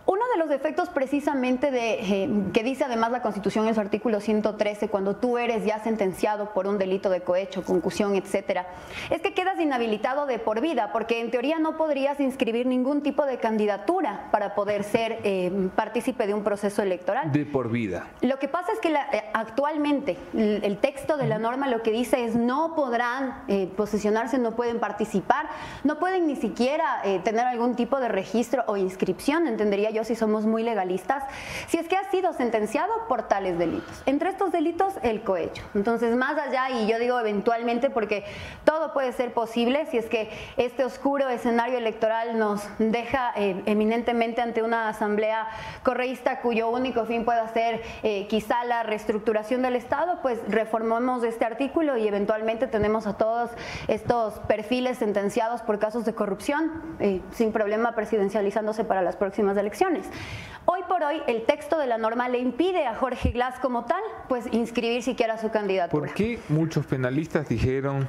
Uno 0.07 0.25
de 0.33 0.39
los 0.39 0.49
defectos 0.49 0.89
precisamente 0.89 1.71
de, 1.71 2.01
eh, 2.01 2.29
que 2.53 2.65
dice 2.65 2.85
además 2.85 3.13
la 3.13 3.23
Constitución 3.23 3.69
en 3.69 3.75
su 3.75 3.81
artículo 3.81 4.21
113, 4.21 4.89
cuando 4.89 5.15
tú 5.17 5.39
eres 5.39 5.65
ya 5.65 5.79
sentenciado 5.85 6.53
por 6.53 6.67
un 6.67 6.79
delito 6.79 7.11
de 7.11 7.21
cohecho, 7.21 7.63
concusión, 7.63 8.17
etcétera, 8.17 8.67
es 9.11 9.21
que 9.21 9.35
quedas 9.35 9.61
inhabilitado 9.61 10.27
de 10.27 10.41
por 10.41 10.61
vida, 10.61 10.91
porque 10.93 11.21
en 11.21 11.31
teoría 11.31 11.61
no 11.61 11.77
podrías 11.77 12.19
inscribir 12.19 12.67
ningún 12.67 13.03
tipo 13.03 13.25
de 13.25 13.37
candidatura 13.37 14.29
para 14.33 14.57
poder 14.57 14.83
ser 14.83 15.21
eh, 15.23 15.69
partícipe 15.77 16.27
de 16.27 16.35
un 16.35 16.43
proceso 16.43 16.83
electoral. 16.83 17.31
De 17.31 17.45
por 17.45 17.71
vida. 17.71 18.09
Lo 18.23 18.39
que 18.39 18.49
pasa 18.49 18.73
es 18.73 18.81
que 18.81 18.89
eh, 18.89 18.97
actualmente 19.33 20.17
el, 20.35 20.79
texto 20.79 21.17
de 21.17 21.27
la 21.27 21.39
norma 21.39 21.69
lo 21.69 21.83
que 21.83 21.91
dice 21.91 22.25
es 22.25 22.35
no 22.35 22.75
podrán 22.75 23.43
posicionarse, 23.77 24.39
no 24.39 24.57
pueden 24.57 24.79
participar, 24.79 25.49
no 25.85 25.99
pueden 25.99 26.27
ni 26.27 26.37
siquiera 26.37 27.03
tener 27.25 27.47
algún 27.47 27.75
tipo 27.75 28.01
de 28.01 28.09
registro 28.09 28.65
o 28.69 28.77
inscripción, 28.77 29.47
entendería 29.69 29.91
yo 29.91 30.03
si 30.03 30.15
somos 30.15 30.47
muy 30.47 30.63
legalistas, 30.63 31.25
si 31.67 31.77
es 31.77 31.87
que 31.89 31.97
ha 31.97 32.11
sido 32.11 32.33
sentenciado 32.33 32.91
por 33.07 33.29
tales 33.29 33.59
delitos. 33.59 34.03
Entre 34.07 34.31
estos 34.31 34.51
delitos, 34.51 34.95
el 35.03 35.23
cohecho. 35.23 35.63
Entonces, 35.75 36.17
más 36.17 36.39
allá, 36.39 36.71
y 36.71 36.87
yo 36.87 36.99
digo 36.99 37.21
eventualmente 37.21 37.91
porque 37.91 38.25
todo 38.65 38.95
puede 38.95 39.13
ser 39.13 39.35
posible, 39.35 39.85
si 39.91 39.99
es 39.99 40.07
que 40.07 40.31
este 40.57 40.85
oscuro 40.85 41.29
escenario 41.29 41.77
electoral 41.77 42.39
nos 42.39 42.67
deja 42.79 43.33
eh, 43.37 43.63
eminentemente 43.67 44.41
ante 44.41 44.63
una 44.63 44.89
asamblea 44.89 45.49
correísta 45.83 46.41
cuyo 46.41 46.71
único 46.71 47.05
fin 47.05 47.27
pueda 47.27 47.47
ser 47.49 47.83
eh, 48.03 48.27
quizá 48.29 48.65
la 48.65 48.83
reestructuración 48.85 49.61
del 49.61 49.77
Estado, 49.77 50.21
pues 50.23 50.39
reformamos 50.49 51.25
este 51.25 51.45
artículo 51.45 51.99
y 51.99 52.09
eventualmente 52.09 52.69
tenemos 52.69 53.07
a 53.07 53.19
todos 53.19 53.51
estos 53.87 54.39
perfiles 54.41 54.97
sentenciados 54.97 55.61
por 55.61 55.79
casos 55.79 56.07
de 56.07 56.15
corrupción 56.15 56.73
eh, 57.01 57.21
sin 57.33 57.53
problema 57.53 57.95
presidencializándose 57.95 58.85
para 58.85 59.03
las 59.03 59.17
próximas 59.17 59.58
elecciones. 59.59 60.07
Hoy 60.65 60.81
por 60.87 61.03
hoy 61.03 61.23
el 61.27 61.45
texto 61.47 61.79
de 61.79 61.87
la 61.87 61.99
norma 61.99 62.29
le 62.29 62.39
impide 62.39 62.87
a 62.87 62.95
Jorge 62.95 63.31
Glass 63.31 63.59
como 63.59 63.87
tal 63.87 64.03
pues 64.29 64.45
inscribir 64.53 65.03
siquiera 65.03 65.39
su 65.39 65.51
candidatura. 65.51 66.07
¿Por 66.07 66.15
qué 66.15 66.41
muchos 66.49 66.85
penalistas 66.87 67.49
dijeron 67.49 68.09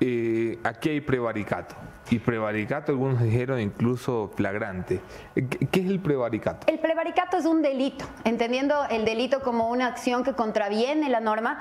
eh, 0.00 0.58
aquí 0.64 0.88
hay 0.88 1.00
prevaricato? 1.00 1.74
Y 2.10 2.18
prevaricato, 2.18 2.92
algunos 2.92 3.22
dijeron 3.22 3.60
incluso 3.60 4.30
flagrante. 4.34 5.00
¿Qué 5.34 5.80
es 5.80 5.86
el 5.86 6.00
prevaricato? 6.00 6.66
El 6.66 6.78
prevaricato 6.78 7.36
es 7.36 7.44
un 7.44 7.62
delito, 7.62 8.04
entendiendo 8.24 8.84
el 8.90 9.04
delito 9.04 9.40
como 9.40 9.70
una 9.70 9.86
acción 9.86 10.24
que 10.24 10.32
contraviene 10.32 11.08
la 11.08 11.20
norma 11.20 11.60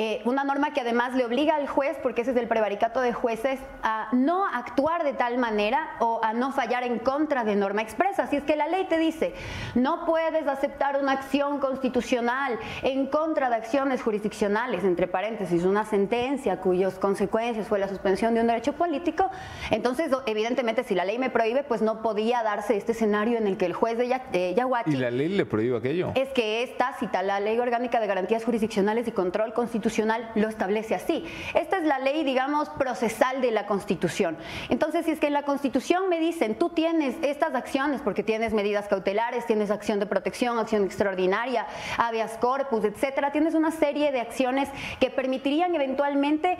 eh, 0.00 0.22
una 0.26 0.44
norma 0.44 0.72
que 0.72 0.82
además 0.82 1.12
le 1.16 1.24
obliga 1.24 1.56
al 1.56 1.66
juez, 1.66 1.96
porque 2.00 2.22
ese 2.22 2.30
es 2.30 2.36
el 2.36 2.46
prevaricato 2.46 3.00
de 3.00 3.12
jueces, 3.12 3.58
a 3.82 4.06
no 4.12 4.46
actuar 4.46 5.02
de 5.02 5.12
tal 5.12 5.38
manera 5.38 5.96
o 5.98 6.20
a 6.22 6.32
no 6.32 6.52
fallar 6.52 6.84
en 6.84 7.00
contra 7.00 7.42
de 7.42 7.56
norma 7.56 7.82
expresa. 7.82 8.28
Si 8.28 8.36
es 8.36 8.44
que 8.44 8.54
la 8.54 8.68
ley 8.68 8.84
te 8.84 8.96
dice, 8.96 9.34
no 9.74 10.06
puedes 10.06 10.46
aceptar 10.46 11.00
una 11.02 11.10
acción 11.10 11.58
constitucional 11.58 12.60
en 12.82 13.08
contra 13.08 13.50
de 13.50 13.56
acciones 13.56 14.00
jurisdiccionales, 14.00 14.84
entre 14.84 15.08
paréntesis, 15.08 15.64
una 15.64 15.84
sentencia 15.84 16.60
cuyas 16.60 16.96
consecuencias 17.00 17.66
fue 17.66 17.80
la 17.80 17.88
suspensión 17.88 18.34
de 18.34 18.40
un 18.40 18.46
derecho 18.46 18.74
político, 18.74 19.28
entonces 19.72 20.12
evidentemente 20.26 20.84
si 20.84 20.94
la 20.94 21.04
ley 21.04 21.18
me 21.18 21.30
prohíbe, 21.30 21.64
pues 21.64 21.82
no 21.82 22.02
podía 22.02 22.44
darse 22.44 22.76
este 22.76 22.92
escenario 22.92 23.36
en 23.36 23.48
el 23.48 23.56
que 23.56 23.66
el 23.66 23.72
juez 23.72 23.98
de, 23.98 24.06
Yahuachi... 24.54 24.92
¿Y 24.92 24.96
la 24.96 25.10
ley 25.10 25.30
le 25.30 25.44
prohíbe 25.44 25.76
aquello? 25.76 26.12
Es 26.14 26.28
que 26.28 26.62
esta 26.62 26.92
cita 27.00 27.24
la 27.24 27.40
Ley 27.40 27.58
Orgánica 27.58 27.98
de 27.98 28.06
Garantías 28.06 28.44
Jurisdiccionales 28.44 29.08
y 29.08 29.10
Control 29.10 29.52
Constitucional 29.52 29.87
lo 30.34 30.48
establece 30.48 30.94
así. 30.94 31.24
Esta 31.54 31.78
es 31.78 31.84
la 31.84 31.98
ley, 31.98 32.24
digamos, 32.24 32.68
procesal 32.70 33.40
de 33.40 33.50
la 33.50 33.66
Constitución. 33.66 34.36
Entonces, 34.68 35.04
si 35.04 35.12
es 35.12 35.20
que 35.20 35.28
en 35.28 35.32
la 35.32 35.42
Constitución 35.42 36.08
me 36.08 36.18
dicen, 36.20 36.58
tú 36.58 36.70
tienes 36.70 37.16
estas 37.22 37.54
acciones, 37.54 38.00
porque 38.00 38.22
tienes 38.22 38.52
medidas 38.52 38.88
cautelares, 38.88 39.46
tienes 39.46 39.70
acción 39.70 40.00
de 40.00 40.06
protección, 40.06 40.58
acción 40.58 40.84
extraordinaria, 40.84 41.66
habeas 41.96 42.36
corpus, 42.38 42.84
etcétera, 42.84 43.32
tienes 43.32 43.54
una 43.54 43.70
serie 43.70 44.12
de 44.12 44.20
acciones 44.20 44.68
que 45.00 45.10
permitirían 45.10 45.74
eventualmente, 45.74 46.58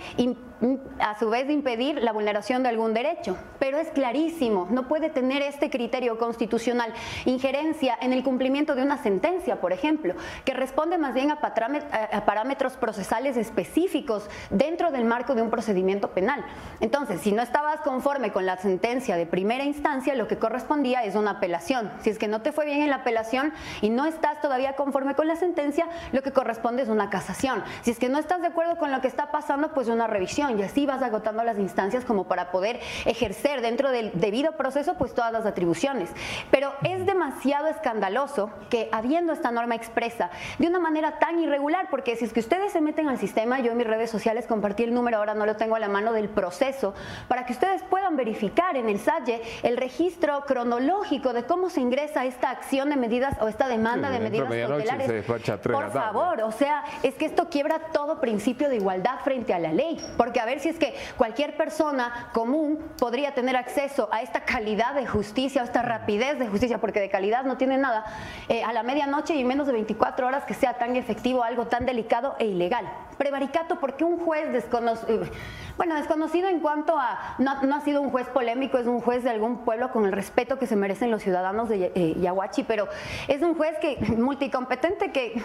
a 0.99 1.19
su 1.19 1.31
vez, 1.31 1.49
impedir 1.51 2.03
la 2.03 2.13
vulneración 2.13 2.63
de 2.63 2.69
algún 2.69 2.95
derecho. 2.95 3.37
Pero 3.59 3.79
es 3.79 3.89
clarísimo, 3.91 4.67
no 4.71 4.89
puede 4.89 5.11
tener 5.11 5.43
este 5.43 5.71
criterio 5.71 6.19
constitucional 6.19 6.93
injerencia 7.25 7.97
en 8.01 8.13
el 8.13 8.23
cumplimiento 8.23 8.75
de 8.75 8.83
una 8.83 8.99
sentencia, 9.03 9.61
por 9.61 9.73
ejemplo, 9.73 10.15
que 10.45 10.55
responde 10.55 10.99
más 10.99 11.15
bien 11.15 11.31
a 11.31 11.41
parámetros 11.41 12.77
procesales 12.77 13.18
específicos 13.27 14.29
dentro 14.51 14.91
del 14.91 15.05
marco 15.05 15.35
de 15.35 15.43
un 15.43 15.51
procedimiento 15.51 16.11
penal. 16.11 16.45
Entonces, 16.81 17.21
si 17.21 17.33
no 17.33 17.43
estabas 17.43 17.81
conforme 17.81 18.33
con 18.33 18.47
la 18.47 18.57
sentencia 18.57 19.17
de 19.17 19.27
primera 19.27 19.65
instancia, 19.65 20.15
lo 20.15 20.29
que 20.29 20.39
correspondía 20.39 21.05
es 21.05 21.15
una 21.15 21.33
apelación. 21.33 21.91
Si 22.01 22.11
es 22.11 22.19
que 22.19 22.29
no 22.29 22.43
te 22.43 22.53
fue 22.53 22.65
bien 22.65 22.83
en 22.83 22.91
la 22.91 22.97
apelación 22.97 23.53
y 23.81 23.91
no 23.91 24.07
estás 24.07 24.41
todavía 24.41 24.77
conforme 24.77 25.15
con 25.15 25.27
la 25.27 25.37
sentencia, 25.37 25.89
lo 26.13 26.23
que 26.23 26.33
corresponde 26.33 26.83
es 26.83 26.89
una 26.89 27.11
casación. 27.11 27.63
Si 27.83 27.91
es 27.91 27.99
que 27.99 28.09
no 28.09 28.19
estás 28.19 28.41
de 28.41 28.49
acuerdo 28.49 28.77
con 28.77 28.91
lo 28.91 29.01
que 29.01 29.09
está 29.09 29.31
pasando, 29.31 29.73
pues 29.73 29.89
una 29.89 30.07
revisión 30.07 30.59
y 30.59 30.63
así 30.63 30.87
vas 30.87 31.03
agotando 31.03 31.43
las 31.45 31.59
instancias 31.59 32.05
como 32.05 32.25
para 32.25 32.51
poder 32.51 32.81
ejercer 33.05 33.61
dentro 33.61 33.91
del 33.91 34.13
debido 34.15 34.53
proceso 34.53 34.95
pues 34.97 35.15
todas 35.15 35.33
las 35.33 35.47
atribuciones. 35.47 36.11
Pero 36.51 36.73
es 36.83 37.05
demasiado 37.07 37.69
escandaloso 37.69 38.51
que 38.71 38.89
habiendo 38.93 39.33
esta 39.33 39.51
norma 39.51 39.75
expresa 39.75 40.31
de 40.59 40.67
una 40.67 40.79
manera 40.79 41.19
tan 41.19 41.39
irregular, 41.39 41.89
porque 41.91 42.17
si 42.17 42.25
es 42.25 42.33
que 42.33 42.41
ustedes 42.41 42.73
se 42.73 42.81
meten 42.81 42.98
al 43.07 43.19
sistema, 43.19 43.61
yo 43.61 43.71
en 43.71 43.77
mis 43.77 43.87
redes 43.87 44.11
sociales 44.11 44.47
compartí 44.47 44.83
el 44.83 44.93
número, 44.93 45.19
ahora 45.19 45.35
no 45.35 45.47
lo 45.47 45.57
tengo 45.57 45.77
a 45.77 45.79
la 45.79 45.89
mano 45.89 46.13
del 46.13 46.29
proceso, 46.29 46.95
para 47.29 47.47
que 47.47 47.53
ustedes 47.53 47.83
puedan 47.85 48.17
verificar 48.17 48.77
en 48.77 48.89
el 48.89 48.99
SAGE 48.99 49.41
el 49.63 49.77
registro 49.77 50.43
cronológico 50.47 51.33
de 51.33 51.45
cómo 51.45 51.71
se 51.71 51.81
ingresa 51.81 52.25
esta 52.25 52.51
acción 52.51 52.91
de 52.91 52.97
medidas 52.97 53.37
o 53.41 53.49
esta 53.49 53.69
demanda 53.69 54.11
de 54.11 54.19
medidas 54.19 54.49
cautelares. 54.49 55.25
Por 55.63 55.93
favor, 55.93 56.41
o 56.43 56.51
sea, 56.51 56.83
es 57.03 57.15
que 57.15 57.27
esto 57.27 57.49
quiebra 57.49 57.79
todo 57.93 58.21
principio 58.21 58.69
de 58.69 58.77
igualdad 58.77 59.21
frente 59.23 59.53
a 59.55 59.59
la 59.59 59.73
ley, 59.73 60.05
porque 60.17 60.41
a 60.41 60.47
ver 60.47 60.59
si 60.59 60.71
es 60.71 60.79
que 60.79 60.95
cualquier 61.17 61.57
persona 61.57 62.31
común 62.33 62.79
podría 62.99 63.35
tener 63.35 63.57
acceso 63.57 64.09
a 64.11 64.23
esta 64.23 64.41
calidad 64.41 64.95
de 64.95 65.07
justicia, 65.07 65.63
a 65.63 65.65
esta 65.65 65.83
rapidez 65.83 66.39
de 66.39 66.49
justicia, 66.49 66.79
porque 66.79 67.01
de 67.01 67.11
calidad 67.11 67.45
no 67.45 67.59
tiene 67.59 67.77
nada, 67.77 68.05
eh, 68.49 68.65
a 68.65 68.73
la 68.73 68.83
medianoche 68.83 69.35
y 69.35 69.45
menos 69.45 69.67
de 69.67 69.75
24 69.75 70.27
horas 70.27 70.45
que 70.45 70.55
sea 70.55 70.75
tan 70.75 70.97
efectivo 70.97 71.45
algo 71.45 71.67
tan 71.67 71.85
delicado 71.85 72.35
e 72.39 72.47
ilegal. 72.47 72.88
Prevaricato 73.17 73.81
porque 73.81 74.05
un 74.05 74.19
juez 74.19 74.53
desconocido, 74.53 75.25
eh, 75.25 75.31
bueno, 75.77 75.97
desconocido 75.97 76.49
en 76.49 76.61
cuanto 76.61 76.97
a, 76.97 77.35
no, 77.39 77.51
ha 77.75 77.81
sido 77.81 78.01
un 78.01 78.11
juez 78.11 78.29
polémico, 78.29 78.79
es 78.79 78.87
un 78.87 79.01
juez 79.01 79.25
de 79.25 79.31
algún 79.31 79.65
pueblo 79.65 79.91
con 79.91 80.05
el 80.05 80.13
respeto 80.13 80.59
que 80.59 80.69
se 80.69 80.77
merecen 80.77 81.11
los 81.11 81.23
ciudadanos 81.23 81.69
de 81.69 81.91
eh, 81.95 82.15
Yahuachi, 82.21 82.63
pero 82.63 82.87
es 83.27 83.43
un 83.43 83.57
juez 83.57 83.77
que 83.81 83.99
multicompetente 84.17 85.11
que 85.11 85.43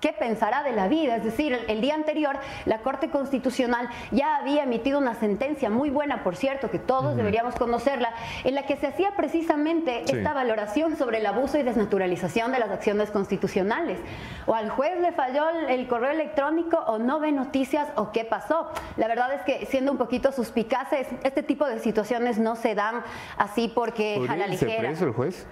qué 0.00 0.12
pensará 0.12 0.62
de 0.62 0.72
la 0.72 0.88
vida. 0.88 1.16
Es 1.16 1.24
decir, 1.24 1.58
el, 1.68 1.80
día 1.80 1.94
anterior 1.94 2.38
la 2.66 2.78
Corte 2.78 3.10
Constitucional 3.10 3.88
ya 4.10 4.36
había 4.36 4.64
emitido 4.64 4.98
una 4.98 5.14
sentencia 5.14 5.70
muy 5.70 5.90
buena, 5.90 6.22
por 6.22 6.36
cierto, 6.36 6.70
que 6.70 6.78
todos 6.78 7.16
deberíamos 7.16 7.54
conocerla, 7.54 8.12
en 8.44 8.54
la 8.54 8.64
que 8.66 8.76
se 8.76 8.86
hacía 8.86 9.12
precisamente 9.16 10.04
esta 10.04 10.32
valoración 10.32 10.96
sobre 10.96 11.18
el 11.18 11.26
abuso 11.26 11.58
y 11.58 11.62
desnaturalización 11.62 12.52
de 12.52 12.58
las 12.58 12.70
acciones 12.70 13.10
constitucionales. 13.10 13.98
O 14.46 14.54
al 14.54 14.70
juez 14.70 15.00
le 15.00 15.12
falló 15.12 15.48
el, 15.68 15.86
correo 15.88 16.10
electrónico 16.10 16.78
o 16.86 16.98
no 16.98 17.20
ve 17.20 17.32
noticias 17.32 17.88
o 17.96 18.12
qué 18.12 18.24
pasó. 18.24 18.70
La 18.96 19.08
verdad 19.08 19.32
es 19.34 19.42
que 19.42 19.66
siendo 19.66 19.92
un 19.92 19.98
poquito 19.98 20.32
suspicaces, 20.32 21.08
este 21.24 21.42
tipo 21.42 21.66
de 21.66 21.78
situaciones 21.78 22.38
no 22.38 22.56
se 22.56 22.74
dan 22.74 23.02
así 23.36 23.70
porque 23.74 24.24
a 24.28 24.36
la 24.36 24.46
ligera. 24.46 24.90
el 24.90 25.12
juez? 25.12 25.46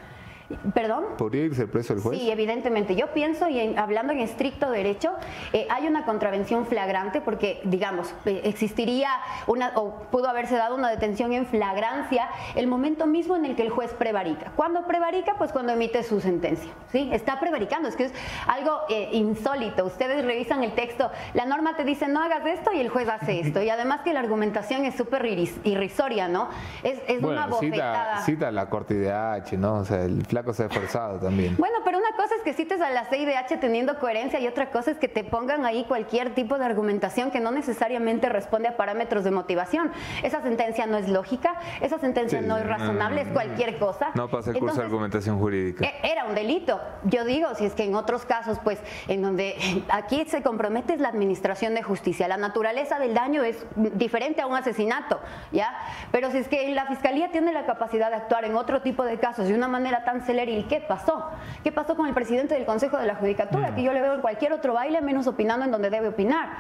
¿Perdón? 0.73 1.05
¿Podría 1.19 1.45
irse 1.45 1.67
preso 1.67 1.93
el 1.93 2.01
juez? 2.01 2.19
Sí, 2.19 2.31
evidentemente. 2.31 2.97
Yo 2.97 3.09
pienso, 3.13 3.49
y 3.49 3.77
hablando 3.77 4.15
en 4.15 4.21
estricto 4.21 4.71
derecho, 4.71 5.13
eh, 5.53 5.67
hay 5.71 5.87
una 5.87 6.07
contravención 6.07 6.67
flagrante 6.67 7.21
porque, 7.21 7.61
digamos, 7.65 8.15
eh, 8.25 8.41
existiría 8.45 9.11
una, 9.47 9.73
o 9.75 10.05
pudo 10.11 10.29
haberse 10.29 10.57
dado 10.57 10.75
una 10.75 10.89
detención 10.89 11.33
en 11.35 11.45
flagrancia 11.47 12.29
el 12.55 12.67
momento 12.67 13.07
mismo 13.07 13.37
en 13.37 13.45
el 13.45 13.57
que 13.57 13.63
el 13.63 13.71
juez 13.71 13.93
prevarica. 13.93 14.53
¿Cuándo 14.57 14.87
prevarica? 14.87 15.35
Pues 15.37 15.53
cuando 15.53 15.73
emite 15.73 16.03
su 16.03 16.21
sentencia. 16.21 16.71
¿sí? 16.93 17.11
Está 17.13 17.39
prevaricando, 17.41 17.89
es 17.89 17.97
que 17.97 18.05
es 18.05 18.15
algo 18.47 18.81
eh, 18.89 19.11
insólito. 19.13 19.85
Ustedes 19.85 20.25
revisan 20.25 20.65
el 20.65 20.73
texto, 20.73 21.11
la 21.35 21.45
norma 21.45 21.77
te 21.77 21.85
dice 21.85 22.09
no 22.09 22.23
hagas 22.23 22.47
esto 22.47 22.73
y 22.73 22.81
el 22.81 22.89
juez 22.89 23.09
hace 23.09 23.41
esto. 23.47 23.63
Y 23.63 23.69
además 23.69 24.01
que 24.01 24.15
la 24.15 24.21
argumentación 24.21 24.87
es 24.87 24.95
súper 24.95 25.27
irrisoria, 25.27 26.27
¿no? 26.27 26.49
Es, 26.83 27.01
es 27.07 27.23
una 27.23 27.47
bofetada. 27.49 28.19
Cita, 28.19 28.25
cita 28.25 28.51
la 28.51 28.71
corte 28.71 28.95
de 28.95 29.13
H, 29.13 29.59
¿no? 29.59 29.75
O 29.75 29.85
sea, 29.85 30.05
el 30.05 30.27
cosa 30.43 30.65
de 30.65 30.69
forzado 30.69 31.19
también. 31.19 31.57
Bueno, 31.57 31.79
pero 31.85 31.99
una 31.99 32.11
cosa 32.17 32.35
es 32.37 32.43
que 32.43 32.53
cites 32.53 32.81
a 32.81 32.91
la 32.91 33.07
CIDH 33.07 33.61
teniendo 33.61 33.99
coherencia 33.99 34.41
y 34.41 34.47
otra 34.47 34.71
cosa 34.71 34.91
es 34.91 34.99
que 34.99 35.09
te 35.09 35.25
pongan 35.25 35.65
ahí 35.65 35.85
cualquier 35.85 36.35
tipo 36.35 36.59
de 36.59 36.65
argumentación 36.65 37.31
que 37.31 37.41
no 37.41 37.51
necesariamente 37.51 38.29
responde 38.29 38.69
a 38.69 38.77
parámetros 38.77 39.25
de 39.25 39.31
motivación. 39.31 39.93
Esa 40.23 40.43
sentencia 40.43 40.87
no 40.87 40.97
es 40.97 41.09
lógica, 41.09 41.55
esa 41.81 41.99
sentencia 41.99 42.41
no 42.41 42.57
es 42.57 42.67
razonable, 42.67 43.23
es 43.23 43.29
cualquier 43.29 43.79
cosa. 43.79 44.11
No 44.15 44.29
pasa 44.29 44.51
el 44.51 44.59
curso 44.59 44.77
de 44.77 44.85
argumentación 44.85 45.39
jurídica. 45.39 45.85
E, 45.85 46.11
era 46.11 46.25
un 46.25 46.35
delito. 46.35 46.81
Yo 47.05 47.25
digo, 47.25 47.55
si 47.55 47.65
es 47.65 47.75
que 47.75 47.85
en 47.85 47.95
otros 47.95 48.25
casos, 48.25 48.59
pues, 48.63 48.79
en 49.09 49.23
donde 49.23 49.57
aquí 49.89 50.25
se 50.27 50.43
compromete 50.43 50.95
es 50.95 51.01
la 51.01 51.09
administración 51.09 51.75
de 51.75 51.83
justicia. 51.83 52.29
La 52.29 52.37
naturaleza 52.37 52.99
del 52.99 53.15
daño 53.15 53.43
es 53.43 53.65
diferente 53.77 54.43
a 54.43 54.47
un 54.47 54.57
asesinato, 54.57 55.21
¿ya? 55.53 55.75
Pero 56.13 56.31
si 56.31 56.39
es 56.39 56.49
que 56.49 56.69
la 56.75 56.87
fiscalía 56.87 57.31
tiene 57.31 57.53
la 57.53 57.67
capacidad 57.67 58.11
de 58.11 58.17
actuar 58.17 58.45
en 58.45 58.57
otro 58.57 58.83
tipo 58.83 59.05
de 59.05 59.19
casos 59.19 59.49
de 59.49 59.55
una 59.55 59.69
manera 59.69 60.05
tan 60.05 60.25
¿Y 60.29 60.65
qué 60.65 60.85
pasó? 60.87 61.31
¿Qué 61.65 61.73
pasó 61.73 61.97
con 61.97 62.07
el 62.07 62.13
presidente 62.13 62.55
del 62.55 62.67
Consejo 62.67 62.99
de 62.99 63.07
la 63.07 63.15
Judicatura? 63.15 63.71
Mm. 63.71 63.75
Que 63.75 63.83
yo 63.83 63.93
le 63.93 64.03
veo 64.03 64.15
en 64.15 64.21
cualquier 64.21 64.53
otro 64.53 64.75
baile 64.75 65.01
menos 65.01 65.27
opinando 65.27 65.65
en 65.65 65.71
donde 65.71 65.89
debe 65.89 66.09
opinar. 66.09 66.51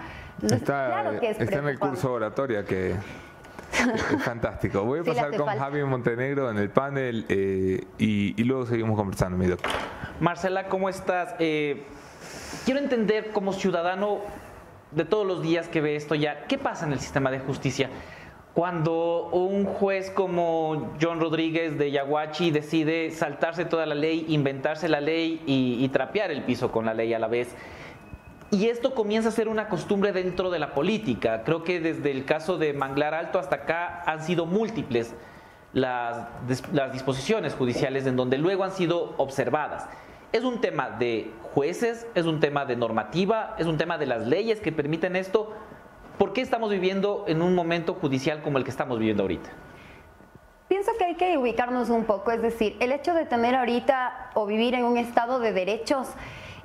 está, 0.42 1.12
en 1.20 1.68
el 1.68 1.78
curso 1.78 2.12
oratoria 2.12 2.64
que 2.64 2.92
es 2.92 4.22
fantástico. 4.24 4.84
Voy 4.84 5.00
a 5.00 5.04
pasar 5.04 5.36
con 5.36 5.46
Javi 5.46 5.84
Montenegro 5.84 6.50
en 6.50 6.56
el 6.56 6.70
panel 6.70 7.26
eh, 7.28 7.84
y, 7.98 8.42
luego 8.44 8.64
seguimos 8.64 8.96
conversando, 8.96 9.36
mi 9.36 9.46
doctor. 9.46 9.70
Marcela, 10.20 10.68
¿cómo 10.68 10.88
estás? 10.88 11.34
Eh, 11.38 11.84
quiero 12.64 12.80
entender 12.80 13.32
como 13.32 13.52
ciudadano 13.52 14.20
de 14.92 15.04
todos 15.04 15.26
los 15.26 15.42
días 15.42 15.68
que 15.68 15.82
ve 15.82 15.96
esto 15.96 16.14
ya, 16.14 16.46
¿qué 16.46 16.56
pasa 16.56 16.86
en 16.86 16.92
el 16.92 17.00
sistema 17.00 17.30
de 17.30 17.40
justicia? 17.40 17.90
Cuando 18.58 19.28
un 19.30 19.66
juez 19.66 20.10
como 20.10 20.92
John 21.00 21.20
Rodríguez 21.20 21.78
de 21.78 21.92
Yaguachi 21.92 22.50
decide 22.50 23.12
saltarse 23.12 23.64
toda 23.64 23.86
la 23.86 23.94
ley, 23.94 24.24
inventarse 24.30 24.88
la 24.88 25.00
ley 25.00 25.40
y, 25.46 25.88
trapear 25.90 26.32
el 26.32 26.42
piso 26.42 26.72
con 26.72 26.84
la 26.84 26.92
ley 26.92 27.14
a 27.14 27.20
la 27.20 27.28
vez. 27.28 27.54
Y 28.50 28.66
esto 28.66 28.96
comienza 28.96 29.28
a 29.28 29.30
ser 29.30 29.46
una 29.46 29.68
costumbre 29.68 30.12
dentro 30.12 30.50
de 30.50 30.58
la 30.58 30.74
política. 30.74 31.44
Creo 31.44 31.62
que 31.62 31.78
desde 31.78 32.10
el 32.10 32.24
caso 32.24 32.58
de 32.58 32.72
Manglar 32.72 33.14
Alto 33.14 33.38
hasta 33.38 33.54
acá 33.54 34.02
han 34.04 34.24
sido 34.24 34.44
múltiples 34.44 35.14
las, 35.72 36.26
las 36.72 36.92
disposiciones 36.92 37.54
judiciales 37.54 38.08
en 38.08 38.16
donde 38.16 38.38
luego 38.38 38.64
han 38.64 38.72
sido 38.72 39.14
observadas. 39.18 39.86
Es 40.32 40.42
un 40.42 40.60
tema 40.60 40.90
de 40.90 41.30
jueces, 41.54 42.08
es 42.16 42.26
un 42.26 42.40
tema 42.40 42.64
de 42.64 42.74
normativa, 42.74 43.54
es 43.56 43.66
un 43.66 43.78
tema 43.78 43.98
de 43.98 44.06
las 44.06 44.26
leyes 44.26 44.58
que 44.58 44.72
permiten 44.72 45.14
esto 45.14 45.54
¿Por 46.18 46.32
qué 46.32 46.40
estamos 46.40 46.68
viviendo 46.68 47.24
en 47.28 47.42
un 47.42 47.54
momento 47.54 47.94
judicial 47.94 48.42
como 48.42 48.58
el 48.58 48.64
que 48.64 48.70
estamos 48.70 48.98
viviendo 48.98 49.22
ahorita? 49.22 49.50
Pienso 50.66 50.90
que 50.98 51.04
hay 51.04 51.14
que 51.14 51.38
ubicarnos 51.38 51.90
un 51.90 52.04
poco, 52.04 52.32
es 52.32 52.42
decir, 52.42 52.76
el 52.80 52.90
hecho 52.90 53.14
de 53.14 53.24
tener 53.24 53.54
ahorita 53.54 54.30
o 54.34 54.44
vivir 54.44 54.74
en 54.74 54.84
un 54.84 54.96
estado 54.96 55.38
de 55.38 55.52
derechos 55.52 56.08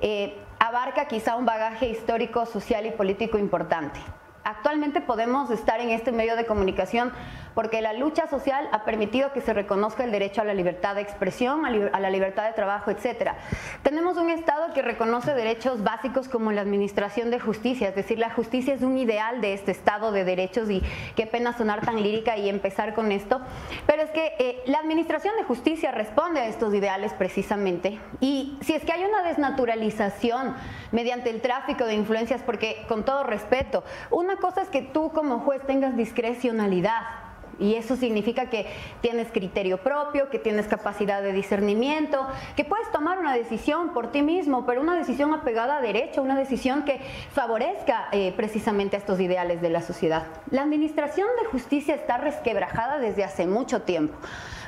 eh, 0.00 0.36
abarca 0.58 1.06
quizá 1.06 1.36
un 1.36 1.46
bagaje 1.46 1.88
histórico, 1.88 2.46
social 2.46 2.84
y 2.84 2.90
político 2.90 3.38
importante. 3.38 4.00
Actualmente 4.42 5.00
podemos 5.00 5.50
estar 5.50 5.80
en 5.80 5.90
este 5.90 6.10
medio 6.10 6.34
de 6.34 6.46
comunicación 6.46 7.12
porque 7.54 7.80
la 7.80 7.92
lucha 7.92 8.26
social 8.26 8.68
ha 8.72 8.84
permitido 8.84 9.32
que 9.32 9.40
se 9.40 9.52
reconozca 9.52 10.04
el 10.04 10.12
derecho 10.12 10.40
a 10.40 10.44
la 10.44 10.54
libertad 10.54 10.94
de 10.94 11.02
expresión, 11.02 11.64
a 11.64 12.00
la 12.00 12.10
libertad 12.10 12.46
de 12.46 12.52
trabajo, 12.52 12.90
etcétera. 12.90 13.36
Tenemos 13.82 14.16
un 14.16 14.30
Estado 14.30 14.72
que 14.74 14.82
reconoce 14.82 15.34
derechos 15.34 15.82
básicos 15.82 16.28
como 16.28 16.52
la 16.52 16.60
administración 16.60 17.30
de 17.30 17.40
justicia, 17.40 17.88
es 17.88 17.94
decir, 17.94 18.18
la 18.18 18.30
justicia 18.30 18.74
es 18.74 18.82
un 18.82 18.98
ideal 18.98 19.40
de 19.40 19.54
este 19.54 19.70
Estado 19.70 20.12
de 20.12 20.24
derechos 20.24 20.70
y 20.70 20.82
qué 21.16 21.26
pena 21.26 21.56
sonar 21.56 21.84
tan 21.84 22.02
lírica 22.02 22.36
y 22.36 22.48
empezar 22.48 22.94
con 22.94 23.12
esto, 23.12 23.40
pero 23.86 24.02
es 24.02 24.10
que 24.10 24.34
eh, 24.38 24.62
la 24.66 24.78
administración 24.78 25.36
de 25.36 25.44
justicia 25.44 25.92
responde 25.92 26.40
a 26.40 26.46
estos 26.46 26.74
ideales 26.74 27.12
precisamente 27.12 27.98
y 28.20 28.58
si 28.60 28.74
es 28.74 28.84
que 28.84 28.92
hay 28.92 29.04
una 29.04 29.22
desnaturalización 29.22 30.54
mediante 30.92 31.30
el 31.30 31.40
tráfico 31.40 31.84
de 31.84 31.94
influencias, 31.94 32.42
porque 32.42 32.84
con 32.88 33.04
todo 33.04 33.24
respeto, 33.24 33.84
una 34.10 34.36
cosa 34.36 34.62
es 34.62 34.68
que 34.68 34.82
tú 34.82 35.10
como 35.12 35.40
juez 35.40 35.62
tengas 35.66 35.96
discrecionalidad, 35.96 37.23
y 37.58 37.74
eso 37.74 37.96
significa 37.96 38.50
que 38.50 38.66
tienes 39.00 39.30
criterio 39.30 39.78
propio, 39.78 40.30
que 40.30 40.38
tienes 40.38 40.66
capacidad 40.66 41.22
de 41.22 41.32
discernimiento, 41.32 42.26
que 42.56 42.64
puedes 42.64 42.90
tomar 42.90 43.18
una 43.18 43.34
decisión 43.34 43.92
por 43.92 44.12
ti 44.12 44.22
mismo, 44.22 44.66
pero 44.66 44.80
una 44.80 44.96
decisión 44.96 45.32
apegada 45.34 45.78
a 45.78 45.80
derecho, 45.80 46.22
una 46.22 46.36
decisión 46.36 46.84
que 46.84 47.00
favorezca 47.32 48.08
eh, 48.12 48.32
precisamente 48.36 48.96
estos 48.96 49.20
ideales 49.20 49.60
de 49.60 49.70
la 49.70 49.82
sociedad. 49.82 50.26
La 50.50 50.62
administración 50.62 51.28
de 51.40 51.48
justicia 51.48 51.94
está 51.94 52.18
resquebrajada 52.18 52.98
desde 52.98 53.24
hace 53.24 53.46
mucho 53.46 53.82
tiempo. 53.82 54.14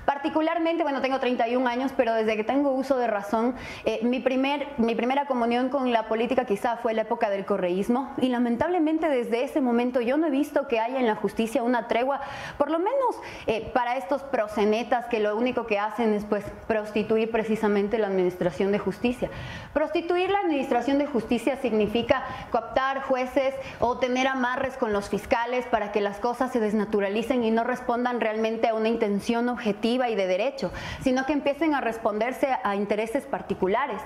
Particularmente, 0.06 0.84
bueno, 0.84 1.00
tengo 1.00 1.18
31 1.18 1.66
años, 1.66 1.90
pero 1.96 2.14
desde 2.14 2.36
que 2.36 2.44
tengo 2.44 2.70
uso 2.70 2.96
de 2.96 3.08
razón, 3.08 3.56
eh, 3.84 3.98
mi, 4.04 4.20
primer, 4.20 4.68
mi 4.78 4.94
primera 4.94 5.26
comunión 5.26 5.68
con 5.68 5.90
la 5.92 6.06
política 6.06 6.44
quizá 6.44 6.76
fue 6.76 6.94
la 6.94 7.02
época 7.02 7.28
del 7.28 7.44
correísmo 7.44 8.14
y 8.18 8.28
lamentablemente 8.28 9.08
desde 9.08 9.42
ese 9.42 9.60
momento 9.60 10.00
yo 10.00 10.16
no 10.16 10.28
he 10.28 10.30
visto 10.30 10.68
que 10.68 10.78
haya 10.78 11.00
en 11.00 11.08
la 11.08 11.16
justicia 11.16 11.64
una 11.64 11.88
tregua, 11.88 12.20
por 12.56 12.70
lo 12.70 12.78
menos 12.78 13.16
eh, 13.48 13.68
para 13.74 13.96
estos 13.96 14.22
prosenetas 14.22 15.06
que 15.06 15.18
lo 15.18 15.36
único 15.36 15.66
que 15.66 15.80
hacen 15.80 16.14
es 16.14 16.24
pues 16.24 16.44
prostituir 16.68 17.32
precisamente 17.32 17.98
la 17.98 18.06
administración 18.06 18.70
de 18.70 18.78
justicia. 18.78 19.28
Prostituir 19.72 20.30
la 20.30 20.38
administración 20.38 20.98
de 20.98 21.06
justicia 21.06 21.56
significa 21.56 22.22
cooptar 22.52 23.02
jueces 23.02 23.56
o 23.80 23.98
tener 23.98 24.28
amarres 24.28 24.76
con 24.76 24.92
los 24.92 25.08
fiscales 25.08 25.66
para 25.66 25.90
que 25.90 26.00
las 26.00 26.18
cosas 26.18 26.52
se 26.52 26.60
desnaturalicen 26.60 27.42
y 27.42 27.50
no 27.50 27.64
respondan 27.64 28.20
realmente 28.20 28.68
a 28.68 28.74
una 28.74 28.88
intención 28.88 29.48
objetiva 29.48 29.95
y 29.96 30.14
de 30.14 30.26
derecho, 30.26 30.70
sino 31.00 31.24
que 31.26 31.32
empiecen 31.32 31.74
a 31.74 31.80
responderse 31.80 32.48
a 32.62 32.76
intereses 32.76 33.24
particulares. 33.24 34.00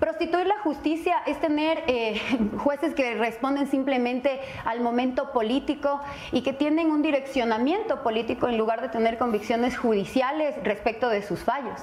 Prostituir 0.00 0.46
la 0.46 0.58
justicia 0.60 1.16
es 1.26 1.40
tener 1.40 1.84
eh, 1.86 2.20
jueces 2.58 2.94
que 2.94 3.14
responden 3.14 3.66
simplemente 3.66 4.40
al 4.64 4.80
momento 4.80 5.32
político 5.32 6.00
y 6.32 6.42
que 6.42 6.52
tienen 6.52 6.90
un 6.90 7.02
direccionamiento 7.02 8.02
político 8.02 8.48
en 8.48 8.58
lugar 8.58 8.82
de 8.82 8.88
tener 8.88 9.18
convicciones 9.18 9.76
judiciales 9.76 10.54
respecto 10.64 11.08
de 11.08 11.22
sus 11.22 11.40
fallos. 11.40 11.80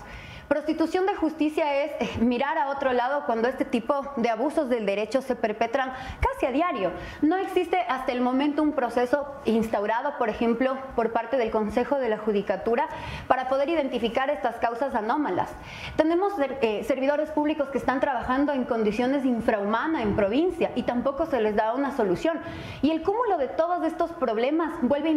Prostitución 0.48 1.06
de 1.06 1.16
justicia 1.16 1.84
es 1.84 1.92
eh, 2.00 2.10
mirar 2.20 2.58
a 2.58 2.70
otro 2.70 2.92
lado 2.92 3.24
cuando 3.26 3.48
este 3.48 3.66
tipo 3.66 4.06
de 4.18 4.30
abusos 4.30 4.70
del 4.70 4.86
derecho 4.86 5.22
se 5.22 5.36
perpetran 5.36 5.94
casi 6.20 6.46
a 6.46 6.52
diario. 6.52 6.92
No 7.22 7.38
existe 7.38 7.78
hasta 7.88 8.12
el 8.12 8.22
momento 8.22 8.62
un 8.62 8.74
proceso 8.74 9.26
instaurado, 9.46 10.18
por 10.18 10.30
ejemplo, 10.30 10.78
por 10.96 11.12
parte 11.12 11.38
del 11.38 11.50
Consejo 11.50 11.98
de 11.98 12.10
la 12.10 12.18
Judicatura 12.18 12.88
para 13.28 13.48
poder 13.48 13.70
identificar 13.70 14.30
estas 14.30 14.58
causas 14.58 14.96
anómalas. 14.96 15.50
Tenemos 15.96 16.34
eh, 16.40 16.84
servidores 16.86 17.30
públicos 17.30 17.70
que 17.70 17.78
están 17.78 18.00
trabajando 18.00 18.52
en 18.52 18.66
condiciones 18.66 19.26
infrahumanas 19.26 20.04
en 20.04 20.16
provincia 20.16 20.72
y 20.76 20.84
tampoco 20.84 21.26
se 21.26 21.40
les 21.40 21.56
da 21.56 21.74
una 21.74 21.96
solución. 21.96 22.40
Y 22.82 22.92
el 22.92 23.02
cúmulo 23.02 23.38
de 23.38 23.48
todos 23.48 23.86
estos 23.86 24.12
problemas 24.12 24.74
vuelve 24.82 25.10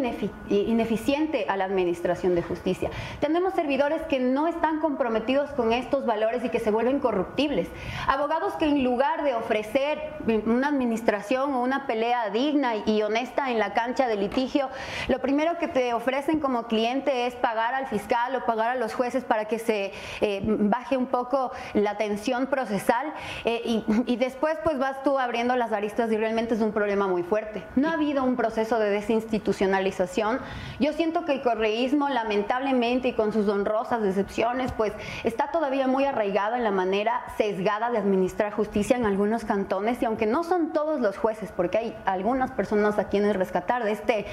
ineficiente 0.48 1.46
a 1.48 1.56
la 1.56 1.64
administración 1.64 2.34
de 2.34 2.42
justicia. 2.42 2.90
Tenemos 3.20 3.54
servidores 3.54 4.02
que 4.02 4.20
no 4.20 4.46
están 4.46 4.80
comprometidos 4.80 5.15
con 5.56 5.72
estos 5.72 6.04
valores 6.04 6.44
y 6.44 6.50
que 6.50 6.60
se 6.60 6.70
vuelven 6.70 7.00
corruptibles. 7.00 7.68
Abogados 8.06 8.54
que 8.54 8.66
en 8.66 8.84
lugar 8.84 9.24
de 9.24 9.34
ofrecer 9.34 10.14
una 10.44 10.68
administración 10.68 11.54
o 11.54 11.62
una 11.62 11.86
pelea 11.86 12.30
digna 12.30 12.76
y 12.84 13.02
honesta 13.02 13.50
en 13.50 13.58
la 13.58 13.72
cancha 13.72 14.08
de 14.08 14.16
litigio, 14.16 14.68
lo 15.08 15.18
primero 15.20 15.58
que 15.58 15.68
te 15.68 15.94
ofrecen 15.94 16.38
como 16.38 16.64
cliente 16.66 17.26
es 17.26 17.34
pagar 17.34 17.74
al 17.74 17.86
fiscal 17.86 18.36
o 18.36 18.44
pagar 18.44 18.70
a 18.70 18.74
los 18.74 18.94
jueces 18.94 19.24
para 19.24 19.46
que 19.46 19.58
se 19.58 19.92
eh, 20.20 20.42
baje 20.44 20.96
un 20.96 21.06
poco 21.06 21.50
la 21.72 21.96
tensión 21.96 22.46
procesal 22.46 23.12
eh, 23.44 23.62
y, 23.64 23.84
y 24.06 24.16
después 24.16 24.58
pues 24.64 24.78
vas 24.78 25.02
tú 25.02 25.18
abriendo 25.18 25.56
las 25.56 25.72
aristas 25.72 26.12
y 26.12 26.16
realmente 26.16 26.54
es 26.54 26.60
un 26.60 26.72
problema 26.72 27.06
muy 27.06 27.22
fuerte. 27.22 27.64
No 27.74 27.88
ha 27.88 27.94
habido 27.94 28.22
un 28.22 28.36
proceso 28.36 28.78
de 28.78 28.90
desinstitucionalización. 28.90 30.40
Yo 30.78 30.92
siento 30.92 31.24
que 31.24 31.32
el 31.32 31.42
correísmo 31.42 32.08
lamentablemente 32.08 33.08
y 33.08 33.12
con 33.14 33.32
sus 33.32 33.48
honrosas 33.48 34.02
decepciones 34.02 34.72
pues 34.72 34.92
está 35.24 35.50
todavía 35.50 35.86
muy 35.86 36.04
arraigado 36.04 36.56
en 36.56 36.64
la 36.64 36.70
manera 36.70 37.22
sesgada 37.36 37.90
de 37.90 37.98
administrar 37.98 38.52
justicia 38.52 38.96
en 38.96 39.06
algunos 39.06 39.44
cantones 39.44 40.00
y 40.02 40.04
aunque 40.04 40.26
no 40.26 40.44
son 40.44 40.72
todos 40.72 41.00
los 41.00 41.16
jueces, 41.16 41.52
porque 41.54 41.78
hay 41.78 41.96
algunas 42.04 42.50
personas 42.52 42.98
a 42.98 43.08
quienes 43.08 43.36
rescatar 43.36 43.84
de 43.84 43.92
este 43.92 44.26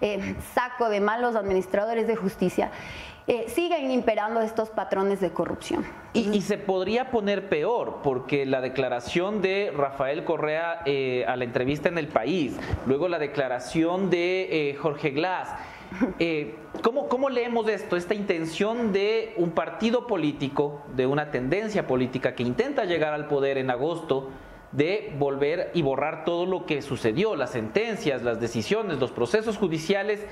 eh, 0.00 0.36
saco 0.54 0.88
de 0.88 1.00
malos 1.00 1.34
administradores 1.34 2.06
de 2.06 2.14
justicia, 2.14 2.70
eh, 3.26 3.46
siguen 3.48 3.90
imperando 3.90 4.40
estos 4.40 4.70
patrones 4.70 5.20
de 5.20 5.30
corrupción. 5.30 5.84
Y, 6.14 6.40
se 6.40 6.56
podría 6.56 7.10
poner 7.10 7.48
peor, 7.48 7.98
porque 8.02 8.46
la 8.46 8.60
declaración 8.60 9.42
de 9.42 9.72
Rafael 9.76 10.24
Correa 10.24 10.82
eh, 10.86 11.24
a 11.26 11.36
la 11.36 11.44
entrevista 11.44 11.88
en 11.88 11.98
El 11.98 12.08
País, 12.08 12.56
luego 12.86 13.08
la 13.08 13.18
declaración 13.18 14.08
de 14.08 14.76
Jorge 14.80 15.10
Glass, 15.10 15.50
eh, 16.18 16.54
¿cómo, 16.82 17.28
leemos 17.28 17.68
esto? 17.68 17.96
Esta 17.96 18.14
intención 18.14 18.92
de 18.92 19.34
un 19.36 19.50
partido 19.50 20.06
político, 20.06 20.82
de 20.94 21.06
una 21.06 21.30
tendencia 21.30 21.86
política 21.86 22.34
que 22.34 22.42
intenta 22.42 22.84
llegar 22.84 23.12
al 23.12 23.28
poder 23.28 23.58
en 23.58 23.70
agosto, 23.70 24.30
de 24.72 25.14
volver 25.18 25.70
y 25.74 25.82
borrar 25.82 26.24
todo 26.24 26.46
lo 26.46 26.66
que 26.66 26.82
sucedió, 26.82 27.36
las 27.36 27.50
sentencias, 27.50 28.22
las 28.22 28.40
decisiones, 28.40 28.98
los 28.98 29.10
procesos 29.10 29.56
judiciales. 29.56 30.24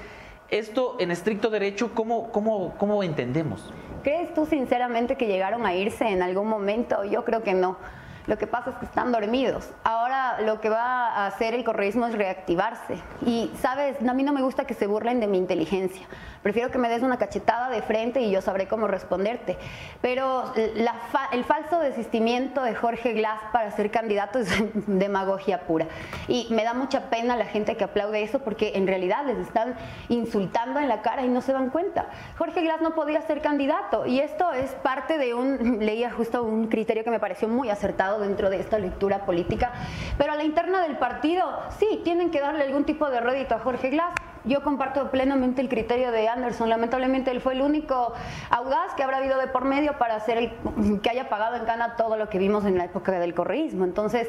Esto 0.49 0.97
en 1.01 1.11
estricto 1.11 1.51
derecho, 1.51 1.93
¿cómo, 1.95 2.31
cómo, 2.31 2.74
cómo 2.78 3.03
entendemos? 3.03 3.73
¿Crees 4.03 4.33
tú 4.35 4.47
sinceramente 4.47 5.16
que 5.16 5.27
llegaron 5.27 5.66
a 5.66 5.74
irse 5.74 6.07
en 6.09 6.23
algún 6.23 6.49
momento? 6.49 7.03
Yo 7.05 7.24
creo 7.24 7.43
que 7.43 7.55
no. 7.55 7.78
Lo 8.27 8.39
que 8.39 8.47
pasa 8.47 8.70
es 8.70 8.77
que 8.77 8.86
están 8.86 9.12
dormidos. 9.12 9.70
Ahora 9.85 10.40
lo 10.40 10.61
que 10.61 10.69
va 10.69 11.09
a 11.09 11.27
hacer 11.27 11.55
el 11.55 11.62
correísmo 11.62 12.07
es 12.07 12.15
reactivarse. 12.15 12.98
Y, 13.24 13.53
sabes, 13.61 13.97
a 14.07 14.15
mí 14.15 14.23
no 14.24 14.32
me 14.32 14.43
gusta 14.43 14.65
que 14.65 14.74
se 14.74 14.86
burlen 14.86 15.20
de 15.20 15.28
mi 15.28 15.39
inteligencia. 15.39 16.07
Prefiero 16.47 16.70
que 16.70 16.78
me 16.78 16.89
des 16.89 17.02
una 17.02 17.18
cachetada 17.18 17.70
de 17.70 17.82
frente 17.82 18.20
y 18.20 18.31
yo 18.31 18.40
sabré 18.40 18.68
cómo 18.68 18.86
responderte. 18.86 19.59
Pero 20.01 20.44
el 20.55 21.44
falso 21.44 21.81
desistimiento 21.81 22.62
de 22.62 22.73
Jorge 22.73 23.14
Glass 23.14 23.40
para 23.52 23.73
ser 23.73 23.90
candidato 23.90 24.39
es 24.39 24.48
demagogia 24.86 25.62
pura. 25.62 25.89
Y 26.28 26.47
me 26.52 26.62
da 26.62 26.73
mucha 26.73 27.10
pena 27.10 27.35
la 27.35 27.47
gente 27.47 27.77
que 27.77 27.82
aplaude 27.82 28.23
eso 28.23 28.39
porque 28.39 28.77
en 28.77 28.86
realidad 28.86 29.27
les 29.27 29.39
están 29.39 29.74
insultando 30.09 30.78
en 30.78 30.86
la 30.86 31.02
cara 31.02 31.24
y 31.24 31.28
no 31.28 31.40
se 31.40 31.52
dan 31.52 31.70
cuenta. 31.70 32.10
Jorge 32.39 32.62
Glass 32.62 32.81
no 32.81 32.94
podía 32.94 33.23
ser 33.23 33.40
candidato 33.40 34.06
y 34.06 34.20
esto 34.20 34.52
es 34.52 34.70
parte 34.70 35.18
de 35.18 35.35
un, 35.35 35.85
leía 35.85 36.12
justo 36.12 36.44
un 36.44 36.68
criterio 36.68 37.02
que 37.02 37.10
me 37.10 37.18
pareció 37.18 37.48
muy 37.48 37.70
acertado 37.70 38.20
dentro 38.20 38.51
de 38.51 38.60
esta 38.60 38.78
lectura 38.78 39.27
política, 39.27 39.73
pero 40.16 40.32
a 40.32 40.36
la 40.36 40.44
interna 40.44 40.81
del 40.82 40.97
partido 40.97 41.44
sí, 41.81 42.02
tienen 42.05 42.31
que 42.31 42.40
darle 42.40 42.62
algún 42.62 42.85
tipo 42.85 43.10
de 43.10 43.18
rédito 43.18 43.56
a 43.56 43.59
Jorge 43.59 43.90
Glass. 43.90 44.14
Yo 44.44 44.62
comparto 44.62 45.10
plenamente 45.10 45.60
el 45.60 45.68
criterio 45.68 46.12
de 46.12 46.28
Anderson. 46.37 46.69
Lamentablemente 46.69 47.31
él 47.31 47.41
fue 47.41 47.55
el 47.55 47.63
único 47.63 48.13
audaz 48.51 48.95
que 48.95 49.03
habrá 49.03 49.19
habido 49.19 49.39
de 49.39 49.49
por 49.49 49.65
medio 49.65 49.99
para 49.99 50.17
hacer 50.17 50.39
el, 50.39 51.01
que 51.01 51.11
haya 51.11 51.29
pagado 51.29 51.57
en 51.57 51.65
cana 51.65 51.97
todo 51.97 52.17
lo 52.17 52.29
que 52.29 52.39
vimos 52.39 52.65
en 52.65 52.79
la 52.79 52.85
época 52.85 53.13
del 53.19 53.35
correísmo. 53.35 53.85
Entonces, 53.85 54.29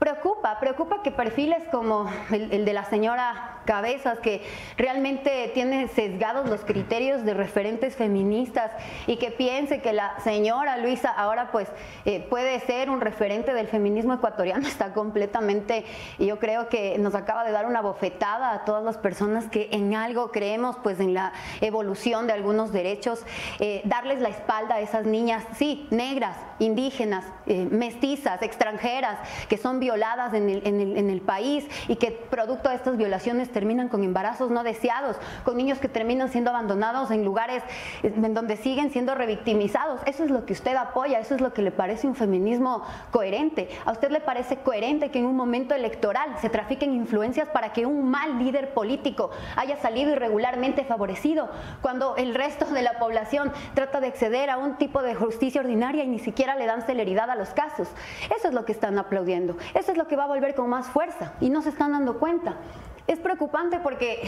Preocupa, 0.00 0.58
preocupa 0.60 1.02
que 1.02 1.10
perfiles 1.10 1.62
como 1.70 2.10
el, 2.30 2.64
de 2.64 2.72
la 2.72 2.86
señora 2.86 3.58
Cabezas, 3.66 4.18
que 4.18 4.40
realmente 4.78 5.50
tiene 5.52 5.88
sesgados 5.88 6.48
los 6.48 6.62
criterios 6.62 7.22
de 7.22 7.34
referentes 7.34 7.96
feministas 7.96 8.72
y 9.06 9.18
que 9.18 9.30
piense 9.30 9.82
que 9.82 9.92
la 9.92 10.18
señora 10.20 10.78
Luisa 10.78 11.10
ahora 11.10 11.50
pues 11.50 11.68
eh, 12.06 12.26
puede 12.30 12.60
ser 12.60 12.88
un 12.88 13.02
referente 13.02 13.52
del 13.52 13.68
feminismo 13.68 14.14
ecuatoriano, 14.14 14.66
está 14.66 14.94
completamente, 14.94 15.84
yo 16.18 16.38
creo 16.38 16.70
que 16.70 16.96
nos 16.96 17.14
acaba 17.14 17.44
de 17.44 17.52
dar 17.52 17.66
una 17.66 17.82
bofetada 17.82 18.54
a 18.54 18.64
todas 18.64 18.82
las 18.82 18.96
personas 18.96 19.50
que 19.50 19.68
en 19.70 19.94
algo 19.94 20.32
creemos, 20.32 20.76
pues 20.82 20.98
en 20.98 21.12
la 21.12 21.34
evolución 21.60 22.26
de 22.26 22.32
algunos 22.32 22.72
derechos, 22.72 23.26
eh, 23.58 23.82
darles 23.84 24.22
la 24.22 24.30
espalda 24.30 24.76
a 24.76 24.80
esas 24.80 25.04
niñas, 25.04 25.44
sí, 25.58 25.86
negras, 25.90 26.38
indígenas, 26.60 27.24
eh, 27.46 27.66
mestizas, 27.68 28.40
extranjeras, 28.42 29.18
que 29.48 29.56
son 29.56 29.80
violadas 29.80 30.32
en 30.34 30.48
el, 30.48 30.66
en, 30.66 30.80
el, 30.80 30.96
en 30.96 31.10
el, 31.10 31.20
país 31.20 31.66
y 31.88 31.96
que 31.96 32.12
producto 32.12 32.68
de 32.68 32.76
estas 32.76 32.96
violaciones 32.96 33.50
terminan 33.50 33.88
con 33.88 34.04
embarazos 34.04 34.50
no 34.50 34.62
deseados, 34.62 35.16
con 35.44 35.56
niños 35.56 35.78
que 35.78 35.88
terminan 35.88 36.30
siendo 36.30 36.50
abandonados 36.50 37.10
en 37.10 37.24
lugares 37.24 37.62
en 38.02 38.34
donde 38.34 38.56
siguen 38.56 38.90
siendo 38.90 39.14
revictimizados. 39.14 40.00
Eso 40.06 40.24
es 40.24 40.30
lo 40.30 40.46
que 40.46 40.52
usted 40.52 40.76
apoya, 40.76 41.18
eso 41.18 41.34
es 41.34 41.40
lo 41.40 41.52
que 41.52 41.62
le 41.62 41.72
parece 41.72 42.06
un 42.06 42.14
feminismo 42.14 42.82
coherente. 43.10 43.68
¿A 43.84 43.92
usted 43.92 44.10
le 44.10 44.20
parece 44.20 44.56
coherente 44.58 45.10
que 45.10 45.18
en 45.18 45.26
un 45.26 45.36
momento 45.36 45.74
electoral 45.74 46.36
se 46.40 46.48
trafiquen 46.48 46.94
influencias 46.94 47.48
para 47.48 47.72
que 47.72 47.86
un 47.86 48.10
mal 48.10 48.38
líder 48.38 48.72
político 48.74 49.30
haya 49.56 49.76
salido 49.76 50.12
irregularmente 50.12 50.84
favorecido 50.84 51.48
cuando 51.82 52.16
el 52.16 52.34
resto 52.34 52.66
de 52.66 52.82
la 52.82 52.98
población 52.98 53.52
trata 53.74 54.00
de 54.00 54.08
acceder 54.08 54.50
a 54.50 54.58
un 54.58 54.76
tipo 54.76 55.02
de 55.02 55.14
justicia 55.14 55.60
ordinaria 55.60 56.04
y 56.04 56.08
ni 56.08 56.18
siquiera 56.18 56.49
le 56.56 56.66
dan 56.66 56.82
celeridad 56.82 57.30
a 57.30 57.36
los 57.36 57.50
casos? 57.50 57.88
Eso 58.36 58.48
es 58.48 58.54
lo 58.54 58.64
que 58.64 58.72
están 58.72 58.98
aplaudiendo. 58.98 59.56
Eso 59.74 59.92
es 59.92 59.98
lo 59.98 60.06
que 60.06 60.16
va 60.16 60.24
a 60.24 60.28
volver 60.28 60.54
con 60.54 60.68
más 60.68 60.86
fuerza 60.88 61.32
y 61.40 61.50
no 61.50 61.62
se 61.62 61.70
están 61.70 61.92
dando 61.92 62.18
cuenta. 62.18 62.56
Es 63.06 63.18
preocupante 63.18 63.80
porque 63.80 64.22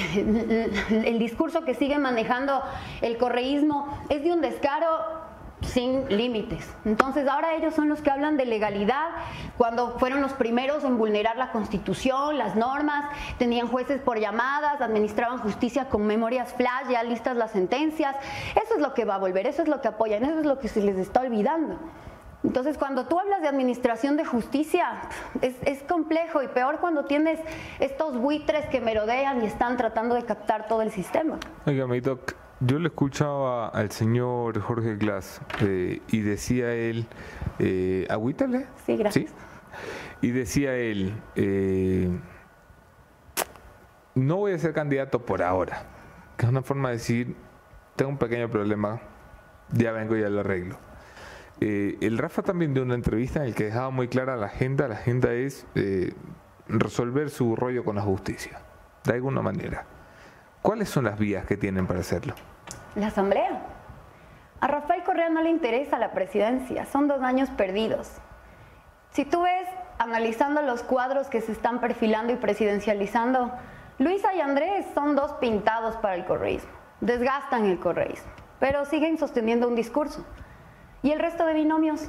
el 0.90 1.18
discurso 1.18 1.64
que 1.64 1.74
sigue 1.74 1.98
manejando 1.98 2.62
el 3.00 3.16
correísmo 3.16 3.86
es 4.08 4.22
de 4.24 4.32
un 4.32 4.40
descaro 4.40 5.22
sin 5.62 6.08
límites. 6.08 6.68
Entonces 6.84 7.28
ahora 7.28 7.54
ellos 7.54 7.74
son 7.74 7.88
los 7.88 8.00
que 8.00 8.10
hablan 8.10 8.36
de 8.36 8.44
legalidad 8.44 9.10
cuando 9.56 9.98
fueron 9.98 10.20
los 10.20 10.32
primeros 10.32 10.84
en 10.84 10.98
vulnerar 10.98 11.36
la 11.36 11.52
constitución, 11.52 12.38
las 12.38 12.56
normas, 12.56 13.06
tenían 13.38 13.68
jueces 13.68 14.00
por 14.00 14.18
llamadas, 14.18 14.80
administraban 14.80 15.38
justicia 15.38 15.88
con 15.88 16.06
memorias 16.06 16.52
flash, 16.54 16.88
ya 16.90 17.02
listas 17.02 17.36
las 17.36 17.52
sentencias. 17.52 18.16
Eso 18.62 18.74
es 18.74 18.80
lo 18.80 18.94
que 18.94 19.04
va 19.04 19.16
a 19.16 19.18
volver, 19.18 19.46
eso 19.46 19.62
es 19.62 19.68
lo 19.68 19.80
que 19.80 19.88
apoyan, 19.88 20.24
eso 20.24 20.40
es 20.40 20.46
lo 20.46 20.58
que 20.58 20.68
se 20.68 20.82
les 20.82 20.96
está 20.96 21.20
olvidando. 21.20 21.78
Entonces, 22.44 22.76
cuando 22.76 23.06
tú 23.06 23.18
hablas 23.20 23.40
de 23.40 23.48
administración 23.48 24.16
de 24.16 24.24
justicia, 24.24 25.02
es, 25.40 25.82
complejo 25.84 26.42
y 26.42 26.48
peor 26.48 26.78
cuando 26.80 27.04
tienes 27.04 27.38
estos 27.78 28.18
buitres 28.18 28.66
que 28.66 28.80
merodean 28.80 29.42
y 29.42 29.46
están 29.46 29.76
tratando 29.76 30.14
de 30.14 30.24
captar 30.24 30.66
todo 30.68 30.82
el 30.82 30.90
sistema. 30.90 31.38
Oiga, 31.66 31.86
mi 31.86 32.00
doc, 32.00 32.34
yo 32.60 32.78
le 32.78 32.88
escuchaba 32.88 33.68
al 33.68 33.90
señor 33.90 34.60
Jorge 34.60 34.96
Glass 34.96 35.40
eh, 35.60 36.00
y 36.08 36.20
decía 36.20 36.72
él, 36.72 37.06
eh, 37.58 38.06
agüítale. 38.08 38.66
Sí, 38.86 38.96
gracias. 38.96 39.32
Y 40.20 40.30
decía 40.30 40.74
él, 40.74 41.14
eh, 41.36 42.08
no 44.14 44.36
voy 44.36 44.52
a 44.52 44.58
ser 44.58 44.72
candidato 44.72 45.24
por 45.24 45.42
ahora, 45.42 45.84
que 46.36 46.46
es 46.46 46.50
una 46.50 46.62
forma 46.62 46.90
de 46.90 46.96
decir, 46.96 47.36
tengo 47.96 48.10
un 48.10 48.18
pequeño 48.18 48.48
problema, 48.48 49.00
ya 49.72 49.92
vengo 49.92 50.16
y 50.16 50.20
ya 50.20 50.28
lo 50.28 50.40
arreglo. 50.40 50.76
Eh, 51.64 51.96
el 52.00 52.18
Rafa 52.18 52.42
también 52.42 52.74
dio 52.74 52.82
una 52.82 52.96
entrevista 52.96 53.38
en 53.38 53.46
el 53.46 53.54
que 53.54 53.66
dejaba 53.66 53.90
muy 53.90 54.08
clara 54.08 54.34
la 54.34 54.46
agenda. 54.46 54.88
La 54.88 54.96
agenda 54.96 55.32
es 55.32 55.64
eh, 55.76 56.12
resolver 56.66 57.30
su 57.30 57.54
rollo 57.54 57.84
con 57.84 57.94
la 57.94 58.02
justicia, 58.02 58.58
de 59.04 59.12
alguna 59.12 59.42
manera. 59.42 59.84
¿Cuáles 60.60 60.88
son 60.88 61.04
las 61.04 61.16
vías 61.16 61.46
que 61.46 61.56
tienen 61.56 61.86
para 61.86 62.00
hacerlo? 62.00 62.34
La 62.96 63.06
asamblea. 63.06 63.62
A 64.58 64.66
Rafael 64.66 65.04
Correa 65.04 65.28
no 65.28 65.40
le 65.40 65.50
interesa 65.50 66.00
la 66.00 66.10
presidencia, 66.10 66.84
son 66.84 67.06
dos 67.06 67.22
años 67.22 67.48
perdidos. 67.50 68.10
Si 69.10 69.24
tú 69.24 69.42
ves 69.42 69.68
analizando 70.00 70.62
los 70.62 70.82
cuadros 70.82 71.28
que 71.28 71.40
se 71.42 71.52
están 71.52 71.80
perfilando 71.80 72.32
y 72.32 72.36
presidencializando, 72.36 73.52
Luisa 74.00 74.34
y 74.34 74.40
Andrés 74.40 74.84
son 74.94 75.14
dos 75.14 75.34
pintados 75.34 75.94
para 75.98 76.16
el 76.16 76.24
correísmo, 76.24 76.72
desgastan 77.00 77.66
el 77.66 77.78
correísmo, 77.78 78.32
pero 78.58 78.84
siguen 78.84 79.16
sosteniendo 79.16 79.68
un 79.68 79.76
discurso. 79.76 80.26
¿Y 81.02 81.10
el 81.10 81.18
resto 81.18 81.44
de 81.46 81.54
binomios? 81.54 82.08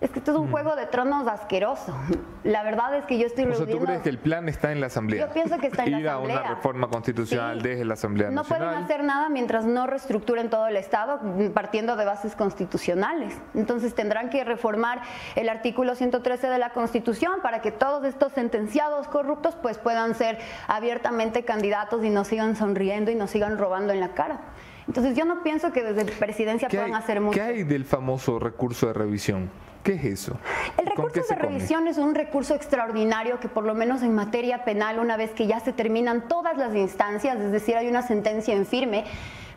Es 0.00 0.10
que 0.10 0.20
esto 0.20 0.30
es 0.30 0.38
un 0.38 0.48
mm. 0.48 0.52
juego 0.52 0.76
de 0.76 0.86
tronos 0.86 1.26
asqueroso. 1.26 1.92
La 2.44 2.62
verdad 2.62 2.94
es 2.94 3.04
que 3.04 3.18
yo 3.18 3.26
estoy 3.26 3.44
O 3.46 3.54
sea, 3.54 3.66
¿tú 3.66 3.80
crees 3.80 4.00
que 4.00 4.08
el 4.08 4.18
plan 4.18 4.48
está 4.48 4.70
en 4.70 4.80
la 4.80 4.86
Asamblea? 4.86 5.26
Yo 5.26 5.32
pienso 5.32 5.58
que 5.58 5.66
está 5.66 5.84
en 5.84 5.90
la 5.90 6.12
Asamblea. 6.12 6.34
Ir 6.34 6.36
a 6.36 6.40
una 6.40 6.54
reforma 6.54 6.88
constitucional 6.88 7.60
desde 7.60 7.84
la 7.84 7.94
Asamblea 7.94 8.30
No 8.30 8.44
pueden 8.44 8.68
hacer 8.68 9.02
nada 9.02 9.28
mientras 9.28 9.64
no 9.64 9.86
reestructuren 9.88 10.50
todo 10.50 10.68
el 10.68 10.76
Estado 10.76 11.20
partiendo 11.52 11.96
de 11.96 12.04
bases 12.04 12.36
constitucionales. 12.36 13.36
Entonces 13.54 13.94
tendrán 13.94 14.30
que 14.30 14.44
reformar 14.44 15.02
el 15.34 15.48
artículo 15.48 15.96
113 15.96 16.46
de 16.46 16.58
la 16.58 16.70
Constitución 16.70 17.40
para 17.42 17.60
que 17.60 17.72
todos 17.72 18.04
estos 18.04 18.32
sentenciados 18.32 19.08
corruptos 19.08 19.56
pues 19.56 19.78
puedan 19.78 20.14
ser 20.14 20.38
abiertamente 20.68 21.44
candidatos 21.44 22.04
y 22.04 22.10
no 22.10 22.24
sigan 22.24 22.54
sonriendo 22.54 23.10
y 23.10 23.16
no 23.16 23.26
sigan 23.26 23.58
robando 23.58 23.92
en 23.92 24.00
la 24.00 24.10
cara. 24.10 24.40
Entonces 24.88 25.14
yo 25.14 25.26
no 25.26 25.42
pienso 25.42 25.70
que 25.70 25.84
desde 25.84 26.10
presidencia 26.10 26.68
puedan 26.68 26.94
hacer 26.94 27.20
mucho. 27.20 27.34
¿Qué 27.34 27.42
hay 27.42 27.62
del 27.62 27.84
famoso 27.84 28.38
recurso 28.38 28.86
de 28.86 28.94
revisión? 28.94 29.50
¿Qué 29.84 29.92
es 29.92 30.04
eso? 30.04 30.38
El 30.78 30.86
recurso 30.86 31.22
de 31.28 31.34
revisión 31.34 31.86
es 31.86 31.98
un 31.98 32.14
recurso 32.14 32.54
extraordinario 32.54 33.38
que 33.38 33.48
por 33.48 33.64
lo 33.64 33.74
menos 33.74 34.02
en 34.02 34.14
materia 34.14 34.64
penal, 34.64 34.98
una 34.98 35.18
vez 35.18 35.30
que 35.32 35.46
ya 35.46 35.60
se 35.60 35.74
terminan 35.74 36.26
todas 36.26 36.56
las 36.56 36.74
instancias, 36.74 37.38
es 37.38 37.52
decir, 37.52 37.76
hay 37.76 37.86
una 37.86 38.02
sentencia 38.02 38.54
en 38.54 38.64
firme, 38.64 39.04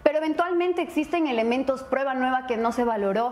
pero 0.03 0.17
eventualmente 0.17 0.81
existen 0.81 1.27
elementos, 1.27 1.83
prueba 1.83 2.13
nueva 2.13 2.45
que 2.45 2.57
no 2.57 2.73
se 2.73 2.83
valoró, 2.83 3.31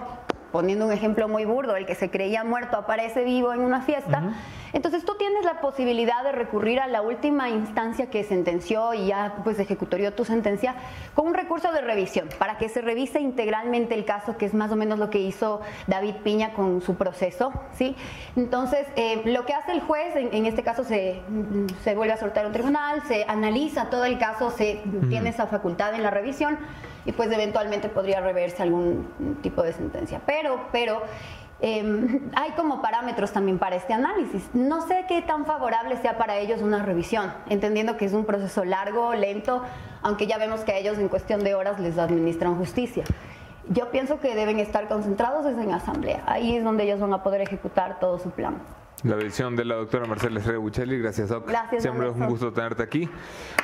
poniendo 0.51 0.85
un 0.85 0.91
ejemplo 0.91 1.27
muy 1.27 1.45
burdo, 1.45 1.75
el 1.75 1.85
que 1.85 1.95
se 1.95 2.09
creía 2.09 2.43
muerto 2.43 2.77
aparece 2.77 3.23
vivo 3.23 3.53
en 3.53 3.61
una 3.61 3.81
fiesta. 3.81 4.33
Entonces 4.71 5.03
tú 5.03 5.15
tienes 5.17 5.45
la 5.45 5.61
posibilidad 5.61 6.23
de 6.23 6.31
recurrir 6.31 6.79
a 6.79 6.87
la 6.87 7.01
última 7.01 7.49
instancia 7.49 8.09
que 8.09 8.23
sentenció 8.23 8.93
y 8.93 9.07
ya 9.07 9.35
pues 9.43 9.59
ejecutorió 9.59 10.13
tu 10.13 10.25
sentencia 10.25 10.75
con 11.15 11.27
un 11.27 11.33
recurso 11.33 11.71
de 11.71 11.81
revisión 11.81 12.29
para 12.37 12.57
que 12.57 12.69
se 12.69 12.81
revise 12.81 13.19
integralmente 13.19 13.95
el 13.95 14.05
caso, 14.05 14.37
que 14.37 14.45
es 14.45 14.53
más 14.53 14.71
o 14.71 14.75
menos 14.75 14.99
lo 14.99 15.09
que 15.09 15.19
hizo 15.19 15.61
David 15.87 16.15
Piña 16.23 16.53
con 16.53 16.81
su 16.81 16.95
proceso, 16.95 17.51
¿sí? 17.73 17.95
Entonces 18.35 18.87
eh, 18.95 19.21
lo 19.25 19.45
que 19.45 19.53
hace 19.53 19.71
el 19.71 19.81
juez, 19.81 20.15
en, 20.15 20.45
este 20.45 20.63
caso 20.63 20.83
se, 20.83 21.21
se, 21.83 21.95
vuelve 21.95 22.13
a 22.13 22.17
soltar 22.17 22.45
un 22.45 22.51
tribunal, 22.51 23.01
se 23.07 23.25
analiza 23.27 23.89
todo 23.89 24.05
el 24.05 24.19
caso, 24.19 24.51
se 24.51 24.81
tiene 25.09 25.29
esa 25.29 25.47
facultad 25.47 25.95
en 25.95 26.03
la 26.03 26.11
revisión 26.11 26.57
y 27.05 27.11
pues 27.11 27.31
eventualmente 27.31 27.89
podría 27.89 28.21
reverse 28.21 28.63
algún 28.63 29.39
tipo 29.41 29.63
de 29.63 29.73
sentencia. 29.73 30.21
Pero, 30.25 30.67
pero 30.71 31.01
Em, 31.61 32.31
hay 32.35 32.51
como 32.51 32.81
parámetros 32.81 33.31
también 33.31 33.59
para 33.59 33.75
este 33.75 33.93
análisis. 33.93 34.49
No 34.53 34.87
sé 34.87 35.05
qué 35.07 35.21
tan 35.21 35.45
favorable 35.45 35.97
sea 35.97 36.17
para 36.17 36.37
ellos 36.37 36.61
una 36.61 36.83
revisión, 36.83 37.33
entendiendo 37.49 37.97
que 37.97 38.05
es 38.05 38.13
un 38.13 38.25
proceso 38.25 38.63
largo, 38.65 39.13
lento, 39.13 39.63
aunque 40.01 40.27
ya 40.27 40.37
vemos 40.37 40.61
que 40.61 40.71
a 40.71 40.77
ellos 40.77 40.97
en 40.97 41.09
cuestión 41.09 41.43
de 41.43 41.55
horas 41.55 41.79
les 41.79 41.97
administran 41.97 42.55
justicia. 42.57 43.03
Yo 43.69 43.91
pienso 43.91 44.19
que 44.19 44.33
deben 44.35 44.59
estar 44.59 44.87
concentrados 44.87 45.45
en 45.45 45.71
asamblea. 45.71 46.23
Ahí 46.25 46.55
es 46.55 46.63
donde 46.63 46.85
ellos 46.85 46.99
van 46.99 47.13
a 47.13 47.21
poder 47.21 47.41
ejecutar 47.41 47.99
todo 47.99 48.17
su 48.17 48.31
plan. 48.31 48.57
La 49.03 49.15
visión 49.15 49.55
de 49.55 49.63
la 49.63 49.75
doctora 49.75 50.05
Marcela 50.05 50.39
Estrella 50.39 50.59
Buchelli. 50.59 50.99
Gracias, 50.99 51.29
Doc. 51.29 51.47
Gracias, 51.47 51.83
Siempre 51.83 52.09
es 52.09 52.15
un 52.15 52.27
gusto 52.27 52.51
tenerte 52.51 52.83
aquí. 52.83 53.09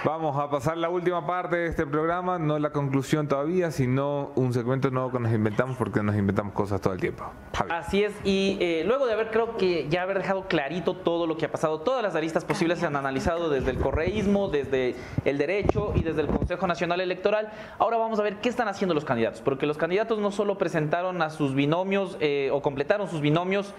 Vamos 0.06 0.38
a 0.38 0.49
pasar 0.49 0.78
la 0.78 0.88
última 0.88 1.28
parte 1.28 1.57
de 1.57 1.68
este 1.68 1.86
programa, 1.86 2.40
no 2.40 2.57
la 2.57 2.70
conclusión 2.70 3.28
todavía, 3.28 3.72
sino 3.72 4.32
un 4.36 4.53
segmento 4.53 4.90
nuevo 4.91 5.12
que 5.12 5.20
nos 5.20 5.34
inventamos 5.34 5.76
porque 5.76 6.02
nos 6.02 6.16
inventamos 6.16 6.53
cosas 6.53 6.80
todo 6.80 6.94
el 6.94 7.02
tiempo. 7.02 7.26
Así 7.70 8.03
es, 8.03 8.14
y 8.24 8.57
eh, 8.62 8.84
luego 8.86 9.07
de 9.07 9.14
haber, 9.14 9.30
creo 9.30 9.57
que 9.57 9.88
ya 9.90 10.03
haber 10.03 10.20
dejado 10.20 10.48
clarito 10.48 10.95
todo 10.95 11.28
lo 11.28 11.36
que 11.36 11.45
ha 11.45 11.52
pasado, 11.52 11.82
todas 11.82 12.02
las 12.02 12.16
aristas 12.16 12.45
posibles 12.45 12.80
se 12.80 12.86
han 12.86 12.95
analizado 12.95 13.49
desde 13.49 13.72
el 13.72 13.78
correísmo, 13.78 14.48
desde 14.48 14.95
el 15.26 15.38
derecho 15.38 15.91
y 15.95 16.03
desde 16.03 16.22
el 16.22 16.28
Consejo 16.28 16.66
Nacional 16.68 17.02
Electoral. 17.02 17.52
Ahora 17.78 17.98
vamos 17.98 18.20
a 18.20 18.24
ver 18.24 18.38
qué 18.38 18.48
están 18.48 18.70
haciendo 18.70 18.94
los 18.94 19.03
candidatos, 19.03 19.41
porque 19.41 19.66
los 19.66 19.78
candidatos 19.78 20.20
no 20.20 20.32
solo 20.32 20.57
presentaron 20.57 21.22
a 21.22 21.30
sus 21.30 21.56
binomios 21.56 22.18
eh, 22.22 22.49
o 22.53 22.62
completaron 22.62 23.10
sus 23.10 23.22
binomios, 23.22 23.74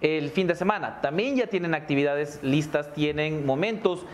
el 0.00 0.30
fin 0.30 0.46
de 0.46 0.54
semana. 0.54 1.00
También 1.00 1.36
ya 1.36 1.46
tienen 1.46 1.74
actividades 1.74 2.40
listas, 2.42 2.92
tienen 2.92 3.44
momentos 3.46 4.06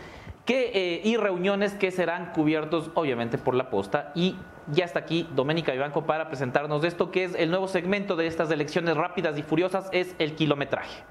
que, 0.45 0.71
eh, 0.73 1.01
y 1.03 1.17
reuniones 1.17 1.73
que 1.73 1.91
serán 1.91 2.31
cubiertos 2.33 2.91
obviamente 2.93 3.37
por 3.37 3.53
la 3.55 3.69
posta. 3.69 4.11
Y 4.15 4.35
ya 4.71 4.85
está 4.85 4.99
aquí 4.99 5.27
Doménica 5.35 5.71
Vivanco 5.71 6.05
para 6.05 6.27
presentarnos 6.27 6.83
esto, 6.83 7.11
que 7.11 7.25
es 7.25 7.35
el 7.35 7.49
nuevo 7.49 7.67
segmento 7.67 8.15
de 8.15 8.27
estas 8.27 8.51
elecciones 8.51 8.95
rápidas 8.95 9.37
y 9.37 9.43
furiosas, 9.43 9.89
es 9.91 10.15
el 10.19 10.35
kilometraje. 10.35 11.03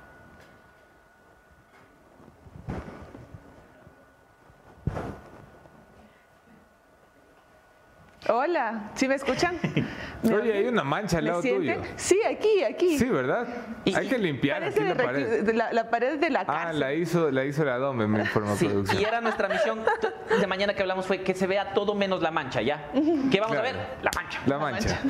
Hola, 8.29 8.91
¿sí 8.95 9.07
me 9.07 9.15
escuchan? 9.15 9.57
Oye, 10.25 10.53
hay 10.53 10.67
una 10.67 10.83
mancha 10.83 11.19
al 11.19 11.27
lado 11.27 11.43
tuyo. 11.43 11.75
Sí, 11.95 12.21
aquí, 12.29 12.65
aquí. 12.65 12.99
Sí, 12.99 13.05
¿verdad? 13.05 13.47
hay 13.95 14.09
que 14.09 14.19
limpiar 14.19 14.65
aquí 14.65 14.81
la 14.81 14.95
pared. 14.95 15.55
La, 15.73 15.89
pared 15.89 16.19
de 16.19 16.31
la 16.31 16.41
ah, 16.41 16.47
casa. 16.47 16.69
Ah, 16.69 16.73
la 16.73 16.95
hizo, 16.95 17.31
la 17.31 17.45
hizo 17.45 17.65
la 17.65 17.79
Dome, 17.79 18.07
me 18.09 18.21
informó 18.21 18.57
sí, 18.57 18.69
Y 18.99 19.05
era 19.05 19.21
nuestra 19.21 19.49
misión 19.49 19.81
de 20.41 20.47
mañana 20.47 20.75
que 20.75 20.83
hablamos 20.83 21.07
fue 21.07 21.23
que 21.23 21.35
se 21.35 21.47
vea 21.47 21.73
todo 21.73 21.95
menos 21.95 22.21
la 22.23 22.31
mancha, 22.31 22.63
¿ya? 22.63 22.91
¿Qué 23.31 23.41
vamos 23.41 23.57
a 23.57 23.63
ver? 23.63 23.77
La 24.03 24.11
mancha. 24.15 24.41
La 24.47 24.59
mancha. 24.59 25.01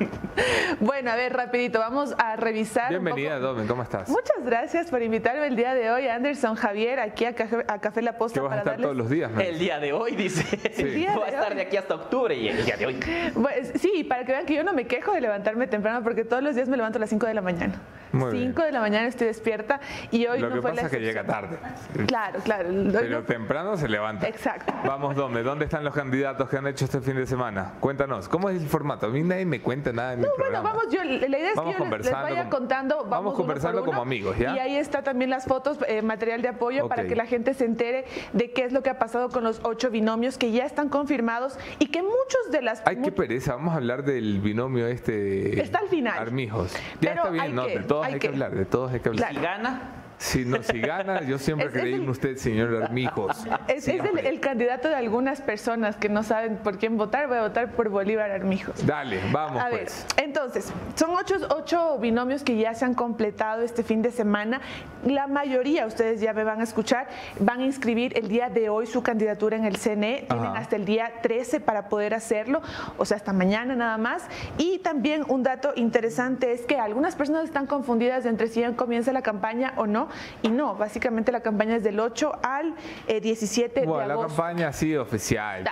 bueno, 0.80 1.10
a 1.10 1.16
ver, 1.16 1.34
rapidito, 1.34 1.80
vamos 1.80 2.14
a 2.16 2.36
revisar 2.36 2.88
Bienvenida, 2.90 3.38
Dome, 3.38 3.66
¿cómo 3.66 3.82
estás? 3.82 4.08
Muchas 4.08 4.44
gracias 4.44 4.90
por 4.90 5.02
invitarme 5.02 5.48
el 5.48 5.56
día 5.56 5.74
de 5.74 5.90
hoy, 5.90 6.08
Anderson 6.08 6.54
Javier, 6.54 7.00
aquí 7.00 7.26
a 7.26 7.34
Café, 7.34 8.02
La 8.02 8.16
Posta. 8.16 8.40
Que 8.40 8.46
vas 8.46 8.54
a 8.54 8.58
estar 8.58 8.80
todos 8.80 8.96
los 8.96 9.10
días, 9.10 9.30
El 9.38 9.58
día 9.58 9.78
de 9.78 9.92
hoy, 9.92 10.16
dice. 10.16 10.44
Sí. 10.72 10.82
El 10.82 10.94
día 10.94 11.14
Voy 11.14 11.24
a 11.24 11.28
estar 11.28 11.54
de 11.54 11.62
aquí 11.62 11.76
hasta 11.76 11.94
octubre 11.94 12.37
y 12.38 12.48
el 12.48 12.64
día 12.64 12.76
de 12.76 12.86
hoy. 12.86 13.00
Pues, 13.34 13.72
sí, 13.80 14.04
para 14.04 14.24
que 14.24 14.32
vean 14.32 14.46
que 14.46 14.54
yo 14.54 14.64
no 14.64 14.72
me 14.72 14.86
quejo 14.86 15.12
de 15.12 15.20
levantarme 15.20 15.66
temprano 15.66 16.02
porque 16.02 16.24
todos 16.24 16.42
los 16.42 16.54
días 16.54 16.68
me 16.68 16.76
levanto 16.76 16.98
a 16.98 17.00
las 17.00 17.10
5 17.10 17.26
de 17.26 17.34
la 17.34 17.42
mañana. 17.42 17.74
5 18.12 18.62
de 18.62 18.72
la 18.72 18.80
mañana 18.80 19.06
estoy 19.06 19.28
despierta 19.28 19.80
y 20.10 20.26
hoy 20.26 20.40
Lo 20.40 20.48
no 20.48 20.56
que 20.56 20.62
pasa 20.62 20.82
es 20.82 20.90
que 20.90 21.00
llega 21.00 21.24
tarde. 21.24 21.58
Claro, 22.06 22.40
claro. 22.40 22.68
Pero 22.92 23.22
temprano 23.24 23.76
se 23.76 23.88
levanta. 23.88 24.28
Exacto. 24.28 24.72
Vamos, 24.84 25.16
¿dónde? 25.16 25.42
¿Dónde 25.42 25.64
están 25.64 25.84
los 25.84 25.94
candidatos 25.94 26.48
que 26.48 26.56
han 26.56 26.66
hecho 26.66 26.84
este 26.84 27.00
fin 27.00 27.16
de 27.16 27.26
semana? 27.26 27.74
Cuéntanos, 27.80 28.28
¿cómo 28.28 28.48
es 28.50 28.62
el 28.62 28.68
formato? 28.68 29.06
A 29.06 29.10
mí 29.10 29.22
nadie 29.22 29.44
me 29.44 29.60
cuenta 29.60 29.92
nada 29.92 30.10
de 30.10 30.16
mi 30.18 30.22
no, 30.22 30.30
programa. 30.36 30.72
Bueno, 30.72 30.78
vamos, 30.78 30.94
yo, 30.94 31.04
la 31.04 31.38
idea 31.38 31.52
es 31.52 31.60
que 31.60 31.72
yo 31.78 31.96
les, 31.96 32.12
vaya 32.12 32.48
contando. 32.48 33.04
Vamos, 33.04 33.34
conversando 33.34 33.84
como 33.84 34.02
amigos, 34.02 34.38
¿ya? 34.38 34.56
Y 34.56 34.58
ahí 34.58 34.76
está 34.76 35.02
también 35.02 35.30
las 35.30 35.44
fotos, 35.44 35.78
eh, 35.86 36.02
material 36.02 36.42
de 36.42 36.48
apoyo 36.48 36.88
para 36.88 37.06
que 37.06 37.16
la 37.16 37.26
gente 37.26 37.54
se 37.54 37.64
entere 37.64 38.04
de 38.32 38.50
qué 38.52 38.64
es 38.64 38.72
lo 38.72 38.82
que 38.82 38.90
ha 38.90 38.98
pasado 38.98 39.28
con 39.28 39.44
los 39.44 39.60
ocho 39.64 39.90
binomios 39.90 40.38
que 40.38 40.52
ya 40.52 40.64
están 40.64 40.88
confirmados 40.88 41.58
y 41.78 41.86
que 41.86 42.02
muchos 42.02 42.50
de 42.50 42.62
las... 42.62 42.82
Ay, 42.84 42.98
qué 43.02 43.12
pereza, 43.12 43.54
vamos 43.54 43.74
a 43.74 43.76
hablar 43.76 44.04
del 44.04 44.40
binomio 44.40 44.86
este... 44.86 45.60
Está 45.60 45.78
al 45.80 45.88
final. 45.88 46.18
Armijos. 46.18 46.74
Ya 47.00 47.12
está 47.12 47.30
bien, 47.30 47.54
no, 47.54 47.64
de 47.64 47.78
todos 48.00 48.12
hay, 48.12 48.18
que, 48.18 48.28
hablar, 48.28 48.54
de 48.54 48.64
todos 48.64 48.92
hay 48.92 49.00
que 49.00 49.08
hablar. 49.08 49.34
Si 49.34 49.40
gana, 49.40 49.97
si, 50.18 50.44
no, 50.44 50.62
si 50.62 50.80
gana, 50.80 51.22
yo 51.22 51.38
siempre 51.38 51.70
creí 51.70 51.94
en 51.94 52.08
usted, 52.08 52.36
señor 52.36 52.82
Armijos. 52.82 53.36
Es, 53.68 53.86
el, 53.88 54.40
candidato 54.40 54.88
de 54.88 54.94
algunas 54.94 55.40
personas 55.40 55.96
que 55.96 56.08
no 56.08 56.22
saben 56.22 56.56
por 56.56 56.78
quién 56.78 56.96
votar. 56.96 57.28
Voy 57.28 57.38
a 57.38 57.42
votar 57.42 57.72
por 57.72 57.88
Bolívar 57.88 58.30
Armijos. 58.30 58.84
Dale, 58.84 59.20
vamos. 59.32 59.60
A 59.60 59.68
pues. 59.68 60.06
ver, 60.16 60.24
entonces, 60.24 60.72
son 60.94 61.10
ocho, 61.10 61.36
ocho 61.50 61.98
binomios 61.98 62.42
que 62.42 62.56
ya 62.56 62.74
se 62.74 62.84
han 62.84 62.94
completado 62.94 63.62
este 63.62 63.82
fin 63.82 64.02
de 64.02 64.10
semana. 64.10 64.60
La 65.04 65.26
mayoría, 65.26 65.86
ustedes 65.86 66.20
ya 66.20 66.32
me 66.32 66.44
van 66.44 66.60
a 66.60 66.64
escuchar, 66.64 67.08
van 67.38 67.60
a 67.60 67.64
inscribir 67.64 68.16
el 68.18 68.28
día 68.28 68.48
de 68.48 68.68
hoy 68.68 68.86
su 68.86 69.02
candidatura 69.02 69.56
en 69.56 69.64
el 69.64 69.76
CNE. 69.76 70.26
Tienen 70.28 70.56
hasta 70.56 70.76
el 70.76 70.84
día 70.84 71.12
13 71.22 71.60
para 71.60 71.88
poder 71.88 72.14
hacerlo, 72.14 72.62
o 72.96 73.04
sea, 73.04 73.16
hasta 73.16 73.32
mañana 73.32 73.76
nada 73.76 73.98
más. 73.98 74.24
Y 74.56 74.78
también 74.78 75.24
un 75.28 75.42
dato 75.42 75.72
interesante 75.76 76.52
es 76.52 76.62
que 76.62 76.78
algunas 76.78 77.14
personas 77.14 77.44
están 77.44 77.66
confundidas 77.66 78.26
entre 78.26 78.48
si 78.48 78.62
comienza 78.74 79.12
la 79.12 79.22
campaña 79.22 79.74
o 79.76 79.86
no. 79.86 80.07
Y 80.42 80.48
no, 80.48 80.74
básicamente 80.74 81.32
la 81.32 81.40
campaña 81.40 81.76
es 81.76 81.84
del 81.84 82.00
8 82.00 82.32
al 82.42 82.74
17 83.06 83.86
bueno, 83.86 84.06
de 84.06 84.12
agosto. 84.12 84.22
la 84.22 84.28
campaña 84.28 84.72
sí 84.72 84.96
oficial. 84.96 85.64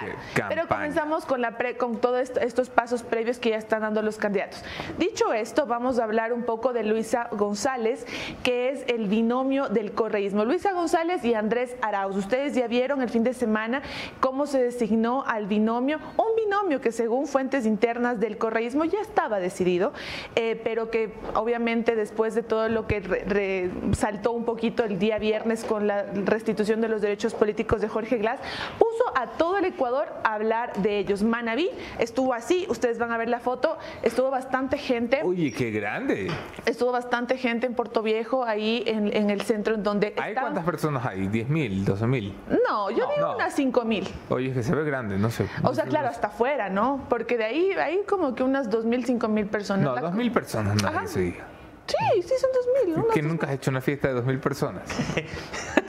Pero 0.49 0.69
comenzamos 0.69 1.25
con, 1.25 1.41
la 1.41 1.57
con 1.79 1.97
todos 2.01 2.31
estos 2.41 2.71
pasos 2.71 3.03
previos 3.03 3.39
que 3.39 3.51
ya 3.51 3.57
están 3.57 3.83
dando 3.83 4.03
los 4.03 4.19
candidatos. 4.19 4.63
Dicho 4.99 5.33
esto, 5.33 5.67
vamos 5.67 5.99
a 5.99 6.05
hablar 6.05 6.33
un 6.33 6.45
poco 6.45 6.73
de 6.73 6.85
Luisa 6.85 7.29
González, 7.33 8.07
que 8.43 8.71
es 8.71 8.85
el 8.89 9.09
binomio 9.09 9.69
del 9.69 9.93
correísmo. 9.93 10.45
Luisa 10.45 10.73
González 10.73 11.25
y 11.25 11.35
Andrés 11.35 11.77
Arauz. 11.83 12.17
Ustedes 12.17 12.55
ya 12.55 12.67
vieron 12.67 13.03
el 13.03 13.09
fin 13.09 13.25
de 13.25 13.35
semana 13.35 13.83
cómo 14.21 14.47
se 14.47 14.63
designó 14.63 15.25
al 15.27 15.47
binomio, 15.47 15.99
un 16.17 16.37
binomio 16.37 16.81
que 16.81 16.93
según 16.93 17.27
fuentes 17.27 17.67
internas 17.67 18.21
del 18.21 18.39
correísmo 18.39 18.85
ya 18.85 19.01
estaba 19.01 19.39
decidido, 19.39 19.93
eh, 20.35 20.61
pero 20.63 20.91
que 20.91 21.15
obviamente 21.35 21.97
después 21.97 22.35
de 22.35 22.43
todo 22.43 22.69
lo 22.69 22.87
que 22.87 23.71
saltó 23.93 24.26
un 24.33 24.45
poquito 24.45 24.85
el 24.85 24.99
día 24.99 25.19
viernes 25.19 25.65
con 25.65 25.87
la 25.87 26.05
restitución 26.05 26.81
de 26.81 26.89
los 26.89 27.03
derechos 27.03 27.35
políticos 27.35 27.81
de 27.81 27.89
Jorge 27.89 28.19
Glass, 28.19 28.41
puso 28.79 29.05
a 29.15 29.29
todo 29.39 29.59
el 29.59 29.65
Ecuador 29.65 30.09
a 30.25 30.35
hablar 30.35 30.73
de 30.77 30.99
ellos. 30.99 31.23
Manaví 31.23 31.71
estuvo 31.99 32.35
así, 32.35 32.67
ustedes 32.69 32.99
van 32.99 33.13
a 33.13 33.19
ver 33.19 33.29
la 33.29 33.41
foto, 33.41 33.77
estuvo 34.03 34.31
bastante 34.31 34.79
gente. 34.79 35.21
Uy, 35.25 35.53
qué 35.53 35.71
grande. 35.71 36.31
Estuvo 36.65 36.93
bastante 36.93 37.39
gente 37.39 37.67
en 37.67 37.75
Puerto 37.75 38.03
Viejo, 38.03 38.45
ahí 38.45 38.83
en, 38.87 39.31
el 39.31 39.41
centro 39.43 39.75
en 39.75 39.83
donde... 39.83 40.15
¿Hay 40.17 40.35
cuántas 40.35 40.65
personas 40.65 41.05
hay? 41.07 41.27
¿10 41.29 41.47
mil? 41.49 41.87
¿12 41.87 42.07
mil? 42.07 42.35
No, 42.69 42.91
yo 42.91 43.09
digo 43.15 43.35
unas 43.35 43.55
5 43.55 43.85
mil. 43.85 44.09
Oye, 44.29 44.49
es 44.49 44.55
que 44.55 44.63
se 44.63 44.75
ve 44.75 44.85
grande, 44.85 45.19
no 45.19 45.31
sé. 45.31 45.47
o 45.63 45.75
sea, 45.75 45.85
claro, 45.85 46.09
hasta 46.09 46.29
afuera, 46.29 46.69
¿no? 46.69 47.05
Porque 47.09 47.37
de 47.37 47.45
ahí 47.45 47.71
hay 47.73 48.03
como 48.07 48.35
que 48.35 48.43
unas 48.43 48.71
2 48.71 48.85
mil, 48.85 49.05
5 49.05 49.29
mil 49.29 49.47
personas. 49.47 49.85
No, 49.85 50.01
2 50.01 50.15
mil 50.15 50.31
personas 50.31 50.83
nadie 50.83 51.09
se 51.09 51.21
diga. 51.21 51.56
Sí, 51.87 52.23
sí, 52.23 52.35
son 52.41 52.51
2 52.85 52.97
mil. 52.97 53.05
¿Que 53.13 53.23
nunca 53.23 53.47
has 53.47 53.55
hecho 53.55 53.71
una 53.71 53.81
fiesta 53.81 54.09
de 54.09 54.15
2 54.15 54.25
mil 54.25 54.39
personas? 54.39 54.83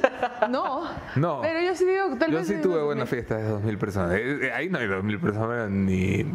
No. 0.49 0.89
No. 1.15 1.41
Pero 1.41 1.61
yo 1.61 1.75
sí 1.75 1.85
digo, 1.85 2.15
tal 2.17 2.31
yo 2.31 2.37
vez. 2.39 2.47
Yo 2.47 2.55
sí 2.55 2.61
tuve 2.61 2.81
buena 2.81 3.05
fiesta 3.05 3.37
de 3.37 3.43
2 3.43 3.63
mil 3.63 3.77
personas. 3.77 4.15
Eh, 4.15 4.47
eh, 4.47 4.51
ahí 4.51 4.69
no 4.69 4.79
hay 4.79 4.87
2 4.87 5.03
mil 5.03 5.19
personas 5.19 5.69
ni, 5.69 6.25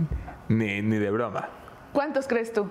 ni, 0.49 0.83
ni 0.83 0.99
de 0.99 1.11
broma. 1.11 1.49
¿Cuántos 1.93 2.27
crees 2.27 2.53
tú? 2.53 2.69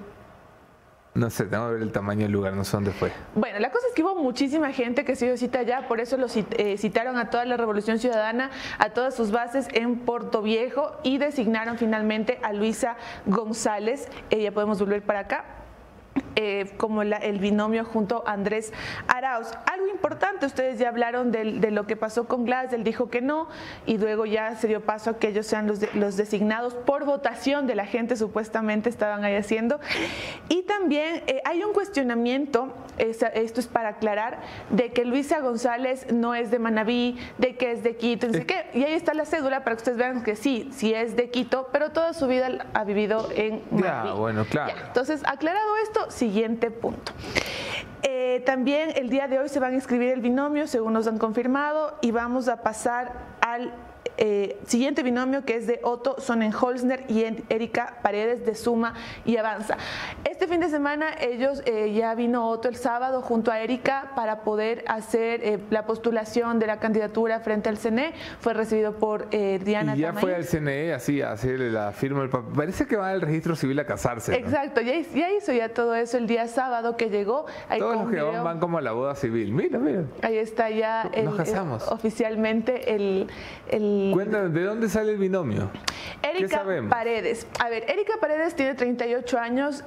No 1.14 1.30
sé, 1.30 1.46
tengo 1.46 1.68
que 1.68 1.74
ver 1.74 1.82
el 1.82 1.92
tamaño 1.92 2.22
del 2.22 2.32
lugar, 2.32 2.54
no 2.54 2.64
sé 2.64 2.78
dónde 2.78 2.92
fue. 2.92 3.12
Bueno, 3.36 3.60
la 3.60 3.70
cosa 3.70 3.86
es 3.90 3.94
que 3.94 4.02
hubo 4.02 4.16
muchísima 4.16 4.72
gente 4.72 5.04
que 5.04 5.18
se 5.18 5.26
dio 5.26 5.36
cita 5.36 5.60
allá, 5.60 5.88
por 5.90 6.00
eso 6.00 6.16
lo 6.16 6.28
eh, 6.34 6.78
citaron 6.78 7.18
a 7.18 7.30
toda 7.30 7.44
la 7.44 7.58
Revolución 7.58 8.00
Ciudadana, 8.00 8.50
a 8.80 8.92
todas 8.92 9.14
sus 9.14 9.30
bases 9.30 9.68
en 9.74 10.00
Puerto 10.00 10.42
Viejo 10.42 10.98
y 11.04 11.18
designaron 11.18 11.78
finalmente 11.78 12.40
a 12.44 12.54
Luisa 12.54 12.96
González. 13.26 14.08
ya 14.30 14.52
podemos 14.54 14.80
volver 14.80 15.02
para 15.02 15.20
acá 15.20 15.61
eh, 16.36 16.72
como 16.78 17.02
el 17.02 17.40
binomio 17.40 17.84
junto 17.86 18.24
a 18.26 18.32
Andrés 18.34 18.72
Arauz. 19.08 19.48
Algo 19.72 19.88
importante, 19.88 20.46
ustedes 20.46 20.80
ya 20.80 20.90
hablaron 20.90 21.32
de, 21.32 21.72
lo 21.72 21.86
que 21.86 21.96
pasó 21.96 22.26
con 22.28 22.46
Glass, 22.46 22.74
él 22.74 22.84
dijo 22.84 23.10
que 23.10 23.22
no, 23.22 23.48
y 23.86 23.98
luego 23.98 24.26
ya 24.26 24.56
se 24.56 24.68
dio 24.68 24.82
paso 24.82 25.12
a 25.12 25.20
que 25.20 25.28
ellos 25.28 25.46
sean 25.46 25.68
los, 25.68 25.94
los 25.94 26.18
designados 26.18 26.74
por 26.74 27.06
votación 27.06 27.68
de 27.68 27.76
la 27.76 27.86
gente, 27.86 28.16
supuestamente 28.16 28.90
estaban 28.90 29.24
ahí 29.24 29.36
haciendo. 29.36 29.80
Y 30.50 30.64
también 30.64 31.24
eh, 31.28 31.42
hay 31.46 31.64
un 31.64 31.74
cuestionamiento, 31.74 32.74
esto 32.98 33.60
es 33.60 33.68
para 33.68 33.90
aclarar, 33.90 34.42
de 34.70 34.94
que 34.94 35.06
Luisa 35.06 35.42
González 35.42 36.12
no 36.12 36.34
es 36.34 36.50
de 36.50 36.60
Manabí, 36.60 37.18
de 37.38 37.56
que 37.56 37.72
es 37.72 37.84
de 37.84 37.98
Quito, 37.98 38.28
y 38.74 38.84
ahí 38.84 38.94
está 38.94 39.14
la 39.14 39.26
cédula 39.26 39.64
para 39.64 39.76
que 39.76 39.82
ustedes 39.82 39.98
vean 39.98 40.24
que 40.24 40.36
sí, 40.36 40.70
sí 40.74 40.94
es 40.94 41.16
de 41.16 41.30
Quito, 41.30 41.70
pero 41.72 41.92
toda 41.92 42.14
su 42.14 42.28
vida 42.28 42.50
ha 42.74 42.84
vivido 42.84 43.30
en 43.36 43.62
Manabí. 43.70 44.10
Ya, 44.10 44.14
bueno, 44.14 44.46
claro. 44.46 44.74
entonces, 44.88 45.22
aclarado 45.26 45.78
esto, 45.84 46.01
siguiente 46.10 46.72
punto. 46.72 47.12
Eh, 48.04 48.42
también 48.46 48.92
el 48.96 49.10
día 49.10 49.28
de 49.28 49.40
hoy 49.40 49.50
se 49.50 49.60
van 49.60 49.74
a 49.74 49.76
inscribir 49.76 50.10
el 50.10 50.22
binomio, 50.22 50.68
según 50.68 50.94
nos 50.94 51.08
han 51.08 51.18
confirmado, 51.18 51.98
y 52.02 52.12
vamos 52.12 52.48
a 52.48 52.64
pasar 52.64 53.14
al 53.42 53.74
eh, 54.18 54.58
siguiente 54.66 55.04
binomio 55.04 55.46
que 55.46 55.56
es 55.56 55.68
de 55.68 55.80
Otto 55.84 56.16
Sonnenholzner 56.20 57.06
y 57.08 57.26
Erika 57.50 57.98
Paredes 58.02 58.46
de 58.46 58.56
Suma 58.56 58.94
y 59.26 59.38
Avanza. 59.38 59.78
Este 60.30 60.48
fin 60.48 60.60
de 60.60 60.70
semana 60.70 61.08
ellos 61.20 61.62
eh, 61.66 61.94
ya 61.94 62.14
vino 62.16 62.50
Otto 62.50 62.68
el 62.68 62.76
sábado 62.76 63.22
junto 63.22 63.52
a 63.52 63.60
Erika 63.60 64.12
para 64.16 64.42
poder 64.42 64.84
hacer 64.88 65.44
eh, 65.44 65.60
la 65.70 65.86
postulación 65.86 66.60
de 66.60 66.68
la 66.68 66.78
candidatura 66.80 67.40
frente 67.40 67.70
al 67.70 67.78
CNE. 67.78 68.14
Fue 68.40 68.54
recibido 68.54 68.94
por 68.98 69.30
Diana. 69.30 69.96
Y 69.96 70.00
ya 70.00 70.14
fue 70.14 70.36
al 70.36 70.46
CNE 70.46 70.94
así 70.94 71.22
a 71.22 71.32
hacer 71.32 71.60
la 71.60 71.92
firma. 71.92 72.30
Parece 72.30 72.86
que 72.86 72.96
va 72.96 73.10
al 73.10 73.22
registro 73.22 73.56
civil 73.56 73.80
a 73.80 73.86
casarse. 73.86 74.36
Exacto, 74.36 74.82
ya, 74.82 74.94
hizo 74.96 75.52
ya 75.52 75.70
todo 75.74 75.96
eso 75.96 76.18
el 76.18 76.28
día 76.28 76.48
sábado 76.48 76.98
que 76.98 77.10
llegó. 77.10 77.46
Todos 77.78 77.96
los 77.96 78.12
que 78.12 78.22
van, 78.22 78.44
van 78.44 78.60
como 78.60 78.78
a 78.78 78.82
la 78.82 78.92
boda 78.92 79.16
civil. 79.16 79.54
Mira, 79.54 79.80
mira. 79.80 80.04
Ahí 80.22 80.38
está 80.38 80.70
ya 80.70 81.10
oficialmente 81.90 82.94
el 82.94 83.28
Cuéntame, 84.14 84.50
¿de 84.50 84.64
dónde 84.64 84.90
sale 84.90 85.12
el 85.12 85.18
binomio? 85.18 85.70
Erika 86.24 86.64
Paredes. 86.90 87.48
A 87.60 87.70
ver, 87.70 87.90
Erika 87.90 88.14
Paredes 88.20 88.56
tiene 88.56 88.76
38 88.76 89.40
años, 89.40 89.84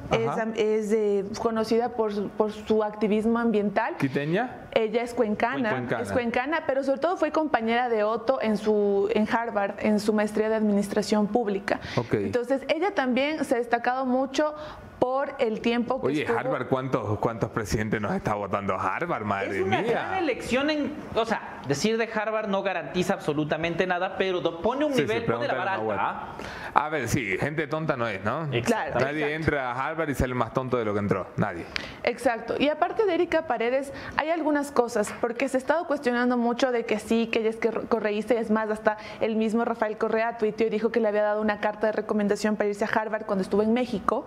es, 0.56 0.92
eh, 0.92 1.24
conocida 1.40 1.90
por, 1.90 2.28
por, 2.30 2.52
su 2.52 2.82
activismo 2.82 3.38
ambiental. 3.38 3.96
¿Quiteña? 3.98 4.66
Ella 4.72 5.02
es 5.02 5.14
cuencana, 5.14 5.86
es 6.00 6.10
cuencana, 6.10 6.64
pero 6.66 6.82
sobre 6.82 7.00
todo 7.00 7.16
fue 7.16 7.30
compañera 7.30 7.88
de 7.88 8.02
Otto 8.02 8.40
en, 8.42 8.56
su, 8.56 9.08
en 9.14 9.28
Harvard, 9.30 9.74
en 9.78 10.00
su 10.00 10.12
maestría 10.12 10.48
de 10.48 10.56
administración 10.56 11.28
pública. 11.28 11.80
Entonces, 12.12 12.62
ella 12.68 12.92
también 12.94 13.44
se 13.44 13.54
ha 13.54 13.58
destacado 13.58 14.04
mucho 14.04 14.54
por 14.98 15.34
el 15.38 15.60
tiempo 15.60 16.00
que 16.00 16.06
Oye, 16.06 16.26
Harvard, 16.26 16.68
¿cuántos, 16.68 17.18
¿cuántos 17.18 17.50
presidentes 17.50 18.00
nos 18.00 18.14
está 18.14 18.34
votando 18.34 18.74
Harvard, 18.74 19.24
madre 19.24 19.58
es 19.58 19.64
una 19.64 19.82
mía? 19.82 19.90
gran 19.90 20.14
elección 20.14 20.70
en, 20.70 20.94
o 21.14 21.24
sea, 21.24 21.60
decir 21.68 21.96
de 21.96 22.08
Harvard 22.12 22.48
no 22.48 22.62
garantiza 22.62 23.14
absolutamente 23.14 23.86
nada, 23.86 24.16
pero 24.16 24.42
pone 24.60 24.84
un 24.84 24.94
nivel, 24.94 25.24
pone 25.24 25.46
la 25.46 25.54
vara 25.54 25.74
alta. 25.74 26.26
A 26.74 26.88
ver, 26.88 27.08
sí, 27.08 27.36
gente 27.38 27.66
tonta 27.66 27.96
no 27.96 28.08
es, 28.08 28.24
¿no? 28.24 28.48
Claro. 28.64 28.98
Nadie 28.98 29.34
entra 29.34 29.70
a 29.70 29.86
Harvard 29.86 30.08
y 30.08 30.14
sale 30.14 30.34
más 30.34 30.52
tonto 30.52 30.76
de 30.76 30.84
lo 30.84 30.92
que 30.92 31.00
entró, 31.00 31.26
nadie. 31.36 31.64
Exacto. 32.02 32.54
Y 32.58 32.68
aparte 32.68 33.06
de 33.06 33.14
Erika 33.14 33.46
Paredes, 33.46 33.92
hay 34.16 34.30
algunas 34.30 34.72
cosas, 34.72 35.12
porque 35.20 35.48
se 35.48 35.56
ha 35.56 35.60
estado 35.60 35.86
cuestionando 35.86 36.36
mucho 36.36 36.72
de 36.72 36.84
que 36.84 36.98
sí, 36.98 37.28
que 37.28 37.40
ella 37.40 37.50
es 37.50 37.58
correísta, 37.88 38.34
y 38.34 38.38
es 38.38 38.50
más, 38.50 38.70
hasta 38.70 38.96
el 39.20 39.36
mismo 39.36 39.64
Rafael 39.64 39.96
Correa 39.98 40.38
tuiteó 40.38 40.66
y 40.66 40.70
dijo 40.70 40.90
que 40.90 41.00
le 41.00 41.08
había 41.08 41.22
dado 41.22 41.40
una 41.40 41.60
carta 41.60 41.86
de 41.86 41.92
recomendación 41.92 42.56
para 42.56 42.68
irse 42.68 42.84
a 42.84 42.88
Harvard 42.88 43.24
cuando 43.26 43.42
estuvo 43.42 43.62
en 43.62 43.72
México. 43.72 44.26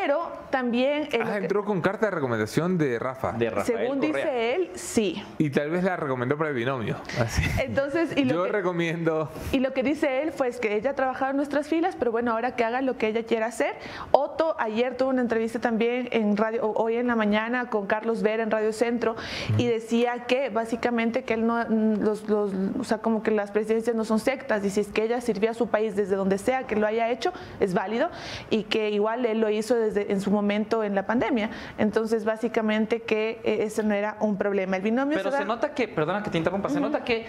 Pero 0.00 0.30
también... 0.50 1.08
Ah, 1.24 1.38
entró 1.38 1.64
con 1.64 1.80
carta 1.80 2.06
de 2.06 2.12
recomendación 2.12 2.78
de 2.78 2.98
Rafa. 2.98 3.32
De 3.32 3.50
Rafael 3.50 3.78
Según 3.78 4.00
dice 4.00 4.54
él, 4.54 4.70
sí. 4.74 5.22
Y 5.38 5.50
tal 5.50 5.70
vez 5.70 5.84
la 5.84 5.96
recomendó 5.96 6.36
para 6.36 6.50
el 6.50 6.56
binomio. 6.56 6.96
Así. 7.20 7.42
Entonces, 7.60 8.16
y 8.16 8.24
lo 8.24 8.34
Yo 8.34 8.52
recomiendo... 8.52 9.30
Y 9.52 9.60
lo 9.60 9.72
que 9.72 9.82
dice 9.82 10.22
él 10.22 10.32
fue 10.32 10.48
que 10.50 10.76
ella 10.76 10.90
ha 10.90 10.94
trabajado 10.94 11.32
en 11.32 11.36
nuestras 11.36 11.68
filas, 11.68 11.96
pero 11.96 12.10
bueno, 12.10 12.32
ahora 12.32 12.56
que 12.56 12.64
haga 12.64 12.80
lo 12.80 12.96
que 12.96 13.08
ella 13.08 13.24
quiera 13.24 13.46
hacer. 13.46 13.74
Otto 14.12 14.56
ayer 14.58 14.96
tuvo 14.96 15.10
una 15.10 15.20
entrevista 15.20 15.58
también 15.58 16.08
en 16.12 16.36
radio, 16.36 16.72
hoy 16.72 16.96
en 16.96 17.06
la 17.06 17.16
mañana 17.16 17.68
con 17.68 17.86
Carlos 17.86 18.22
Vera 18.22 18.42
en 18.42 18.50
Radio 18.50 18.72
Centro, 18.72 19.16
y 19.58 19.66
decía 19.66 20.24
que 20.26 20.48
básicamente 20.48 21.24
que 21.24 21.34
él 21.34 21.46
no, 21.46 21.64
los, 21.64 22.28
los, 22.28 22.52
o 22.78 22.84
sea, 22.84 22.98
como 22.98 23.22
que 23.22 23.30
las 23.30 23.50
presidencias 23.50 23.94
no 23.94 24.04
son 24.04 24.20
sectas, 24.20 24.64
y 24.64 24.70
si 24.70 24.80
es 24.80 24.88
que 24.88 25.04
ella 25.04 25.20
sirvió 25.20 25.50
a 25.50 25.54
su 25.54 25.68
país 25.68 25.96
desde 25.96 26.16
donde 26.16 26.38
sea 26.38 26.66
que 26.66 26.76
lo 26.76 26.86
haya 26.86 27.10
hecho, 27.10 27.32
es 27.60 27.74
válido, 27.74 28.10
y 28.48 28.64
que 28.64 28.90
igual 28.90 29.26
él 29.26 29.40
lo 29.40 29.50
hizo 29.50 29.74
desde 29.74 29.87
en 29.96 30.20
su 30.20 30.30
momento 30.30 30.82
en 30.82 30.94
la 30.94 31.06
pandemia. 31.06 31.50
Entonces, 31.78 32.24
básicamente 32.24 33.02
que 33.02 33.40
eh, 33.44 33.58
ese 33.62 33.82
no 33.82 33.94
era 33.94 34.16
un 34.20 34.36
problema. 34.36 34.76
El 34.76 34.82
binomio 34.82 35.16
Pero 35.16 35.30
se, 35.30 35.44
nota 35.44 35.74
que, 35.74 35.88
perdona 35.88 36.22
que 36.22 36.30
te 36.30 36.38
interrumpa, 36.38 36.68
se 36.68 36.80
nota 36.80 37.04
que 37.04 37.26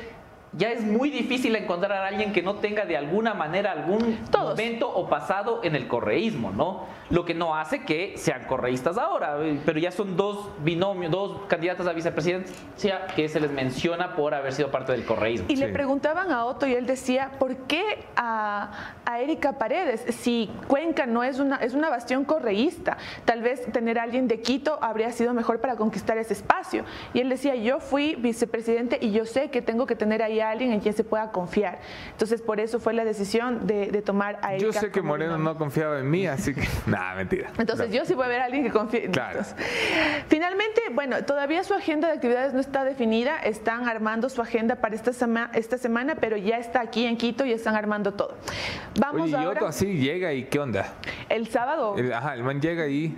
ya 0.54 0.72
es 0.72 0.82
muy 0.82 1.10
difícil 1.10 1.56
encontrar 1.56 1.92
a 1.92 2.08
alguien 2.08 2.34
que 2.34 2.42
no 2.42 2.56
tenga 2.56 2.86
de 2.86 2.98
alguna 2.98 3.34
manera 3.34 3.72
algún 3.72 4.20
momento 4.32 4.90
o 4.90 5.08
pasado 5.08 5.62
en 5.64 5.76
el 5.76 5.88
correísmo, 5.88 6.52
¿no? 6.52 6.86
Lo 7.10 7.26
que 7.26 7.34
no 7.34 7.56
hace 7.56 7.84
que 7.84 8.14
sean 8.18 8.46
correístas 8.46 8.98
ahora, 8.98 9.38
pero 9.66 9.80
ya 9.80 9.92
son 9.92 10.16
dos 10.16 10.50
binomios, 10.64 11.12
dos 11.12 11.42
candidatas 11.48 11.88
a 11.88 11.94
vicepresidencia 11.94 13.08
que 13.16 13.28
se 13.28 13.40
les 13.40 13.52
menciona 13.52 14.16
por 14.16 14.34
haber 14.34 14.54
sido 14.54 14.70
parte 14.70 14.92
del 14.92 15.06
correísmo. 15.06 15.48
Y 15.50 15.56
le 15.56 15.70
preguntaban 15.70 16.32
a 16.32 16.46
Otto 16.46 16.68
y 16.68 16.74
él 16.74 16.86
decía, 16.86 17.32
¿por 17.40 17.56
qué 17.68 18.06
a, 18.16 18.96
a, 19.06 19.20
Erika 19.20 19.58
Paredes? 19.58 20.06
Si 20.16 20.50
Cuenca 20.68 21.06
no 21.06 21.24
es 21.24 21.40
una, 21.40 21.58
es 21.58 21.74
una 21.74 21.90
bastión 21.90 22.26
correísta, 22.26 22.98
tal 23.26 23.42
vez 23.42 23.72
tener 23.72 24.00
a 24.00 24.04
alguien 24.04 24.28
de 24.28 24.42
Quito 24.42 24.78
habría 24.82 25.12
sido 25.12 25.34
mejor 25.34 25.60
para 25.60 25.76
conquistar 25.76 26.18
ese 26.18 26.34
espacio. 26.34 26.84
Y 27.14 27.22
él 27.22 27.30
decía, 27.30 27.56
yo 27.56 27.80
fui 27.80 28.16
vicepresidente 28.16 29.00
y 29.02 29.12
yo 29.12 29.26
sé 29.26 29.50
que 29.50 29.62
tengo 29.62 29.86
que 29.86 29.96
tener 29.96 30.22
ahí 30.22 30.40
alguien 30.40 30.72
en 30.72 30.80
quien 30.80 30.94
se 30.94 31.04
pueda 31.04 31.32
confiar. 31.32 31.80
Entonces, 32.12 32.42
por 32.42 32.60
eso 32.60 32.80
fue 32.80 32.94
la 32.94 33.04
decisión 33.04 33.68
de, 33.68 34.00
tomar 34.02 34.40
a 34.42 34.56
Yo 34.58 34.72
sé 34.72 34.92
que 34.92 35.02
Moreno 35.02 35.38
no 35.38 35.58
confiaba 35.58 36.00
en 36.00 36.10
mí, 36.10 36.26
así 36.26 36.54
que 36.54 36.68
nada, 37.00 37.16
mentira. 37.16 37.52
Entonces, 37.58 37.92
yo 37.92 38.06
sí 38.06 38.14
voy 38.14 38.26
a 38.26 38.28
ver 38.28 38.42
a 38.42 38.46
alguien 38.46 38.64
que 38.64 38.72
confíe. 38.72 39.10
Claro. 39.10 39.42
finalmente, 40.28 40.82
bueno, 40.92 41.24
todavía 41.24 41.64
su 41.64 41.74
agenda 41.74 42.08
de 42.08 42.16
actividades 42.16 42.54
no 42.54 42.60
está 42.60 42.84
definida, 42.84 43.38
están 43.38 43.88
armando 43.88 44.30
su 44.30 44.42
agenda 44.42 44.76
para 44.76 44.96
esta, 44.96 45.12
esta 45.54 45.78
semana, 45.78 46.16
pero 46.16 46.38
ya 46.38 46.58
está 46.58 46.82
aquí 46.82 47.06
en 47.06 47.18
Quito 47.18 47.46
y 47.46 47.54
están 47.54 47.76
armando 47.76 48.14
todo. 48.14 48.38
Vamos 49.00 49.34
Oye, 49.34 49.42
y 49.42 49.46
Otto 49.46 49.68
así 49.68 49.98
llega 49.98 50.34
y 50.34 50.44
¿qué 50.46 50.60
onda? 50.60 50.94
El 51.30 51.48
sábado. 51.48 51.96
ajá, 52.14 52.34
el 52.34 52.44
man 52.44 52.62
llega 52.62 52.88
y 52.88 53.18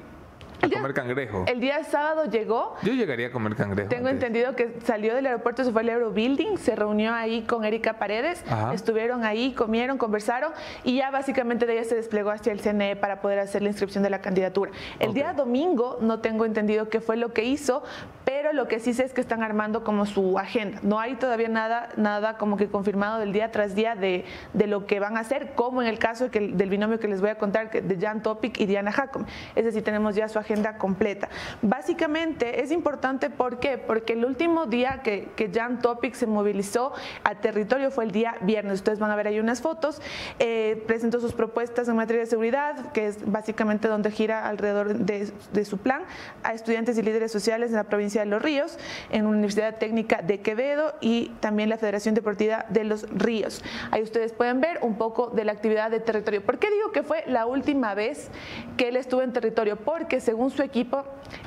a 0.61 0.69
comer 0.69 0.93
cangrejo. 0.93 1.45
El 1.47 1.59
día 1.59 1.83
sábado 1.83 2.25
llegó. 2.25 2.75
Yo 2.83 2.93
llegaría 2.93 3.27
a 3.27 3.31
comer 3.31 3.55
cangrejo. 3.55 3.89
Tengo 3.89 4.09
entendido 4.09 4.55
que 4.55 4.75
salió 4.83 5.15
del 5.15 5.25
aeropuerto, 5.25 5.63
se 5.63 5.71
fue 5.71 5.81
al 5.81 5.89
Aerobuilding, 5.89 6.57
se 6.57 6.75
reunió 6.75 7.13
ahí 7.13 7.43
con 7.43 7.65
Erika 7.65 7.93
Paredes, 7.93 8.43
estuvieron 8.73 9.23
ahí, 9.23 9.53
comieron, 9.53 9.97
conversaron 9.97 10.51
y 10.83 10.97
ya 10.97 11.11
básicamente 11.11 11.65
de 11.65 11.73
ella 11.73 11.83
se 11.83 11.95
desplegó 11.95 12.31
hacia 12.31 12.51
el 12.51 12.61
CNE 12.61 12.95
para 12.95 13.21
poder 13.21 13.39
hacer 13.39 13.61
la 13.61 13.69
inscripción 13.69 14.03
de 14.03 14.09
la 14.09 14.21
candidatura. 14.21 14.71
El 14.99 15.13
día 15.13 15.33
domingo 15.33 15.97
no 16.01 16.19
tengo 16.19 16.45
entendido 16.45 16.89
qué 16.89 17.01
fue 17.01 17.17
lo 17.17 17.33
que 17.33 17.43
hizo, 17.43 17.83
pero 18.25 18.53
lo 18.53 18.67
que 18.67 18.79
sí 18.79 18.93
sé 18.93 19.05
es 19.05 19.13
que 19.13 19.21
están 19.21 19.43
armando 19.43 19.83
como 19.83 20.05
su 20.05 20.37
agenda. 20.37 20.79
No 20.83 20.99
hay 20.99 21.15
todavía 21.15 21.49
nada, 21.49 21.89
nada 21.97 22.37
como 22.37 22.57
que 22.57 22.67
confirmado 22.67 23.19
del 23.19 23.33
día 23.33 23.51
tras 23.51 23.75
día 23.75 23.95
de, 23.95 24.25
de 24.53 24.67
lo 24.67 24.85
que 24.85 24.99
van 24.99 25.17
a 25.17 25.21
hacer, 25.21 25.53
como 25.55 25.81
en 25.81 25.87
el 25.87 25.99
caso 25.99 26.29
que, 26.31 26.39
del 26.39 26.69
binomio 26.69 26.99
que 26.99 27.07
les 27.07 27.21
voy 27.21 27.29
a 27.29 27.37
contar 27.37 27.71
de 27.71 27.97
Jan 27.99 28.21
Topic 28.21 28.59
y 28.59 28.65
Diana 28.65 28.91
Jacome. 28.91 29.25
Es 29.55 29.65
decir, 29.65 29.83
tenemos 29.83 30.15
ya 30.15 30.27
su 30.27 30.39
agenda 30.39 30.50
agenda 30.51 30.77
completa. 30.77 31.29
Básicamente 31.61 32.61
es 32.61 32.71
importante, 32.71 33.29
¿por 33.29 33.59
qué? 33.59 33.77
Porque 33.77 34.13
el 34.13 34.25
último 34.25 34.65
día 34.65 35.01
que, 35.01 35.29
que 35.35 35.49
Jan 35.49 35.81
Topic 35.81 36.13
se 36.13 36.27
movilizó 36.27 36.93
a 37.23 37.35
territorio 37.35 37.89
fue 37.89 38.03
el 38.03 38.11
día 38.11 38.35
viernes. 38.41 38.75
Ustedes 38.75 38.99
van 38.99 39.11
a 39.11 39.15
ver 39.15 39.27
ahí 39.27 39.39
unas 39.39 39.61
fotos. 39.61 40.01
Eh, 40.39 40.83
presentó 40.87 41.19
sus 41.19 41.33
propuestas 41.33 41.87
en 41.87 41.95
materia 41.95 42.21
de 42.21 42.25
seguridad, 42.25 42.91
que 42.91 43.07
es 43.07 43.31
básicamente 43.31 43.87
donde 43.87 44.11
gira 44.11 44.47
alrededor 44.47 44.93
de, 44.93 45.31
de 45.53 45.65
su 45.65 45.77
plan, 45.77 46.03
a 46.43 46.53
estudiantes 46.53 46.97
y 46.97 47.01
líderes 47.01 47.31
sociales 47.31 47.69
en 47.69 47.77
la 47.77 47.85
provincia 47.85 48.21
de 48.21 48.27
Los 48.27 48.41
Ríos, 48.41 48.77
en 49.09 49.23
la 49.23 49.29
Universidad 49.29 49.77
Técnica 49.77 50.21
de 50.21 50.41
Quevedo 50.41 50.95
y 50.99 51.29
también 51.39 51.69
la 51.69 51.77
Federación 51.77 52.13
Deportiva 52.13 52.65
de 52.69 52.83
Los 52.83 53.07
Ríos. 53.09 53.63
Ahí 53.91 54.03
ustedes 54.03 54.33
pueden 54.33 54.59
ver 54.59 54.79
un 54.81 54.97
poco 54.97 55.29
de 55.29 55.45
la 55.45 55.53
actividad 55.53 55.91
de 55.91 56.01
territorio. 56.01 56.43
¿Por 56.43 56.59
qué 56.59 56.69
digo 56.69 56.91
que 56.91 57.03
fue 57.03 57.23
la 57.27 57.45
última 57.45 57.93
vez 57.93 58.29
que 58.75 58.89
él 58.89 58.97
estuvo 58.97 59.21
en 59.21 59.31
territorio? 59.31 59.77
Porque 59.77 60.19
según 60.19 60.40
su 60.49 60.63
equipo, 60.63 61.03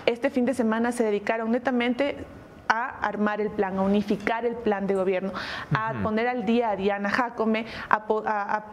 este 0.07 0.31
fin 0.31 0.45
de 0.45 0.55
semana 0.55 0.93
se 0.93 1.05
dedicaron 1.05 1.51
netamente 1.51 2.25
a 2.69 2.89
armar 3.07 3.41
el 3.41 3.51
plan, 3.51 3.79
a 3.79 3.83
unificar 3.83 4.45
el 4.45 4.57
plan 4.57 4.87
de 4.87 4.95
gobierno, 4.95 5.33
a 5.73 5.95
poner 6.03 6.29
al 6.29 6.45
día 6.45 6.71
a 6.71 6.77
Diana 6.77 7.11
Jacome, 7.11 7.67
a, 7.89 8.65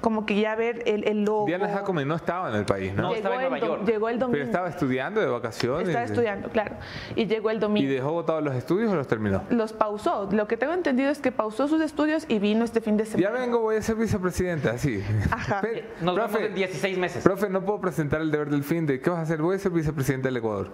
como 0.00 0.26
que 0.26 0.40
ya 0.40 0.54
ver 0.54 0.82
el, 0.86 1.06
el, 1.08 1.24
logo. 1.24 1.46
Diana 1.46 1.68
Jacome 1.68 2.04
no 2.04 2.16
estaba 2.16 2.50
en 2.50 2.56
el 2.56 2.64
país, 2.64 2.94
¿no? 2.94 3.02
no 3.02 3.08
llegó, 3.08 3.16
estaba 3.16 3.34
en 3.36 3.50
Nueva 3.50 3.66
York. 3.66 3.84
llegó 3.86 4.08
el 4.08 4.18
domingo. 4.18 4.32
Pero 4.32 4.44
estaba 4.44 4.68
estudiando 4.68 5.20
de 5.20 5.26
vacaciones. 5.26 5.88
Estaba 5.88 6.04
estudiando, 6.04 6.48
claro. 6.50 6.76
Y 7.14 7.26
llegó 7.26 7.50
el 7.50 7.60
domingo. 7.60 7.88
¿Y 7.88 7.94
dejó 7.94 8.12
votados 8.12 8.42
los 8.42 8.54
estudios 8.54 8.92
o 8.92 8.96
los 8.96 9.06
terminó? 9.06 9.42
Los 9.50 9.72
pausó. 9.72 10.28
Lo 10.30 10.46
que 10.46 10.56
tengo 10.56 10.72
entendido 10.72 11.10
es 11.10 11.18
que 11.18 11.32
pausó 11.32 11.68
sus 11.68 11.80
estudios 11.80 12.26
y 12.28 12.38
vino 12.38 12.64
este 12.64 12.80
fin 12.80 12.96
de 12.96 13.06
semana. 13.06 13.34
Ya 13.34 13.40
vengo, 13.40 13.60
voy 13.60 13.76
a 13.76 13.82
ser 13.82 13.96
vicepresidenta, 13.96 14.72
así. 14.72 15.02
Ajá. 15.30 15.62
Nos 16.00 16.14
profe, 16.14 16.34
vemos 16.34 16.50
en 16.50 16.54
16 16.54 16.98
meses. 16.98 17.24
Profe, 17.24 17.48
no 17.48 17.64
puedo 17.64 17.80
presentar 17.80 18.20
el 18.20 18.30
deber 18.30 18.50
del 18.50 18.64
fin 18.64 18.86
de 18.86 19.00
¿qué 19.00 19.10
vas 19.10 19.20
a 19.20 19.22
hacer? 19.22 19.40
Voy 19.40 19.56
a 19.56 19.58
ser 19.58 19.72
vicepresidente 19.72 20.28
del 20.28 20.36
Ecuador. 20.36 20.70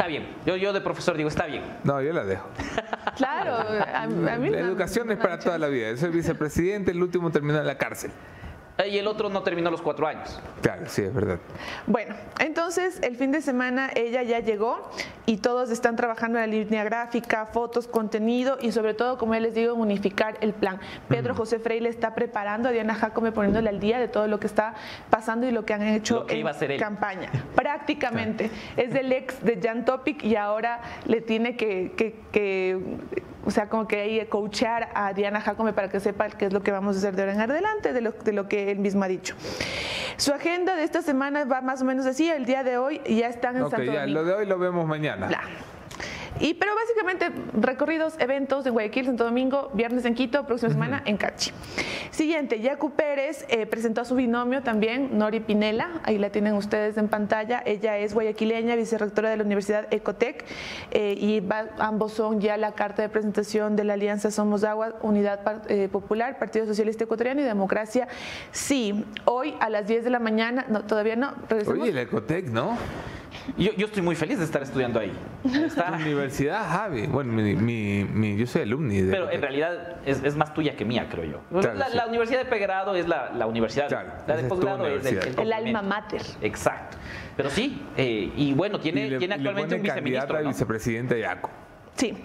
Está 0.00 0.08
bien. 0.08 0.28
Yo, 0.46 0.56
yo 0.56 0.72
de 0.72 0.80
profesor 0.80 1.14
digo, 1.14 1.28
está 1.28 1.44
bien. 1.44 1.62
No, 1.84 2.00
yo 2.00 2.14
la 2.14 2.24
dejo. 2.24 2.48
claro. 3.18 3.52
A, 3.52 4.04
a 4.04 4.06
mí 4.06 4.48
la 4.48 4.60
educación 4.60 5.10
es 5.10 5.18
para 5.18 5.38
toda 5.38 5.58
la 5.58 5.68
vida. 5.68 5.90
Yo 5.90 5.98
soy 5.98 6.08
vicepresidente, 6.08 6.90
el 6.92 7.02
último 7.02 7.30
terminó 7.30 7.58
en 7.58 7.66
la 7.66 7.76
cárcel 7.76 8.10
y 8.86 8.98
el 8.98 9.06
otro 9.06 9.28
no 9.28 9.42
terminó 9.42 9.70
los 9.70 9.82
cuatro 9.82 10.06
años. 10.06 10.40
Claro, 10.62 10.82
sí, 10.86 11.02
es 11.02 11.14
verdad. 11.14 11.38
Bueno, 11.86 12.14
entonces 12.38 13.00
el 13.02 13.16
fin 13.16 13.30
de 13.32 13.40
semana 13.42 13.90
ella 13.94 14.22
ya 14.22 14.40
llegó 14.40 14.90
y 15.26 15.38
todos 15.38 15.70
están 15.70 15.96
trabajando 15.96 16.38
en 16.38 16.50
la 16.50 16.56
línea 16.56 16.84
gráfica, 16.84 17.46
fotos, 17.46 17.86
contenido 17.86 18.58
y 18.60 18.72
sobre 18.72 18.94
todo, 18.94 19.18
como 19.18 19.34
ya 19.34 19.40
les 19.40 19.54
digo, 19.54 19.74
unificar 19.74 20.38
el 20.40 20.52
plan. 20.52 20.80
Pedro 21.08 21.34
José 21.34 21.58
Freire 21.58 21.88
está 21.88 22.14
preparando 22.14 22.68
a 22.68 22.72
Diana 22.72 22.94
Jacome 22.94 23.32
poniéndole 23.32 23.68
al 23.68 23.80
día 23.80 23.98
de 23.98 24.08
todo 24.08 24.26
lo 24.26 24.40
que 24.40 24.46
está 24.46 24.74
pasando 25.10 25.46
y 25.46 25.50
lo 25.50 25.64
que 25.64 25.74
han 25.74 25.82
hecho 25.82 26.26
en 26.28 26.78
campaña. 26.78 27.30
Prácticamente. 27.54 28.50
Es 28.76 28.92
del 28.92 29.12
ex 29.12 29.42
de 29.42 29.60
Jan 29.62 29.84
Topic 29.84 30.22
y 30.24 30.36
ahora 30.36 30.80
le 31.06 31.20
tiene 31.20 31.56
que, 31.56 31.92
que 32.32 32.80
o 33.44 33.50
sea, 33.50 33.68
como 33.68 33.86
que 33.86 34.00
ahí 34.00 34.26
coachear 34.26 34.90
a 34.94 35.12
Diana 35.12 35.40
Jacome 35.40 35.72
para 35.72 35.88
que 35.88 36.00
sepa 36.00 36.28
qué 36.28 36.46
es 36.46 36.52
lo 36.52 36.62
que 36.62 36.72
vamos 36.72 36.96
a 36.96 36.98
hacer 36.98 37.16
de 37.16 37.22
ahora 37.22 37.34
en 37.34 37.40
adelante, 37.40 37.92
de 37.92 38.00
lo, 38.00 38.12
de 38.12 38.32
lo 38.32 38.48
que 38.48 38.70
él 38.70 38.78
mismo 38.78 39.04
ha 39.04 39.08
dicho. 39.08 39.34
Su 40.16 40.32
agenda 40.32 40.76
de 40.76 40.84
esta 40.84 41.02
semana 41.02 41.44
va 41.44 41.62
más 41.62 41.80
o 41.82 41.84
menos 41.84 42.06
así, 42.06 42.28
el 42.28 42.44
día 42.44 42.62
de 42.62 42.76
hoy 42.76 43.00
ya 43.08 43.28
están 43.28 43.56
en 43.56 43.62
okay, 43.62 43.86
ya, 43.86 44.06
Lo 44.06 44.24
de 44.24 44.34
hoy 44.34 44.46
lo 44.46 44.58
vemos 44.58 44.86
mañana. 44.86 45.28
Y, 46.38 46.54
pero 46.54 46.72
básicamente 46.74 47.30
recorridos, 47.54 48.14
eventos 48.18 48.64
en 48.66 48.72
Guayaquil, 48.72 49.06
Santo 49.06 49.24
Domingo, 49.24 49.70
viernes 49.74 50.04
en 50.04 50.14
Quito, 50.14 50.44
próxima 50.46 50.70
semana 50.72 51.02
en 51.04 51.16
Cachi. 51.16 51.50
Siguiente, 52.10 52.60
Yacu 52.60 52.92
Pérez 52.92 53.44
eh, 53.48 53.66
presentó 53.66 54.02
a 54.02 54.04
su 54.04 54.14
binomio 54.14 54.62
también, 54.62 55.18
Nori 55.18 55.40
Pinela, 55.40 56.00
ahí 56.04 56.18
la 56.18 56.30
tienen 56.30 56.54
ustedes 56.54 56.96
en 56.96 57.08
pantalla. 57.08 57.62
Ella 57.64 57.98
es 57.98 58.14
guayaquileña, 58.14 58.76
vicerrectora 58.76 59.30
de 59.30 59.36
la 59.36 59.44
Universidad 59.44 59.86
Ecotec 59.92 60.44
eh, 60.90 61.14
y 61.18 61.42
ambos 61.78 62.12
son 62.12 62.40
ya 62.40 62.56
la 62.56 62.72
carta 62.72 63.02
de 63.02 63.08
presentación 63.08 63.76
de 63.76 63.84
la 63.84 63.94
Alianza 63.94 64.30
Somos 64.30 64.64
Agua, 64.64 64.94
Unidad 65.02 65.40
eh, 65.68 65.88
Popular, 65.90 66.38
Partido 66.38 66.66
Socialista 66.66 67.04
Ecuatoriano 67.04 67.40
y 67.40 67.44
Democracia. 67.44 68.08
Sí, 68.52 69.04
hoy 69.24 69.54
a 69.60 69.70
las 69.70 69.86
10 69.86 70.04
de 70.04 70.10
la 70.10 70.18
mañana, 70.18 70.66
no, 70.68 70.84
todavía 70.84 71.16
no. 71.16 71.34
Oye, 71.66 71.90
el 71.90 71.98
Ecotec, 71.98 72.46
¿no? 72.48 72.76
Yo, 73.56 73.72
yo, 73.72 73.86
estoy 73.86 74.02
muy 74.02 74.16
feliz 74.16 74.38
de 74.38 74.44
estar 74.44 74.62
estudiando 74.62 75.00
ahí. 75.00 75.12
Está... 75.44 75.92
Universidad 75.92 76.68
Javi. 76.68 77.06
Bueno, 77.06 77.32
mi, 77.32 78.04
mi, 78.04 78.36
yo 78.36 78.46
soy 78.46 78.62
alumni. 78.62 79.02
De 79.02 79.10
Pero 79.10 79.30
en 79.30 79.40
realidad 79.40 79.96
es, 80.04 80.22
es, 80.22 80.36
más 80.36 80.52
tuya 80.54 80.76
que 80.76 80.84
mía, 80.84 81.08
creo 81.10 81.24
yo. 81.24 81.60
la, 81.60 81.88
la, 81.88 82.06
universidad 82.06 82.40
de 82.40 82.46
pregrado 82.46 82.94
es 82.94 83.08
la, 83.08 83.30
la 83.30 83.46
universidad. 83.46 83.88
Claro, 83.88 84.12
la 84.26 84.36
de 84.36 84.44
posgrado 84.44 84.86
es, 84.86 85.06
el, 85.06 85.18
el, 85.18 85.38
el, 85.38 85.52
alma 85.52 85.82
mater. 85.82 86.22
Exacto. 86.40 86.96
Pero 87.36 87.50
sí, 87.50 87.82
eh, 87.96 88.32
y 88.36 88.52
bueno, 88.52 88.80
tiene, 88.80 89.06
y 89.06 89.10
le, 89.10 89.18
tiene 89.18 89.34
actualmente 89.34 89.76
un 89.76 89.82
viceministro. 89.82 90.40
¿no? 90.40 90.48
vicepresidente 90.48 91.20
Yaco. 91.20 91.50
Sí. 91.96 92.16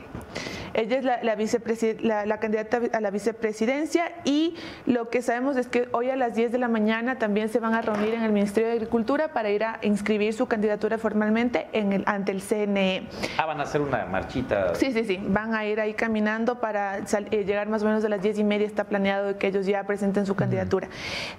Ella 0.76 0.98
es 0.98 1.06
la, 1.06 1.24
la, 1.24 2.26
la, 2.26 2.40
candidata 2.40 2.82
a 2.92 3.00
la 3.00 3.10
vicepresidencia 3.10 4.12
y 4.26 4.56
lo 4.86 5.10
que 5.10 5.22
sabemos 5.22 5.56
es 5.56 5.68
que 5.68 5.88
hoy 5.94 6.10
a 6.10 6.18
las 6.18 6.36
10 6.36 6.52
de 6.52 6.58
la 6.58 6.68
mañana 6.68 7.18
también 7.18 7.48
se 7.48 7.60
van 7.60 7.74
a 7.74 7.82
reunir 7.82 8.14
en 8.14 8.24
el 8.24 8.34
Ministerio 8.34 8.68
de 8.68 8.76
Agricultura 8.76 9.30
para 9.30 9.50
ir 9.52 9.64
a 9.64 9.80
inscribir 9.84 10.34
su 10.34 10.48
candidatura 10.48 10.98
formalmente 10.98 11.68
en 11.72 11.94
el, 11.94 12.04
ante 12.08 12.34
el 12.34 12.42
CNE. 12.42 13.08
Ah, 13.38 13.46
van 13.46 13.62
a 13.62 13.64
hacer 13.64 13.80
una 13.80 14.06
marchita. 14.06 14.76
Sí, 14.76 14.92
sí, 14.92 15.06
sí. 15.06 15.18
Van 15.26 15.56
a 15.56 15.66
ir 15.66 15.80
ahí 15.80 15.94
caminando 15.94 16.60
para 16.60 16.98
eh, 16.98 17.44
llegar 17.46 17.70
más 17.70 17.82
o 17.84 17.86
menos 17.86 18.04
a 18.04 18.10
las 18.10 18.22
10 18.22 18.40
y 18.40 18.44
media. 18.44 18.68
Está 18.68 18.84
planeado 18.84 19.38
que 19.38 19.48
ellos 19.48 19.66
ya 19.66 19.82
presenten 19.86 20.26
su 20.26 20.36
candidatura. 20.36 20.90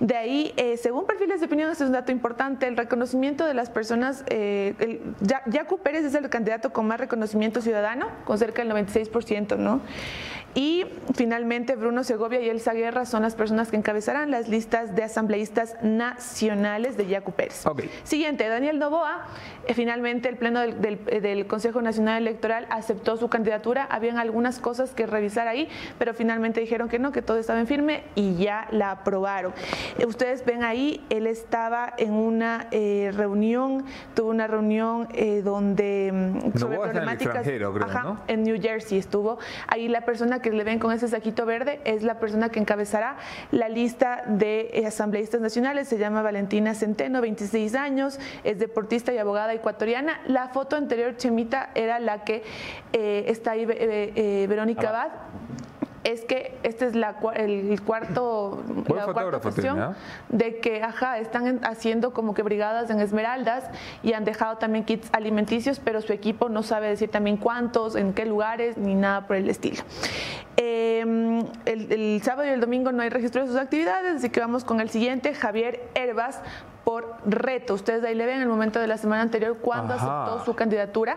De 0.01 0.17
ahí, 0.17 0.55
eh, 0.57 0.79
según 0.79 1.07
perfiles 1.07 1.41
de 1.41 1.47
opinión, 1.47 1.71
este 1.71 1.85
es 1.85 1.89
un 1.89 1.95
dato 1.95 2.11
importante, 2.11 2.67
el 2.67 2.77
reconocimiento 2.79 3.45
de 3.45 3.53
las 3.53 3.69
personas. 3.69 4.25
Eh, 4.29 4.75
el, 4.79 5.01
Yacu 5.47 5.79
Pérez 5.79 6.07
es 6.07 6.15
el 6.15 6.31
candidato 6.31 6.73
con 6.73 6.87
más 6.87 6.99
reconocimiento 6.99 7.61
ciudadano, 7.61 8.07
con 8.25 8.39
cerca 8.39 8.65
del 8.65 8.73
96% 8.73 9.57
¿no? 9.57 9.81
Y 10.57 10.87
finalmente 11.15 11.77
Bruno 11.77 12.03
Segovia 12.03 12.41
y 12.41 12.49
Elsa 12.49 12.73
Guerra 12.73 13.05
son 13.05 13.21
las 13.21 13.35
personas 13.35 13.71
que 13.71 13.77
encabezarán 13.77 14.31
las 14.31 14.49
listas 14.49 14.97
de 14.97 15.03
asambleístas 15.03 15.77
nacionales 15.83 16.97
de 16.97 17.07
Yacu 17.07 17.33
Pérez. 17.33 17.63
Siguiente, 18.05 18.49
Daniel 18.49 18.79
Novoa. 18.79 19.27
Eh, 19.67 19.75
finalmente 19.75 20.31
el 20.31 20.37
Pleno 20.37 20.61
del, 20.61 20.81
del, 21.05 21.47
Consejo 21.47 21.83
Nacional 21.83 22.23
Electoral 22.23 22.67
aceptó 22.71 23.19
su 23.19 23.29
candidatura. 23.29 23.85
Habían 23.85 24.17
algunas 24.17 24.59
cosas 24.59 24.95
que 24.95 25.07
revisar 25.07 25.47
ahí, 25.47 25.69
pero 25.99 26.15
finalmente 26.15 26.61
dijeron 26.61 26.89
que 26.89 26.99
no, 26.99 27.13
que 27.13 27.21
todo 27.21 27.37
estaba 27.37 27.61
en 27.61 27.67
firme 27.67 28.05
y 28.15 28.37
ya 28.37 28.67
la 28.71 28.93
aprobaron. 28.93 29.53
Eh, 29.99 30.07
ustedes 30.07 30.43
ven 30.47 30.65
ahí, 30.65 31.05
él 31.11 31.27
estaba 31.27 31.93
en 31.99 32.15
una 32.15 32.69
eh, 32.71 33.13
reunión, 33.15 33.85
tuvo 34.15 34.31
una 34.31 34.47
reunión 34.47 35.09
donde 35.45 36.13
mm, 36.13 36.59
sobre 36.59 36.79
problemáticas 36.79 37.47
en, 37.47 37.61
¿no? 37.61 38.23
en 38.27 38.43
New 38.43 38.59
Jersey 38.59 38.97
estuvo. 38.97 39.39
Ahí 39.67 39.89
la 39.89 40.01
persona 40.01 40.41
que 40.41 40.46
que 40.47 40.53
le 40.53 40.63
ven 40.63 40.79
con 40.79 40.93
ese 40.93 41.09
saquito 41.09 41.45
verde 41.45 41.81
es 41.85 42.05
la 42.05 42.21
persona 42.21 42.51
que 42.51 42.61
encabezará 42.61 43.17
la 43.51 43.69
lista 43.69 44.23
de 44.29 44.85
asambleístas 44.87 45.41
nacionales. 45.41 45.89
Se 45.89 45.99
llama 45.99 46.23
Valentina 46.23 46.73
Centeno, 46.75 47.21
26 47.21 47.75
años, 47.75 48.21
es 48.45 48.61
deportista 48.61 49.13
y 49.13 49.19
abogada 49.19 49.55
ecuatoriana. 49.55 50.21
La 50.29 50.51
foto 50.51 50.77
anterior, 50.77 51.17
Chemita, 51.17 51.71
era 51.75 51.99
la 51.99 52.23
que 52.23 52.45
eh, 52.93 53.25
está 53.27 53.53
ahí, 53.53 53.67
eh, 53.69 54.13
eh, 54.15 54.47
Verónica 54.49 54.91
Abad 54.91 55.09
es 56.07 56.25
que 56.25 56.57
este 56.63 56.87
es 56.87 56.95
la, 56.95 57.17
el 57.35 57.83
cuarto, 57.83 58.63
la 58.95 59.13
cuarta 59.13 59.41
cuestión 59.41 59.97
de 60.29 60.61
que 60.61 60.81
ajá, 60.81 61.19
están 61.19 61.59
haciendo 61.65 62.13
como 62.13 62.33
que 62.33 62.43
brigadas 62.43 62.91
en 62.91 63.01
Esmeraldas 63.01 63.65
y 64.05 64.13
han 64.13 64.25
dejado 64.25 64.57
también 64.57 64.85
kits 64.85 65.09
alimenticios, 65.13 65.81
pero 65.81 66.01
su 66.01 66.13
equipo 66.13 66.49
no 66.49 66.63
sabe 66.63 66.87
decir 66.87 67.11
también 67.11 67.37
cuántos, 67.37 67.97
en 67.97 68.13
qué 68.13 68.25
lugares, 68.25 68.79
ni 68.79 68.95
nada 68.95 69.27
por 69.27 69.35
el 69.35 69.51
estilo. 69.51 69.83
Em, 70.57 71.41
el, 71.65 71.91
el, 71.91 72.23
sábado 72.23 72.49
y 72.49 72.53
el 72.53 72.61
domingo 72.61 72.93
no 72.93 73.03
hay 73.03 73.09
registro 73.09 73.43
de 73.43 73.49
sus 73.49 73.57
actividades, 73.57 74.15
así 74.15 74.31
que 74.31 74.39
vamos 74.39 74.63
con 74.63 74.81
el 74.81 74.91
siguiente, 74.91 75.35
Javier 75.35 75.83
Herbas, 75.97 76.41
por 76.87 77.17
reto. 77.27 77.75
Ustedes 77.75 78.05
ahí 78.05 78.15
le 78.15 78.27
ven 78.27 78.37
en 78.37 78.43
el 78.43 78.49
momento 78.49 78.79
de 78.79 78.87
la 78.87 78.97
semana 78.97 79.23
anterior 79.23 79.57
cuando 79.61 79.95
aceptó 79.95 80.45
su 80.45 80.55
candidatura 80.55 81.17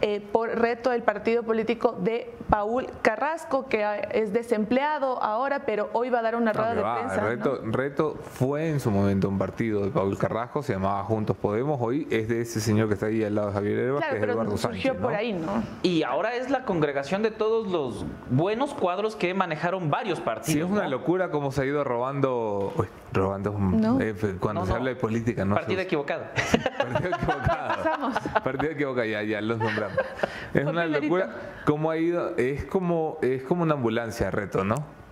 eh, 0.00 0.20
por 0.20 0.48
reto 0.58 0.90
del 0.90 1.04
partido 1.04 1.44
político 1.44 1.92
de 2.00 2.34
Paul 2.50 2.88
Carrasco, 3.00 3.68
que 3.68 3.86
es 4.10 4.32
desempleado 4.32 5.22
ahora, 5.22 5.60
pero 5.66 5.88
hoy 5.92 6.10
va 6.10 6.18
a 6.18 6.22
dar 6.22 6.34
una 6.34 6.52
rueda 6.52 6.74
de 6.74 6.82
prensa. 6.82 7.20
Reto, 7.20 7.60
reto 7.62 8.16
fue 8.24 8.68
en 8.70 8.80
su 8.80 8.90
momento 8.90 9.28
un 9.28 9.38
partido 9.38 9.84
de 9.84 9.92
Paul 9.92 10.18
Carrasco, 10.18 10.64
se 10.64 10.72
llamaba 10.72 11.04
Juntos 11.04 11.36
Podemos, 11.36 11.80
hoy 11.80 12.08
es 12.10 12.26
de 12.26 12.40
ese 12.40 12.60
señor 12.60 12.88
que 12.88 12.94
está 12.94 13.06
ahí 13.06 13.22
al 13.22 13.36
lado 13.36 13.48
de 13.48 13.54
Javier 13.54 13.78
Herbas, 13.78 14.04
que 14.06 14.16
es 14.16 14.22
Eduardo 14.24 14.56
Sánchez. 14.56 14.94
por 14.94 15.14
ahí, 15.14 15.32
¿no? 15.32 15.62
Y 15.84 16.02
ahora 16.02 16.34
es 16.34 16.50
la 16.50 16.64
congregación 16.64 17.22
de 17.22 17.30
todos 17.30 17.68
los 17.68 18.04
buenos 18.30 18.74
cuadros 18.74 19.14
que 19.14 19.32
manejaron 19.32 19.92
varios 19.92 20.18
partidos. 20.18 20.54
Sí, 20.54 20.58
es 20.58 20.68
una 20.68 20.88
locura 20.88 21.30
cómo 21.30 21.52
se 21.52 21.62
ha 21.62 21.64
ido 21.66 21.84
robando, 21.84 22.72
robando 23.12 23.54
eh, 24.00 24.36
cuando 24.40 24.66
se 24.66 24.72
habla 24.72 24.90
de 24.90 25.03
política, 25.04 25.44
¿no? 25.44 25.54
Partido 25.54 25.80
equivocado. 25.82 26.24
Partido 26.78 27.10
equivocado. 27.16 28.12
Partido 28.42 28.72
equivocado, 28.72 29.06
ya, 29.06 29.22
ya 29.22 29.40
los 29.40 29.58
nombramos. 29.58 29.98
Es 30.54 30.64
una 30.64 30.86
locura 30.86 31.60
cómo 31.64 31.90
ha 31.90 31.98
ido, 31.98 32.36
es 32.38 32.64
como, 32.64 33.18
es 33.22 33.42
como 33.42 33.62
una 33.62 33.74
ambulancia, 33.74 34.30
reto, 34.30 34.64
¿no? 34.64 35.03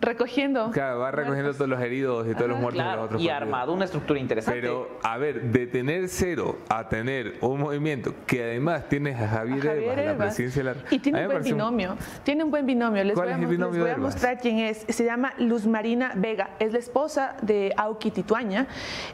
Recogiendo. 0.00 0.70
Claro, 0.70 1.00
va 1.00 1.10
recogiendo 1.10 1.52
todos 1.52 1.68
los 1.68 1.80
heridos 1.80 2.26
y 2.28 2.34
todos 2.34 2.48
los 2.48 2.58
muertos 2.58 2.84
de 2.84 2.96
los 2.96 3.04
otros 3.04 3.22
Y 3.22 3.28
armado, 3.28 3.72
una 3.72 3.84
estructura 3.84 4.20
interesante. 4.20 4.60
Pero, 4.60 4.98
a 5.02 5.16
ver, 5.18 5.42
de 5.42 5.66
tener 5.66 6.08
cero 6.08 6.58
a 6.68 6.88
tener 6.88 7.34
un 7.40 7.60
movimiento 7.60 8.14
que 8.26 8.42
además 8.42 8.88
tienes 8.88 9.20
a 9.20 9.28
Javier, 9.28 9.60
Javier 9.60 10.06
la 10.06 10.16
presidencia 10.16 10.62
de 10.62 10.74
la... 10.74 10.80
Y 10.90 10.98
tiene 10.98 11.22
un 11.22 11.26
buen 11.26 11.42
binomio. 11.42 11.96
Tiene 12.22 12.44
un 12.44 12.50
buen 12.50 12.66
binomio. 12.66 13.04
Les 13.04 13.14
¿Cuál 13.14 13.28
voy, 13.28 13.34
es 13.34 13.42
el 13.42 13.46
binomio 13.46 13.84
les 13.84 13.94
voy 13.94 13.94
a 13.94 13.96
mostrar 13.96 14.38
quién 14.38 14.58
es. 14.58 14.84
Se 14.88 15.04
llama 15.04 15.32
Luz 15.38 15.66
Marina 15.66 16.12
Vega. 16.14 16.50
Es 16.58 16.72
la 16.72 16.78
esposa 16.78 17.36
de 17.42 17.72
Auki 17.76 18.10
Tituaña. 18.10 18.66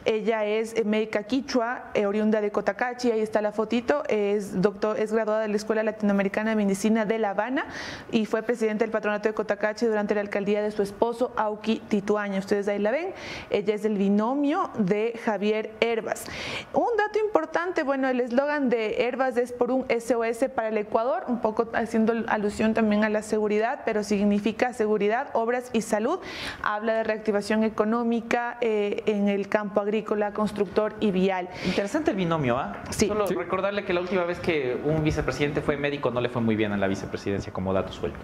Ella 0.04 0.44
es 0.44 0.74
eh, 0.76 0.84
médica 0.84 1.22
quichua, 1.24 1.90
eh, 1.94 2.06
oriunda 2.06 2.40
de 2.40 2.50
Cotacachi. 2.50 3.10
Ahí 3.10 3.20
está 3.20 3.40
la 3.40 3.52
fotito. 3.52 4.02
Es, 4.08 4.60
doctor, 4.60 4.98
es 4.98 5.12
graduada 5.12 5.42
de 5.42 5.48
la 5.48 5.56
Escuela 5.56 5.82
Latinoamericana 5.82 6.50
de 6.50 6.56
Medicina 6.56 7.04
de 7.04 7.18
La 7.18 7.30
Habana 7.30 7.66
y 8.10 8.26
fue 8.26 8.42
presidente 8.42 8.84
del 8.84 8.90
patronato 8.90 9.28
de 9.28 9.34
Cotacachi 9.34 9.86
durante 9.86 10.14
la 10.14 10.20
alcaldía 10.20 10.62
de 10.62 10.70
su 10.70 10.81
esposo, 10.82 11.32
Auki 11.36 11.80
Tituaña. 11.88 12.38
Ustedes 12.38 12.68
ahí 12.68 12.78
la 12.78 12.90
ven. 12.90 13.12
Ella 13.50 13.74
es 13.74 13.84
el 13.84 13.96
binomio 13.96 14.70
de 14.78 15.18
Javier 15.24 15.72
Herbas. 15.80 16.24
Un 16.72 16.96
dato 16.96 17.18
importante, 17.18 17.82
bueno, 17.82 18.08
el 18.08 18.20
eslogan 18.20 18.68
de 18.68 19.06
Herbas 19.06 19.36
es 19.36 19.52
por 19.52 19.70
un 19.70 19.86
SOS 19.88 20.50
para 20.54 20.68
el 20.68 20.78
Ecuador, 20.78 21.24
un 21.28 21.40
poco 21.40 21.68
haciendo 21.72 22.12
alusión 22.28 22.74
también 22.74 23.04
a 23.04 23.08
la 23.08 23.22
seguridad, 23.22 23.82
pero 23.84 24.02
significa 24.02 24.72
seguridad, 24.72 25.28
obras 25.32 25.70
y 25.72 25.82
salud. 25.82 26.18
Habla 26.62 26.94
de 26.94 27.04
reactivación 27.04 27.64
económica 27.64 28.58
eh, 28.60 29.02
en 29.06 29.28
el 29.28 29.48
campo 29.48 29.80
agrícola, 29.80 30.32
constructor 30.32 30.94
y 31.00 31.10
vial. 31.10 31.48
Interesante 31.66 32.10
el 32.10 32.16
binomio, 32.16 32.58
¿ah? 32.58 32.82
Sí. 32.90 33.08
Solo 33.08 33.26
recordarle 33.26 33.84
que 33.84 33.92
la 33.92 34.00
última 34.00 34.24
vez 34.24 34.38
que 34.40 34.78
un 34.84 35.02
vicepresidente 35.04 35.60
fue 35.62 35.76
médico 35.76 36.10
no 36.10 36.20
le 36.20 36.28
fue 36.28 36.42
muy 36.42 36.56
bien 36.56 36.72
en 36.72 36.80
la 36.80 36.88
vicepresidencia 36.88 37.52
como 37.52 37.72
dato 37.72 37.92
suelto. 37.92 38.18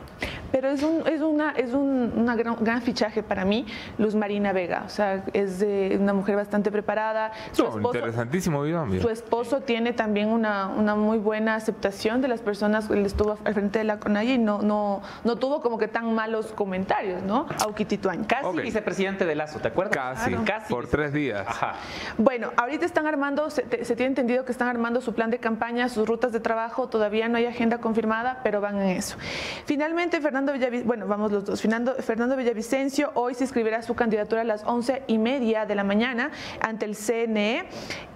Pero 0.53 0.69
es 0.69 0.83
un, 0.83 1.07
es 1.07 1.21
una, 1.21 1.53
es 1.53 1.73
un 1.73 1.99
una 2.17 2.37
gran, 2.39 2.83
fichaje 2.83 3.23
para 3.23 3.45
mí, 3.45 3.67
Luz 3.99 4.15
Marina 4.15 4.53
Vega. 4.53 4.85
O 4.87 4.89
sea, 4.89 5.25
es 5.33 5.65
una 5.99 6.13
mujer 6.13 6.37
bastante 6.37 6.71
preparada. 6.71 7.33
Su 7.53 7.65
esposo, 7.65 7.99
interesantísimo. 7.99 8.65
Su 9.01 9.09
esposo 9.11 9.61
tiene 9.61 9.93
también 9.93 10.29
una, 10.29 10.69
una 10.69 10.95
muy 10.95 11.19
buena 11.19 11.55
aceptación 11.55 12.21
de 12.21 12.29
las 12.29 12.41
personas. 12.41 12.91
Él 12.91 13.05
estuvo 13.05 13.39
al 13.45 13.55
frente 13.55 13.79
de 13.79 13.85
la 13.85 13.99
CONAIE 13.99 14.35
y 14.35 14.39
no, 14.39 14.63
no, 14.63 15.03
no 15.25 15.37
tuvo 15.37 15.61
como 15.61 15.79
que 15.79 15.89
tan 15.89 16.15
malos 16.15 16.53
comentarios, 16.53 17.23
¿no? 17.23 17.47
Auquitituañ. 17.65 18.25
Casi 18.25 18.61
vicepresidente 18.61 19.25
de 19.25 19.35
Lazo, 19.35 19.59
¿te 19.59 19.69
acuerdas? 19.69 19.95
Casi, 19.95 20.35
Casi 20.37 20.73
por 20.73 20.87
tres 20.87 21.13
días. 21.13 21.47
Ajá. 21.47 21.75
Bueno, 22.17 22.53
ahorita 22.57 22.87
están 22.87 23.07
armando, 23.07 23.51
se, 23.51 23.63
se, 23.85 23.97
tiene 23.97 24.07
entendido 24.07 24.45
que 24.45 24.53
están 24.53 24.69
armando 24.69 25.01
su 25.01 25.15
plan 25.15 25.31
de 25.31 25.39
campaña, 25.39 25.89
sus 25.89 26.07
rutas 26.07 26.33
de 26.33 26.41
trabajo. 26.41 26.89
Todavía 26.89 27.29
no 27.29 27.37
hay 27.37 27.47
agenda 27.47 27.79
confirmada, 27.79 28.41
pero 28.43 28.61
van 28.61 28.81
en 28.81 28.97
eso. 28.97 29.17
Finalmente, 29.65 30.21
Fernando 30.21 30.53
Villavicencio, 30.53 30.87
bueno, 30.87 31.07
vamos 31.07 31.33
los 31.33 31.45
dos. 31.45 31.61
Fernando, 31.61 31.95
Fernando 31.95 32.28
Villavicencio 32.37 33.11
hoy 33.15 33.35
se 33.35 33.45
inscribirá 33.45 33.83
su 33.83 33.95
candidatura 33.95 34.43
a 34.43 34.45
las 34.45 34.65
once 34.65 35.03
y 35.07 35.19
media 35.19 35.67
de 35.67 35.75
la 35.75 35.85
mañana 35.85 36.31
ante 36.61 36.85
el 36.85 36.97
CNE 36.97 37.67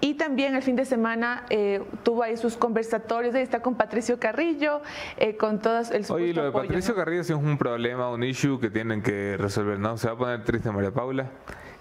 y 0.00 0.14
también 0.14 0.54
el 0.54 0.62
fin 0.62 0.76
de 0.76 0.84
semana 0.84 1.44
eh, 1.50 1.82
tuvo 2.02 2.22
ahí 2.22 2.36
sus 2.36 2.56
conversatorios. 2.56 3.34
Ahí 3.34 3.42
está 3.42 3.60
con 3.60 3.74
Patricio 3.74 4.18
Carrillo, 4.18 4.82
eh, 5.16 5.36
con 5.36 5.60
todas 5.60 5.90
el 5.90 6.04
Oye, 6.10 6.34
lo 6.34 6.44
de 6.44 6.52
Patricio 6.52 6.94
Carrillo 6.94 7.24
sí 7.24 7.32
es 7.32 7.38
un 7.38 7.58
problema, 7.58 8.10
un 8.10 8.22
issue 8.22 8.58
que 8.60 8.70
tienen 8.70 9.02
que 9.02 9.36
resolver, 9.38 9.78
¿no? 9.78 9.96
Se 9.96 10.08
va 10.08 10.14
a 10.14 10.16
poner 10.16 10.44
triste 10.44 10.70
María 10.70 10.90
Paula. 10.90 11.26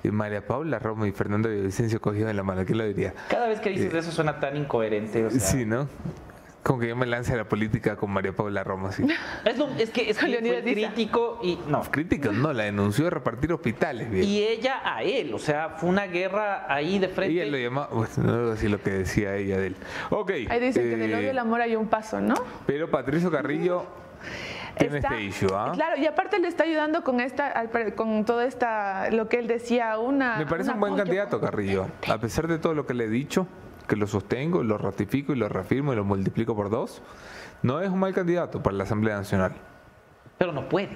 Y 0.04 0.10
María 0.10 0.46
Paula 0.46 0.80
Romo 0.80 1.06
y 1.06 1.12
Fernando 1.12 1.48
Villavicencio 1.48 2.02
cogidos 2.02 2.32
en 2.32 2.38
la 2.38 2.42
mano, 2.42 2.66
¿qué 2.66 2.74
lo 2.74 2.84
diría? 2.84 3.14
Cada 3.30 3.48
vez 3.48 3.60
que 3.60 3.70
dices 3.70 3.94
eh, 3.94 4.00
eso 4.00 4.12
suena 4.12 4.40
tan 4.40 4.58
incoherente. 4.58 5.30
Sí, 5.40 5.64
¿no? 5.64 5.88
Como 6.64 6.80
que 6.80 6.88
yo 6.88 6.96
me 6.96 7.08
lance 7.08 7.34
a 7.34 7.38
la 7.38 7.46
política 7.46 7.96
con 7.96 8.12
María 8.12 8.34
Paula 8.34 8.64
Roma, 8.64 8.92
sí. 8.92 9.04
Es, 9.46 9.58
es 9.80 9.90
que 9.90 10.10
es 10.10 10.18
que 10.18 10.64
crítico 10.64 11.40
y 11.42 11.58
no. 11.68 11.82
Crítico, 11.82 12.32
no, 12.32 12.54
la 12.54 12.64
denunció 12.64 13.06
de 13.06 13.10
repartir 13.10 13.52
hospitales. 13.52 14.14
Y 14.14 14.44
ella 14.44 14.82
a 14.84 15.02
él, 15.02 15.34
o 15.34 15.40
sea, 15.40 15.70
fue 15.70 15.90
una 15.90 16.06
guerra 16.06 16.72
ahí 16.72 17.00
de 17.00 17.08
frente. 17.08 17.42
Ella 17.42 17.52
lo 17.52 17.58
llamaba, 17.58 17.90
pues, 17.90 18.18
no 18.18 18.32
debo 18.32 18.52
decir 18.52 18.70
lo 18.70 18.82
que 18.82 18.92
decía 18.92 19.36
ella 19.36 19.58
de 19.58 19.68
él. 19.68 19.76
Ok. 20.12 20.32
Ahí 20.50 20.60
dicen 20.60 20.84
que 20.84 20.94
en 20.94 21.02
el 21.02 21.14
odio 21.14 21.24
y 21.24 21.30
el 21.30 21.40
amor 21.40 21.62
hay 21.62 21.76
un 21.76 21.88
paso, 21.88 22.22
¿no? 22.22 22.36
Pero 22.68 22.90
Patricio 22.90 23.32
Carrillo... 23.32 23.86
Tiene 24.78 25.00
este 25.00 25.22
issue, 25.22 25.50
¿ah? 25.54 25.72
Claro, 25.74 26.00
y 26.02 26.06
aparte 26.08 26.40
le 26.40 26.48
está 26.48 26.64
ayudando 26.64 27.04
con 27.04 27.20
esta, 27.20 27.70
con 27.96 28.24
todo 28.26 28.42
esta, 28.42 29.10
lo 29.12 29.28
que 29.28 29.38
él 29.38 29.48
decía, 29.48 30.00
una. 30.00 30.38
Me 30.38 30.46
parece 30.46 30.72
un 30.72 30.80
buen 30.80 30.96
candidato, 30.96 31.42
Carrillo. 31.42 31.88
A 32.08 32.18
pesar 32.18 32.48
de 32.48 32.58
todo 32.58 32.74
lo 32.74 32.86
que 32.86 32.94
le 32.94 33.04
he 33.06 33.10
dicho, 33.10 33.48
que 33.92 33.98
lo 33.98 34.08
sostengo, 34.08 34.64
lo 34.64 34.78
ratifico 34.78 35.34
y 35.34 35.36
lo 35.36 35.50
reafirmo 35.50 35.92
y 35.92 35.98
lo 35.98 36.06
multiplico 36.06 36.56
por 36.56 36.70
dos, 36.70 37.02
no 37.62 37.82
es 37.82 37.90
un 37.90 38.00
mal 38.00 38.14
candidato 38.14 38.64
para 38.64 38.78
la 38.78 38.86
Asamblea 38.86 39.18
Nacional. 39.18 39.52
Pero 40.38 40.54
no 40.54 40.70
puede. 40.70 40.92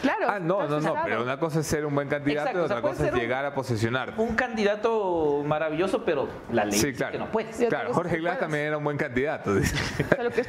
Claro. 0.00 0.26
Ah, 0.28 0.38
no, 0.38 0.66
no, 0.66 0.80
no, 0.80 0.94
pero 1.04 1.22
una 1.22 1.38
cosa 1.38 1.60
es 1.60 1.66
ser 1.66 1.84
un 1.84 1.94
buen 1.94 2.08
candidato 2.08 2.58
y 2.58 2.60
otra 2.62 2.80
cosa 2.80 3.08
es 3.08 3.14
llegar 3.14 3.44
a 3.44 3.54
posesionar. 3.54 4.14
Un 4.16 4.34
candidato 4.34 5.42
maravilloso, 5.44 6.04
pero 6.04 6.28
la 6.52 6.64
ley 6.64 6.78
sí, 6.78 6.92
claro. 6.92 7.12
que 7.12 7.18
no 7.18 7.30
puede. 7.30 7.50
Claro, 7.68 7.92
Jorge 7.92 8.18
Glass 8.18 8.38
también 8.38 8.64
era 8.64 8.78
un 8.78 8.84
buen 8.84 8.96
candidato. 8.96 9.54
Dice. 9.54 9.76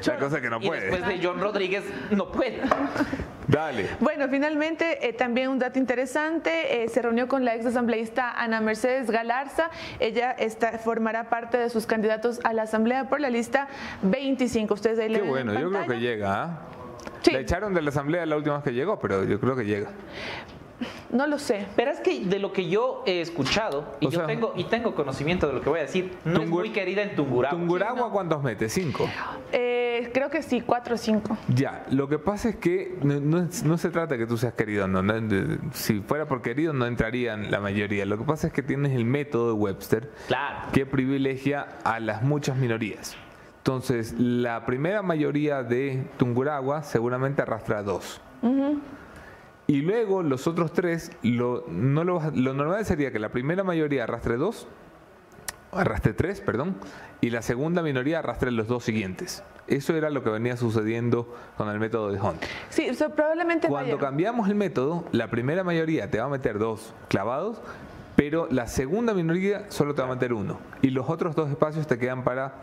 la 0.05 0.18
cosa 0.18 0.41
que 0.41 0.49
no 0.49 0.59
puede. 0.59 0.88
Y 0.88 0.91
después 0.91 1.07
de 1.07 1.26
John 1.26 1.39
Rodríguez, 1.39 1.84
no 2.11 2.31
puede. 2.31 2.61
Dale. 3.47 3.89
Bueno, 3.99 4.27
finalmente, 4.30 5.07
eh, 5.07 5.13
también 5.13 5.49
un 5.49 5.59
dato 5.59 5.77
interesante, 5.77 6.84
eh, 6.84 6.88
se 6.88 7.01
reunió 7.01 7.27
con 7.27 7.43
la 7.43 7.55
ex 7.55 7.65
asambleísta 7.65 8.31
Ana 8.31 8.61
Mercedes 8.61 9.11
Galarza. 9.11 9.69
Ella 9.99 10.31
está, 10.31 10.77
formará 10.80 11.30
parte 11.30 11.57
de 11.57 11.69
sus 11.69 11.85
candidatos 11.85 12.39
a 12.43 12.53
la 12.53 12.63
asamblea 12.63 13.09
por 13.09 13.19
la 13.19 13.30
lista 13.30 13.68
25. 14.03 14.73
Ustedes 14.73 14.99
ahí 14.99 15.13
Qué 15.13 15.22
bueno, 15.22 15.53
yo 15.59 15.69
creo 15.69 15.88
que 15.88 15.99
llega. 15.99 16.43
¿ah? 16.43 16.59
Sí. 17.22 17.31
Le 17.31 17.41
echaron 17.41 17.73
de 17.73 17.81
la 17.81 17.89
asamblea 17.89 18.26
la 18.26 18.38
última 18.38 18.56
vez 18.56 18.64
que 18.64 18.73
llegó, 18.73 18.99
pero 18.99 19.23
yo 19.23 19.39
creo 19.39 19.56
que 19.56 19.65
llega. 19.65 19.89
No 21.11 21.27
lo 21.27 21.38
sé. 21.38 21.68
Pero 21.76 21.91
es 21.91 21.99
que 21.99 22.26
de 22.26 22.39
lo 22.39 22.53
que 22.53 22.69
yo 22.69 23.03
he 23.06 23.22
escuchado, 23.22 23.85
y 23.99 24.10
yo 24.10 24.26
tengo, 24.26 24.53
y 24.56 24.64
tengo 24.65 24.95
conocimiento 24.95 25.48
de 25.48 25.53
lo 25.53 25.61
que 25.61 25.69
voy 25.69 25.80
a 25.80 25.84
decir, 25.84 26.14
no 26.26 26.41
es 26.41 26.49
muy 26.49 26.72
querida 26.72 27.02
en 27.03 27.15
Tungurahua. 27.15 27.57
¿Tungurahua 27.57 28.11
cuántos 28.11 28.41
mete? 28.41 28.69
¿Cinco? 28.69 29.10
Eh, 29.52 30.10
creo 30.14 30.30
que 30.30 30.41
sí, 30.41 30.61
cuatro 30.61 30.95
o 30.95 30.98
cinco. 30.98 31.38
Ya, 31.49 31.85
lo 31.91 32.07
que 32.07 32.18
pasa 32.18 32.49
es 32.49 32.56
que 32.56 32.98
no, 33.02 33.77
se 33.77 33.89
trata 33.89 34.15
de 34.15 34.19
que 34.19 34.26
tú 34.26 34.38
seas 34.38 34.53
querido, 34.53 34.88
no, 34.88 35.02
si 35.73 35.99
fuera 35.99 36.27
por 36.27 36.41
querido 36.41 36.73
no 36.73 36.85
entrarían 36.85 37.52
la 37.52 37.60
mayoría. 37.60 38.06
Lo 38.06 38.18
que 38.18 38.23
pasa 38.23 38.48
es 38.48 38.53
que 38.53 38.64
tienes 38.64 38.93
el 38.93 39.06
método 39.06 39.48
de 39.48 39.53
Webster 39.53 40.11
que 40.72 40.85
privilegia 40.85 41.68
a 41.84 41.99
las 41.99 42.23
muchas 42.23 42.57
minorías. 42.57 43.18
Entonces, 43.62 44.16
la 44.18 44.66
primera 44.66 45.04
mayoría 45.04 45.62
de 45.62 46.08
Tungurahua 46.18 46.82
seguramente 46.82 47.44
arrastra 47.44 47.84
dos. 47.84 48.20
Y 49.68 49.82
luego 49.84 50.24
los 50.24 50.48
otros 50.48 50.74
tres, 50.74 51.12
lo, 51.22 51.66
no 51.68 52.04
lo, 52.04 52.32
normal 52.32 52.84
sería 52.86 53.12
que 53.12 53.20
la 53.20 53.30
primera 53.30 53.64
mayoría 53.64 54.06
arrastre 54.06 54.38
dos, 54.38 54.68
arrastre 55.72 56.14
tres, 56.14 56.42
perdón, 56.42 56.76
y 57.22 57.30
la 57.30 57.44
segunda 57.44 57.84
minoría 57.84 58.18
arrastre 58.18 58.50
los 58.50 58.68
dos 58.68 58.84
siguientes. 58.84 59.44
Eso 59.68 59.96
era 59.96 60.10
lo 60.10 60.24
que 60.24 60.32
venía 60.32 60.58
sucediendo 60.58 61.32
con 61.56 61.70
el 61.70 61.80
método 61.80 62.12
de 62.12 62.20
Hunt. 62.20 62.42
Sí, 62.70 62.90
probablemente. 63.16 63.68
Cuando 63.68 64.00
cambiamos 64.00 64.50
el 64.50 64.56
método, 64.56 65.06
la 65.12 65.30
primera 65.30 65.64
mayoría 65.64 66.10
te 66.10 66.18
va 66.18 66.26
a 66.26 66.30
meter 66.30 66.58
dos 66.58 66.96
clavados, 67.10 67.62
pero 68.16 68.48
la 68.50 68.66
segunda 68.66 69.14
minoría 69.14 69.68
solo 69.70 69.94
te 69.94 70.02
va 70.02 70.08
a 70.08 70.16
meter 70.16 70.34
uno. 70.34 70.58
Y 70.82 70.90
los 70.90 71.08
otros 71.12 71.36
dos 71.36 71.52
espacios 71.52 71.86
te 71.86 72.00
quedan 72.00 72.24
para 72.24 72.56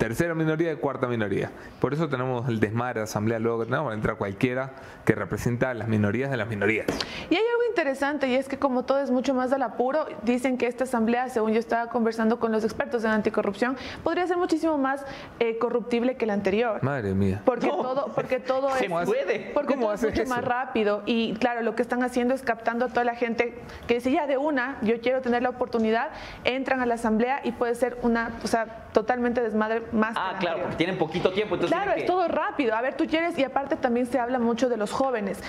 tercera 0.00 0.34
minoría 0.34 0.72
y 0.72 0.76
cuarta 0.76 1.06
minoría. 1.06 1.50
Por 1.78 1.92
eso 1.92 2.08
tenemos 2.08 2.48
el 2.48 2.58
desmadre 2.58 3.00
de 3.00 3.04
asamblea 3.04 3.38
luego 3.38 3.60
que 3.60 3.64
tenemos, 3.66 3.92
entra 3.92 4.14
cualquiera 4.14 4.70
que 5.04 5.14
representa 5.14 5.68
a 5.68 5.74
las 5.74 5.88
minorías 5.88 6.30
de 6.30 6.38
las 6.38 6.48
minorías. 6.48 6.86
Y 7.28 7.34
hay 7.34 7.42
algo 7.42 7.64
interesante 7.68 8.26
y 8.26 8.34
es 8.34 8.48
que 8.48 8.58
como 8.58 8.84
todo 8.86 8.98
es 9.00 9.10
mucho 9.10 9.34
más 9.34 9.50
del 9.50 9.62
apuro, 9.62 10.06
dicen 10.22 10.56
que 10.56 10.68
esta 10.68 10.84
asamblea, 10.84 11.28
según 11.28 11.52
yo 11.52 11.58
estaba 11.58 11.90
conversando 11.90 12.40
con 12.40 12.50
los 12.50 12.64
expertos 12.64 13.04
en 13.04 13.10
anticorrupción, 13.10 13.76
podría 14.02 14.26
ser 14.26 14.38
muchísimo 14.38 14.78
más 14.78 15.04
eh, 15.38 15.58
corruptible 15.58 16.16
que 16.16 16.24
la 16.24 16.32
anterior. 16.32 16.82
Madre 16.82 17.12
mía. 17.12 17.42
Porque 17.44 17.68
todo, 17.68 18.10
porque 18.14 18.40
todo 18.40 18.74
es, 18.80 18.88
puede? 18.88 19.50
Porque 19.52 19.76
todo 19.76 19.92
es 19.92 20.02
mucho 20.02 20.24
más 20.24 20.42
rápido 20.42 21.02
y 21.04 21.34
claro, 21.34 21.60
lo 21.60 21.74
que 21.74 21.82
están 21.82 22.02
haciendo 22.02 22.32
es 22.32 22.40
captando 22.40 22.86
a 22.86 22.88
toda 22.88 23.04
la 23.04 23.16
gente 23.16 23.54
que 23.86 23.96
dice 23.96 24.10
ya 24.10 24.26
de 24.26 24.38
una, 24.38 24.78
yo 24.80 24.98
quiero 25.02 25.20
tener 25.20 25.42
la 25.42 25.50
oportunidad, 25.50 26.08
entran 26.44 26.80
a 26.80 26.86
la 26.86 26.94
asamblea 26.94 27.42
y 27.44 27.52
puede 27.52 27.74
ser 27.74 27.98
una, 28.00 28.38
o 28.42 28.46
sea, 28.46 28.86
totalmente 28.92 29.42
desmadre 29.42 29.89
más. 29.92 30.14
Ah, 30.16 30.36
claro, 30.38 30.60
porque 30.62 30.76
tienen 30.76 30.98
poquito 30.98 31.32
tiempo. 31.32 31.54
Entonces 31.54 31.76
claro, 31.76 31.92
es 31.96 32.06
todo 32.06 32.28
rápido. 32.28 32.74
A 32.74 32.80
ver, 32.80 32.96
tú 32.96 33.06
quieres, 33.06 33.38
y 33.38 33.44
aparte 33.44 33.76
también 33.76 34.06
se 34.06 34.18
habla 34.18 34.38
mucho 34.38 34.68
de 34.68 34.76
los 34.76 34.92
jóvenes. 34.92 35.42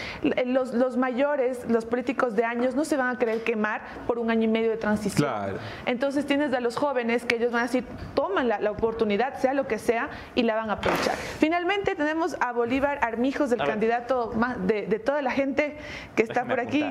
Los, 0.45 0.73
los 0.73 0.97
mayores, 0.97 1.65
los 1.69 1.85
políticos 1.85 2.35
de 2.35 2.43
años, 2.43 2.75
no 2.75 2.85
se 2.85 2.97
van 2.97 3.15
a 3.15 3.19
querer 3.19 3.43
quemar 3.43 3.81
por 4.07 4.19
un 4.19 4.31
año 4.31 4.43
y 4.43 4.47
medio 4.47 4.69
de 4.69 4.77
transición. 4.77 5.29
Claro. 5.29 5.57
Entonces 5.85 6.25
tienes 6.25 6.53
a 6.53 6.59
los 6.59 6.75
jóvenes 6.75 7.25
que 7.25 7.35
ellos 7.35 7.51
van 7.51 7.61
a 7.61 7.63
decir, 7.63 7.85
toman 8.13 8.47
la, 8.47 8.71
oportunidad, 8.71 9.37
sea 9.39 9.53
lo 9.53 9.67
que 9.67 9.77
sea, 9.77 10.09
y 10.35 10.43
la 10.43 10.55
van 10.55 10.69
a 10.69 10.73
aprovechar. 10.73 11.15
Finalmente 11.15 11.95
tenemos 11.95 12.35
a 12.39 12.51
Bolívar 12.51 12.99
Armijos, 13.01 13.51
el 13.51 13.59
candidato 13.59 14.31
más 14.35 14.65
de, 14.65 14.87
de, 14.87 14.99
toda 14.99 15.21
la 15.21 15.31
gente 15.31 15.77
que 16.15 16.23
está 16.23 16.45
por 16.45 16.59
aquí 16.59 16.85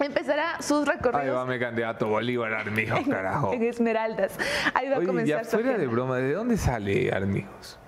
empezará 0.00 0.60
sus 0.60 0.86
recorridos. 0.86 1.24
Ahí 1.24 1.30
va 1.30 1.46
mi 1.46 1.58
candidato 1.58 2.08
Bolívar 2.08 2.54
Armijos, 2.54 3.00
carajo. 3.08 3.52
en 3.52 3.62
Esmeraldas. 3.62 4.38
Ahí 4.74 4.88
va 4.88 4.96
a 4.96 5.02
comenzar 5.02 5.44
ya 5.44 5.48
fuera 5.48 5.78
de 5.78 5.86
broma, 5.86 6.16
¿de 6.16 6.32
dónde 6.32 6.56
sale 6.56 7.12
Armijos? 7.12 7.78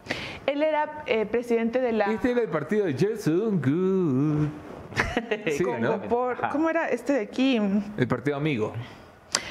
Él 0.47 0.63
era 0.63 1.03
eh, 1.07 1.27
presidente 1.27 1.81
de 1.81 1.93
la... 1.93 2.07
Este 2.07 2.31
era 2.31 2.43
el 2.43 2.49
partido 2.49 2.87
de 2.87 2.95
Jason 2.95 3.61
Good. 3.61 4.49
sí, 5.53 5.65
¿no? 5.81 6.01
¿Cómo 6.53 6.71
era 6.71 6.89
este 6.89 7.15
de 7.15 7.21
aquí? 7.21 7.61
El 7.97 8.09
partido 8.09 8.37
amigo. 8.37 8.73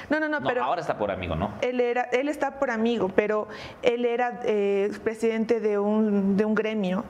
No, 0.09 0.19
no, 0.19 0.29
no, 0.29 0.41
pero. 0.41 0.63
Ahora 0.63 0.81
está 0.81 0.97
por 0.97 1.11
amigo, 1.11 1.35
¿no? 1.35 1.53
Él, 1.61 1.79
era, 1.79 2.03
él 2.03 2.29
está 2.29 2.59
por 2.59 2.71
amigo, 2.71 3.09
pero 3.09 3.47
él 3.81 4.05
era 4.05 4.39
eh, 4.43 4.91
presidente 5.03 5.59
de 5.59 5.79
un, 5.79 6.37
de 6.37 6.45
un 6.45 6.55
gremio 6.55 7.03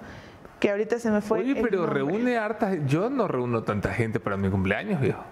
que 0.59 0.71
ahorita 0.71 0.99
se 0.99 1.11
me 1.11 1.21
fue. 1.21 1.39
Oye, 1.39 1.55
pero 1.61 1.85
reúne 1.85 2.37
harta. 2.37 2.75
Yo 2.85 3.09
no 3.09 3.27
reúno 3.27 3.63
tanta 3.63 3.93
gente 3.93 4.19
para 4.19 4.37
mi 4.37 4.49
cumpleaños, 4.49 5.01
viejo. 5.01 5.23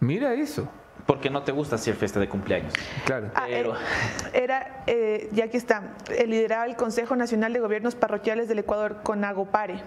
Mira 0.00 0.34
eso. 0.34 0.68
Porque 1.06 1.28
no 1.28 1.42
te 1.42 1.52
gusta 1.52 1.76
hacer 1.76 1.94
fiesta 1.96 2.18
de 2.18 2.28
cumpleaños. 2.28 2.72
Claro. 3.04 3.30
Ah, 3.34 3.44
pero... 3.46 3.74
era, 4.32 4.84
eh, 4.86 5.28
ya 5.32 5.48
que 5.48 5.58
está, 5.58 5.94
lideraba 6.26 6.64
el 6.66 6.76
Consejo 6.76 7.14
Nacional 7.14 7.52
de 7.52 7.60
Gobiernos 7.60 7.94
Parroquiales 7.94 8.48
del 8.48 8.60
Ecuador 8.60 9.02
con 9.02 9.22
Agopare. 9.24 9.82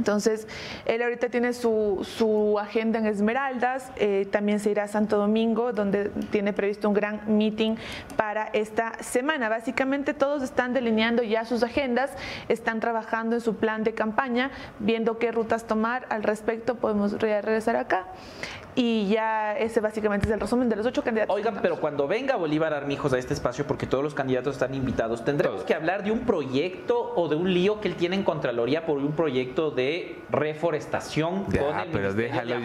Entonces, 0.00 0.48
él 0.86 1.02
ahorita 1.02 1.28
tiene 1.28 1.52
su, 1.52 2.56
agenda 2.58 2.98
en 2.98 3.06
Esmeraldas, 3.06 3.92
eh, 3.96 4.26
también 4.30 4.58
se 4.58 4.70
irá 4.70 4.84
a 4.84 4.88
Santo 4.88 5.18
Domingo, 5.18 5.74
donde 5.74 6.08
tiene 6.30 6.54
previsto 6.54 6.88
un 6.88 6.94
gran 6.94 7.20
meeting 7.26 7.76
para 8.16 8.44
esta 8.54 8.94
semana. 9.02 9.50
Básicamente 9.50 10.14
todos 10.14 10.42
están 10.42 10.72
delineando 10.72 11.22
ya 11.22 11.44
sus 11.44 11.62
agendas, 11.62 12.12
están 12.48 12.80
trabajando 12.80 13.36
en 13.36 13.42
su 13.42 13.56
plan 13.56 13.84
de 13.84 13.92
campaña, 13.92 14.50
viendo 14.78 15.18
qué 15.18 15.32
rutas 15.32 15.66
tomar 15.66 16.06
al 16.08 16.22
respecto. 16.22 16.76
Podemos 16.76 17.20
regresar 17.20 17.76
acá. 17.76 18.06
Y 18.80 19.08
ya 19.08 19.58
ese 19.58 19.78
básicamente 19.80 20.26
es 20.26 20.32
el 20.32 20.40
resumen 20.40 20.70
de 20.70 20.76
los 20.76 20.86
ocho 20.86 21.04
candidatos. 21.04 21.36
Oigan, 21.36 21.58
pero 21.60 21.78
cuando 21.78 22.08
venga 22.08 22.36
Bolívar 22.36 22.72
Armijos 22.72 23.12
a 23.12 23.18
este 23.18 23.34
espacio, 23.34 23.66
porque 23.66 23.86
todos 23.86 24.02
los 24.02 24.14
candidatos 24.14 24.54
están 24.54 24.74
invitados, 24.74 25.22
tendremos 25.22 25.64
que 25.64 25.74
hablar 25.74 26.02
de 26.02 26.10
un 26.10 26.20
proyecto 26.20 27.12
o 27.14 27.28
de 27.28 27.36
un 27.36 27.52
lío 27.52 27.82
que 27.82 27.88
él 27.88 27.96
tiene 27.96 28.16
en 28.16 28.22
Contraloría 28.22 28.86
por 28.86 28.96
un 28.96 29.12
proyecto 29.12 29.70
de 29.70 30.22
reforestación 30.30 31.44
con 31.44 31.78
el 31.78 31.90
pero 31.92 32.14
déjalo, 32.14 32.56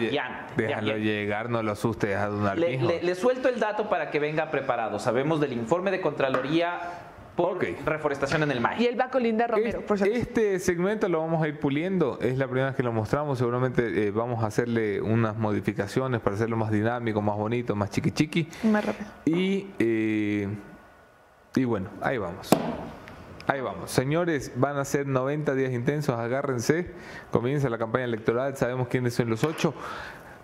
déjalo 0.56 0.96
llegar, 0.96 1.50
no 1.50 1.62
lo 1.62 1.72
asuste, 1.72 2.06
deja 2.06 2.30
de 2.30 2.56
le, 2.56 3.02
le 3.02 3.14
suelto 3.14 3.50
el 3.50 3.60
dato 3.60 3.90
para 3.90 4.10
que 4.10 4.18
venga 4.18 4.50
preparado. 4.50 4.98
Sabemos 4.98 5.38
del 5.38 5.52
informe 5.52 5.90
de 5.90 6.00
Contraloría 6.00 7.05
por 7.36 7.58
reforestación 7.84 8.42
en 8.42 8.50
el 8.50 8.60
mar. 8.60 8.80
Y 8.80 8.86
el 8.86 8.98
va 8.98 9.10
Linda 9.20 9.46
Romero, 9.46 9.82
Este 10.04 10.58
segmento 10.58 11.08
lo 11.08 11.20
vamos 11.20 11.42
a 11.42 11.48
ir 11.48 11.60
puliendo, 11.60 12.18
es 12.20 12.38
la 12.38 12.46
primera 12.46 12.68
vez 12.68 12.76
que 12.76 12.82
lo 12.82 12.92
mostramos, 12.92 13.38
seguramente 13.38 14.06
eh, 14.06 14.10
vamos 14.10 14.42
a 14.42 14.46
hacerle 14.46 15.00
unas 15.00 15.36
modificaciones 15.36 16.20
para 16.20 16.36
hacerlo 16.36 16.56
más 16.56 16.70
dinámico, 16.70 17.20
más 17.22 17.36
bonito, 17.36 17.76
más 17.76 17.90
chiqui 17.90 18.10
chiqui. 18.10 18.48
Más 18.64 18.84
rápido. 18.84 19.10
Y, 19.26 19.68
eh, 19.78 20.48
y 21.54 21.64
bueno, 21.64 21.90
ahí 22.00 22.18
vamos. 22.18 22.50
Ahí 23.46 23.60
vamos. 23.60 23.90
Señores, 23.90 24.52
van 24.56 24.76
a 24.76 24.84
ser 24.84 25.06
90 25.06 25.54
días 25.54 25.72
intensos, 25.72 26.18
agárrense. 26.18 26.90
Comienza 27.30 27.68
la 27.68 27.78
campaña 27.78 28.04
electoral, 28.04 28.56
sabemos 28.56 28.88
quiénes 28.88 29.14
son 29.14 29.30
los 29.30 29.44
ocho. 29.44 29.72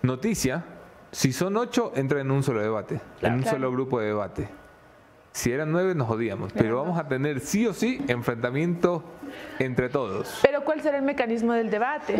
Noticia, 0.03 0.63
si 1.11 1.33
son 1.33 1.57
ocho, 1.57 1.91
entra 1.95 2.21
en 2.21 2.31
un 2.31 2.43
solo 2.43 2.61
debate, 2.61 3.01
en 3.21 3.33
un 3.33 3.43
solo 3.43 3.71
grupo 3.71 3.99
de 3.99 4.07
debate. 4.07 4.62
Si 5.33 5.51
eran 5.51 5.71
nueve 5.71 5.95
nos 5.95 6.07
jodíamos, 6.07 6.53
pero 6.53 6.77
vamos 6.77 6.99
a 6.99 7.07
tener 7.07 7.39
sí 7.39 7.65
o 7.65 7.73
sí 7.73 7.99
enfrentamiento 8.07 9.03
entre 9.59 9.89
todos. 9.89 10.39
Pero 10.41 10.63
¿cuál 10.63 10.81
será 10.81 10.97
el 10.97 11.03
mecanismo 11.03 11.53
del 11.53 11.69
debate? 11.69 12.15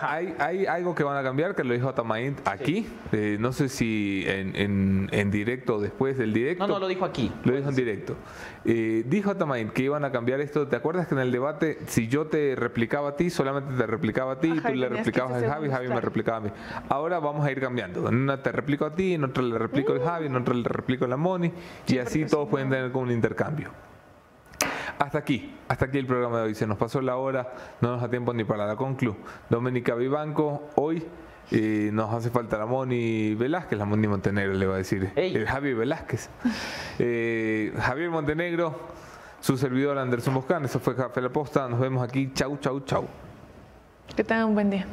hay, 0.00 0.66
algo 0.66 0.94
que 0.94 1.04
van 1.04 1.16
a 1.16 1.22
cambiar, 1.22 1.54
que 1.54 1.64
lo 1.64 1.74
dijo 1.74 1.88
Atamain 1.88 2.36
aquí. 2.44 2.86
Eh, 3.12 3.36
no 3.40 3.52
sé 3.52 3.68
si 3.68 4.24
en, 4.26 5.08
en, 5.12 5.30
directo 5.30 5.76
o 5.76 5.80
después 5.80 6.18
del 6.18 6.32
directo. 6.32 6.66
No, 6.66 6.74
no, 6.74 6.80
lo 6.80 6.88
dijo 6.88 7.04
aquí. 7.04 7.32
Lo 7.44 7.54
dijo 7.54 7.68
en 7.68 7.74
directo. 7.74 8.16
Eh, 8.64 9.04
dijo 9.06 9.30
Atamain 9.30 9.70
que 9.70 9.82
iban 9.82 10.04
a 10.04 10.12
cambiar 10.12 10.40
esto. 10.40 10.66
¿Te 10.66 10.76
acuerdas 10.76 11.06
que 11.06 11.14
en 11.14 11.20
el 11.20 11.32
debate, 11.32 11.78
si 11.86 12.08
yo 12.08 12.26
te 12.26 12.54
replicaba 12.56 13.10
a 13.10 13.16
ti, 13.16 13.30
solamente 13.30 13.74
te 13.74 13.86
replicaba 13.86 14.34
a 14.34 14.40
ti, 14.40 14.52
y 14.56 14.60
tú 14.60 14.74
le 14.74 14.88
replicabas 14.88 15.42
a 15.42 15.48
Javi, 15.48 15.70
Javi 15.70 15.88
me 15.88 16.00
replicaba 16.00 16.38
a 16.38 16.40
mí? 16.40 16.50
Ahora 16.88 17.18
vamos 17.18 17.46
a 17.46 17.52
ir 17.52 17.60
cambiando. 17.60 18.08
En 18.08 18.16
una 18.16 18.42
te 18.42 18.52
replico 18.52 18.84
a 18.84 18.94
ti, 18.94 19.14
en 19.14 19.24
otra 19.24 19.42
le 19.42 19.58
replico 19.58 19.92
al 19.92 20.00
Javi, 20.00 20.26
en 20.26 20.36
otra 20.36 20.54
le 20.54 20.64
replico 20.64 21.04
a 21.04 21.08
la 21.08 21.16
Moni, 21.16 21.52
y 21.86 21.98
así 21.98 22.24
todos 22.24 22.48
pueden 22.48 22.70
tener 22.70 22.90
como 22.90 23.04
un 23.04 23.12
intercambio. 23.12 23.70
Hasta 24.98 25.18
aquí, 25.18 25.54
hasta 25.68 25.86
aquí 25.86 25.98
el 25.98 26.06
programa 26.06 26.38
de 26.38 26.44
hoy. 26.44 26.54
Se 26.54 26.66
nos 26.66 26.78
pasó 26.78 27.00
la 27.00 27.16
hora, 27.16 27.52
no 27.80 27.92
nos 27.92 28.00
da 28.00 28.08
tiempo 28.08 28.32
ni 28.32 28.44
para 28.44 28.66
la 28.66 28.76
conclu. 28.76 29.16
Doménica 29.50 29.94
Vivanco, 29.94 30.68
hoy 30.76 31.04
eh, 31.50 31.90
nos 31.92 32.12
hace 32.12 32.30
falta 32.30 32.58
la 32.58 32.66
Moni 32.66 33.34
Velázquez, 33.34 33.78
la 33.78 33.84
Moni 33.84 34.08
Montenegro 34.08 34.54
le 34.54 34.66
va 34.66 34.74
a 34.74 34.78
decir, 34.78 35.12
el 35.14 35.46
Javi 35.46 35.74
Velázquez. 35.74 36.30
Eh, 36.98 37.74
Javier 37.78 38.08
Montenegro, 38.08 38.74
su 39.40 39.58
servidor 39.58 39.98
Anderson 39.98 40.32
Boscan, 40.32 40.64
eso 40.64 40.80
fue 40.80 40.96
Café 40.96 41.20
La 41.20 41.28
Posta, 41.28 41.68
nos 41.68 41.78
vemos 41.78 42.02
aquí, 42.02 42.32
chau, 42.32 42.56
chau, 42.56 42.80
chau. 42.80 43.06
Que 44.16 44.24
tengan 44.24 44.46
un 44.46 44.54
buen 44.54 44.70
día. 44.70 44.86